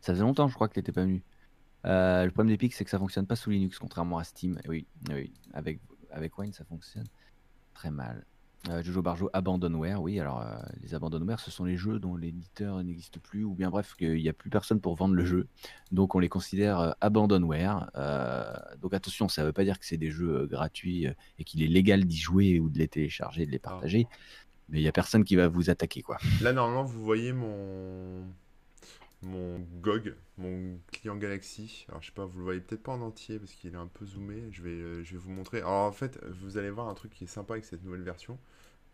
Ça 0.00 0.12
faisait 0.12 0.22
longtemps, 0.22 0.48
je 0.48 0.54
crois, 0.54 0.68
que 0.68 0.74
t'étais 0.74 0.92
pas 0.92 1.02
venu. 1.02 1.22
Euh, 1.86 2.24
le 2.24 2.30
problème 2.30 2.52
d'Epic, 2.52 2.72
c'est 2.74 2.84
que 2.84 2.90
ça 2.90 2.98
fonctionne 2.98 3.26
pas 3.26 3.36
sous 3.36 3.50
Linux, 3.50 3.78
contrairement 3.78 4.18
à 4.18 4.24
Steam. 4.24 4.58
Et 4.64 4.68
oui, 4.68 4.86
oui, 5.10 5.32
avec, 5.52 5.80
avec 6.10 6.36
Wine, 6.38 6.52
ça 6.52 6.64
fonctionne 6.64 7.06
très 7.74 7.90
mal. 7.90 8.24
Euh, 8.68 8.82
Jojo 8.82 9.00
Barjo, 9.00 9.30
Abandonware, 9.32 10.02
oui, 10.02 10.20
alors 10.20 10.42
euh, 10.42 10.58
les 10.82 10.94
Abandonware, 10.94 11.40
ce 11.40 11.50
sont 11.50 11.64
les 11.64 11.78
jeux 11.78 11.98
dont 11.98 12.14
l'éditeur 12.16 12.82
n'existe 12.84 13.18
plus, 13.18 13.42
ou 13.44 13.54
bien 13.54 13.70
bref, 13.70 13.94
qu'il 13.96 14.16
n'y 14.16 14.28
a 14.28 14.34
plus 14.34 14.50
personne 14.50 14.82
pour 14.82 14.94
vendre 14.96 15.14
le 15.14 15.24
jeu. 15.24 15.48
Donc 15.92 16.14
on 16.14 16.18
les 16.18 16.28
considère 16.28 16.78
euh, 16.80 16.92
Abandonware. 17.00 17.90
Donc 18.82 18.92
attention, 18.92 19.28
ça 19.28 19.40
ne 19.42 19.46
veut 19.46 19.52
pas 19.54 19.64
dire 19.64 19.78
que 19.78 19.86
c'est 19.86 19.96
des 19.96 20.10
jeux 20.10 20.46
gratuits 20.46 21.06
et 21.38 21.44
qu'il 21.44 21.62
est 21.62 21.68
légal 21.68 22.04
d'y 22.04 22.18
jouer 22.18 22.60
ou 22.60 22.68
de 22.68 22.78
les 22.78 22.88
télécharger, 22.88 23.46
de 23.46 23.50
les 23.50 23.60
Ah. 23.64 23.68
partager. 23.70 24.06
Mais 24.70 24.78
il 24.78 24.82
n'y 24.82 24.88
a 24.88 24.92
personne 24.92 25.24
qui 25.24 25.36
va 25.36 25.48
vous 25.48 25.70
attaquer, 25.70 26.02
quoi. 26.02 26.18
Là, 26.40 26.52
normalement, 26.52 26.84
vous 26.84 27.02
voyez 27.02 27.32
mon 27.32 28.24
mon 29.22 29.58
GOG, 29.80 30.14
mon 30.38 30.78
client 30.92 31.16
Galaxy. 31.16 31.84
Alors, 31.88 32.00
je 32.00 32.06
sais 32.06 32.12
pas, 32.12 32.24
vous 32.24 32.38
le 32.38 32.44
voyez 32.44 32.60
peut-être 32.60 32.82
pas 32.82 32.92
en 32.92 33.02
entier 33.02 33.38
parce 33.38 33.52
qu'il 33.52 33.74
est 33.74 33.76
un 33.76 33.86
peu 33.86 34.06
zoomé. 34.06 34.44
Je 34.50 34.62
vais, 34.62 34.70
euh, 34.70 35.04
je 35.04 35.12
vais 35.12 35.18
vous 35.18 35.30
montrer. 35.30 35.58
Alors, 35.58 35.86
en 35.86 35.92
fait, 35.92 36.18
vous 36.40 36.56
allez 36.56 36.70
voir 36.70 36.88
un 36.88 36.94
truc 36.94 37.12
qui 37.12 37.24
est 37.24 37.26
sympa 37.26 37.54
avec 37.54 37.64
cette 37.64 37.84
nouvelle 37.84 38.02
version. 38.02 38.38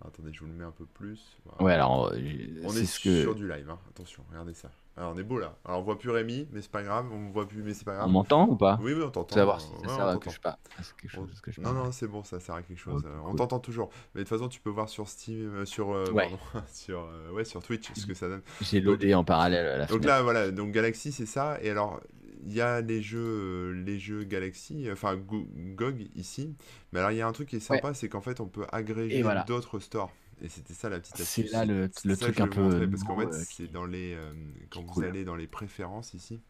Attendez, 0.04 0.30
je 0.32 0.40
vous 0.40 0.46
le 0.46 0.52
mets 0.52 0.64
un 0.64 0.70
peu 0.72 0.84
plus. 0.84 1.38
Voilà. 1.46 1.62
Ouais, 1.64 1.72
alors, 1.72 2.08
euh, 2.12 2.18
On 2.64 2.70
est 2.72 2.84
ce 2.84 3.00
que. 3.00 3.22
sur 3.22 3.34
du 3.34 3.48
live, 3.48 3.68
hein. 3.70 3.78
attention, 3.90 4.22
regardez 4.30 4.52
ça. 4.54 4.70
Alors, 4.98 5.12
on 5.14 5.18
est 5.18 5.22
beau 5.22 5.38
là. 5.38 5.54
Alors, 5.64 5.80
on 5.80 5.82
voit 5.82 5.98
plus 5.98 6.10
Rémi, 6.10 6.46
mais 6.52 6.62
c'est 6.62 6.70
pas 6.70 6.82
grave. 6.82 7.06
On 7.12 7.18
me 7.18 7.30
voit 7.32 7.46
plus, 7.46 7.62
mais 7.62 7.74
c'est 7.74 7.84
pas 7.84 7.92
On 7.92 7.96
grave. 7.96 8.10
m'entend 8.10 8.48
ou 8.48 8.56
pas? 8.56 8.78
Oui, 8.82 8.92
oui, 8.94 9.02
on 9.04 9.10
t'entend. 9.10 9.34
Savoir 9.34 9.60
si 9.60 9.68
ça 9.68 9.74
ouais, 9.74 9.88
sert 9.88 9.98
on 9.98 10.00
à 10.00 10.12
t'entend. 10.14 10.18
que 10.20 10.30
je 10.30 10.40
pas. 10.40 10.58
à 10.78 10.82
ce 10.82 10.94
que 10.94 11.08
je- 11.08 11.18
On- 11.20 11.24
à 11.24 11.28
ce 11.34 11.40
que 11.42 11.50
je 11.50 11.60
Non, 11.60 11.72
non, 11.72 11.92
c'est 11.92 12.06
bon, 12.06 12.22
ça 12.24 12.40
sert 12.40 12.54
à 12.54 12.62
quelque 12.62 12.78
chose. 12.78 13.02
On 13.24 13.28
cool. 13.30 13.36
t'entend 13.36 13.58
toujours. 13.58 13.90
Mais 14.14 14.20
de 14.22 14.28
toute 14.28 14.36
façon, 14.38 14.48
tu 14.48 14.60
peux 14.60 14.70
voir 14.70 14.88
sur 14.88 15.08
Steam, 15.08 15.54
euh, 15.54 15.64
sur, 15.66 15.90
euh, 15.92 16.10
Ouais. 16.12 16.28
pardon, 16.30 16.66
sur, 16.72 17.00
euh, 17.00 17.30
ouais, 17.32 17.44
sur 17.44 17.62
Twitch 17.62 17.90
ce 17.94 18.06
que 18.06 18.14
ça 18.14 18.28
donne. 18.28 18.42
J'ai 18.62 18.80
loadé 18.80 19.12
en 19.14 19.24
parallèle 19.24 19.66
à 19.66 19.76
la 19.78 19.86
donc 19.86 19.88
fenêtre. 20.02 20.06
là, 20.08 20.22
voilà, 20.22 20.50
donc 20.50 20.72
Galaxy, 20.72 21.12
c'est 21.12 21.26
ça. 21.26 21.58
Et 21.62 21.68
alors, 21.70 22.00
il 22.46 22.54
y 22.54 22.60
a 22.60 22.80
les 22.80 23.02
jeux, 23.02 23.18
euh, 23.20 23.72
les 23.84 23.98
jeux 23.98 24.24
Galaxy, 24.24 24.88
enfin 24.90 25.16
Go- 25.16 25.46
GOG 25.74 26.08
ici. 26.14 26.54
Mais 26.92 27.00
alors, 27.00 27.12
il 27.12 27.18
y 27.18 27.20
a 27.22 27.26
un 27.28 27.32
truc 27.32 27.48
qui 27.48 27.56
est 27.56 27.60
sympa, 27.60 27.94
c'est 27.94 28.08
qu'en 28.08 28.20
fait, 28.20 28.40
on 28.40 28.46
peut 28.48 28.66
agréger 28.72 29.22
voilà. 29.22 29.42
d'autres 29.42 29.78
stores. 29.80 30.12
Et 30.42 30.48
c'était 30.48 30.74
ça 30.74 30.88
la 30.90 31.00
petite 31.00 31.20
C'est 31.20 31.22
astuce. 31.22 31.52
là 31.52 31.64
le, 31.64 31.90
C'est 31.90 32.08
le 32.08 32.14
ça 32.14 32.26
que 32.26 32.32
truc 32.32 32.38
je 32.38 32.42
un 32.42 32.46
vous 32.46 32.54
montrer, 32.60 32.86
peu. 32.86 32.90
parce 32.90 33.02
qu'en 33.04 33.16
fait, 33.16 33.32
euh, 33.32 33.44
c'est 33.44 33.68
dans 33.70 33.86
les, 33.86 34.14
euh, 34.14 34.32
quand 34.70 34.82
vous 34.82 34.92
cool. 34.92 35.04
allez 35.04 35.24
dans 35.24 35.36
les 35.36 35.46
préférences 35.46 36.14
ici, 36.14 36.40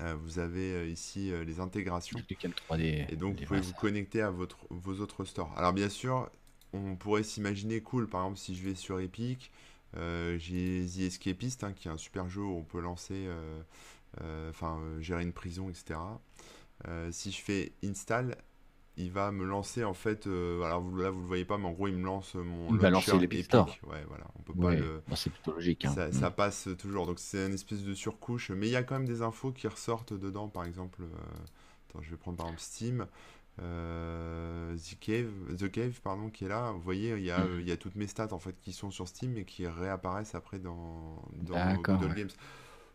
euh, 0.00 0.14
vous 0.22 0.38
avez 0.38 0.90
ici 0.90 1.32
les 1.46 1.60
intégrations. 1.60 2.18
du 2.28 2.36
Cam 2.36 2.52
3D. 2.52 3.06
Et 3.08 3.16
donc, 3.16 3.36
vous 3.36 3.42
pouvez 3.44 3.60
vous 3.60 3.74
connecter 3.74 4.20
à 4.22 4.30
votre, 4.30 4.58
vos 4.70 5.00
autres 5.00 5.24
stores. 5.24 5.52
Alors, 5.56 5.72
bien 5.72 5.88
sûr, 5.88 6.30
on 6.72 6.96
pourrait 6.96 7.22
s'imaginer 7.22 7.80
cool. 7.80 8.08
Par 8.08 8.22
exemple, 8.22 8.38
si 8.38 8.54
je 8.56 8.62
vais 8.68 8.74
sur 8.74 9.00
Epic, 9.00 9.50
j'ai 9.94 10.84
The 10.86 11.00
Escapist, 11.00 11.64
hein, 11.64 11.72
qui 11.72 11.88
est 11.88 11.90
un 11.90 11.96
super 11.96 12.28
jeu 12.28 12.42
où 12.42 12.56
on 12.58 12.64
peut 12.64 12.80
lancer, 12.80 13.26
enfin, 14.50 14.78
euh, 14.82 15.00
gérer 15.00 15.22
une 15.22 15.32
prison, 15.32 15.68
etc. 15.70 16.20
Euh, 16.88 17.10
si 17.12 17.32
je 17.32 17.42
fais 17.42 17.72
install, 17.84 18.36
il 18.96 19.10
va 19.12 19.32
me 19.32 19.44
lancer 19.44 19.84
en 19.84 19.94
fait. 19.94 20.26
euh, 20.26 20.62
alors 20.62 20.80
vous- 20.82 20.96
là, 20.96 21.10
vous 21.10 21.20
le 21.20 21.26
voyez 21.26 21.44
pas, 21.44 21.58
mais 21.58 21.66
en 21.66 21.72
gros, 21.72 21.88
il 21.88 21.96
me 21.96 22.04
lance 22.04 22.34
mon 22.34 22.70
Il 22.70 22.78
va 22.78 22.90
lancer 22.90 23.12
l'Epic 23.18 23.40
Epic. 23.40 23.44
Store. 23.46 23.68
Ouais, 23.84 24.04
voilà. 24.08 24.26
On 24.38 24.42
peut 24.42 24.54
pas 24.54 24.68
Ouais, 24.68 24.76
le. 24.76 25.02
bah, 25.08 25.16
c'est 25.16 25.30
plutôt 25.30 25.52
logique. 25.52 25.84
hein. 25.84 25.94
Ça, 25.94 26.12
Mm. 26.12 26.12
ça 26.12 26.30
passe 26.30 26.68
toujours, 26.78 27.06
donc 27.06 27.18
c'est 27.18 27.46
une 27.46 27.54
espèce 27.54 27.82
de 27.84 27.94
surcouche, 27.94 28.50
mais 28.50 28.66
il 28.68 28.72
y 28.72 28.76
a 28.76 28.82
quand 28.82 28.94
même 28.96 29.06
des 29.08 29.22
infos 29.22 29.52
qui 29.52 29.68
ressortent 29.68 30.12
dedans, 30.14 30.48
par 30.48 30.64
exemple, 30.64 31.02
euh, 31.02 31.06
attends, 31.88 32.02
je 32.02 32.10
vais 32.10 32.16
prendre 32.16 32.36
par 32.38 32.46
exemple 32.46 32.62
Steam, 32.62 33.06
euh, 33.62 34.76
The 34.76 34.98
Cave, 35.00 35.30
The 35.58 35.70
Cave, 35.70 36.00
pardon, 36.02 36.30
qui 36.30 36.44
est 36.44 36.48
là, 36.48 36.72
vous 36.72 36.80
voyez, 36.80 37.10
il 37.16 37.24
y 37.24 37.30
a, 37.30 37.40
euh, 37.40 37.60
il 37.60 37.68
y 37.68 37.72
a 37.72 37.76
toutes 37.76 37.94
mes 37.96 38.06
stats 38.06 38.32
en 38.32 38.38
fait 38.38 38.56
qui 38.60 38.72
sont 38.72 38.90
sur 38.90 39.08
Steam 39.08 39.36
et 39.36 39.44
qui 39.44 39.66
réapparaissent 39.66 40.34
après 40.34 40.58
dans, 40.58 41.22
dans 41.32 41.84
Old 41.98 41.98
ouais. 42.02 42.14
Games. 42.14 42.30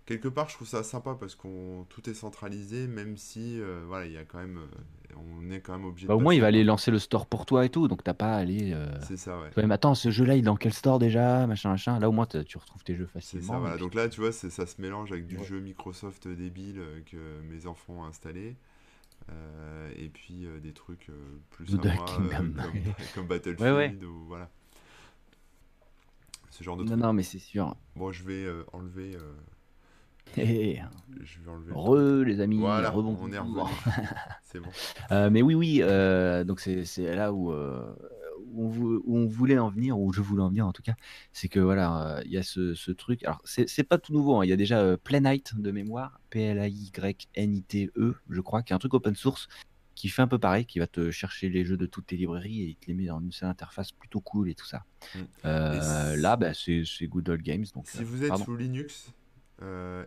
Quelque 0.06 0.28
part, 0.28 0.50
je 0.50 0.56
trouve 0.56 0.68
ça 0.68 0.84
sympa 0.84 1.16
parce 1.18 1.36
qu'on 1.36 1.86
tout 1.88 2.10
est 2.10 2.14
centralisé, 2.14 2.88
même 2.88 3.16
si, 3.18 3.62
euh, 3.62 3.84
voilà, 3.88 4.08
il 4.08 4.12
y 4.12 4.18
a 4.18 4.26
quand 4.26 4.40
même, 4.40 4.58
euh, 4.58 5.16
on 5.16 5.50
est 5.52 5.62
quand 5.62 5.74
même 5.74 5.86
obligé 5.86 6.08
Bah, 6.08 6.16
de 6.16 6.18
au 6.20 6.22
moins, 6.22 6.34
il 6.34 6.42
va 6.42 6.48
aller 6.48 6.64
lancer 6.64 6.90
le 6.92 6.98
store 7.00 7.28
pour 7.28 7.46
toi 7.46 7.66
et 7.66 7.70
tout, 7.70 7.88
donc 7.88 8.04
t'as 8.04 8.16
pas 8.16 8.34
à 8.34 8.38
aller. 8.38 8.74
euh, 8.74 8.88
C'est 9.08 9.16
ça, 9.16 9.40
ouais. 9.40 9.52
toi, 9.52 9.62
même, 9.64 9.72
attends, 9.72 9.94
ce 9.96 10.10
jeu-là, 10.10 10.36
il 10.36 10.40
est 10.40 10.42
dans 10.42 10.56
quel 10.58 10.74
store 10.74 10.98
déjà 11.00 11.46
Machin, 11.48 11.70
machin? 11.70 12.00
Là, 12.00 12.10
au 12.10 12.12
moins, 12.12 12.26
tu 12.26 12.58
retrouves 12.58 12.84
tes 12.84 12.96
jeux 12.96 13.06
C'est 13.06 13.20
facilement. 13.20 13.54
ça, 13.54 13.60
voilà. 13.60 13.76
et 13.76 13.78
puis- 13.78 13.86
Donc 13.86 13.94
là, 13.94 14.10
tu 14.10 14.20
vois, 14.22 14.32
ça 14.32 14.50
se 14.66 14.82
mélange 14.82 15.12
avec 15.12 15.28
du 15.28 15.38
Ouais. 15.38 15.44
jeu 15.46 15.60
Microsoft 15.60 16.28
débile 16.28 16.82
que 17.06 17.42
mes 17.44 17.68
enfants 17.68 18.00
ont 18.02 18.06
installé. 18.06 18.56
et 19.98 20.10
puis 20.10 20.46
des 20.64 20.74
trucs 20.74 21.08
plus 21.52 21.76
Old 21.76 21.86
moi, 21.86 22.06
comme, 22.18 22.54
comme 23.16 23.28
Battlefield 23.28 23.62
Ouais, 23.62 23.72
ouais. 24.00 24.06
ou 24.06 24.26
voilà. 24.28 24.50
Ce 26.50 26.64
genre 26.64 26.76
de 26.76 26.84
Non, 26.84 26.90
trucs. 26.92 27.00
non, 27.02 27.14
mais 27.14 27.24
c'est 27.24 27.40
sûr. 27.40 27.76
Bon, 27.96 28.12
je 28.12 28.24
vais 28.24 28.44
euh, 28.44 28.64
enlever. 28.74 29.16
euh, 29.16 29.34
Hé, 30.38 30.42
hé, 30.78 30.82
je 31.22 31.40
vais 31.42 31.50
enlever. 31.52 31.70
le 31.72 31.76
Re, 31.78 32.24
les 32.26 32.40
amis, 32.42 32.58
Voilà, 32.60 32.90
rebond. 32.90 33.18
on 33.22 33.32
est 33.32 33.38
revenu. 33.38 33.56
C'est 34.44 34.60
bon. 34.60 34.70
Euh, 35.12 35.30
mais 35.30 35.42
oui, 35.42 35.56
oui, 35.56 35.80
euh, 35.82 36.44
donc 36.44 36.60
c'est 36.60 36.84
c'est 36.86 37.16
là 37.16 37.32
où, 37.34 37.52
euh, 37.52 37.94
où, 38.48 38.66
on 38.66 38.70
vou- 38.70 39.02
où 39.06 39.18
on 39.18 39.28
voulait 39.28 39.58
en 39.58 39.70
venir, 39.70 39.98
où 40.00 40.12
je 40.14 40.22
voulais 40.22 40.42
en 40.44 40.50
venir 40.50 40.66
en 40.68 40.74
tout 40.74 40.82
cas, 40.84 40.96
c'est 41.32 41.48
que 41.48 41.60
voilà, 41.60 42.18
euh, 42.18 42.22
il 42.26 42.32
y 42.32 42.38
a 42.38 42.44
ce, 42.44 42.74
ce 42.76 42.92
truc. 42.92 43.24
Alors, 43.24 43.42
c'est 43.46 43.68
c'est 43.70 43.84
pas 43.84 43.98
tout 43.98 44.12
nouveau, 44.14 44.38
hein, 44.40 44.46
il 44.46 44.50
y 44.50 44.54
a 44.54 44.58
déjà 44.58 44.80
euh, 44.80 44.98
Planite 45.02 45.54
de 45.60 45.72
mémoire, 45.72 46.20
P-L-A-Y-N-I-T-E, 46.32 48.16
je 48.30 48.42
crois, 48.42 48.62
qui 48.64 48.74
est 48.74 48.76
un 48.76 48.80
truc 48.80 48.94
open 48.94 49.16
source 49.16 49.48
qui 49.96 50.08
fait 50.10 50.22
un 50.22 50.28
peu 50.28 50.40
pareil, 50.40 50.66
qui 50.66 50.80
va 50.80 50.88
te 50.88 51.12
chercher 51.12 51.50
les 51.50 51.64
jeux 51.66 51.78
de 51.78 51.86
toutes 51.86 52.08
tes 52.08 52.16
librairies 52.18 52.62
et 52.62 52.66
il 52.70 52.76
te 52.76 52.88
les 52.88 52.94
met 52.94 53.06
dans 53.06 53.20
une 53.20 53.32
seule 53.32 53.50
interface 53.50 53.92
plutôt 53.92 54.20
cool 54.22 54.50
et 54.50 54.56
tout 54.56 54.66
ça. 54.66 54.84
Mm. 55.14 55.20
Euh, 55.46 56.14
Et 56.16 56.18
là, 56.18 56.38
bah, 56.38 56.54
c'est 56.54 56.84
c'est 56.86 57.08
Good 57.08 57.30
Old 57.30 57.42
Games. 57.44 57.66
Donc, 57.76 57.88
Si 57.88 58.04
vous 58.04 58.24
êtes 58.24 58.30
pardon. 58.30 58.46
sous 58.46 58.56
Linux 58.56 59.12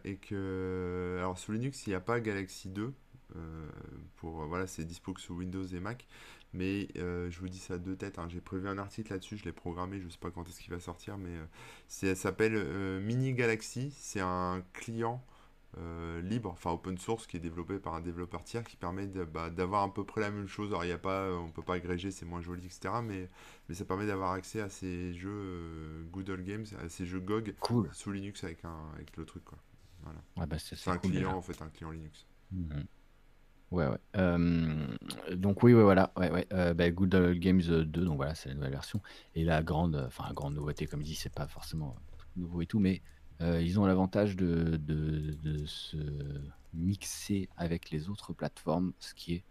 et 0.05 0.17
que. 0.17 1.17
Alors, 1.19 1.39
sous 1.39 1.53
Linux, 1.53 1.87
il 1.87 1.91
n'y 1.91 1.95
a 1.97 2.01
pas 2.01 2.21
Galaxy 2.21 2.69
2. 2.69 2.93
euh, 3.37 3.69
pour, 4.17 4.43
euh, 4.43 4.47
voilà, 4.47 4.67
c'est 4.67 4.85
dispo 4.85 5.13
que 5.13 5.21
sous 5.21 5.35
Windows 5.35 5.65
et 5.67 5.81
Mac. 5.81 6.07
Mais 6.53 6.89
euh, 6.99 7.31
je 7.31 7.41
vous 7.41 7.49
dis 7.49 7.59
ça 7.59 7.79
de 7.79 7.95
tête. 7.95 8.19
hein, 8.19 8.29
J'ai 8.29 8.41
prévu 8.41 8.69
un 8.69 8.79
article 8.79 9.13
là-dessus, 9.13 9.37
je 9.37 9.45
l'ai 9.45 9.53
programmé. 9.53 10.01
Je 10.01 10.09
sais 10.09 10.19
pas 10.21 10.31
quand 10.31 10.49
est-ce 10.49 10.61
qu'il 10.61 10.73
va 10.73 10.81
sortir, 10.81 11.19
mais 11.19 11.31
euh, 11.37 11.45
ça 11.89 12.15
s'appelle 12.15 12.55
euh, 12.57 13.01
Mini 13.01 13.33
Galaxy. 13.35 13.93
C'est 13.99 14.21
un 14.21 14.63
client 14.73 15.25
euh, 15.79 16.21
libre, 16.23 16.51
enfin 16.51 16.71
open 16.71 16.99
source, 16.99 17.27
qui 17.27 17.37
est 17.37 17.41
développé 17.41 17.79
par 17.79 17.95
un 17.95 18.01
développeur 18.01 18.45
tiers, 18.45 18.65
qui 18.65 18.77
permet 18.77 19.07
bah, 19.07 19.51
d'avoir 19.51 19.83
à 19.83 19.93
peu 19.93 20.05
près 20.05 20.21
la 20.21 20.31
même 20.31 20.47
chose. 20.47 20.71
Alors, 20.71 20.85
il 20.85 20.89
y 20.89 20.93
a 20.93 20.99
pas, 20.99 21.33
on 21.33 21.51
peut 21.51 21.63
pas 21.63 21.75
agréger, 21.75 22.11
c'est 22.11 22.27
moins 22.27 22.41
joli, 22.41 22.65
etc. 22.65 22.95
Mais, 23.03 23.29
mais 23.69 23.75
ça 23.75 23.85
permet 23.85 24.07
d'avoir 24.07 24.33
accès 24.33 24.61
à 24.61 24.69
ces 24.69 25.15
jeux 25.15 25.31
euh, 25.31 26.05
Google 26.11 26.43
Games, 26.43 26.67
à 26.83 26.89
ces 26.89 27.07
jeux 27.07 27.21
GOG 27.21 27.55
sous 27.93 28.13
Linux 28.13 28.45
avec, 28.45 28.65
un, 28.65 28.91
avec 28.95 29.17
le 29.17 29.25
truc. 29.25 29.45
Quoi. 29.45 29.59
Voilà. 30.03 30.47
Bah, 30.47 30.57
c'est 30.59 30.91
un 30.91 30.99
client, 30.99 31.37
en 31.37 31.43
fait, 31.43 31.61
un 31.61 31.69
client 31.69 31.91
Linux. 31.91 32.27
Mhm. 32.53 32.85
Ouais, 33.71 33.89
ouais. 33.89 33.99
Euh, 34.17 34.87
donc 35.33 35.65
oui, 35.65 35.75
ouais, 35.75 35.83
voilà. 35.83 36.13
Ouais, 36.17 36.31
ouais. 36.31 36.47
Bah, 36.75 36.91
Google 36.91 37.39
Games 37.39 37.61
2, 37.61 37.85
donc 37.85 38.17
voilà, 38.17 38.35
c'est 38.37 38.49
la 38.49 38.55
nouvelle 38.55 38.71
version. 38.71 39.01
Et 39.35 39.43
la 39.43 39.63
grande, 39.65 39.97
enfin, 40.07 40.33
grande 40.33 40.55
nouveauté, 40.55 40.87
comme 40.87 41.03
dit, 41.03 41.17
c'est 41.17 41.33
pas 41.33 41.49
forcément 41.49 41.97
nouveau 42.37 42.63
et 42.63 42.67
tout, 42.67 42.79
mais 42.79 43.03
euh, 43.41 43.61
ils 43.61 43.81
ont 43.81 43.87
l'avantage 43.87 44.37
de, 44.37 44.77
de, 44.77 45.67
se 45.67 45.97
mixer 46.73 47.49
avec 47.57 47.91
les 47.91 48.09
autres 48.09 48.33
plateformes, 48.33 48.93
ce 48.99 49.15
qui 49.15 49.35
est 49.35 49.45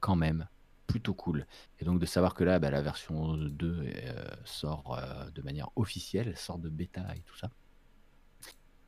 quand 0.00 0.16
même 0.16 0.46
plutôt 0.86 1.14
cool. 1.14 1.46
Et 1.78 1.84
donc 1.84 2.00
de 2.00 2.06
savoir 2.06 2.34
que 2.34 2.44
là, 2.44 2.58
bah, 2.58 2.70
la 2.70 2.82
version 2.82 3.36
2 3.36 3.66
euh, 3.66 4.24
sort 4.44 4.98
euh, 4.98 5.30
de 5.30 5.42
manière 5.42 5.68
officielle, 5.76 6.36
sort 6.36 6.58
de 6.58 6.68
bêta 6.68 7.04
et 7.14 7.20
tout 7.20 7.36
ça. 7.36 7.50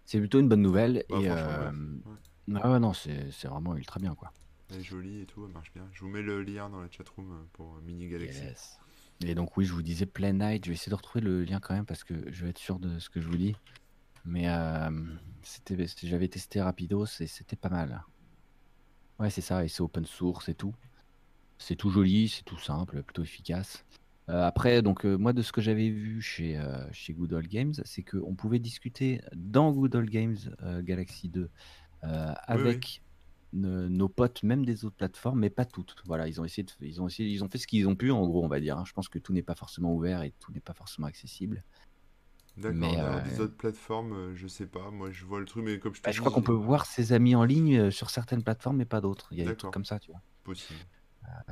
C'est 0.04 0.18
plutôt 0.18 0.40
une 0.40 0.48
bonne 0.48 0.62
nouvelle. 0.62 1.04
Bah, 1.08 1.16
et 1.20 1.28
ah 1.28 2.78
non, 2.78 2.92
c'est 2.92 3.44
vraiment 3.44 3.76
ultra 3.76 4.00
bien 4.00 4.14
quoi. 4.14 4.32
Elle 4.70 4.80
est 4.80 4.82
jolie 4.82 5.20
et 5.20 5.26
tout, 5.26 5.44
elle 5.44 5.52
marche 5.52 5.72
bien. 5.72 5.86
Je 5.92 6.00
vous 6.00 6.08
mets 6.08 6.22
le 6.22 6.42
lien 6.42 6.68
dans 6.70 6.80
la 6.80 6.90
chatroom 6.90 7.46
pour 7.52 7.76
Mini 7.82 8.08
Galaxy. 8.08 8.42
Et 9.24 9.34
donc 9.34 9.56
oui, 9.56 9.64
je 9.64 9.72
vous 9.72 9.82
disais 9.82 10.06
Play 10.06 10.32
Night, 10.32 10.64
je 10.64 10.70
vais 10.70 10.74
essayer 10.74 10.90
de 10.90 10.96
retrouver 10.96 11.24
le 11.24 11.44
lien 11.44 11.60
quand 11.60 11.74
même 11.74 11.86
parce 11.86 12.02
que 12.04 12.14
je 12.32 12.44
vais 12.44 12.50
être 12.50 12.58
sûr 12.58 12.78
de 12.78 12.98
ce 12.98 13.08
que 13.08 13.20
je 13.20 13.28
vous 13.28 13.36
dis. 13.36 13.54
Mais 14.24 14.48
euh, 14.48 14.90
c'était, 15.42 15.76
j'avais 16.02 16.28
testé 16.28 16.60
Rapidos 16.60 17.06
et 17.20 17.26
c'était 17.26 17.56
pas 17.56 17.68
mal. 17.68 18.04
Ouais, 19.18 19.30
c'est 19.30 19.40
ça, 19.40 19.64
et 19.64 19.68
c'est 19.68 19.82
open 19.82 20.04
source 20.04 20.48
et 20.48 20.54
tout. 20.54 20.74
C'est 21.58 21.76
tout 21.76 21.90
joli, 21.90 22.28
c'est 22.28 22.44
tout 22.44 22.58
simple, 22.58 23.02
plutôt 23.02 23.22
efficace. 23.22 23.84
Euh, 24.28 24.44
après, 24.44 24.82
donc 24.82 25.04
euh, 25.04 25.16
moi 25.16 25.32
de 25.32 25.42
ce 25.42 25.52
que 25.52 25.60
j'avais 25.60 25.88
vu 25.90 26.22
chez, 26.22 26.60
chez 26.92 27.12
Good 27.12 27.34
Games, 27.48 27.74
c'est 27.84 28.02
qu'on 28.02 28.34
pouvait 28.34 28.58
discuter 28.58 29.20
dans 29.34 29.72
Good 29.72 29.96
Games 30.08 30.36
Galaxy 30.82 31.28
2 31.28 31.50
avec 32.02 33.02
nos 33.52 34.08
potes, 34.08 34.42
même 34.42 34.64
des 34.64 34.84
autres 34.84 34.96
plateformes, 34.96 35.40
mais 35.40 35.50
pas 35.50 35.64
toutes. 35.64 35.96
Voilà, 36.06 36.28
ils 36.28 36.40
ont 36.40 36.44
essayé, 36.44 36.64
de, 36.64 36.72
ils 36.80 37.02
ont 37.02 37.08
essayé, 37.08 37.28
ils 37.28 37.44
ont 37.44 37.48
fait 37.48 37.58
ce 37.58 37.66
qu'ils 37.66 37.86
ont 37.86 37.96
pu, 37.96 38.10
en 38.10 38.26
gros, 38.26 38.44
on 38.44 38.48
va 38.48 38.60
dire. 38.60 38.78
Hein. 38.78 38.84
Je 38.86 38.92
pense 38.92 39.08
que 39.08 39.18
tout 39.18 39.32
n'est 39.32 39.42
pas 39.42 39.54
forcément 39.54 39.94
ouvert 39.94 40.22
et 40.22 40.32
tout 40.40 40.52
n'est 40.52 40.60
pas 40.60 40.74
forcément 40.74 41.06
accessible. 41.06 41.62
D'accord, 42.56 42.78
mais 42.78 42.98
euh, 42.98 43.20
des 43.22 43.40
autres 43.40 43.56
plateformes, 43.56 44.12
euh, 44.12 44.36
je 44.36 44.46
sais 44.46 44.66
pas. 44.66 44.90
Moi, 44.90 45.10
je 45.10 45.24
vois 45.24 45.40
le 45.40 45.46
truc, 45.46 45.64
mais 45.64 45.78
comme 45.78 45.94
je 45.94 46.00
te 46.00 46.06
bah, 46.06 46.12
je 46.12 46.20
crois 46.20 46.30
qu'on 46.30 46.42
peut 46.42 46.52
voir 46.52 46.84
ses 46.84 47.14
amis 47.14 47.34
en 47.34 47.44
ligne 47.44 47.78
euh, 47.78 47.90
sur 47.90 48.10
certaines 48.10 48.42
plateformes, 48.42 48.76
mais 48.76 48.84
pas 48.84 49.00
d'autres. 49.00 49.28
Il 49.30 49.38
y 49.38 49.42
a 49.42 49.46
des 49.46 49.56
trucs 49.56 49.72
comme 49.72 49.86
ça, 49.86 49.98
tu 49.98 50.10
vois. 50.10 50.20
possible. 50.44 50.78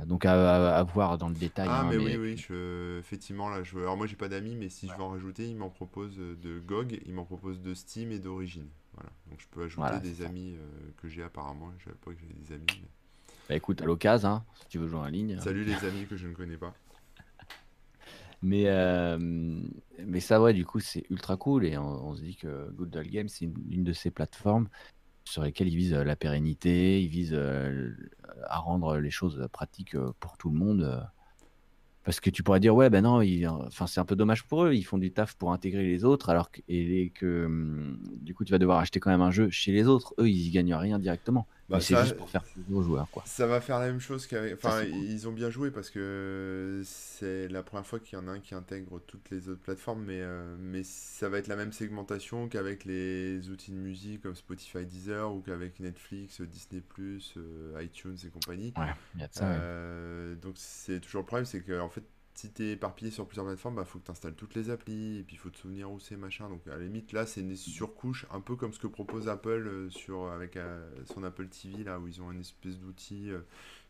donc 0.05 0.25
à, 0.25 0.83
voir 0.83 1.17
dans 1.17 1.29
le 1.29 1.35
détail. 1.35 1.67
Ah, 1.71 1.81
hein, 1.81 1.87
mais, 1.89 1.97
oui, 1.97 2.17
oui, 2.17 2.37
je... 2.37 2.99
effectivement, 2.99 3.49
là, 3.49 3.63
je... 3.63 3.77
alors 3.79 3.97
moi, 3.97 4.05
j'ai 4.05 4.15
pas 4.15 4.29
d'amis, 4.29 4.55
mais 4.55 4.69
si 4.69 4.87
je 4.87 4.93
veux 4.93 5.01
en 5.01 5.09
rajouter, 5.09 5.47
il 5.49 5.55
m'en 5.55 5.69
propose 5.69 6.17
de 6.17 6.59
GOG, 6.59 7.01
il 7.05 7.13
m'en 7.13 7.25
propose 7.25 7.61
de 7.61 7.73
Steam 7.73 8.11
et 8.11 8.19
d'Origin. 8.19 8.65
Voilà. 8.93 9.09
Donc 9.29 9.39
je 9.39 9.47
peux 9.47 9.63
ajouter 9.63 9.99
des 10.01 10.21
amis 10.21 10.55
que 11.01 11.09
j'ai 11.09 11.23
apparemment. 11.23 11.71
Je 11.79 11.85
savais 11.85 11.97
pas 11.97 12.11
que 12.11 12.17
j'avais 12.19 12.33
des 12.33 12.53
amis. 12.53 12.83
Bah 13.49 13.55
écoute, 13.55 13.81
à 13.81 13.85
l'occasion, 13.85 14.29
hein, 14.29 14.45
si 14.61 14.67
tu 14.67 14.77
veux 14.77 14.87
jouer 14.87 14.99
en 14.99 15.07
ligne. 15.07 15.39
Salut 15.39 15.63
les 15.63 15.83
amis 15.83 16.05
que 16.05 16.15
je 16.15 16.27
ne 16.27 16.33
connais 16.33 16.57
pas. 16.57 16.75
Mais, 18.41 18.63
euh, 18.67 19.17
mais 19.19 20.19
ça, 20.19 20.41
ouais, 20.41 20.53
du 20.53 20.65
coup, 20.65 20.79
c'est 20.79 21.05
ultra 21.09 21.37
cool. 21.37 21.65
Et 21.65 21.77
on, 21.77 22.15
se 22.15 22.21
dit 22.21 22.35
que 22.35 22.71
Good 22.71 22.97
Games, 23.09 23.27
c'est 23.27 23.45
une, 23.45 23.83
de 23.83 23.93
ces 23.93 24.11
plateformes 24.11 24.67
sur 25.25 25.43
lesquelles 25.43 25.67
ils 25.67 25.77
visent 25.77 25.93
euh, 25.93 26.03
la 26.03 26.15
pérennité, 26.15 27.01
ils 27.01 27.07
visent 27.07 27.35
euh, 27.35 27.95
à 28.47 28.57
rendre 28.57 28.97
les 28.97 29.11
choses 29.11 29.47
pratiques 29.51 29.95
pour 30.19 30.37
tout 30.37 30.49
le 30.49 30.57
monde. 30.57 31.07
Parce 32.03 32.19
que 32.19 32.31
tu 32.31 32.41
pourrais 32.41 32.59
dire, 32.59 32.73
ouais, 32.75 32.89
ben 32.89 33.03
non, 33.03 33.21
enfin, 33.67 33.85
c'est 33.85 33.99
un 33.99 34.05
peu 34.05 34.15
dommage 34.15 34.43
pour 34.45 34.65
eux, 34.65 34.73
ils 34.73 34.81
font 34.81 34.97
du 34.97 35.11
taf 35.11 35.35
pour 35.35 35.53
intégrer 35.53 35.83
les 35.83 36.03
autres, 36.03 36.29
alors 36.29 36.49
que, 36.49 36.61
que 37.09 37.45
hum, 37.45 37.99
du 38.21 38.33
coup, 38.33 38.43
tu 38.43 38.51
vas 38.51 38.57
devoir 38.57 38.79
acheter 38.79 38.99
quand 38.99 39.11
même 39.11 39.21
un 39.21 39.29
jeu 39.29 39.51
chez 39.51 39.71
les 39.71 39.85
autres. 39.87 40.15
Eux, 40.17 40.27
ils 40.27 40.47
y 40.47 40.49
gagnent 40.49 40.73
rien 40.73 40.97
directement. 40.97 41.47
Bah, 41.71 41.79
c'est 41.79 41.95
juste 42.01 42.17
pour 42.17 42.29
faire 42.29 42.43
aux 42.71 42.81
joueurs, 42.81 43.09
quoi. 43.09 43.23
Ça 43.25 43.47
va 43.47 43.61
faire 43.61 43.79
la 43.79 43.87
même 43.87 43.99
chose 43.99 44.27
qu'avec. 44.27 44.53
Enfin, 44.53 44.83
ils 44.83 45.27
ont 45.27 45.31
bien 45.31 45.49
joué 45.49 45.71
parce 45.71 45.89
que 45.89 46.81
c'est 46.85 47.47
la 47.47 47.63
première 47.63 47.85
fois 47.85 47.99
qu'il 47.99 48.17
y 48.17 48.21
en 48.21 48.27
a 48.27 48.31
un 48.31 48.39
qui 48.39 48.55
intègre 48.55 48.99
toutes 48.99 49.29
les 49.29 49.49
autres 49.49 49.61
plateformes, 49.61 50.03
mais, 50.05 50.21
euh, 50.21 50.55
mais 50.59 50.83
ça 50.83 51.29
va 51.29 51.37
être 51.37 51.47
la 51.47 51.55
même 51.55 51.71
segmentation 51.71 52.47
qu'avec 52.47 52.85
les 52.85 53.49
outils 53.49 53.71
de 53.71 53.77
musique 53.77 54.21
comme 54.21 54.35
Spotify, 54.35 54.85
Deezer 54.85 55.33
ou 55.33 55.41
qu'avec 55.41 55.79
Netflix, 55.79 56.41
Disney, 56.41 56.83
euh, 57.37 57.81
iTunes 57.81 58.17
et 58.25 58.29
compagnie. 58.29 58.73
Ouais, 58.77 58.85
il 59.15 59.21
y 59.21 59.23
a 59.23 59.27
de 59.27 59.33
ça. 59.33 59.45
Euh, 59.45 60.35
donc, 60.35 60.55
c'est 60.57 60.99
toujours 60.99 61.21
le 61.21 61.25
problème, 61.25 61.45
c'est 61.45 61.61
que 61.61 61.79
fait, 61.89 62.03
si 62.33 62.51
tu 62.51 62.63
es 62.63 62.71
éparpillé 62.73 63.11
sur 63.11 63.27
plusieurs 63.27 63.45
plateformes, 63.45 63.75
bah 63.75 63.85
faut 63.85 63.99
que 63.99 64.05
tu 64.05 64.11
installes 64.11 64.35
toutes 64.35 64.55
les 64.55 64.69
applis, 64.69 65.17
et 65.17 65.23
puis 65.23 65.35
il 65.35 65.39
faut 65.39 65.49
te 65.49 65.57
souvenir 65.57 65.91
où 65.91 65.99
c'est, 65.99 66.15
machin. 66.15 66.49
Donc 66.49 66.65
à 66.67 66.71
la 66.71 66.83
limite, 66.83 67.11
là, 67.11 67.25
c'est 67.25 67.41
une 67.41 67.55
surcouche, 67.55 68.25
un 68.31 68.41
peu 68.41 68.55
comme 68.55 68.73
ce 68.73 68.79
que 68.79 68.87
propose 68.87 69.27
Apple 69.27 69.67
euh, 69.67 69.89
sur, 69.89 70.27
avec 70.31 70.57
euh, 70.57 70.89
son 71.05 71.23
Apple 71.23 71.47
TV, 71.47 71.83
là, 71.83 71.99
où 71.99 72.07
ils 72.07 72.21
ont 72.21 72.31
une 72.31 72.41
espèce 72.41 72.79
d'outil 72.79 73.29
euh, 73.29 73.41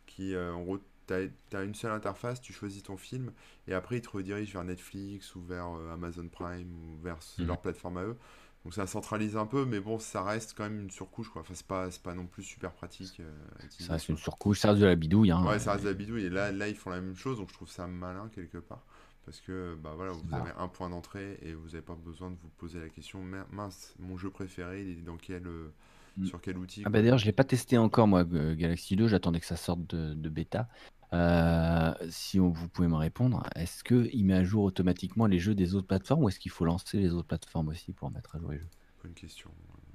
qui, 0.06 0.36
en 0.36 0.62
gros, 0.62 0.80
tu 1.08 1.14
as, 1.14 1.64
une 1.64 1.76
seule 1.76 1.92
interface, 1.92 2.42
tu 2.42 2.54
choisis 2.54 2.84
ton 2.84 2.98
film, 2.98 3.32
et 3.68 3.74
après, 3.74 3.98
ils 3.98 4.02
te 4.02 4.10
redirigent 4.10 4.54
vers 4.54 4.64
Netflix 4.64 5.36
ou 5.36 5.42
vers 5.42 5.68
Amazon 5.92 6.28
Prime 6.28 6.74
ou 6.74 6.98
vers 7.02 7.20
mhm. 7.38 7.48
leur 7.48 7.62
plateforme 7.62 7.98
à 7.98 8.04
eux. 8.04 8.18
Donc 8.64 8.76
ça 8.76 8.86
centralise 8.86 9.38
un 9.38 9.48
peu, 9.48 9.66
mais 9.66 9.80
bon, 9.80 9.98
ça 9.98 10.24
reste 10.24 10.54
quand 10.56 10.64
même 10.64 10.82
une 10.82 10.92
surcouche, 10.92 11.30
quoi. 11.30 11.42
Enfin, 11.42 11.54
c'est 11.56 11.66
pas, 11.66 11.90
pas 12.04 12.14
non 12.14 12.28
plus 12.28 12.44
super 12.44 12.72
pratique. 12.72 13.20
Euh, 13.20 13.32
ça 13.80 13.94
reste 13.94 14.10
une 14.10 14.18
surcouche, 14.18 14.60
ça 14.60 14.70
reste 14.70 14.82
de 14.82 14.86
la 14.86 14.96
bidouille. 14.96 15.32
Hein. 15.32 15.44
Ouais, 15.44 15.58
ça 15.58 15.72
reste 15.72 15.84
de 15.84 15.90
la 15.90 15.96
bidouille. 15.96 16.26
Et 16.26 16.30
là, 16.30 16.52
là, 16.52 16.68
ils 16.68 16.76
font 16.76 16.92
la 16.92 17.02
même 17.02 17.16
chose, 17.16 17.38
donc 17.38 17.50
je 17.50 17.56
trouve 17.56 17.70
ça 17.70 17.88
malin 17.88 18.30
quelque 18.34 18.60
part. 18.60 18.84
Parce 19.26 19.40
que, 19.40 19.76
bah 19.82 19.94
voilà, 19.96 20.12
vous 20.12 20.36
avez 20.36 20.52
un 20.58 20.68
point 20.68 20.90
d'entrée 20.90 21.40
et 21.42 21.54
vous 21.54 21.68
n'avez 21.68 21.82
pas 21.82 21.96
besoin 21.96 22.32
de 22.32 22.36
vous 22.36 22.50
poser 22.58 22.80
la 22.80 22.90
question, 22.90 23.24
mince, 23.52 23.96
mon 24.00 24.18
jeu 24.18 24.30
préféré, 24.30 24.84
il 24.84 25.00
est 25.00 25.02
dans 25.02 25.18
quel... 25.18 25.48
Euh, 25.48 25.72
mm. 26.18 26.26
Sur 26.26 26.42
quel 26.42 26.58
outil 26.58 26.84
ah 26.86 26.90
bah 26.90 27.02
D'ailleurs, 27.02 27.18
je 27.18 27.24
ne 27.24 27.28
l'ai 27.28 27.36
pas 27.36 27.44
testé 27.44 27.78
encore, 27.78 28.08
moi, 28.08 28.24
Galaxy 28.24 28.96
2. 28.96 29.08
J'attendais 29.08 29.40
que 29.40 29.46
ça 29.46 29.56
sorte 29.56 29.88
de, 29.88 30.14
de 30.14 30.30
bêta. 30.30 30.68
Euh, 31.14 31.94
si 32.10 32.40
vous 32.40 32.54
pouvez 32.70 32.88
me 32.88 32.96
répondre, 32.96 33.44
est-ce 33.56 33.84
qu'il 33.84 34.26
met 34.26 34.34
à 34.34 34.44
jour 34.44 34.64
automatiquement 34.64 35.26
les 35.26 35.40
jeux 35.40 35.56
des 35.56 35.76
autres 35.76 35.88
plateformes 35.88 36.24
ou 36.24 36.30
est-ce 36.30 36.40
qu'il 36.40 36.52
faut 36.52 36.66
lancer 36.66 36.98
les 37.00 37.12
autres 37.12 37.28
plateformes 37.28 37.68
aussi 37.70 37.92
pour 37.92 38.10
mettre 38.12 38.36
à 38.36 38.40
jour 38.40 38.52
les 38.52 38.60
jeux? 38.60 38.70
Bonne 39.04 39.14
question. 39.14 39.50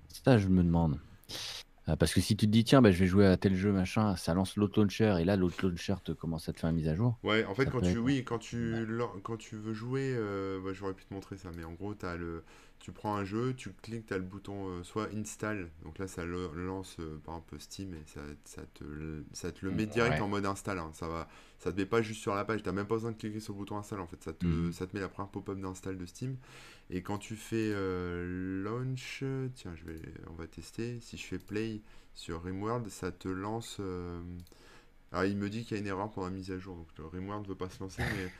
Ça, 0.08 0.38
je 0.38 0.48
me 0.48 0.62
demande. 0.62 0.98
Euh, 1.88 1.96
parce 1.96 2.12
que 2.12 2.20
si 2.20 2.36
tu 2.36 2.46
te 2.46 2.50
dis, 2.50 2.64
tiens, 2.64 2.82
bah, 2.82 2.90
je 2.90 2.98
vais 2.98 3.06
jouer 3.06 3.26
à 3.26 3.36
tel 3.36 3.54
jeu, 3.54 3.72
machin, 3.72 4.16
ça 4.16 4.34
lance 4.34 4.56
l'autre 4.56 4.80
launcher 4.80 5.16
et 5.20 5.24
là, 5.24 5.36
l'autre 5.36 5.56
launcher 5.64 5.94
te 6.04 6.12
commence 6.12 6.48
à 6.48 6.52
te 6.52 6.60
faire 6.60 6.70
une 6.70 6.76
mise 6.76 6.88
à 6.88 6.94
jour. 6.94 7.16
Ouais, 7.22 7.44
en 7.44 7.54
fait, 7.54 7.66
quand 7.66 7.80
tu, 7.80 7.98
oui, 7.98 8.24
quand 8.24 8.38
tu, 8.38 8.74
quand 9.22 9.36
tu 9.36 9.56
veux 9.56 9.72
jouer, 9.72 10.12
euh, 10.16 10.60
bah, 10.62 10.72
j'aurais 10.72 10.94
pu 10.94 11.04
te 11.04 11.14
montrer 11.14 11.36
ça, 11.36 11.50
mais 11.56 11.64
en 11.64 11.72
gros, 11.72 11.94
as 12.02 12.16
le, 12.16 12.42
tu 12.78 12.92
prends 12.92 13.16
un 13.16 13.24
jeu, 13.24 13.54
tu 13.54 13.70
cliques, 13.82 14.06
tu 14.06 14.14
as 14.14 14.18
le 14.18 14.24
bouton 14.24 14.68
euh, 14.68 14.82
soit 14.84 15.08
install, 15.14 15.70
donc 15.84 15.98
là 15.98 16.06
ça 16.06 16.24
le, 16.24 16.50
lance 16.54 16.96
euh, 17.00 17.18
par 17.24 17.36
exemple 17.36 17.60
Steam 17.60 17.94
et 17.94 18.02
ça, 18.06 18.20
ça, 18.44 18.62
te, 18.74 18.84
ça 19.32 19.50
te 19.50 19.64
le 19.64 19.72
met 19.72 19.86
direct 19.86 20.20
en 20.20 20.28
mode 20.28 20.46
install. 20.46 20.78
Hein. 20.78 20.90
ça 20.92 21.08
va, 21.08 21.28
ça 21.58 21.72
te 21.72 21.76
met 21.76 21.86
pas 21.86 22.02
juste 22.02 22.20
sur 22.20 22.34
la 22.34 22.44
page, 22.44 22.62
tu 22.62 22.70
même 22.70 22.86
pas 22.86 22.94
besoin 22.94 23.12
de 23.12 23.16
cliquer 23.16 23.40
sur 23.40 23.54
le 23.54 23.58
bouton 23.58 23.76
install 23.76 24.00
en 24.00 24.06
fait, 24.06 24.22
ça 24.22 24.32
te, 24.32 24.46
mhm. 24.46 24.72
ça 24.72 24.86
te 24.86 24.94
met 24.94 25.00
la 25.00 25.08
première 25.08 25.30
pop-up 25.30 25.58
d'install 25.58 25.98
de 25.98 26.06
Steam. 26.06 26.36
Et 26.88 27.02
quand 27.02 27.18
tu 27.18 27.34
fais 27.34 27.72
euh, 27.74 28.62
launch, 28.62 29.24
tiens, 29.54 29.74
je 29.74 29.84
vais, 29.84 30.00
on 30.30 30.34
va 30.34 30.46
tester. 30.46 31.00
Si 31.00 31.16
je 31.16 31.26
fais 31.26 31.38
play 31.38 31.80
sur 32.14 32.44
Rimworld, 32.44 32.88
ça 32.88 33.10
te 33.10 33.26
lance. 33.26 33.80
alors 35.10 35.24
il 35.24 35.36
me 35.36 35.50
dit 35.50 35.64
qu'il 35.64 35.76
y 35.76 35.78
a 35.78 35.82
une 35.82 35.88
erreur 35.88 36.10
pour 36.10 36.22
la 36.22 36.30
mise 36.30 36.52
à 36.52 36.58
jour, 36.58 36.76
donc 36.76 36.86
le 36.98 37.06
Rimworld 37.06 37.42
ne 37.42 37.48
veut 37.48 37.56
pas 37.56 37.68
se 37.68 37.82
lancer, 37.82 38.02
mais 38.16 38.30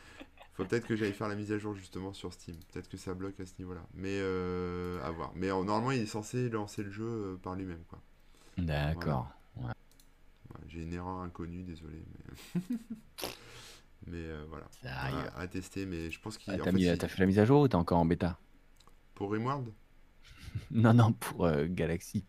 faut 0.57 0.65
peut-être 0.65 0.87
que 0.87 0.95
j'aille 0.95 1.13
faire 1.13 1.27
la 1.27 1.35
mise 1.35 1.51
à 1.51 1.59
jour 1.59 1.75
justement 1.75 2.13
sur 2.13 2.33
Steam. 2.33 2.55
Peut-être 2.73 2.89
que 2.89 2.97
ça 2.97 3.13
bloque 3.13 3.39
à 3.39 3.45
ce 3.45 3.53
niveau-là. 3.59 3.85
Mais 3.93 4.17
euh, 4.19 4.99
à 5.05 5.11
voir. 5.11 5.31
Mais 5.35 5.49
normalement, 5.49 5.91
il 5.91 6.01
est 6.01 6.07
censé 6.07 6.49
lancer 6.49 6.81
le 6.81 6.89
jeu 6.89 7.05
euh, 7.05 7.37
par 7.37 7.53
lui-même. 7.53 7.83
quoi. 7.87 8.01
D'accord. 8.57 9.29
J'ai 10.67 10.81
une 10.81 10.93
erreur 10.93 11.19
inconnue, 11.19 11.63
désolé. 11.63 12.03
Mais, 12.55 12.57
mais 14.07 14.17
euh, 14.17 14.45
voilà. 14.49 14.65
À, 15.35 15.47
tester. 15.47 15.85
Mais 15.85 16.09
je 16.09 16.19
pense 16.19 16.39
qu'il. 16.39 16.51
Ah, 16.53 16.57
t'as, 16.57 17.07
fait 17.07 17.19
la 17.19 17.25
mise 17.27 17.37
à 17.37 17.45
jour 17.45 17.61
ou 17.61 17.67
t'es 17.67 17.75
encore 17.75 17.99
en 17.99 18.05
bêta? 18.05 18.39
Pour 19.13 19.31
Rimworld? 19.31 19.71
Non, 20.71 20.91
non, 20.91 21.13
pour 21.13 21.47
Galaxy. 21.67 22.25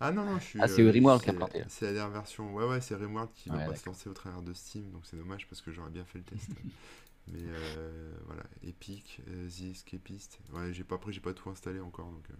Ah 0.00 0.10
non, 0.10 0.24
non, 0.24 0.40
je 0.40 0.44
suis. 0.44 0.60
Ah, 0.60 0.66
c'est 0.66 0.82
Rimworld 0.82 1.22
qui 1.22 1.30
a 1.30 1.34
planté. 1.34 1.62
C'est 1.68 1.84
la 1.84 1.92
dernière 1.92 2.12
version. 2.12 2.52
Ouais, 2.52 2.66
ouais, 2.66 2.80
c'est 2.80 2.96
Rimworld 2.96 3.30
qui 3.32 3.48
va 3.48 3.58
pas 3.58 3.76
se 3.76 3.86
lancer 3.86 4.08
au 4.08 4.12
travers 4.12 4.42
de 4.42 4.52
Steam. 4.52 4.90
Donc 4.90 5.02
c'est 5.04 5.16
dommage 5.16 5.46
parce 5.46 5.62
que 5.62 5.70
j'aurais 5.70 5.90
bien 5.90 6.04
fait 6.04 6.18
le 6.18 6.24
test. 6.24 6.50
Mais 7.28 7.42
euh, 7.42 8.12
voilà, 8.26 8.42
Epic, 8.62 9.20
euh, 9.28 9.48
The 9.48 9.72
Escapist. 9.72 10.40
Ouais, 10.52 10.72
j'ai 10.72 10.84
pas 10.84 10.96
après, 10.96 11.12
j'ai 11.12 11.20
pas 11.20 11.32
tout 11.32 11.48
installé 11.50 11.80
encore 11.80 12.10
donc 12.10 12.24
euh, 12.30 12.34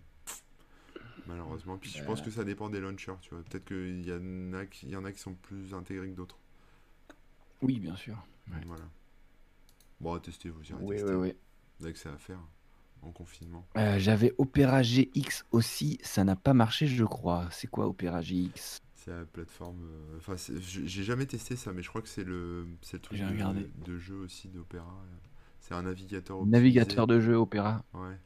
malheureusement. 1.26 1.78
Puis 1.78 1.90
je 1.90 2.02
pense 2.02 2.20
que 2.22 2.30
ça 2.30 2.44
dépend 2.44 2.68
des 2.70 2.80
launchers, 2.80 3.18
tu 3.20 3.30
vois. 3.30 3.42
Peut-être 3.44 3.64
qu'il 3.66 4.06
y 4.06 4.12
en 4.12 4.52
a 4.52 4.66
qui, 4.66 4.88
y 4.88 4.96
en 4.96 5.04
a 5.04 5.12
qui 5.12 5.20
sont 5.20 5.34
plus 5.34 5.74
intégrés 5.74 6.10
que 6.10 6.16
d'autres. 6.16 6.38
Oui, 7.62 7.78
bien 7.78 7.96
sûr. 7.96 8.16
Voilà. 8.66 8.84
Bon, 10.00 10.14
à 10.14 10.20
tester, 10.20 10.48
vous 10.48 10.64
irez 10.64 10.82
oui, 10.82 10.96
tester. 10.96 11.12
Oui, 11.12 11.28
oui. 11.28 11.36
Dès 11.78 11.92
que 11.92 11.98
c'est 11.98 12.08
à 12.08 12.18
faire. 12.18 12.40
en 13.02 13.12
confinement. 13.12 13.66
Euh, 13.76 13.98
j'avais 13.98 14.34
Opera 14.38 14.82
GX 14.82 15.44
aussi, 15.52 15.98
ça 16.02 16.24
n'a 16.24 16.36
pas 16.36 16.54
marché, 16.54 16.86
je 16.86 17.04
crois. 17.04 17.48
C'est 17.50 17.68
quoi 17.68 17.86
Opera 17.86 18.22
GX 18.22 18.80
C'est 19.02 19.10
la 19.12 19.24
plateforme. 19.24 19.82
euh, 19.82 20.18
Enfin, 20.18 20.34
j'ai 20.60 21.02
jamais 21.02 21.24
testé 21.24 21.56
ça, 21.56 21.72
mais 21.72 21.82
je 21.82 21.88
crois 21.88 22.02
que 22.02 22.08
c'est 22.08 22.22
le, 22.24 22.66
le 22.92 22.98
truc 22.98 23.18
de, 23.86 23.98
jeu 23.98 24.16
aussi 24.16 24.48
d'Opera. 24.48 25.02
C'est 25.58 25.74
un 25.74 25.82
navigateur 25.82 26.36
optimisé. 26.38 26.58
Navigateur 26.58 27.06
de 27.06 27.18
jeu 27.18 27.34
Opera. 27.34 27.82
Ouais. 27.94 28.18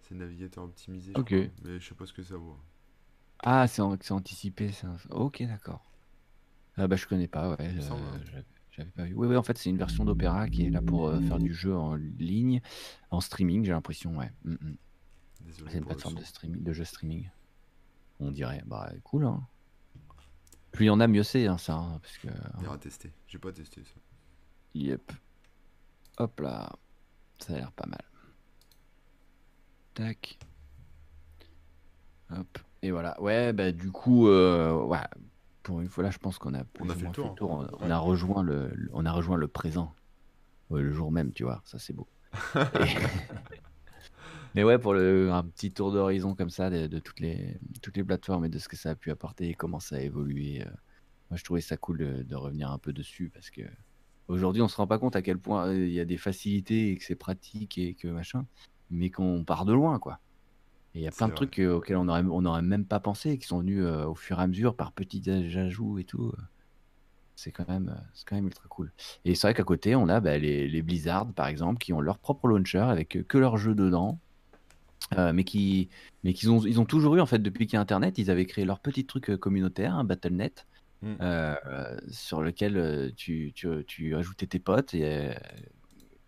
C'est 0.00 0.14
le 0.14 0.20
navigateur 0.20 0.64
optimisé, 0.64 1.12
je 1.14 1.20
Ok. 1.20 1.26
crois. 1.28 1.38
Mais 1.64 1.78
je 1.78 1.88
sais 1.88 1.94
pas 1.94 2.06
ce 2.06 2.12
que 2.12 2.24
ça 2.24 2.36
vaut. 2.36 2.56
Ah, 3.38 3.68
c'est 3.68 3.82
anticipé. 3.82 4.70
Ok, 5.10 5.42
d'accord. 5.44 5.84
Ah 6.76 6.88
bah 6.88 6.96
je 6.96 7.06
connais 7.06 7.28
pas, 7.28 7.50
ouais. 7.50 7.56
Euh, 7.60 7.90
hein. 7.92 8.20
j'avais 8.72 8.90
pas 8.90 9.04
vu. 9.04 9.14
Oui, 9.14 9.28
oui, 9.28 9.36
en 9.36 9.42
fait, 9.44 9.58
c'est 9.58 9.70
une 9.70 9.76
version 9.78 10.04
d'Opera 10.04 10.48
qui 10.48 10.66
est 10.66 10.70
là 10.70 10.82
pour 10.82 11.06
euh, 11.06 11.20
faire 11.20 11.38
du 11.38 11.54
jeu 11.54 11.76
en 11.76 11.94
ligne, 11.94 12.62
en 13.10 13.20
streaming, 13.20 13.64
j'ai 13.64 13.72
l'impression, 13.72 14.16
ouais. 14.16 14.32
Mm, 14.44 14.52
mm. 14.54 14.76
Désolé 15.42 15.70
C'est 15.70 15.78
une 15.78 15.84
plateforme 15.84 16.14
de 16.14 16.24
streaming, 16.24 16.62
de 16.62 16.72
jeu 16.72 16.84
streaming. 16.84 17.28
On 18.22 18.30
dirait, 18.30 18.62
bah 18.66 18.90
cool, 19.04 19.24
hein. 19.26 19.46
Plus 20.70 20.84
il 20.86 20.88
y 20.88 20.90
en 20.90 21.00
a, 21.00 21.06
mieux 21.06 21.22
c'est, 21.22 21.46
hein, 21.46 21.58
ça, 21.58 21.74
hein, 21.74 21.98
parce 22.00 22.16
que. 22.18 22.28
On 22.58 22.62
ira 22.62 22.78
tester. 22.78 23.12
J'ai 23.26 23.38
pas 23.38 23.52
testé 23.52 23.82
ça. 23.84 24.00
Yep. 24.74 25.12
Hop 26.18 26.40
là. 26.40 26.70
Ça 27.38 27.54
a 27.54 27.56
l'air 27.56 27.72
pas 27.72 27.86
mal. 27.86 28.00
Tac. 29.94 30.38
Hop. 32.30 32.58
Et 32.82 32.90
voilà. 32.90 33.20
Ouais, 33.20 33.52
bah 33.52 33.72
du 33.72 33.90
coup, 33.90 34.28
euh, 34.28 34.72
ouais. 34.84 34.98
Pour 35.62 35.80
une 35.80 35.88
fois 35.88 36.02
là, 36.04 36.10
je 36.10 36.18
pense 36.18 36.38
qu'on 36.38 36.54
a 36.54 36.62
On 36.80 36.88
a 36.88 36.94
fait 36.94 37.06
le 37.06 37.12
tour, 37.12 37.36
On, 37.50 37.62
hein. 37.62 37.68
on 37.80 37.90
a 37.90 37.98
rejoint 37.98 38.42
le, 38.42 38.72
on 38.92 39.04
a 39.06 39.12
rejoint 39.12 39.36
le 39.36 39.46
présent. 39.48 39.94
Le 40.70 40.92
jour 40.92 41.12
même, 41.12 41.32
tu 41.32 41.44
vois. 41.44 41.60
Ça, 41.64 41.78
c'est 41.78 41.92
beau. 41.92 42.08
Et- 42.56 43.60
Mais 44.54 44.64
ouais, 44.64 44.78
pour 44.78 44.94
le, 44.94 45.30
un 45.32 45.44
petit 45.44 45.72
tour 45.72 45.92
d'horizon 45.92 46.34
comme 46.34 46.50
ça 46.50 46.70
de, 46.70 46.86
de 46.86 46.98
toutes 46.98 47.20
les, 47.20 47.58
toutes 47.82 47.96
les 47.96 48.04
plateformes 48.04 48.44
et 48.44 48.48
de 48.48 48.58
ce 48.58 48.68
que 48.68 48.76
ça 48.76 48.90
a 48.90 48.94
pu 48.94 49.10
apporter 49.10 49.48
et 49.48 49.54
comment 49.54 49.80
ça 49.80 49.96
a 49.96 50.00
évolué. 50.00 50.62
euh, 50.62 50.70
moi, 51.30 51.36
je 51.38 51.44
trouvais 51.44 51.60
ça 51.62 51.76
cool 51.78 51.98
de, 51.98 52.22
de 52.22 52.36
revenir 52.36 52.70
un 52.70 52.78
peu 52.78 52.92
dessus 52.92 53.30
parce 53.32 53.50
que 53.50 53.62
aujourd'hui, 54.28 54.62
on 54.62 54.68
se 54.68 54.76
rend 54.76 54.86
pas 54.86 54.98
compte 54.98 55.16
à 55.16 55.22
quel 55.22 55.38
point 55.38 55.68
euh, 55.68 55.86
il 55.86 55.92
y 55.92 56.00
a 56.00 56.04
des 56.04 56.18
facilités 56.18 56.90
et 56.92 56.96
que 56.98 57.04
c'est 57.04 57.16
pratique 57.16 57.78
et 57.78 57.94
que 57.94 58.08
machin, 58.08 58.46
mais 58.90 59.10
qu'on 59.10 59.44
part 59.44 59.64
de 59.64 59.72
loin, 59.72 59.98
quoi. 59.98 60.20
Et 60.94 61.00
il 61.00 61.02
y 61.04 61.08
a 61.08 61.12
plein 61.12 61.28
de 61.28 61.34
vrai. 61.34 61.36
trucs 61.36 61.58
euh, 61.60 61.74
auxquels 61.76 61.96
on 61.96 62.08
aurait, 62.08 62.22
on 62.24 62.44
aurait 62.46 62.62
même 62.62 62.86
pas 62.86 63.00
pensé, 63.00 63.38
qui 63.38 63.46
sont 63.46 63.60
venus 63.60 63.82
euh, 63.84 64.06
au 64.06 64.14
fur 64.14 64.40
et 64.40 64.42
à 64.42 64.46
mesure 64.46 64.76
par 64.76 64.92
petits 64.92 65.22
ajouts 65.30 65.98
et 65.98 66.04
tout. 66.04 66.32
C'est 67.34 67.52
quand 67.52 67.68
même, 67.68 67.94
c'est 68.14 68.26
quand 68.26 68.36
même 68.36 68.46
ultra 68.46 68.68
cool. 68.68 68.92
Et 69.24 69.34
c'est 69.34 69.46
vrai 69.46 69.54
qu'à 69.54 69.64
côté, 69.64 69.96
on 69.96 70.08
a 70.08 70.20
bah, 70.20 70.38
les, 70.38 70.68
les 70.68 70.82
Blizzard, 70.82 71.32
par 71.32 71.46
exemple, 71.46 71.78
qui 71.78 71.92
ont 71.92 72.00
leur 72.00 72.18
propre 72.18 72.46
launcher 72.46 72.78
avec 72.78 73.26
que 73.26 73.38
leurs 73.38 73.56
jeux 73.56 73.74
dedans. 73.74 74.20
Euh, 75.18 75.32
mais 75.32 75.44
qui, 75.44 75.88
mais 76.24 76.32
qu'ils 76.32 76.50
ont, 76.50 76.60
ils 76.64 76.80
ont 76.80 76.84
toujours 76.84 77.16
eu 77.16 77.20
en 77.20 77.26
fait 77.26 77.38
depuis 77.40 77.66
qu'il 77.66 77.74
y 77.74 77.76
a 77.78 77.80
Internet, 77.80 78.18
ils 78.18 78.30
avaient 78.30 78.46
créé 78.46 78.64
leur 78.64 78.78
petit 78.80 79.04
truc 79.04 79.30
euh, 79.30 79.36
communautaire, 79.36 79.94
un 79.94 80.04
Battle.net, 80.04 80.66
Mm. 81.02 81.16
euh, 81.20 81.96
sur 82.12 82.42
lequel 82.42 83.12
tu, 83.16 83.50
tu, 83.56 83.68
tu 83.88 84.14
ajoutais 84.14 84.46
tes 84.46 84.60
potes 84.60 84.94
et, 84.94 85.32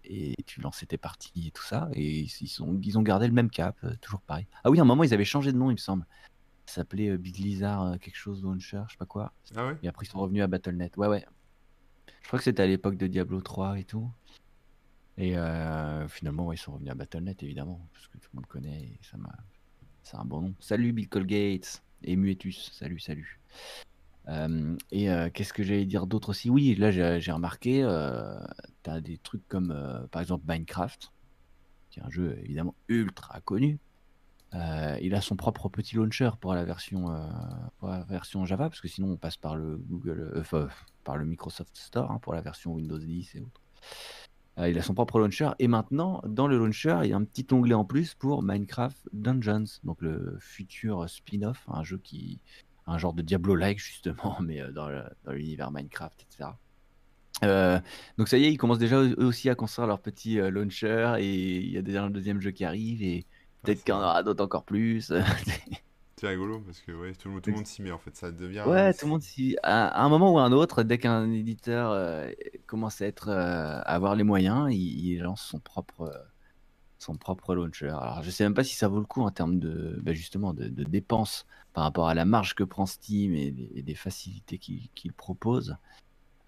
et 0.02 0.34
tu 0.46 0.60
lançais 0.60 0.84
tes 0.84 0.98
parties 0.98 1.46
et 1.46 1.50
tout 1.52 1.62
ça. 1.62 1.88
Et 1.94 2.22
ils, 2.22 2.48
sont, 2.48 2.80
ils 2.82 2.98
ont 2.98 3.02
gardé 3.02 3.28
le 3.28 3.32
même 3.32 3.50
cap, 3.50 3.76
toujours 4.00 4.20
pareil. 4.22 4.48
Ah 4.64 4.70
oui, 4.70 4.80
à 4.80 4.82
un 4.82 4.84
moment 4.84 5.04
ils 5.04 5.14
avaient 5.14 5.24
changé 5.24 5.52
de 5.52 5.56
nom, 5.58 5.70
il 5.70 5.74
me 5.74 5.78
semble. 5.78 6.04
Ça 6.66 6.74
s'appelait 6.76 7.16
Big 7.16 7.36
Lizard 7.38 8.00
quelque 8.00 8.16
chose 8.16 8.42
launcher, 8.42 8.82
je 8.88 8.94
sais 8.94 8.98
pas 8.98 9.06
quoi. 9.06 9.32
Ah 9.54 9.68
ouais? 9.68 9.76
Et 9.84 9.88
après 9.88 10.06
ils 10.06 10.08
sont 10.08 10.18
revenus 10.18 10.42
à 10.42 10.48
Battle.net. 10.48 10.96
Ouais 10.96 11.06
ouais. 11.06 11.24
Je 12.22 12.26
crois 12.26 12.40
que 12.40 12.44
c'était 12.44 12.64
à 12.64 12.66
l'époque 12.66 12.96
de 12.96 13.06
Diablo 13.06 13.40
3 13.40 13.78
et 13.78 13.84
tout. 13.84 14.10
Et 15.16 15.36
euh, 15.36 16.08
finalement, 16.08 16.52
ils 16.52 16.58
sont 16.58 16.72
revenus 16.72 16.90
à 16.90 16.94
Battle.net, 16.94 17.42
évidemment, 17.42 17.86
parce 17.92 18.08
que 18.08 18.18
tout 18.18 18.28
le 18.32 18.38
monde 18.38 18.46
connaît 18.46 18.82
et 18.82 18.98
ça 19.02 19.16
m'a. 19.16 19.32
C'est 20.02 20.16
un 20.16 20.24
bon 20.24 20.42
nom. 20.42 20.54
Salut 20.60 20.92
Bill 20.92 21.08
Colgate 21.08 21.82
et 22.02 22.16
Muetus. 22.16 22.72
Salut, 22.72 22.98
salut. 22.98 23.40
Euh, 24.28 24.76
et 24.90 25.10
euh, 25.10 25.30
qu'est-ce 25.32 25.52
que 25.52 25.62
j'allais 25.62 25.86
dire 25.86 26.06
d'autre 26.06 26.30
aussi? 26.30 26.50
Oui, 26.50 26.74
là 26.74 26.90
j'ai 26.90 27.32
remarqué, 27.32 27.80
tu 28.82 28.90
as 28.90 29.00
des 29.00 29.18
trucs 29.18 29.46
comme 29.48 30.08
par 30.10 30.20
exemple 30.20 30.44
Minecraft, 30.46 31.10
qui 31.90 32.00
est 32.00 32.02
un 32.02 32.10
jeu 32.10 32.38
évidemment 32.42 32.74
ultra 32.88 33.40
connu. 33.40 33.78
Il 34.52 35.14
a 35.14 35.20
son 35.20 35.36
propre 35.36 35.68
petit 35.68 35.96
launcher 35.96 36.30
pour 36.40 36.54
la 36.54 36.64
version, 36.64 37.06
pour 37.78 37.88
la 37.88 38.02
version 38.02 38.44
Java, 38.44 38.68
parce 38.68 38.80
que 38.80 38.88
sinon 38.88 39.12
on 39.12 39.16
passe 39.16 39.36
par 39.36 39.56
le 39.56 39.76
Google, 39.76 40.44
par 41.02 41.16
le 41.16 41.24
Microsoft 41.24 41.74
Store 41.76 42.10
hein, 42.10 42.18
pour 42.20 42.34
la 42.34 42.42
version 42.42 42.74
Windows 42.74 42.98
10 42.98 43.36
et 43.36 43.40
autres. 43.40 43.60
Euh, 44.58 44.68
il 44.68 44.78
a 44.78 44.82
son 44.82 44.94
propre 44.94 45.18
launcher. 45.18 45.50
Et 45.58 45.68
maintenant 45.68 46.22
dans 46.26 46.46
le 46.46 46.56
launcher 46.58 47.00
il 47.04 47.10
y 47.10 47.12
a 47.12 47.16
un 47.16 47.24
petit 47.24 47.46
onglet 47.52 47.74
en 47.74 47.84
plus 47.84 48.14
pour 48.14 48.42
Minecraft 48.42 49.08
Dungeons, 49.12 49.80
donc 49.84 50.00
le 50.00 50.36
futur 50.40 51.08
spin-off, 51.08 51.64
un 51.68 51.82
jeu 51.82 51.98
qui, 51.98 52.40
un 52.86 52.98
genre 52.98 53.14
de 53.14 53.22
Diablo-like 53.22 53.78
justement, 53.78 54.36
mais 54.40 54.60
euh, 54.60 54.70
dans 54.70 54.90
l'univers 55.26 55.70
Minecraft, 55.70 56.22
etc. 56.22 56.50
Euh, 57.42 57.80
donc 58.16 58.28
ça 58.28 58.38
y 58.38 58.44
est, 58.44 58.52
ils 58.52 58.56
commencent 58.56 58.78
déjà 58.78 59.02
eux 59.02 59.14
aussi 59.18 59.50
à 59.50 59.54
construire 59.54 59.88
leur 59.88 60.00
petit 60.00 60.38
euh, 60.38 60.50
launcher. 60.50 61.16
Et 61.18 61.56
il 61.58 61.70
y 61.70 61.78
a 61.78 61.82
déjà 61.82 62.04
un 62.04 62.10
deuxième 62.10 62.40
jeu 62.40 62.50
qui 62.50 62.64
arrive. 62.64 63.02
Et 63.02 63.26
peut-être 63.62 63.82
qu'il 63.84 63.94
y 63.94 63.96
en 63.96 64.00
aura 64.00 64.22
d'autres 64.22 64.44
encore 64.44 64.64
plus. 64.64 65.12
Rigolo 66.26 66.60
parce 66.60 66.80
que 66.80 66.92
ouais, 66.92 67.14
tout 67.14 67.28
le 67.28 67.34
monde, 67.34 67.42
tout 67.42 67.50
le 67.50 67.56
monde 67.56 67.66
s'y 67.66 67.82
met 67.82 67.90
en 67.90 67.98
fait. 67.98 68.14
Ça 68.16 68.30
devient. 68.30 68.64
Ouais, 68.66 68.92
tout 68.94 69.06
le 69.06 69.10
monde 69.10 69.22
s'y... 69.22 69.56
À, 69.62 70.02
un 70.02 70.08
moment 70.08 70.32
ou 70.32 70.38
à 70.38 70.44
un 70.44 70.52
autre, 70.52 70.82
dès 70.82 70.98
qu'un 70.98 71.30
éditeur 71.30 71.90
euh, 71.90 72.30
commence 72.66 73.00
à 73.00 73.06
être, 73.06 73.28
euh, 73.28 73.78
à 73.78 73.94
avoir 73.94 74.14
les 74.14 74.24
moyens, 74.24 74.72
il, 74.72 75.06
il 75.06 75.20
lance 75.20 75.42
son 75.42 75.58
propre, 75.58 76.02
euh, 76.02 76.18
son 76.98 77.16
propre 77.16 77.54
launcher. 77.54 77.88
Alors, 77.88 78.22
je 78.22 78.30
sais 78.30 78.44
même 78.44 78.54
pas 78.54 78.64
si 78.64 78.74
ça 78.74 78.88
vaut 78.88 78.98
le 78.98 79.06
coup 79.06 79.22
en 79.22 79.30
termes 79.30 79.58
de, 79.58 79.98
bah, 80.02 80.12
justement, 80.12 80.54
de, 80.54 80.68
de 80.68 80.84
dépenses 80.84 81.46
par 81.72 81.84
rapport 81.84 82.08
à 82.08 82.14
la 82.14 82.24
marge 82.24 82.54
que 82.54 82.64
prend 82.64 82.86
Steam 82.86 83.34
et 83.34 83.50
des, 83.50 83.70
et 83.74 83.82
des 83.82 83.94
facilités 83.94 84.58
qu'il 84.58 85.12
propose. 85.12 85.76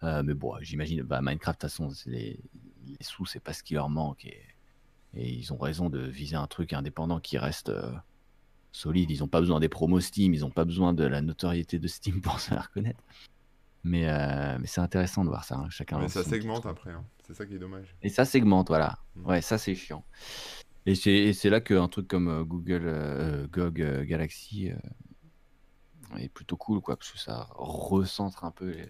Mais 0.03 0.35
bon, 0.35 0.55
j'imagine, 0.61 1.03
bah, 1.03 1.21
Minecraft, 1.21 1.61
de 1.61 1.67
toute 1.67 1.77
façon, 1.77 1.91
les, 2.07 2.39
les 2.87 2.97
sous, 3.01 3.27
c'est 3.27 3.41
pas 3.41 3.53
ce 3.53 3.65
qui 3.65 3.75
leur 3.75 3.89
manque. 3.89 4.25
Et, 4.25 4.41
et 5.15 5.33
ils 5.33 5.53
ont 5.53 5.57
raison 5.57 5.91
de 5.91 5.99
viser 5.99 6.37
un 6.37 6.47
truc 6.47 6.73
indépendant 6.73 7.19
qui 7.19 7.39
reste 7.39 7.73
euh, 8.77 8.81
solide. 8.81 9.11
Ils 9.11 9.21
n'ont 9.21 9.29
pas 9.29 9.41
besoin 9.41 9.61
des 9.61 9.69
promos 9.69 10.01
Steam, 10.01 10.35
ils 10.35 10.41
n'ont 10.41 10.51
pas 10.51 10.65
besoin 10.65 10.93
de 10.93 11.05
la 11.05 11.21
notoriété 11.21 11.79
de 11.79 11.89
Steam 11.89 12.21
pour 12.23 12.41
se 12.41 12.49
faire 12.51 12.71
connaître. 12.71 13.03
Mais, 13.85 14.09
euh, 14.09 14.59
mais 14.61 14.67
c'est 14.67 14.81
intéressant 14.81 15.23
de 15.25 15.29
voir 15.29 15.45
ça. 15.45 15.57
hein. 15.59 15.71
Chacun 15.71 15.99
Mais 16.01 16.09
ça 16.09 16.25
segmente 16.25 16.67
après. 16.67 16.91
hein. 16.91 17.05
C'est 17.27 17.35
ça 17.35 17.47
qui 17.47 17.55
est 17.55 17.59
dommage. 17.59 17.95
Et 18.03 18.09
ça 18.09 18.25
segmente, 18.25 18.69
voilà. 18.69 18.99
Mm. 19.15 19.27
Ouais, 19.27 19.41
ça 19.43 19.59
c'est 19.59 19.75
chiant. 19.75 20.05
Et 20.87 20.95
c'est 20.95 21.51
là 21.51 21.61
qu'un 21.61 21.89
truc 21.89 22.07
comme 22.09 22.29
euh, 22.29 22.45
Google 22.45 22.83
euh, 22.87 23.47
GOG 23.49 23.81
euh, 23.83 24.05
Galaxy 24.05 24.71
est 26.17 26.29
plutôt 26.29 26.57
cool, 26.57 26.81
quoi, 26.81 26.97
parce 26.97 27.11
que 27.11 27.19
ça 27.19 27.49
recentre 27.51 28.45
un 28.45 28.53
peu 28.53 28.71
les, 28.71 28.89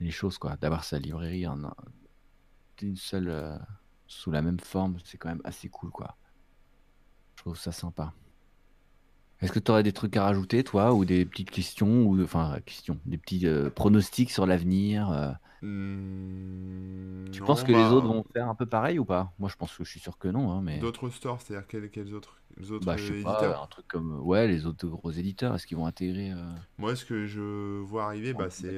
les 0.00 0.10
choses, 0.10 0.38
quoi. 0.38 0.56
D'avoir 0.56 0.84
sa 0.84 0.98
librairie 0.98 1.46
en 1.46 1.62
un- 1.64 1.74
d'une 2.78 2.96
seule, 2.96 3.60
sous 4.06 4.30
la 4.30 4.40
même 4.42 4.58
forme, 4.58 4.98
c'est 5.04 5.18
quand 5.18 5.28
même 5.28 5.42
assez 5.44 5.68
cool, 5.68 5.90
quoi. 5.90 6.16
Je 7.36 7.42
trouve 7.42 7.58
ça 7.58 7.72
sympa. 7.72 8.12
Est-ce 9.44 9.52
que 9.52 9.58
tu 9.60 9.70
aurais 9.70 9.82
des 9.84 9.92
trucs 9.92 10.16
à 10.16 10.24
rajouter, 10.24 10.64
toi, 10.64 10.92
ou 10.94 11.04
des 11.04 11.24
petites 11.26 11.50
questions, 11.50 12.04
ou 12.06 12.20
enfin 12.22 12.58
questions, 12.66 12.98
des 13.06 13.18
petits 13.18 13.46
euh, 13.46 13.70
pronostics 13.70 14.30
sur 14.32 14.46
l'avenir 14.46 15.10
euh, 15.12 15.30
Hmm, 15.62 17.24
Tu 17.30 17.42
non, 17.42 17.42
penses 17.42 17.62
que 17.64 17.70
bah, 17.70 17.72
les 17.72 17.92
autres 17.92 18.06
vont 18.08 18.24
faire 18.32 18.48
un 18.48 18.54
peu 18.54 18.64
pareil 18.66 18.98
ou 18.98 19.04
pas? 19.04 19.34
Moi, 19.38 19.50
je 19.50 19.56
pense 19.56 19.76
que 19.76 19.84
je 19.84 19.90
suis 19.90 20.00
sûr 20.00 20.16
que 20.18 20.28
non, 20.28 20.50
hein, 20.52 20.62
mais 20.62 20.86
D'autres 20.86 21.08
stores, 21.08 21.40
c'est-à-dire 21.40 21.66
quels, 21.66 21.90
quels 21.90 22.12
autres, 22.12 22.38
les 22.58 22.70
autres 22.70 22.86
bah, 22.86 22.96
je 22.96 23.06
sais 23.06 23.14
pas, 23.14 23.16
éditeurs? 23.16 23.62
un 23.62 23.66
truc 23.66 23.86
comme 23.88 24.20
ouais, 24.20 24.46
les 24.48 24.66
autres 24.66 24.86
gros 24.88 25.10
éditeurs, 25.10 25.54
est-ce 25.54 25.66
qu'ils 25.66 25.76
vont 25.76 25.86
intégrer 25.86 26.30
euh, 26.32 26.54
Moi, 26.78 26.96
ce 26.96 27.04
que 27.04 27.26
je 27.26 27.80
vois 27.80 28.04
arriver, 28.06 28.34
En 28.34 28.44
bah, 28.44 28.50
c'est. 28.50 28.76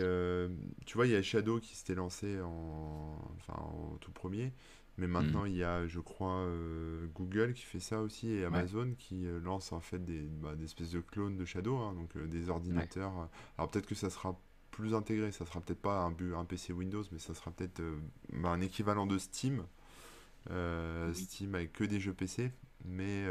tu 0.86 0.94
vois, 0.96 1.06
il 1.06 1.12
y 1.12 1.16
a 1.16 1.22
Shadow 1.22 1.60
qui 1.60 1.74
s'était 1.76 1.94
lancé 1.94 2.40
en, 2.40 3.18
enfin, 3.36 3.54
au 3.92 3.96
tout 3.98 4.12
premier. 4.12 4.52
Mais 4.98 5.06
maintenant, 5.06 5.42
Mhm. 5.42 5.48
il 5.48 5.56
y 5.56 5.64
a, 5.64 5.86
je 5.86 6.00
crois, 6.00 6.38
euh, 6.38 7.06
Google 7.14 7.52
qui 7.52 7.62
fait 7.64 7.80
ça 7.80 8.00
aussi 8.00 8.30
et 8.30 8.44
Amazon 8.46 8.94
qui 8.98 9.26
euh, 9.26 9.38
lance 9.40 9.72
en 9.72 9.80
fait 9.80 10.02
des, 10.02 10.22
bah, 10.22 10.54
des 10.56 10.64
espèces 10.64 10.90
de 10.90 11.00
clones 11.00 11.36
de 11.36 11.44
Shadow, 11.44 11.76
hein, 11.76 11.92
donc 11.94 12.16
euh, 12.16 12.26
des 12.26 12.48
ordinateurs. 12.48 13.28
Alors 13.58 13.70
peut-être 13.70 13.86
que 13.86 13.94
ça 13.94 14.08
sera 14.08 14.38
plus 14.70 14.94
intégré, 14.94 15.32
ça 15.32 15.44
sera 15.46 15.60
peut-être 15.60 15.80
pas 15.82 16.00
un, 16.02 16.10
bu- 16.10 16.34
un 16.34 16.44
PC 16.46 16.72
Windows, 16.72 17.02
mais 17.12 17.18
ça 17.18 17.34
sera 17.34 17.50
peut-être 17.50 17.82
bah, 18.32 18.48
un 18.50 18.60
équivalent 18.60 19.06
de 19.06 19.18
Steam. 19.18 19.64
Oui. 20.48 21.14
Steam 21.14 21.54
avec 21.54 21.72
que 21.72 21.84
des 21.84 22.00
jeux 22.00 22.12
PC. 22.14 22.52
Mais. 22.84 23.24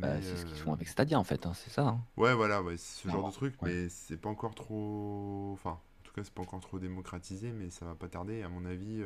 bah, 0.00 0.20
c'est 0.22 0.36
ce 0.36 0.46
qu'ils 0.46 0.56
font 0.56 0.72
avec 0.72 0.88
Stadia 0.88 1.18
en 1.18 1.24
fait, 1.24 1.44
hein, 1.46 1.52
c'est 1.54 1.70
ça. 1.70 1.86
hein. 1.88 2.00
Ouais, 2.16 2.34
voilà, 2.34 2.62
ouais, 2.62 2.76
ce 2.76 3.08
genre 3.08 3.28
de 3.28 3.32
truc, 3.34 3.54
mais 3.62 3.88
c'est 3.88 4.16
pas 4.16 4.30
encore 4.30 4.54
trop. 4.54 5.50
Enfin, 5.52 5.72
en 5.72 6.02
tout 6.04 6.12
cas, 6.14 6.24
c'est 6.24 6.32
pas 6.32 6.42
encore 6.42 6.60
trop 6.60 6.78
démocratisé, 6.78 7.52
mais 7.52 7.68
ça 7.70 7.84
va 7.84 7.94
pas 7.94 8.08
tarder. 8.08 8.42
À 8.42 8.48
mon 8.48 8.64
avis, 8.64 9.02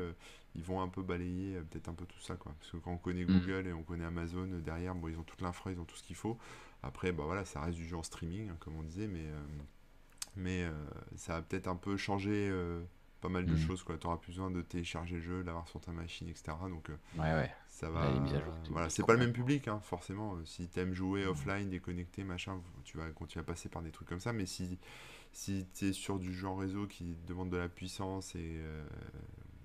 ils 0.55 0.62
vont 0.65 0.81
un 0.83 0.89
peu 0.89 1.03
balayer 1.03 1.57
euh, 1.57 1.62
peut-être 1.62 1.89
un 1.89 1.95
peu 1.95 2.05
tout 2.07 2.20
ça, 2.20 2.37
quoi. 2.37 2.55
Parce 2.59 2.70
que 2.70 2.77
quand 2.79 2.93
on 2.93 2.99
connaît 2.99 3.24
Mm. 3.24 3.41
Google 3.41 3.66
et 3.69 3.73
on 3.73 3.83
connaît 3.83 4.05
Amazon 4.05 4.49
euh, 4.53 4.61
derrière, 4.61 4.95
bon, 4.95 5.09
ils 5.09 5.19
ont 5.19 5.23
toute 5.23 5.41
l'infra, 5.41 5.73
ils 5.73 5.81
ont 5.81 5.85
tout 5.85 5.97
ce 5.97 6.03
qu'il 6.03 6.16
faut. 6.16 6.39
Après, 6.83 7.12
bah 7.12 7.24
voilà, 7.24 7.45
ça 7.45 7.61
reste 7.61 7.79
du 7.79 7.87
jeu 7.87 7.97
en 7.97 8.03
streaming, 8.03 8.51
hein, 8.51 8.57
comme 8.61 8.77
on 8.77 8.83
disait, 8.83 9.07
mais, 9.07 9.24
euh, 9.27 9.41
mais 10.37 10.66
ça 11.16 11.35
va 11.35 11.43
peut-être 11.43 11.69
un 11.69 11.77
peu 11.77 11.97
changer 11.97 12.49
euh, 12.51 12.83
pas 13.20 13.29
mal 13.29 13.47
de 13.47 13.53
Mmh. 13.55 13.57
choses, 13.59 13.83
quoi. 13.85 13.97
Tu 13.99 14.07
auras 14.09 14.16
plus 14.16 14.33
besoin 14.33 14.51
de 14.51 14.62
télécharger 14.62 15.16
le 15.16 15.23
jeu, 15.23 15.43
l'avoir 15.43 15.69
sur 15.69 15.81
ta 15.81 15.93
machine, 15.93 16.29
etc. 16.29 16.53
Donc, 16.69 16.89
Ouais, 17.16 17.20
ouais. 17.35 17.51
ça 17.69 17.89
va. 17.89 18.11
tu 18.65 18.73
Voilà, 18.73 18.89
tu 18.89 18.95
c'est 18.95 19.07
pas 19.07 19.12
le 19.12 19.20
même 19.20 19.33
public, 19.33 19.69
hein, 19.69 19.79
forcément. 19.85 20.37
Si 20.45 20.66
t'aimes 20.69 20.93
jouer 20.93 21.24
Mmh. 21.24 21.29
offline, 21.29 21.70
déconnecté, 21.70 22.24
machin, 22.24 22.61
tu 22.85 22.97
vas 22.99 23.09
continuer 23.11 23.43
à 23.43 23.47
passer 23.47 23.69
par 23.69 23.81
des 23.83 23.93
trucs 23.93 24.09
comme 24.09 24.19
ça. 24.20 24.33
Mais 24.33 24.47
si, 24.47 24.77
si 25.33 25.66
t'es 25.73 25.93
sur 25.93 26.19
du 26.19 26.33
jeu 26.35 26.49
en 26.49 26.57
réseau 26.57 26.89
qui 26.89 27.15
demande 27.29 27.51
de 27.51 27.57
la 27.59 27.69
puissance 27.69 28.35
et 28.35 28.61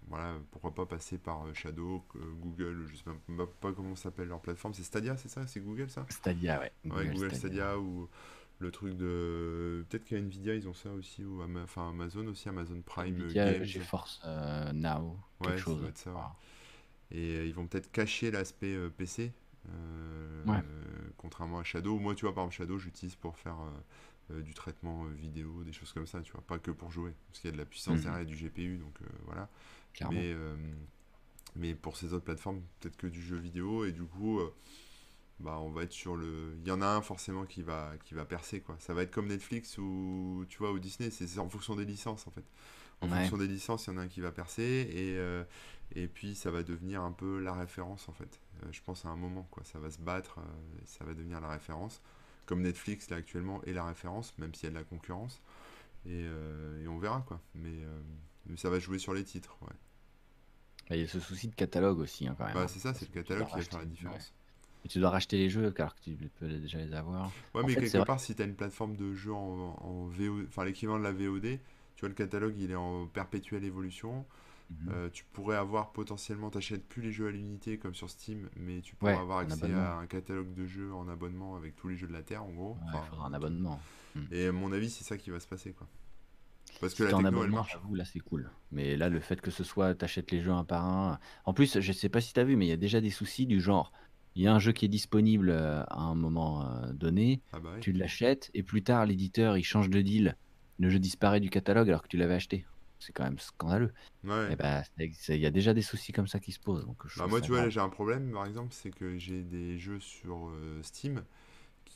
voilà, 0.07 0.39
pourquoi 0.51 0.73
pas 0.73 0.85
passer 0.85 1.17
par 1.17 1.45
euh, 1.47 1.53
Shadow, 1.53 2.03
euh, 2.15 2.19
Google, 2.41 2.85
je 2.87 2.95
sais 2.95 3.03
même 3.27 3.47
pas 3.61 3.73
comment 3.73 3.95
s'appelle 3.95 4.27
leur 4.29 4.41
plateforme. 4.41 4.73
C'est 4.73 4.83
Stadia, 4.83 5.17
c'est 5.17 5.29
ça? 5.29 5.45
C'est 5.47 5.59
Google, 5.61 5.89
ça? 5.89 6.07
Stadia, 6.09 6.59
ouais. 6.59 6.71
Ouais, 6.89 7.05
Google 7.05 7.13
Google 7.13 7.33
Stadia. 7.33 7.39
Stadia 7.39 7.79
ou 7.79 8.09
le 8.59 8.71
truc 8.71 8.95
de. 8.97 9.85
Peut-être 9.89 10.05
qu'à 10.05 10.17
Nvidia, 10.17 10.55
ils 10.55 10.67
ont 10.67 10.73
ça 10.73 10.91
aussi, 10.91 11.23
ou 11.25 11.41
Ama- 11.41 11.63
enfin 11.63 11.89
Amazon 11.89 12.27
aussi, 12.27 12.49
Amazon 12.49 12.81
Prime 12.85 13.21
euh, 13.21 13.23
Nvidia, 13.23 13.53
Games. 13.53 13.65
GeForce 13.65 14.21
euh, 14.25 14.71
Now, 14.73 15.17
quelque 15.41 15.51
Ouais, 15.53 15.57
ça 15.57 15.63
chose. 15.63 15.79
doit 15.79 15.89
être 15.89 15.97
ça. 15.97 16.09
ouais. 16.11 16.15
Voilà. 16.15 16.35
Et 17.11 17.47
ils 17.47 17.53
vont 17.53 17.67
peut-être 17.67 17.91
cacher 17.91 18.31
l'aspect 18.31 18.75
PC, 18.97 19.33
euh, 19.69 20.43
Ouais. 20.47 20.63
contrairement 21.17 21.59
à 21.59 21.63
Shadow. 21.63 21.99
Moi, 21.99 22.15
tu 22.15 22.25
vois, 22.25 22.33
par 22.33 22.43
exemple, 22.45 22.55
Shadow, 22.57 22.77
j'utilise 22.79 23.15
pour 23.15 23.37
faire 23.37 23.57
euh, 24.31 24.41
du 24.41 24.53
traitement 24.53 25.05
euh, 25.05 25.09
vidéo, 25.13 25.63
des 25.63 25.73
choses 25.73 25.93
comme 25.93 26.07
ça, 26.07 26.21
tu 26.21 26.31
vois, 26.31 26.41
pas 26.41 26.59
que 26.59 26.71
pour 26.71 26.91
jouer, 26.91 27.13
parce 27.27 27.39
qu'il 27.39 27.49
y 27.49 27.53
a 27.53 27.53
de 27.53 27.57
la 27.57 27.65
puissance 27.65 27.97
Mhm. 27.97 28.03
derrière 28.03 28.25
du 28.25 28.35
GPU, 28.35 28.77
donc 28.77 28.95
euh, 29.01 29.05
voilà. 29.25 29.49
Clairement. 29.93 30.17
Mais, 30.19 30.35
mais 31.55 31.73
pour 31.73 31.97
ces 31.97 32.13
autres 32.13 32.25
plateformes, 32.25 32.61
peut-être 32.79 32.97
que 32.97 33.07
du 33.07 33.21
jeu 33.21 33.37
vidéo, 33.37 33.85
et 33.85 33.91
du 33.91 34.03
coup, 34.03 34.39
bah, 35.39 35.59
on 35.59 35.69
va 35.71 35.83
être 35.83 35.91
sur 35.91 36.15
le. 36.15 36.55
Il 36.61 36.67
y 36.67 36.71
en 36.71 36.81
a 36.81 36.87
un 36.87 37.01
forcément 37.01 37.45
qui 37.45 37.61
va, 37.63 37.93
qui 38.03 38.13
va 38.13 38.25
percer, 38.25 38.61
quoi. 38.61 38.75
Ça 38.79 38.93
va 38.93 39.03
être 39.03 39.11
comme 39.11 39.27
Netflix 39.27 39.77
ou, 39.77 40.45
tu 40.49 40.57
vois, 40.59 40.71
ou 40.71 40.79
Disney, 40.79 41.09
c'est 41.09 41.27
c'est 41.27 41.39
en 41.39 41.49
fonction 41.49 41.75
des 41.75 41.85
licences, 41.85 42.27
en 42.27 42.31
fait. 42.31 42.43
En 43.01 43.07
Ouais. 43.07 43.17
fonction 43.19 43.37
des 43.37 43.47
licences, 43.47 43.85
il 43.87 43.91
y 43.91 43.93
en 43.93 43.97
a 43.97 44.01
un 44.01 44.07
qui 44.07 44.21
va 44.21 44.31
percer, 44.31 44.63
et, 44.91 45.17
euh, 45.17 45.43
et 45.95 46.07
puis 46.07 46.33
ça 46.35 46.49
va 46.51 46.63
devenir 46.63 47.01
un 47.03 47.11
peu 47.11 47.39
la 47.39 47.53
référence, 47.53 48.09
en 48.09 48.13
fait. 48.13 48.39
Euh, 48.63 48.67
je 48.71 48.81
pense 48.83 49.05
à 49.05 49.09
un 49.09 49.15
moment, 49.15 49.47
quoi. 49.51 49.63
Ça 49.63 49.79
va 49.79 49.89
se 49.91 49.99
battre, 49.99 50.39
euh, 50.39 50.81
et 50.81 50.85
ça 50.85 51.05
va 51.05 51.13
devenir 51.13 51.39
la 51.39 51.49
référence. 51.49 52.01
Comme 52.47 52.63
Netflix, 52.63 53.09
là, 53.11 53.17
actuellement, 53.17 53.63
est 53.65 53.73
la 53.73 53.85
référence, 53.85 54.37
même 54.39 54.55
s'il 54.55 54.65
y 54.65 54.67
a 54.67 54.71
de 54.71 54.75
la 54.77 54.85
concurrence. 54.85 55.41
Et, 56.05 56.23
euh, 56.25 56.83
et 56.83 56.87
on 56.89 56.99
verra, 56.99 57.23
quoi. 57.27 57.41
Mais, 57.55 57.69
euh, 57.83 58.01
mais 58.47 58.57
ça 58.57 58.69
va 58.71 58.79
jouer 58.79 58.99
sur 58.99 59.13
les 59.13 59.23
titres, 59.25 59.57
ouais. 59.63 59.75
Il 60.89 60.97
y 60.97 61.03
a 61.03 61.07
ce 61.07 61.19
souci 61.19 61.47
de 61.49 61.55
catalogue 61.55 61.99
aussi, 61.99 62.27
hein, 62.27 62.35
quand 62.37 62.45
même. 62.45 62.53
Bah, 62.53 62.61
hein, 62.63 62.67
c'est 62.67 62.79
ça, 62.79 62.93
c'est 62.93 63.07
le 63.07 63.13
catalogue 63.13 63.47
qui 63.47 63.55
va 63.55 63.61
faire 63.65 63.79
la. 63.79 63.85
Ouais. 63.85 63.89
différence. 63.91 64.33
Et 64.85 64.87
tu 64.87 64.99
dois 64.99 65.09
racheter 65.09 65.37
les 65.37 65.49
jeux 65.49 65.73
alors 65.77 65.95
que 65.95 66.01
tu 66.01 66.15
peux 66.39 66.47
déjà 66.47 66.77
les 66.79 66.93
avoir. 66.93 67.31
Ouais, 67.53 67.63
En 67.63 67.67
mais 67.67 67.73
fait, 67.73 67.81
quelque 67.81 67.97
vrai. 67.97 68.05
part, 68.05 68.19
si 68.19 68.35
tu 68.35 68.41
as 68.41 68.45
une 68.45 68.55
plateforme 68.55 68.95
de 68.95 69.13
jeu 69.13 69.33
en, 69.33 69.75
en 69.81 70.05
VO, 70.07 70.43
enfin 70.47 70.63
l'équivalent 70.65 70.99
de 70.99 71.03
la 71.03 71.11
VOD, 71.11 71.59
tu 71.95 72.01
vois, 72.01 72.09
le 72.09 72.15
catalogue, 72.15 72.55
il 72.57 72.71
est 72.71 72.75
en 72.75 73.07
perpétuelle 73.07 73.63
évolution. 73.63 74.25
Mhm. 74.69 74.89
Euh, 74.91 75.09
tu 75.11 75.23
pourrais 75.31 75.55
avoir 75.55 75.91
potentiellement, 75.93 76.49
t'achètes 76.49 76.85
plus 76.87 77.01
les 77.01 77.11
jeux 77.11 77.27
à 77.27 77.31
l'unité 77.31 77.77
comme 77.77 77.95
sur 77.95 78.09
Steam, 78.09 78.49
mais 78.57 78.81
tu 78.81 78.95
pourrais 78.95 79.13
avoir 79.17 79.39
accès 79.39 79.73
à 79.73 79.95
un 79.97 80.07
catalogue 80.07 80.53
de 80.53 80.65
jeux 80.65 80.93
en 80.93 81.07
abonnement 81.07 81.55
avec 81.55 81.75
tous 81.75 81.87
les 81.87 81.95
jeux 81.95 82.07
de 82.07 82.13
la 82.13 82.21
Terre, 82.23 82.43
en 82.43 82.49
gros. 82.51 82.77
Il 82.93 82.99
faudra 83.09 83.27
un 83.27 83.33
abonnement. 83.33 83.79
et 84.31 84.47
à 84.47 84.51
mon 84.51 84.71
avis, 84.73 84.89
c'est 84.89 85.03
ça 85.05 85.17
qui 85.17 85.29
va 85.29 85.39
se 85.39 85.47
passer, 85.47 85.71
quoi. 85.71 85.87
Parce 86.81 86.93
que 86.93 86.97
Si 87.07 87.11
la 87.11 87.17
techno, 87.17 87.29
elle 87.29 87.35
abonnement, 87.37 87.55
marche. 87.57 87.77
là 87.93 88.05
c'est 88.05 88.19
cool. 88.19 88.51
Mais 88.71 88.97
là, 88.97 89.09
le 89.09 89.19
fait 89.19 89.39
que 89.41 89.49
ce 89.51 89.63
soit, 89.63 89.95
t'achètes 89.95 90.31
les 90.31 90.41
jeux 90.41 90.51
un 90.51 90.63
par 90.65 90.85
un. 90.85 91.19
En 91.45 91.53
plus, 91.53 91.79
je 91.79 91.91
sais 91.93 92.09
pas 92.09 92.19
si 92.21 92.33
t'as 92.33 92.43
vu, 92.43 92.55
mais 92.55 92.65
il 92.65 92.69
y 92.69 92.73
a 92.73 92.77
déjà 92.77 92.99
des 93.01 93.09
soucis 93.09 93.45
du 93.47 93.61
genre. 93.61 93.91
Il 94.35 94.43
y 94.43 94.47
a 94.47 94.53
un 94.53 94.59
jeu 94.59 94.73
qui 94.73 94.85
est 94.85 94.89
disponible 94.89 95.49
euh, 95.49 95.81
à 95.85 96.01
un 96.01 96.13
moment 96.13 96.61
euh, 96.69 96.91
donné, 96.93 97.41
Ah 97.53 97.59
bah 97.59 97.71
oui. 97.73 97.79
tu 97.79 97.93
l'achètes, 97.93 98.51
et 98.53 98.61
plus 98.61 98.83
tard, 98.83 99.05
l'éditeur 99.07 99.57
il 99.57 99.63
change 99.63 99.89
de 99.89 100.01
deal. 100.01 100.35
Le 100.77 100.89
jeu 100.89 100.99
disparaît 100.99 101.39
du 101.39 101.49
catalogue 101.49 101.87
alors 101.89 102.03
que 102.03 102.07
tu 102.09 102.17
l'avais 102.17 102.35
acheté. 102.35 102.65
C'est 102.99 103.13
quand 103.13 103.23
même 103.23 103.39
scandaleux. 103.39 103.93
Ouais. 104.23 104.53
Et 104.53 104.55
bah, 104.55 104.83
c'est- 104.97 105.11
c'est- 105.13 105.35
il 105.35 105.41
y 105.41 105.45
a 105.45 105.51
déjà 105.51 105.73
des 105.73 105.81
soucis 105.81 106.11
comme 106.11 106.27
ça 106.27 106.39
qui 106.39 106.51
se 106.51 106.59
posent. 106.59 106.85
Donc, 106.85 106.97
je 107.07 107.19
Bah 107.19 107.27
moi, 107.27 107.41
tu 107.41 107.51
vois, 107.51 107.69
j'ai 107.69 107.79
un 107.79 107.89
problème, 107.89 108.31
par 108.31 108.45
exemple, 108.45 108.73
c'est 108.73 108.91
que 108.91 109.17
j'ai 109.17 109.43
des 109.43 109.77
jeux 109.77 109.99
sur 109.99 110.49
euh, 110.49 110.81
Steam 110.83 111.23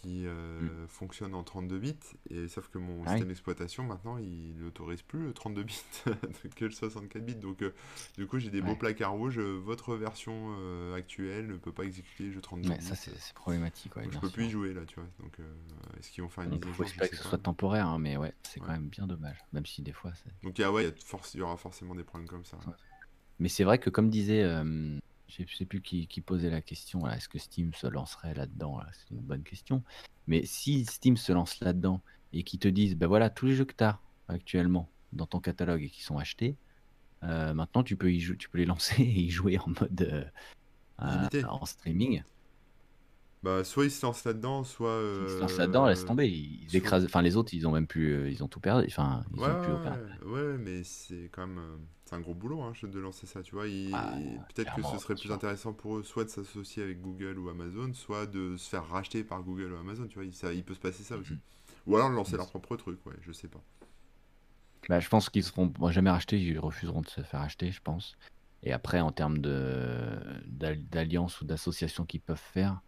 qui 0.01 0.25
euh, 0.25 0.61
Mm. 0.61 0.87
fonctionnent 0.87 1.35
en 1.35 1.43
32 1.43 1.79
bits, 1.79 1.95
et 2.29 2.47
sauf 2.47 2.67
que 2.69 2.77
mon 2.77 2.95
Ah 2.99 3.05
oui. 3.05 3.09
système 3.09 3.27
d'exploitation, 3.27 3.83
maintenant, 3.83 4.17
il 4.17 4.55
n'autorise 4.57 5.01
plus 5.01 5.19
le 5.23 5.33
32 5.33 5.63
bits 5.63 5.81
que 6.55 6.65
le 6.65 6.71
64 6.71 7.23
bits. 7.25 7.35
Donc, 7.35 7.61
euh, 7.61 7.73
du 8.17 8.27
coup, 8.27 8.39
j'ai 8.39 8.49
des 8.49 8.61
beaux 8.61 8.75
placards 8.75 9.13
rouges. 9.13 9.39
Votre 9.39 9.95
version 9.95 10.55
euh, 10.59 10.95
actuelle 10.95 11.47
ne 11.47 11.57
peut 11.57 11.71
pas 11.71 11.83
exécuter 11.83 12.23
les 12.25 12.31
jeux 12.31 12.41
32 12.41 12.69
Ouais, 12.69 12.77
bits. 12.77 12.83
ça 12.85 12.95
c'est 12.95 13.33
problématique. 13.33 13.95
Ouais, 13.95 14.03
Donc, 14.03 14.13
je 14.13 14.19
peux 14.19 14.29
plus 14.29 14.45
y 14.45 14.49
jouer, 14.49 14.73
là, 14.73 14.81
tu 14.85 14.95
vois. 14.95 15.07
Donc, 15.19 15.37
est-ce 15.99 16.11
qu'ils 16.11 16.23
vont 16.23 16.29
faire 16.29 16.43
une 16.45 16.51
mise 16.51 16.63
à 16.67 16.71
jour 16.73 16.85
que 16.97 17.07
ce 17.07 17.15
soit 17.23 17.37
temporaire, 17.37 17.87
hein, 17.87 17.99
mais 17.99 18.17
ouais, 18.17 18.33
c'est 18.43 18.59
quand 18.59 18.71
même 18.71 18.87
bien 18.89 19.07
dommage. 19.07 19.37
Même 19.53 19.65
si 19.65 19.81
des 19.81 19.93
fois, 19.93 20.11
c'est. 20.15 20.31
Donc, 20.43 20.57
il 20.57 20.61
y, 20.61 20.65
a- 20.65 20.71
ouais, 20.71 20.83
il 20.83 20.85
y, 20.85 20.89
a 20.89 20.91
de 20.91 20.99
force- 20.99 21.33
il 21.35 21.39
y 21.39 21.41
aura 21.41 21.57
forcément 21.57 21.95
des 21.95 22.03
problèmes 22.03 22.27
comme 22.27 22.45
ça. 22.45 22.57
Mais 23.39 23.49
c'est 23.49 23.63
vrai 23.63 23.79
que 23.79 23.89
comme 23.89 24.09
disait, 24.09 24.43
je 25.37 25.55
sais 25.55 25.65
plus 25.65 25.81
qui, 25.81 26.07
qui 26.07 26.21
posait 26.21 26.49
la 26.49 26.61
question, 26.61 27.07
est-ce 27.07 27.29
que 27.29 27.39
Steam 27.39 27.73
se 27.73 27.87
lancerait 27.87 28.33
là-dedans 28.33 28.77
là, 28.79 28.87
C'est 28.93 29.11
une 29.13 29.21
bonne 29.21 29.43
question. 29.43 29.83
Mais 30.27 30.45
si 30.45 30.85
Steam 30.85 31.17
se 31.17 31.31
lance 31.31 31.59
là-dedans 31.61 32.01
et 32.33 32.43
qu'ils 32.43 32.59
te 32.59 32.67
disent, 32.67 32.95
ben 32.95 33.07
voilà, 33.07 33.29
tous 33.29 33.45
les 33.47 33.55
jeux 33.55 33.65
que 33.65 33.75
tu 33.75 33.83
as 33.83 33.99
actuellement 34.27 34.89
dans 35.13 35.25
ton 35.25 35.39
catalogue 35.39 35.83
et 35.83 35.89
qui 35.89 36.01
sont 36.03 36.17
achetés, 36.17 36.55
euh, 37.23 37.53
maintenant 37.53 37.83
tu 37.83 37.95
peux, 37.97 38.11
y 38.11 38.19
jou- 38.19 38.35
tu 38.35 38.49
peux 38.49 38.57
les 38.57 38.65
lancer 38.73 39.01
et 39.03 39.21
y 39.21 39.29
jouer 39.29 39.57
en 39.59 39.67
mode 39.67 40.01
euh, 40.01 40.23
euh, 41.01 41.43
en 41.47 41.65
streaming. 41.65 42.23
Bah, 43.43 43.63
soit 43.63 43.85
ils 43.85 43.91
se 43.91 44.05
lancent 44.05 44.23
là-dedans, 44.23 44.63
soit. 44.63 45.01
S'ils 45.27 45.35
se 45.37 45.39
lancent 45.41 45.57
là-dedans, 45.57 45.87
laisse 45.87 46.03
euh, 46.03 46.07
tomber. 46.07 46.27
Ils, 46.29 46.63
ils 46.63 46.69
soit- 46.69 46.77
écrasent. 46.77 47.05
Enfin, 47.05 47.23
les 47.23 47.35
autres, 47.37 47.53
ils 47.55 47.67
ont 47.67 47.71
même 47.71 47.87
plus, 47.87 48.13
euh, 48.13 48.29
ils 48.29 48.43
ont 48.43 48.47
tout 48.47 48.59
perdu. 48.59 48.85
Enfin, 48.87 49.23
ils 49.33 49.39
Ouais, 49.39 49.49
ont 49.49 49.61
plus 49.63 49.73
ouais, 49.73 50.51
ouais, 50.51 50.57
mais 50.59 50.83
c'est 50.83 51.29
quand 51.31 51.47
même 51.47 51.57
euh, 51.57 51.77
c'est 52.05 52.13
un 52.15 52.19
gros 52.19 52.35
boulot 52.35 52.61
hein, 52.61 52.73
de 52.83 52.99
lancer 52.99 53.25
ça, 53.25 53.41
tu 53.41 53.55
vois. 53.55 53.67
Ils- 53.67 53.91
Ah, 53.95 54.13
Peut-être 54.53 54.75
que 54.75 54.83
ce 54.83 54.97
serait 54.99 55.15
plus 55.15 55.23
sûr. 55.23 55.33
intéressant 55.33 55.73
pour 55.73 55.97
eux 55.97 56.03
soit 56.03 56.23
de 56.25 56.29
s'associer 56.29 56.83
avec 56.83 57.01
Google 57.01 57.39
ou 57.39 57.49
Amazon, 57.49 57.91
soit 57.95 58.27
de 58.27 58.57
se 58.57 58.69
faire 58.69 58.87
racheter 58.87 59.23
par 59.23 59.41
Google 59.41 59.73
ou 59.73 59.77
Amazon, 59.77 60.05
tu 60.07 60.15
vois. 60.15 60.25
Il, 60.25 60.33
ça, 60.33 60.53
il 60.53 60.63
peut 60.63 60.75
se 60.75 60.79
passer 60.79 61.01
ça 61.03 61.17
aussi. 61.17 61.33
Mhm. 61.33 61.39
Ou 61.87 61.95
alors 61.95 62.11
de 62.11 62.15
lancer 62.15 62.37
leur 62.37 62.47
propre 62.47 62.75
truc, 62.75 63.03
ouais, 63.07 63.15
je 63.21 63.31
sais 63.31 63.47
pas. 63.47 63.63
Bah, 64.87 64.99
je 64.99 65.09
pense 65.09 65.29
qu'ils 65.31 65.43
seront 65.43 65.71
jamais 65.89 66.11
rachetés, 66.11 66.39
ils 66.39 66.59
refuseront 66.59 67.01
de 67.01 67.07
se 67.09 67.21
faire 67.21 67.41
acheter, 67.41 67.71
je 67.71 67.81
pense. 67.81 68.17
Et 68.61 68.71
après, 68.71 68.99
en 68.99 69.11
termes 69.11 69.39
d'alliance 70.47 71.41
ou 71.41 71.45
d'association 71.45 72.05
qu'ils 72.05 72.21
peuvent 72.21 72.37
faire, 72.53 72.81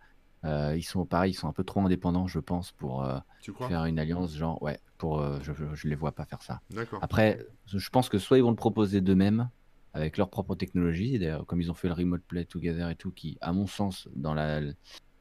euh, 0.46 0.76
ils 0.76 0.84
sont 0.84 1.06
pareil, 1.06 1.32
ils 1.32 1.36
sont 1.36 1.48
un 1.48 1.54
peu 1.54 1.64
trop 1.64 1.82
indépendants, 1.82 2.28
je 2.28 2.40
pense, 2.40 2.72
pour 2.72 3.04
euh, 3.04 3.20
faire 3.68 3.86
une 3.86 4.00
alliance, 4.00 4.36
genre, 4.36 4.62
ouais, 4.62 4.80
pour, 4.98 5.20
euh, 5.20 5.40
je, 5.42 5.52
je 5.74 5.88
les 5.88 5.96
vois 5.96 6.12
pas 6.12 6.26
faire 6.26 6.42
ça. 6.42 6.62
D'accord. 6.70 7.00
Après, 7.02 7.46
je 7.68 7.90
pense 7.90 8.10
que 8.10 8.18
soit 8.20 8.38
ils 8.38 8.44
vont 8.44 8.50
le 8.50 8.56
proposer 8.56 9.02
d'eux-mêmes, 9.02 9.50
avec 9.94 10.18
leur 10.18 10.30
propre 10.30 10.56
technologie, 10.56 11.20
d'ailleurs, 11.20 11.46
comme 11.46 11.62
ils 11.62 11.70
ont 11.70 11.76
fait 11.76 11.88
le 11.88 11.94
Remote 11.94 12.24
Play 12.24 12.46
Together 12.46 12.90
et 12.90 12.96
tout, 12.96 13.12
qui, 13.12 13.38
à 13.42 13.54
mon 13.54 13.68
sens, 13.68 14.10
dans 14.16 14.34
la 14.34 14.62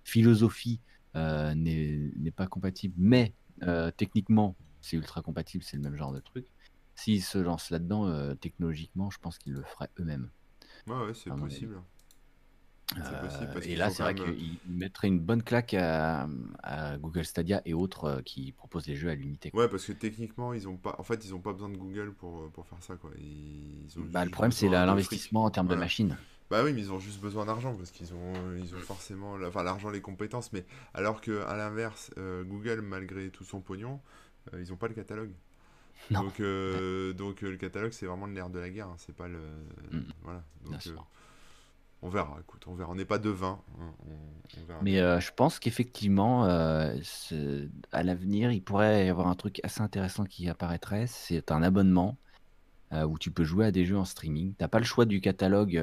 philosophie, 0.05 0.81
n'est 1.15 2.33
pas 2.35 2.47
compatible, 2.47 2.95
mais 2.97 3.35
techniquement, 3.97 4.57
c'est 4.81 4.97
ultra 4.97 5.23
compatible, 5.23 5.63
c'est 5.63 5.77
le 5.77 5.83
même 5.83 5.97
genre 5.97 6.13
de 6.13 6.21
truc. 6.21 6.47
S'ils 6.95 7.23
se 7.23 7.39
lancent 7.39 7.71
là-dedans, 7.71 8.35
technologiquement, 8.37 9.11
je 9.11 9.19
pense 9.19 9.39
qu'ils 9.39 9.53
le 9.53 9.63
feraient 9.63 9.91
eux-mêmes. 10.01 10.31
Ouais, 10.87 11.07
ouais, 11.07 11.15
c'est 11.15 11.31
possible. 11.31 11.81
Euh, 12.99 13.27
possible 13.29 13.51
parce 13.53 13.67
et 13.67 13.77
là, 13.77 13.91
c'est 13.91 14.03
vrai 14.03 14.15
même, 14.15 14.23
euh, 14.23 14.33
qu'ils 14.33 14.59
ils 14.65 14.77
mettraient 14.77 15.09
une 15.09 15.21
bonne 15.21 15.43
claque 15.43 15.75
à, 15.75 16.29
à 16.63 16.99
Google 16.99 17.25
Stadia 17.25 17.63
et 17.65 17.75
autres 17.75 18.05
euh, 18.05 18.23
qui 18.23 18.53
proposent 18.53 18.87
les 18.87 18.97
jeux 18.97 19.09
à 19.11 19.15
l'unité. 19.15 19.51
Ouais, 19.55 19.69
parce 19.69 19.85
que 19.87 19.93
techniquement, 19.93 20.53
ils 20.53 20.69
ont 20.69 20.77
pas. 20.77 20.95
En 20.99 21.03
fait, 21.03 21.25
ils 21.25 21.35
ont 21.35 21.41
pas 21.41 21.53
besoin 21.53 21.69
de 21.69 21.77
Google 21.77 22.13
pour, 22.13 22.51
pour 22.51 22.67
faire 22.67 22.83
ça, 22.83 22.97
quoi. 22.97 23.11
Ils 23.19 23.99
ont 23.99 24.03
Bah, 24.11 24.25
le 24.25 24.31
problème, 24.31 24.53
c'est 24.53 24.69
l'investissement 24.69 25.45
en 25.45 25.51
termes 25.51 25.67
Voilà. 25.67 25.81
de 25.81 25.85
machines. 25.85 26.17
Bah 26.51 26.63
oui, 26.63 26.75
mais 26.75 26.81
ils 26.83 26.93
ont 26.93 27.01
juste 27.01 27.21
besoin 27.23 27.47
d'argent 27.47 27.75
parce 27.75 27.91
qu'ils 27.91 28.13
ont, 28.13 28.35
ils 28.59 28.75
ont 28.75 28.79
forcément, 28.81 29.37
enfin 29.47 29.63
l'argent, 29.63 29.89
les 29.89 30.03
compétences. 30.03 30.53
Mais 30.53 30.67
alors 30.93 31.23
que 31.23 31.43
à 31.47 31.57
l'inverse, 31.57 32.11
euh, 32.19 32.45
Google, 32.45 32.83
malgré 32.83 33.31
tout 33.31 33.45
son 33.45 33.61
pognon, 33.61 34.01
euh, 34.53 34.61
ils 34.61 34.71
ont 34.71 34.77
pas 34.77 34.89
le 34.89 34.95
catalogue. 34.95 35.31
Non. 36.11 36.25
Donc, 36.25 36.41
euh, 36.41 37.13
donc 37.15 37.43
euh, 37.43 37.51
le 37.53 37.57
catalogue, 37.57 37.93
c'est 37.93 38.05
vraiment 38.07 38.27
le 38.27 38.33
nerf 38.33 38.51
de 38.51 38.59
la 38.59 38.69
guerre. 38.69 38.89
hein, 38.89 38.97
C'est 38.99 39.15
pas 39.17 39.29
le, 39.29 39.39
voilà. 40.25 40.43
Donc 40.65 40.87
euh, 40.87 40.97
on 42.03 42.09
verra. 42.09 42.37
Écoute, 42.41 42.65
on 42.67 42.75
verra. 42.75 42.91
On 42.91 42.95
n'est 42.97 43.05
pas 43.05 43.19
devin. 43.19 43.61
hein, 43.81 43.93
on, 44.07 44.61
on 44.61 44.65
verra. 44.67 44.81
Mais 44.83 44.99
euh, 44.99 45.21
je 45.21 45.31
pense 45.35 45.59
qu'effectivement, 45.59 46.47
euh, 46.47 46.97
à 47.93 48.03
l'avenir, 48.03 48.51
il 48.53 48.63
pourrait 48.63 49.07
y 49.07 49.09
avoir 49.09 49.29
un 49.29 49.35
truc 49.37 49.61
assez 49.63 49.81
intéressant 49.81 50.25
qui 50.25 50.49
apparaîtrait. 50.49 51.07
C'est 51.07 51.53
un 51.53 51.63
abonnement 51.63 52.17
euh, 52.93 53.05
où 53.05 53.19
tu 53.19 53.31
peux 53.31 53.45
jouer 53.45 53.67
à 53.67 53.71
des 53.71 53.85
jeux 53.87 53.97
en 53.97 54.05
streaming. 54.05 54.55
T'as 54.59 54.69
pas 54.69 54.79
le 54.79 54.85
choix 54.85 55.05
du 55.05 55.21
catalogue. 55.21 55.81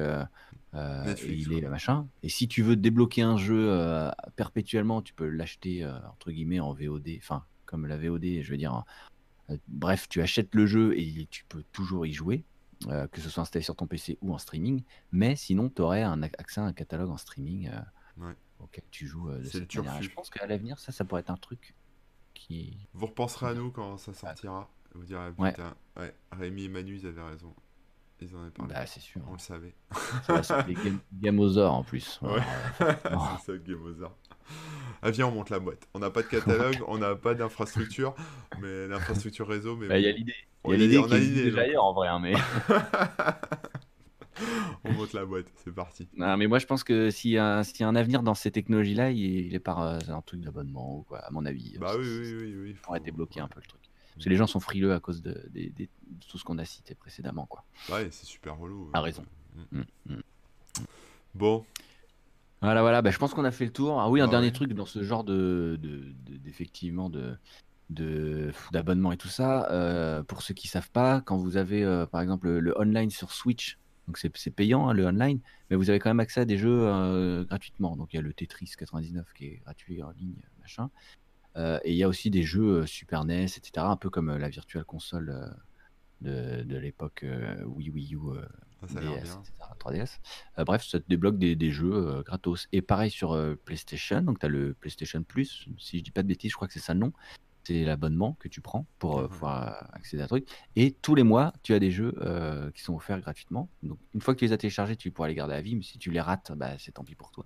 Netflix, 0.72 1.46
il 1.46 1.52
est 1.54 1.60
quoi. 1.62 1.70
machin. 1.70 2.06
Et 2.22 2.28
si 2.28 2.46
tu 2.46 2.62
veux 2.62 2.76
débloquer 2.76 3.22
un 3.22 3.36
jeu 3.36 4.08
perpétuellement, 4.36 5.02
tu 5.02 5.14
peux 5.14 5.28
l'acheter 5.28 5.84
entre 6.12 6.30
guillemets 6.30 6.60
en 6.60 6.72
VOD. 6.74 7.08
Enfin, 7.18 7.44
comme 7.64 7.86
la 7.86 7.96
VOD, 7.96 8.42
je 8.42 8.50
veux 8.50 8.56
dire. 8.56 8.84
bref, 9.68 10.08
tu 10.08 10.22
achètes 10.22 10.54
le 10.54 10.66
jeu 10.66 10.96
et 10.96 11.26
tu 11.30 11.44
peux 11.48 11.64
toujours 11.72 12.06
y 12.06 12.12
jouer, 12.12 12.44
euh, 12.88 13.06
que 13.08 13.20
ce 13.20 13.28
soit 13.30 13.42
installé 13.42 13.62
sur 13.62 13.76
ton 13.76 13.86
PC 13.86 14.18
ou 14.22 14.32
en 14.34 14.38
streaming. 14.38 14.82
Mais 15.12 15.36
sinon, 15.36 15.68
tu 15.68 15.82
aurais 15.82 16.02
un 16.02 16.20
ac- 16.22 16.34
accès 16.38 16.60
à 16.60 16.64
un 16.64 16.72
catalogue 16.72 17.10
en 17.10 17.16
streaming 17.16 17.68
euh, 17.68 17.80
Ouais. 18.26 18.34
auquel 18.58 18.84
tu 18.90 19.06
joues 19.06 19.30
euh, 19.30 19.38
de 19.38 19.42
le 19.44 19.48
cette 19.48 19.74
manière. 19.76 20.02
Je 20.02 20.10
pense 20.10 20.30
qu'à 20.30 20.46
l'avenir, 20.46 20.78
ça, 20.78 20.92
ça 20.92 21.04
pourrait 21.04 21.20
être 21.22 21.30
un 21.30 21.36
truc 21.36 21.74
qui. 22.34 22.76
Vous 22.94 23.06
repenserez 23.06 23.46
à 23.48 23.54
nous 23.54 23.70
quand 23.70 23.96
ça 23.98 24.12
sortira. 24.14 24.68
Vous 24.94 25.04
direz, 25.04 25.30
putain, 25.32 25.74
ouais, 25.96 26.14
Rémi 26.32 26.64
et 26.64 26.68
Manu, 26.68 26.96
ils 26.96 27.06
avaient 27.06 27.22
raison. 27.22 27.54
Ils 28.20 28.34
en 28.36 28.42
avaient 28.42 28.50
parlé. 28.50 28.74
Bah, 28.74 28.84
c'est 28.86 29.00
sûr. 29.00 29.22
On 29.28 29.32
le 29.34 29.38
savait. 29.38 29.74
Ça 30.42 30.62
Game, 30.68 30.98
Gamosaur 31.12 31.72
en 31.72 31.84
plus. 31.84 32.18
Ouais. 32.22 32.40
C'est 32.78 33.04
ça, 33.46 33.56
Game 33.58 33.82
Over. 33.82 34.08
Ah, 35.02 35.10
viens, 35.10 35.26
on 35.28 35.30
monte 35.30 35.48
la 35.50 35.60
boîte. 35.60 35.88
On 35.94 35.98
n'a 35.98 36.10
pas 36.10 36.22
de 36.22 36.26
catalogue, 36.28 36.76
on 36.86 36.98
n'a 36.98 37.14
pas 37.16 37.34
d'infrastructure, 37.34 38.14
mais 38.60 38.86
l'infrastructure 38.88 39.46
réseau. 39.48 39.76
Mais 39.76 39.88
bah, 39.88 39.98
Il 39.98 40.04
y 40.04 40.08
a 40.08 40.12
l'idée. 40.12 40.34
On 40.64 40.72
Il 40.72 40.80
y 40.80 40.82
a 40.82 40.86
l'idée 40.86 40.98
on 40.98 41.04
a 41.04 41.08
qui 41.18 41.20
l'idée, 41.20 41.44
déjà 41.44 41.62
ailleurs 41.62 41.84
en 41.84 41.94
vrai, 41.94 42.08
hein, 42.08 42.18
mais. 42.20 42.34
on 44.84 44.92
monte 44.92 45.12
la 45.12 45.24
boîte, 45.24 45.46
c'est 45.64 45.74
parti. 45.74 46.08
Non, 46.16 46.36
mais 46.36 46.46
moi 46.46 46.58
je 46.58 46.66
pense 46.66 46.84
que 46.84 47.10
s'il 47.10 47.32
y, 47.32 47.38
a 47.38 47.58
un- 47.58 47.62
s'il 47.62 47.80
y 47.80 47.84
a 47.84 47.88
un 47.88 47.96
avenir 47.96 48.22
dans 48.22 48.34
ces 48.34 48.50
technologies-là, 48.50 49.10
il, 49.10 49.18
il 49.46 49.54
est 49.54 49.58
par 49.60 49.80
euh, 49.82 49.98
un 50.08 50.20
truc 50.22 50.40
d'abonnement 50.40 50.98
ou 50.98 51.02
quoi, 51.02 51.18
à 51.20 51.30
mon 51.30 51.44
avis. 51.46 51.76
Bah 51.78 51.92
Ça- 51.92 51.98
oui, 51.98 52.06
oui, 52.06 52.34
oui, 52.40 52.54
oui. 52.62 52.76
pourrait 52.82 52.98
faut- 52.98 53.04
débloquer 53.04 53.40
un 53.40 53.48
peu 53.48 53.60
le 53.60 53.66
truc. 53.66 53.80
Parce 54.14 54.24
que 54.24 54.30
les 54.30 54.36
gens 54.36 54.46
sont 54.46 54.60
frileux 54.60 54.92
à 54.92 55.00
cause 55.00 55.22
de, 55.22 55.50
tout 56.28 56.36
ce 56.36 56.44
qu'on 56.44 56.58
a 56.58 56.64
cité 56.66 56.94
précédemment. 56.94 57.46
Quoi. 57.46 57.64
Ouais, 57.90 58.08
c'est 58.10 58.26
super 58.26 58.58
relou. 58.58 58.90
A 58.92 58.98
euh, 58.98 59.02
raison. 59.02 59.24
mm. 59.72 59.78
Mm, 59.78 59.84
mm. 60.14 60.20
Bon, 61.34 61.64
Voilà, 62.62 62.82
voilà, 62.82 63.00
bah, 63.02 63.10
je 63.10 63.18
pense 63.18 63.32
qu'on 63.32 63.44
a 63.44 63.50
fait 63.50 63.64
le 63.64 63.72
tour. 63.72 64.00
Ah 64.00 64.10
oui, 64.10 64.20
un 64.20 64.26
Bah 64.26 64.32
dernier 64.32 64.48
ouais. 64.48 64.52
truc 64.52 64.72
dans 64.74 64.84
ce 64.86 65.02
genre 65.02 65.24
de, 65.24 65.78
de- 65.80 66.12
de- 66.26 66.36
d'effectivement 66.36 67.08
de, 67.08 67.36
de, 67.88 68.52
d'abonnement 68.72 69.12
et 69.12 69.16
tout 69.16 69.28
ça. 69.28 69.70
euh, 69.70 70.22
pour 70.22 70.42
ceux 70.42 70.52
qui 70.54 70.68
savent 70.68 70.90
pas, 70.90 71.22
quand 71.22 71.38
vous 71.38 71.56
avez 71.56 71.82
euh, 71.84 72.04
par 72.06 72.20
exemple 72.20 72.48
le, 72.48 72.60
le 72.60 72.78
online 72.78 73.10
sur 73.10 73.32
Switch, 73.32 73.78
donc 74.06 74.18
c'est, 74.18 74.36
c'est 74.36 74.50
payant 74.50 74.88
hein, 74.88 74.92
le 74.94 75.06
online, 75.06 75.40
mais 75.70 75.76
vous 75.76 75.88
avez 75.88 75.98
quand 76.00 76.10
même 76.10 76.20
accès 76.20 76.40
à 76.40 76.44
des 76.44 76.58
jeux 76.58 76.82
euh, 76.86 77.44
gratuitement. 77.44 77.96
Donc 77.96 78.12
il 78.12 78.16
y 78.16 78.18
a 78.18 78.22
le 78.22 78.32
Tetris 78.34 78.72
99 78.76 79.32
qui 79.34 79.46
est 79.46 79.56
gratuit 79.64 80.02
en 80.02 80.10
ligne, 80.10 80.36
machin. 80.60 80.90
Et 81.84 81.92
il 81.92 81.96
y 81.96 82.02
a 82.04 82.08
aussi 82.08 82.30
des 82.30 82.42
jeux 82.42 82.86
Super 82.86 83.24
NES, 83.24 83.44
etc. 83.44 83.86
Un 83.86 83.96
peu 83.96 84.08
comme 84.08 84.34
la 84.36 84.48
Virtual 84.48 84.84
Console 84.84 85.52
de, 86.22 86.62
de 86.62 86.76
l'époque 86.78 87.24
Wii 87.66 87.90
Wii 87.90 88.14
U. 88.14 88.18
ça 88.88 88.98
a 88.98 89.02
DS, 89.02 89.22
bien. 89.22 89.42
etc., 89.42 89.74
3DS. 89.78 90.18
Euh, 90.58 90.64
bref, 90.64 90.84
ça 90.84 91.00
te 91.00 91.04
débloque 91.08 91.38
des, 91.38 91.56
des 91.56 91.70
jeux 91.70 91.92
euh, 91.92 92.22
gratos. 92.22 92.66
Et 92.72 92.82
pareil 92.82 93.10
sur 93.10 93.32
euh, 93.32 93.54
PlayStation, 93.64 94.20
donc 94.22 94.38
tu 94.38 94.46
as 94.46 94.48
le 94.48 94.74
PlayStation 94.74 95.22
Plus, 95.22 95.68
si 95.78 95.98
je 95.98 96.04
dis 96.04 96.10
pas 96.10 96.22
de 96.22 96.28
bêtises, 96.28 96.50
je 96.50 96.56
crois 96.56 96.68
que 96.68 96.74
c'est 96.74 96.80
ça 96.80 96.94
le 96.94 97.00
nom. 97.00 97.12
C'est 97.64 97.84
l'abonnement 97.84 98.36
que 98.40 98.48
tu 98.48 98.60
prends 98.62 98.86
pour 98.98 99.20
Mhm. 99.20 99.28
pouvoir 99.28 99.88
accéder 99.92 100.22
à 100.22 100.24
un 100.24 100.28
truc. 100.28 100.48
Et 100.76 100.92
tous 100.92 101.14
les 101.14 101.22
mois, 101.22 101.52
tu 101.62 101.74
as 101.74 101.78
des 101.78 101.90
jeux 101.90 102.14
qui 102.74 102.82
sont 102.82 102.94
offerts 102.94 103.20
gratuitement. 103.20 103.68
Donc 103.82 103.98
une 104.14 104.22
fois 104.22 104.34
que 104.34 104.38
tu 104.38 104.46
les 104.46 104.52
as 104.52 104.56
téléchargés, 104.58 104.96
tu 104.96 105.10
pourras 105.10 105.28
les 105.28 105.34
garder 105.34 105.54
à 105.54 105.60
vie, 105.60 105.76
mais 105.76 105.82
si 105.82 105.98
tu 105.98 106.10
les 106.10 106.20
rates, 106.22 106.52
bah, 106.56 106.70
c'est 106.78 106.92
tant 106.92 107.04
pis 107.04 107.14
pour 107.14 107.30
toi. 107.30 107.44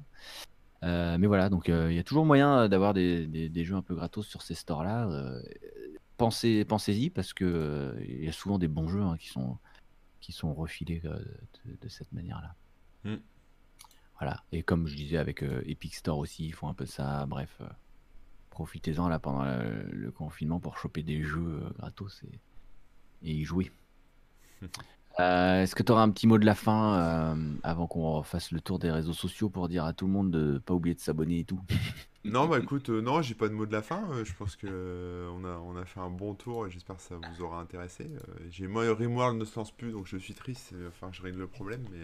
Mais 0.83 1.27
voilà, 1.27 1.49
donc 1.51 1.67
il 1.69 1.93
y 1.95 1.99
a 1.99 2.05
toujours 2.05 2.25
moyen 2.27 2.69
d'avoir 2.69 2.95
des, 2.95 3.27
des- 3.27 3.49
des 3.49 3.65
jeux 3.65 3.75
un 3.75 3.83
peu 3.83 3.95
gratos 3.97 4.27
sur 4.27 4.43
ces 4.43 4.55
stores-là. 4.55 5.09
Pensez, 6.17 6.65
pensez-y 6.65 7.11
parce 7.11 7.33
que 7.35 7.97
il 8.09 8.25
y 8.25 8.29
a 8.29 8.33
souvent 8.33 8.59
des 8.59 8.69
bons 8.69 8.89
jeux 8.89 9.03
hein, 9.03 9.17
qui 9.19 9.29
sont 9.29 9.59
qui 10.25 10.33
sont 10.33 10.55
refilés 10.55 11.03
euh, 11.05 11.19
de, 11.67 11.77
de 11.79 11.89
cette 11.89 12.11
manière-là. 12.13 12.55
Mm. 13.05 13.21
Voilà. 14.19 14.43
Et 14.53 14.63
comme 14.63 14.87
je 14.87 14.97
disais 14.97 15.19
avec 15.19 15.43
euh, 15.43 15.63
Epic 15.67 15.95
Store 15.95 16.17
aussi, 16.17 16.47
ils 16.47 16.55
font 16.55 16.69
un 16.69 16.73
peu 16.73 16.87
ça. 16.87 17.27
Bref, 17.27 17.59
euh, 17.61 17.69
profitez-en 18.49 19.07
là 19.09 19.19
pendant 19.19 19.45
le, 19.45 19.83
le 19.83 20.11
confinement 20.11 20.61
pour 20.61 20.79
choper 20.79 21.03
des 21.03 21.23
jeux 21.23 21.69
gratos 21.77 22.23
et, 22.25 22.41
et 23.23 23.35
y 23.35 23.45
jouer. 23.45 23.71
Euh, 25.21 25.63
Est-ce 25.63 25.75
que 25.77 25.83
tu 25.83 25.93
auras 25.93 26.03
un 26.03 26.11
petit 26.11 26.27
mot 26.27 26.39
de 26.39 26.45
la 26.47 26.55
fin 26.57 26.95
euh, 26.99 27.35
avant 27.63 27.87
qu'on 27.87 28.23
fasse 28.25 28.51
le 28.51 28.61
tour 28.61 28.79
des 28.81 28.91
réseaux 28.91 29.13
sociaux 29.13 29.49
pour 29.49 29.69
dire 29.69 29.85
à 29.85 29.93
tout 29.93 30.07
le 30.07 30.13
monde 30.13 30.31
de 30.31 30.59
pas 30.59 30.75
oublier 30.75 30.95
de 30.95 31.01
s'abonner 31.01 31.41
et 31.41 31.45
tout? 31.45 31.61
Non, 32.25 32.47
bah 32.49 32.59
écoute, 32.59 32.89
euh, 32.91 33.01
non, 33.03 33.21
j'ai 33.23 33.35
pas 33.35 33.49
de 33.49 33.53
mot 33.55 33.67
de 33.67 33.73
la 33.73 33.83
fin. 33.83 34.03
je 34.25 34.33
pense 34.35 34.57
que 34.57 35.29
on 35.37 35.45
a, 35.45 35.57
on 35.59 35.77
a 35.77 35.85
fait 35.85 36.01
un 36.01 36.11
bon 36.11 36.35
tour 36.35 36.67
et 36.67 36.71
j'espère 36.71 36.97
que 36.97 37.03
ça 37.03 37.15
vous 37.17 37.45
aura 37.45 37.61
intéressé. 37.61 38.11
J'ai 38.51 38.67
moi, 38.67 38.93
Rimworld 38.95 39.39
ne 39.39 39.45
se 39.45 39.57
lance 39.59 39.71
plus, 39.71 39.93
donc 39.93 40.07
je 40.07 40.17
suis 40.17 40.35
triste. 40.35 40.75
Enfin, 40.89 41.09
je 41.13 41.23
règle 41.23 41.39
le 41.41 41.47
problème, 41.47 41.83
mais 41.93 41.99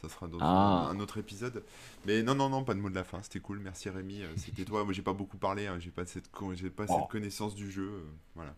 ça 0.00 0.08
sera 0.08 0.28
dans 0.28 0.38
Ah. 0.40 0.88
un, 0.90 0.96
un 0.96 1.00
autre 1.00 1.18
épisode. 1.18 1.64
Mais 2.06 2.22
non, 2.22 2.34
non, 2.34 2.48
non, 2.48 2.62
pas 2.64 2.74
de 2.74 2.78
mot 2.80 2.88
de 2.88 2.94
la 2.94 3.04
fin. 3.04 3.18
C'était 3.22 3.40
cool. 3.40 3.58
Merci 3.58 3.90
Rémi. 3.90 4.22
C'était 4.36 4.64
toi. 4.64 4.84
Moi, 4.84 4.92
j'ai 4.92 5.02
pas 5.02 5.12
beaucoup 5.12 5.36
parlé. 5.38 5.66
hein, 5.66 5.76
j'ai 5.80 5.90
pas 5.90 6.06
cette, 6.06 6.30
con- 6.30 6.54
j'ai 6.54 6.70
pas 6.70 6.84
Oh. 6.88 6.96
cette 7.00 7.10
connaissance 7.10 7.54
du 7.54 7.70
jeu. 7.70 7.90
voilà. 8.36 8.54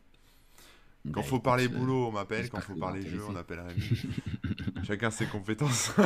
Quand 1.12 1.20
Bah, 1.20 1.26
faut 1.26 1.36
écoute, 1.36 1.44
parler 1.44 1.66
euh, 1.66 1.68
boulot, 1.76 2.06
on 2.08 2.12
m'appelle. 2.12 2.48
Quand 2.50 2.60
faut 2.60 2.74
parler 2.74 3.02
jeu, 3.02 3.20
on 3.28 3.36
appelle 3.36 3.60
Rémi. 3.66 4.84
Chacun 4.84 5.10
ses 5.10 5.26
compétences. 5.26 5.92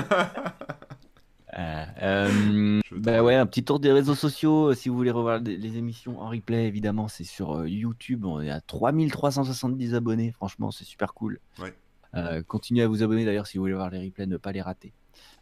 Euh, 1.59 1.85
euh, 2.01 2.81
bah 2.93 3.25
ouais, 3.25 3.35
un 3.35 3.45
petit 3.45 3.65
tour 3.65 3.81
des 3.81 3.91
réseaux 3.91 4.15
sociaux. 4.15 4.69
euh, 4.71 4.75
Si 4.75 4.89
vous 4.89 4.95
voulez 4.97 5.11
revoir 5.11 5.41
les 5.41 5.77
émissions 5.79 6.21
en 6.21 6.29
replay, 6.29 6.67
évidemment, 6.69 7.09
c'est 7.09 7.25
sur 7.25 7.59
euh, 7.59 7.69
YouTube. 7.69 8.25
On 8.25 8.41
est 8.41 8.51
à 8.51 8.61
3370 8.61 9.95
abonnés. 9.97 10.31
Franchement, 10.31 10.71
c'est 10.71 10.85
super 10.85 11.13
cool. 11.13 11.41
Ouais. 11.59 11.75
Euh, 12.15 12.43
continuez 12.47 12.83
à 12.85 12.89
vous 12.89 13.03
abonner 13.03 13.25
d'ailleurs 13.25 13.49
si 13.49 13.59
vous 13.59 13.65
voulez 13.65 13.75
voir 13.75 13.91
les 13.91 13.99
replays, 13.99 14.27
ne 14.27 14.37
pas 14.37 14.53
les 14.53 14.63
rater. 14.63 14.93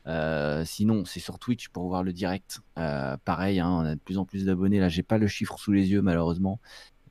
Euh, 0.07 0.65
sinon, 0.65 1.05
c'est 1.05 1.21
sur 1.21 1.39
Twitch 1.39 1.69
pour 1.69 1.87
voir 1.89 2.03
le 2.03 2.15
direct. 2.15 2.61
Euh, 2.79 3.17
pareil, 3.25 3.61
hein, 3.61 3.69
on 3.71 3.81
a 3.85 3.95
de 3.95 4.01
plus 4.01 4.17
en 4.17 4.25
plus 4.25 4.47
d'abonnés. 4.47 4.81
Là, 4.81 4.89
j'ai 4.89 5.03
pas 5.03 5.19
le 5.19 5.27
chiffre 5.29 5.59
sous 5.59 5.73
les 5.73 5.91
yeux, 5.91 6.01
malheureusement. 6.01 6.59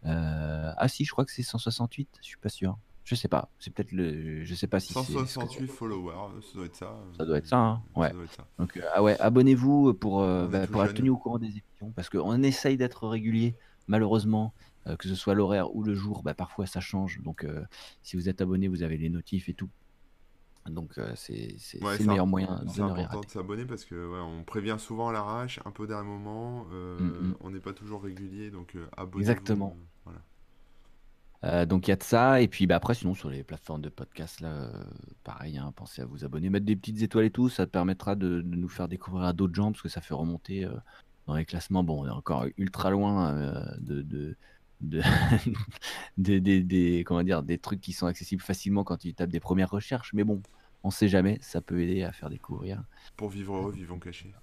Euh, 0.07 0.71
ah 0.77 0.87
si, 0.87 1.05
je 1.05 1.11
crois 1.11 1.25
que 1.25 1.31
c'est 1.31 1.43
168. 1.43 2.07
Je 2.21 2.25
suis 2.25 2.37
pas 2.37 2.49
sûr. 2.49 2.77
Je 3.03 3.15
sais 3.15 3.27
pas. 3.27 3.49
C'est 3.59 3.73
peut-être 3.73 3.91
le. 3.93 4.43
Je 4.43 4.53
sais 4.55 4.67
pas 4.67 4.79
si 4.79 4.87
c'est. 4.89 4.93
168 4.93 5.67
followers, 5.67 6.41
ça 6.41 6.53
doit 6.55 6.65
être 6.65 6.75
ça. 6.75 6.95
Ça 7.17 7.25
doit 7.25 7.37
être 7.37 7.47
ça, 7.47 7.57
hein. 7.57 7.81
Ouais. 7.95 8.07
Ça 8.09 8.13
doit 8.13 8.23
être 8.25 8.33
ça. 8.35 8.47
Donc, 8.59 8.75
euh, 8.77 8.81
ah 8.93 9.01
ouais, 9.03 9.17
abonnez-vous 9.19 9.93
pour, 9.93 10.21
euh, 10.21 10.47
bah, 10.47 10.67
pour 10.67 10.83
être 10.83 10.93
tenu 10.93 11.09
au 11.09 11.17
courant 11.17 11.39
des 11.39 11.47
émissions 11.47 11.91
parce 11.95 12.09
qu'on 12.09 12.43
essaye 12.43 12.75
d'être 12.77 13.07
régulier. 13.07 13.55
Malheureusement, 13.87 14.53
que 14.99 15.07
ce 15.07 15.15
soit 15.15 15.33
l'horaire 15.35 15.73
ou 15.75 15.83
le 15.83 15.93
jour, 15.95 16.21
bah, 16.23 16.33
parfois 16.33 16.65
ça 16.65 16.79
change. 16.81 17.21
Donc, 17.21 17.43
euh, 17.45 17.63
si 18.03 18.15
vous 18.17 18.27
êtes 18.29 18.41
abonné, 18.41 18.67
vous 18.67 18.83
avez 18.83 18.97
les 18.97 19.09
notifs 19.09 19.47
et 19.49 19.53
tout. 19.53 19.69
Donc, 20.69 20.97
euh, 20.97 21.13
c'est 21.15 21.55
Ouais, 21.81 21.97
le 21.97 22.05
meilleur 22.05 22.25
un- 22.25 22.27
moyen 22.29 22.61
de 22.65 22.69
C'est 22.69 22.81
important 22.81 23.21
de 23.21 23.29
s'abonner 23.29 23.63
parce 23.63 23.85
que 23.85 23.95
ouais, 23.95 24.19
on 24.19 24.43
prévient 24.43 24.75
souvent 24.77 25.07
à 25.07 25.13
l'arrache, 25.13 25.61
un 25.63 25.71
peu 25.71 25.87
dernier 25.87 26.09
moment, 26.09 26.65
euh, 26.73 26.99
Mm, 26.99 27.27
mm. 27.29 27.35
on 27.39 27.51
n'est 27.51 27.61
pas 27.61 27.71
toujours 27.71 28.03
régulier, 28.03 28.51
donc 28.51 28.75
abonnez-vous. 28.97 29.19
Exactement. 29.31 29.77
Euh, 31.47 31.65
donc, 31.65 31.87
il 31.87 31.91
y 31.91 31.93
a 31.93 31.95
de 31.97 32.03
ça. 32.03 32.41
Et 32.41 32.47
puis, 32.47 32.67
bah, 32.67 32.75
après, 32.75 32.93
sinon, 32.93 33.13
sur 33.13 33.29
les 33.29 33.43
plateformes 33.43 33.81
de 33.81 33.89
podcast, 33.89 34.39
là, 34.41 34.49
euh, 34.49 34.83
pareil, 35.23 35.57
hein, 35.57 35.71
pensez 35.75 36.01
à 36.01 36.05
vous 36.05 36.23
abonner, 36.25 36.49
mettre 36.49 36.65
des 36.65 36.75
petites 36.75 37.01
étoiles 37.01 37.25
et 37.25 37.31
tout. 37.31 37.49
Ça 37.49 37.67
permettra 37.67 38.15
de, 38.15 38.41
de 38.41 38.55
nous 38.55 38.69
faire 38.69 38.87
découvrir 38.87 39.25
à 39.25 39.33
d'autres 39.33 39.55
gens 39.55 39.71
parce 39.71 39.81
que 39.81 39.89
ça 39.89 40.01
fait 40.01 40.13
remonter 40.13 40.65
euh, 40.65 40.71
dans 41.25 41.35
les 41.35 41.45
classements. 41.45 41.83
Bon, 41.83 42.03
on 42.03 42.07
est 42.07 42.11
encore 42.11 42.45
ultra 42.57 42.89
loin 42.91 43.33
de. 43.79 44.01
de 44.01 44.35
de- 44.79 45.01
des, 46.17 46.39
des- 46.39 46.61
des- 46.61 47.03
comment 47.03 47.23
dire, 47.23 47.41
des 47.41 47.57
trucs 47.57 47.81
qui 47.81 47.93
sont 47.93 48.05
accessibles 48.05 48.43
facilement 48.43 48.83
quand 48.83 48.97
tu 48.97 49.11
tapes 49.13 49.31
des 49.31 49.39
premières 49.39 49.71
recherches. 49.71 50.13
Mais 50.13 50.23
bon, 50.23 50.43
on 50.83 50.91
sait 50.91 51.07
jamais, 51.07 51.39
ça 51.41 51.61
peut 51.61 51.81
aider 51.81 52.03
à 52.03 52.11
faire 52.11 52.29
découvrir. 52.29 52.83
Pour 53.15 53.29
vivre 53.29 53.55
heureux, 53.55 53.71
vivons 53.71 53.97
cachés. 53.97 54.33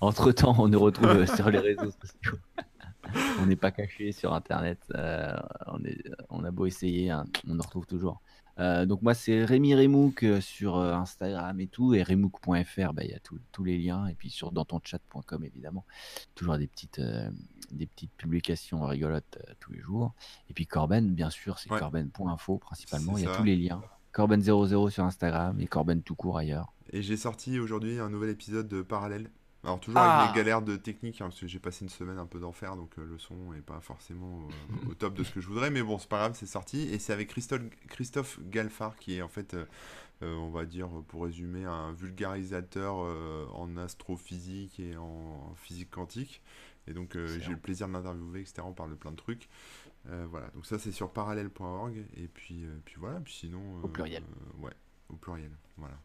Entre 0.00 0.32
temps, 0.32 0.54
on 0.58 0.68
nous 0.68 0.80
retrouve 0.80 1.08
euh, 1.08 1.26
sur 1.26 1.50
les 1.50 1.58
réseaux 1.58 1.90
sociaux. 1.90 2.38
on 3.40 3.46
n'est 3.46 3.56
pas 3.56 3.70
caché 3.70 4.12
sur 4.12 4.34
Internet. 4.34 4.78
euh, 4.94 5.36
on, 5.66 5.82
est, 5.84 6.02
on 6.30 6.44
a 6.44 6.50
beau 6.50 6.66
essayer, 6.66 7.10
hein, 7.10 7.24
on 7.48 7.54
nous 7.54 7.62
retrouve 7.62 7.86
toujours. 7.86 8.20
Euh, 8.58 8.86
donc 8.86 9.02
moi, 9.02 9.12
c'est 9.12 9.44
Rémi 9.44 9.74
Remouk 9.74 10.24
sur 10.40 10.78
Instagram 10.78 11.60
et 11.60 11.66
tout, 11.66 11.92
et 11.92 12.02
remouk.fr, 12.02 12.94
bah, 12.94 13.04
il 13.04 13.10
y 13.10 13.14
a 13.14 13.18
tous- 13.20 13.38
tous 13.52 13.64
les 13.64 13.76
liens, 13.76 14.06
et 14.06 14.14
puis 14.14 14.30
sur 14.30 14.50
dantonchat.com 14.50 15.44
évidemment, 15.44 15.84
toujours 16.34 16.56
des 16.56 16.66
petites, 16.66 16.98
euh, 16.98 17.28
des 17.70 17.86
petites 17.86 18.12
publications 18.16 18.86
rigolotes 18.86 19.38
tous 19.60 19.72
les 19.72 19.80
jours. 19.80 20.14
Et 20.48 20.54
puis 20.54 20.66
Corben, 20.66 21.10
bien 21.14 21.28
sûr, 21.28 21.58
c'est 21.58 21.70
Ouais. 21.70 21.78
corben.info 21.78 22.56
principalement, 22.56 23.18
il 23.18 23.24
y 23.24 23.26
a 23.26 23.32
ça. 23.32 23.36
tous 23.38 23.44
les 23.44 23.56
liens. 23.56 23.82
Corben00 24.12 24.88
sur 24.88 25.04
Instagram 25.04 25.60
et 25.60 25.66
Corben 25.66 26.00
tout 26.02 26.14
court 26.14 26.38
ailleurs. 26.38 26.72
Et 26.94 27.02
j'ai 27.02 27.18
sorti 27.18 27.58
aujourd'hui 27.60 27.98
un 27.98 28.08
nouvel 28.08 28.30
épisode 28.30 28.68
de 28.68 28.80
Parallèle. 28.80 29.30
Alors 29.66 29.80
toujours 29.80 30.00
Ah 30.00 30.20
avec 30.20 30.30
mes 30.30 30.36
galères 30.36 30.62
de 30.62 30.76
technique, 30.76 31.20
hein, 31.20 31.26
parce 31.26 31.40
que 31.40 31.48
j'ai 31.48 31.58
passé 31.58 31.84
une 31.84 31.88
semaine 31.88 32.18
un 32.18 32.26
peu 32.26 32.38
d'enfer, 32.38 32.76
donc 32.76 32.96
euh, 32.98 33.04
le 33.04 33.18
son 33.18 33.52
est 33.52 33.62
pas 33.62 33.80
forcément 33.80 34.46
euh, 34.70 34.90
au 34.90 34.94
top 34.94 35.14
de 35.14 35.24
ce 35.24 35.32
que 35.32 35.40
je 35.40 35.48
voudrais, 35.48 35.70
mais 35.70 35.82
bon, 35.82 35.98
c'est 35.98 36.08
pas 36.08 36.18
grave, 36.18 36.36
c'est 36.36 36.46
sorti. 36.46 36.82
Et 36.82 37.00
c'est 37.00 37.12
avec 37.12 37.28
Christophe, 37.28 37.62
Christophe 37.88 38.38
Galfard, 38.42 38.94
qui 38.96 39.16
est 39.16 39.22
en 39.22 39.28
fait, 39.28 39.54
euh, 39.54 40.36
on 40.36 40.50
va 40.50 40.66
dire, 40.66 40.88
pour 41.08 41.24
résumer, 41.24 41.64
un 41.64 41.90
vulgarisateur 41.94 42.94
en 42.94 43.76
astrophysique 43.76 44.78
et 44.78 44.96
en 44.96 45.52
physique 45.56 45.90
quantique. 45.90 46.42
Et 46.86 46.92
donc 46.92 47.14
j'ai 47.16 47.50
le 47.50 47.56
plaisir 47.56 47.88
de 47.88 47.92
l'interviewer, 47.94 48.42
etc. 48.42 48.62
On 48.64 48.72
parle 48.72 48.90
de 48.90 48.94
plein 48.94 49.10
de 49.10 49.16
trucs. 49.16 49.48
Voilà, 50.04 50.46
donc 50.54 50.64
ça 50.64 50.78
c'est 50.78 50.92
sur 50.92 51.10
parallèle.org. 51.10 52.04
Et 52.16 52.28
puis, 52.28 52.64
puis 52.84 52.94
voilà, 52.98 53.18
puis 53.18 53.34
sinon. 53.34 53.80
Au 53.82 53.88
pluriel. 53.88 54.22
ouais, 54.60 54.74
au 55.08 55.16
pluriel, 55.16 55.50
voilà. 55.76 55.96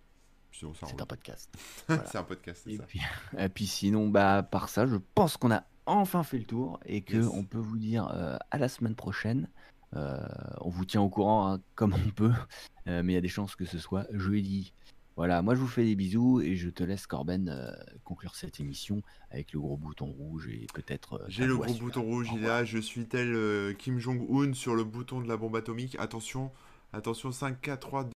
C'est 0.52 1.02
un 1.02 1.06
podcast. 1.06 1.50
voilà. 1.88 2.06
c'est 2.06 2.18
un 2.18 2.24
podcast, 2.24 2.62
c'est 2.66 2.74
Et 2.74 2.78
ça. 2.78 2.84
puis, 2.84 3.02
et 3.38 3.50
puis 3.50 3.66
sinon, 3.68 4.10
bah, 4.10 4.44
par 4.44 4.70
ça, 4.70 4.86
je 4.86 4.96
pense 5.16 5.38
qu'on 5.38 5.52
a 5.52 5.64
enfin 5.86 6.24
fait 6.24 6.38
le 6.38 6.44
tour 6.46 6.80
et 6.86 7.02
que 7.02 7.18
Yes. 7.18 7.28
on 7.34 7.44
peut 7.44 7.58
vous 7.58 7.78
dire 7.78 8.08
euh, 8.14 8.38
à 8.52 8.58
la 8.58 8.68
semaine 8.70 8.96
prochaine. 8.96 9.50
Euh, 9.96 10.18
on 10.62 10.70
vous 10.70 10.86
tient 10.86 11.02
au 11.02 11.10
courant 11.10 11.52
hein, 11.54 11.60
comme 11.76 11.94
on 11.94 12.10
peut, 12.12 12.32
euh, 12.88 13.02
mais 13.04 13.14
il 13.14 13.16
y 13.16 13.18
a 13.18 13.22
des 13.22 13.28
chances 13.28 13.56
que 13.56 13.66
ce 13.66 13.78
soit 13.80 14.06
jeudi. 14.12 14.74
Voilà, 15.18 15.42
moi 15.42 15.54
je 15.56 15.60
vous 15.60 15.68
fais 15.68 15.84
des 15.84 15.96
bisous 15.96 16.40
et 16.42 16.56
je 16.56 16.70
te 16.70 16.84
laisse, 16.84 17.06
Corben, 17.08 17.76
conclure 18.06 18.34
cette 18.36 18.60
émission 18.62 19.02
avec 19.30 19.52
le 19.52 19.60
gros 19.60 19.76
bouton 19.76 20.06
rouge 20.06 20.48
et 20.48 20.66
peut-être. 20.74 21.26
J'ai 21.28 21.46
le 21.46 21.58
gros 21.58 21.74
bouton 21.74 22.02
rouge, 22.04 22.30
il 22.34 22.44
est 22.44 22.48
là, 22.48 22.64
je 22.64 22.78
suis 22.78 23.06
tel 23.06 23.76
Kim 23.78 24.00
Jong-un 24.00 24.54
sur 24.54 24.74
le 24.74 24.86
bouton 24.86 25.20
de 25.20 25.28
la 25.28 25.36
bombe 25.36 25.58
atomique. 25.58 25.98
Attention, 26.00 26.52
attention, 26.94 27.34
5, 27.34 27.60
4, 27.60 27.80
3, 27.82 28.10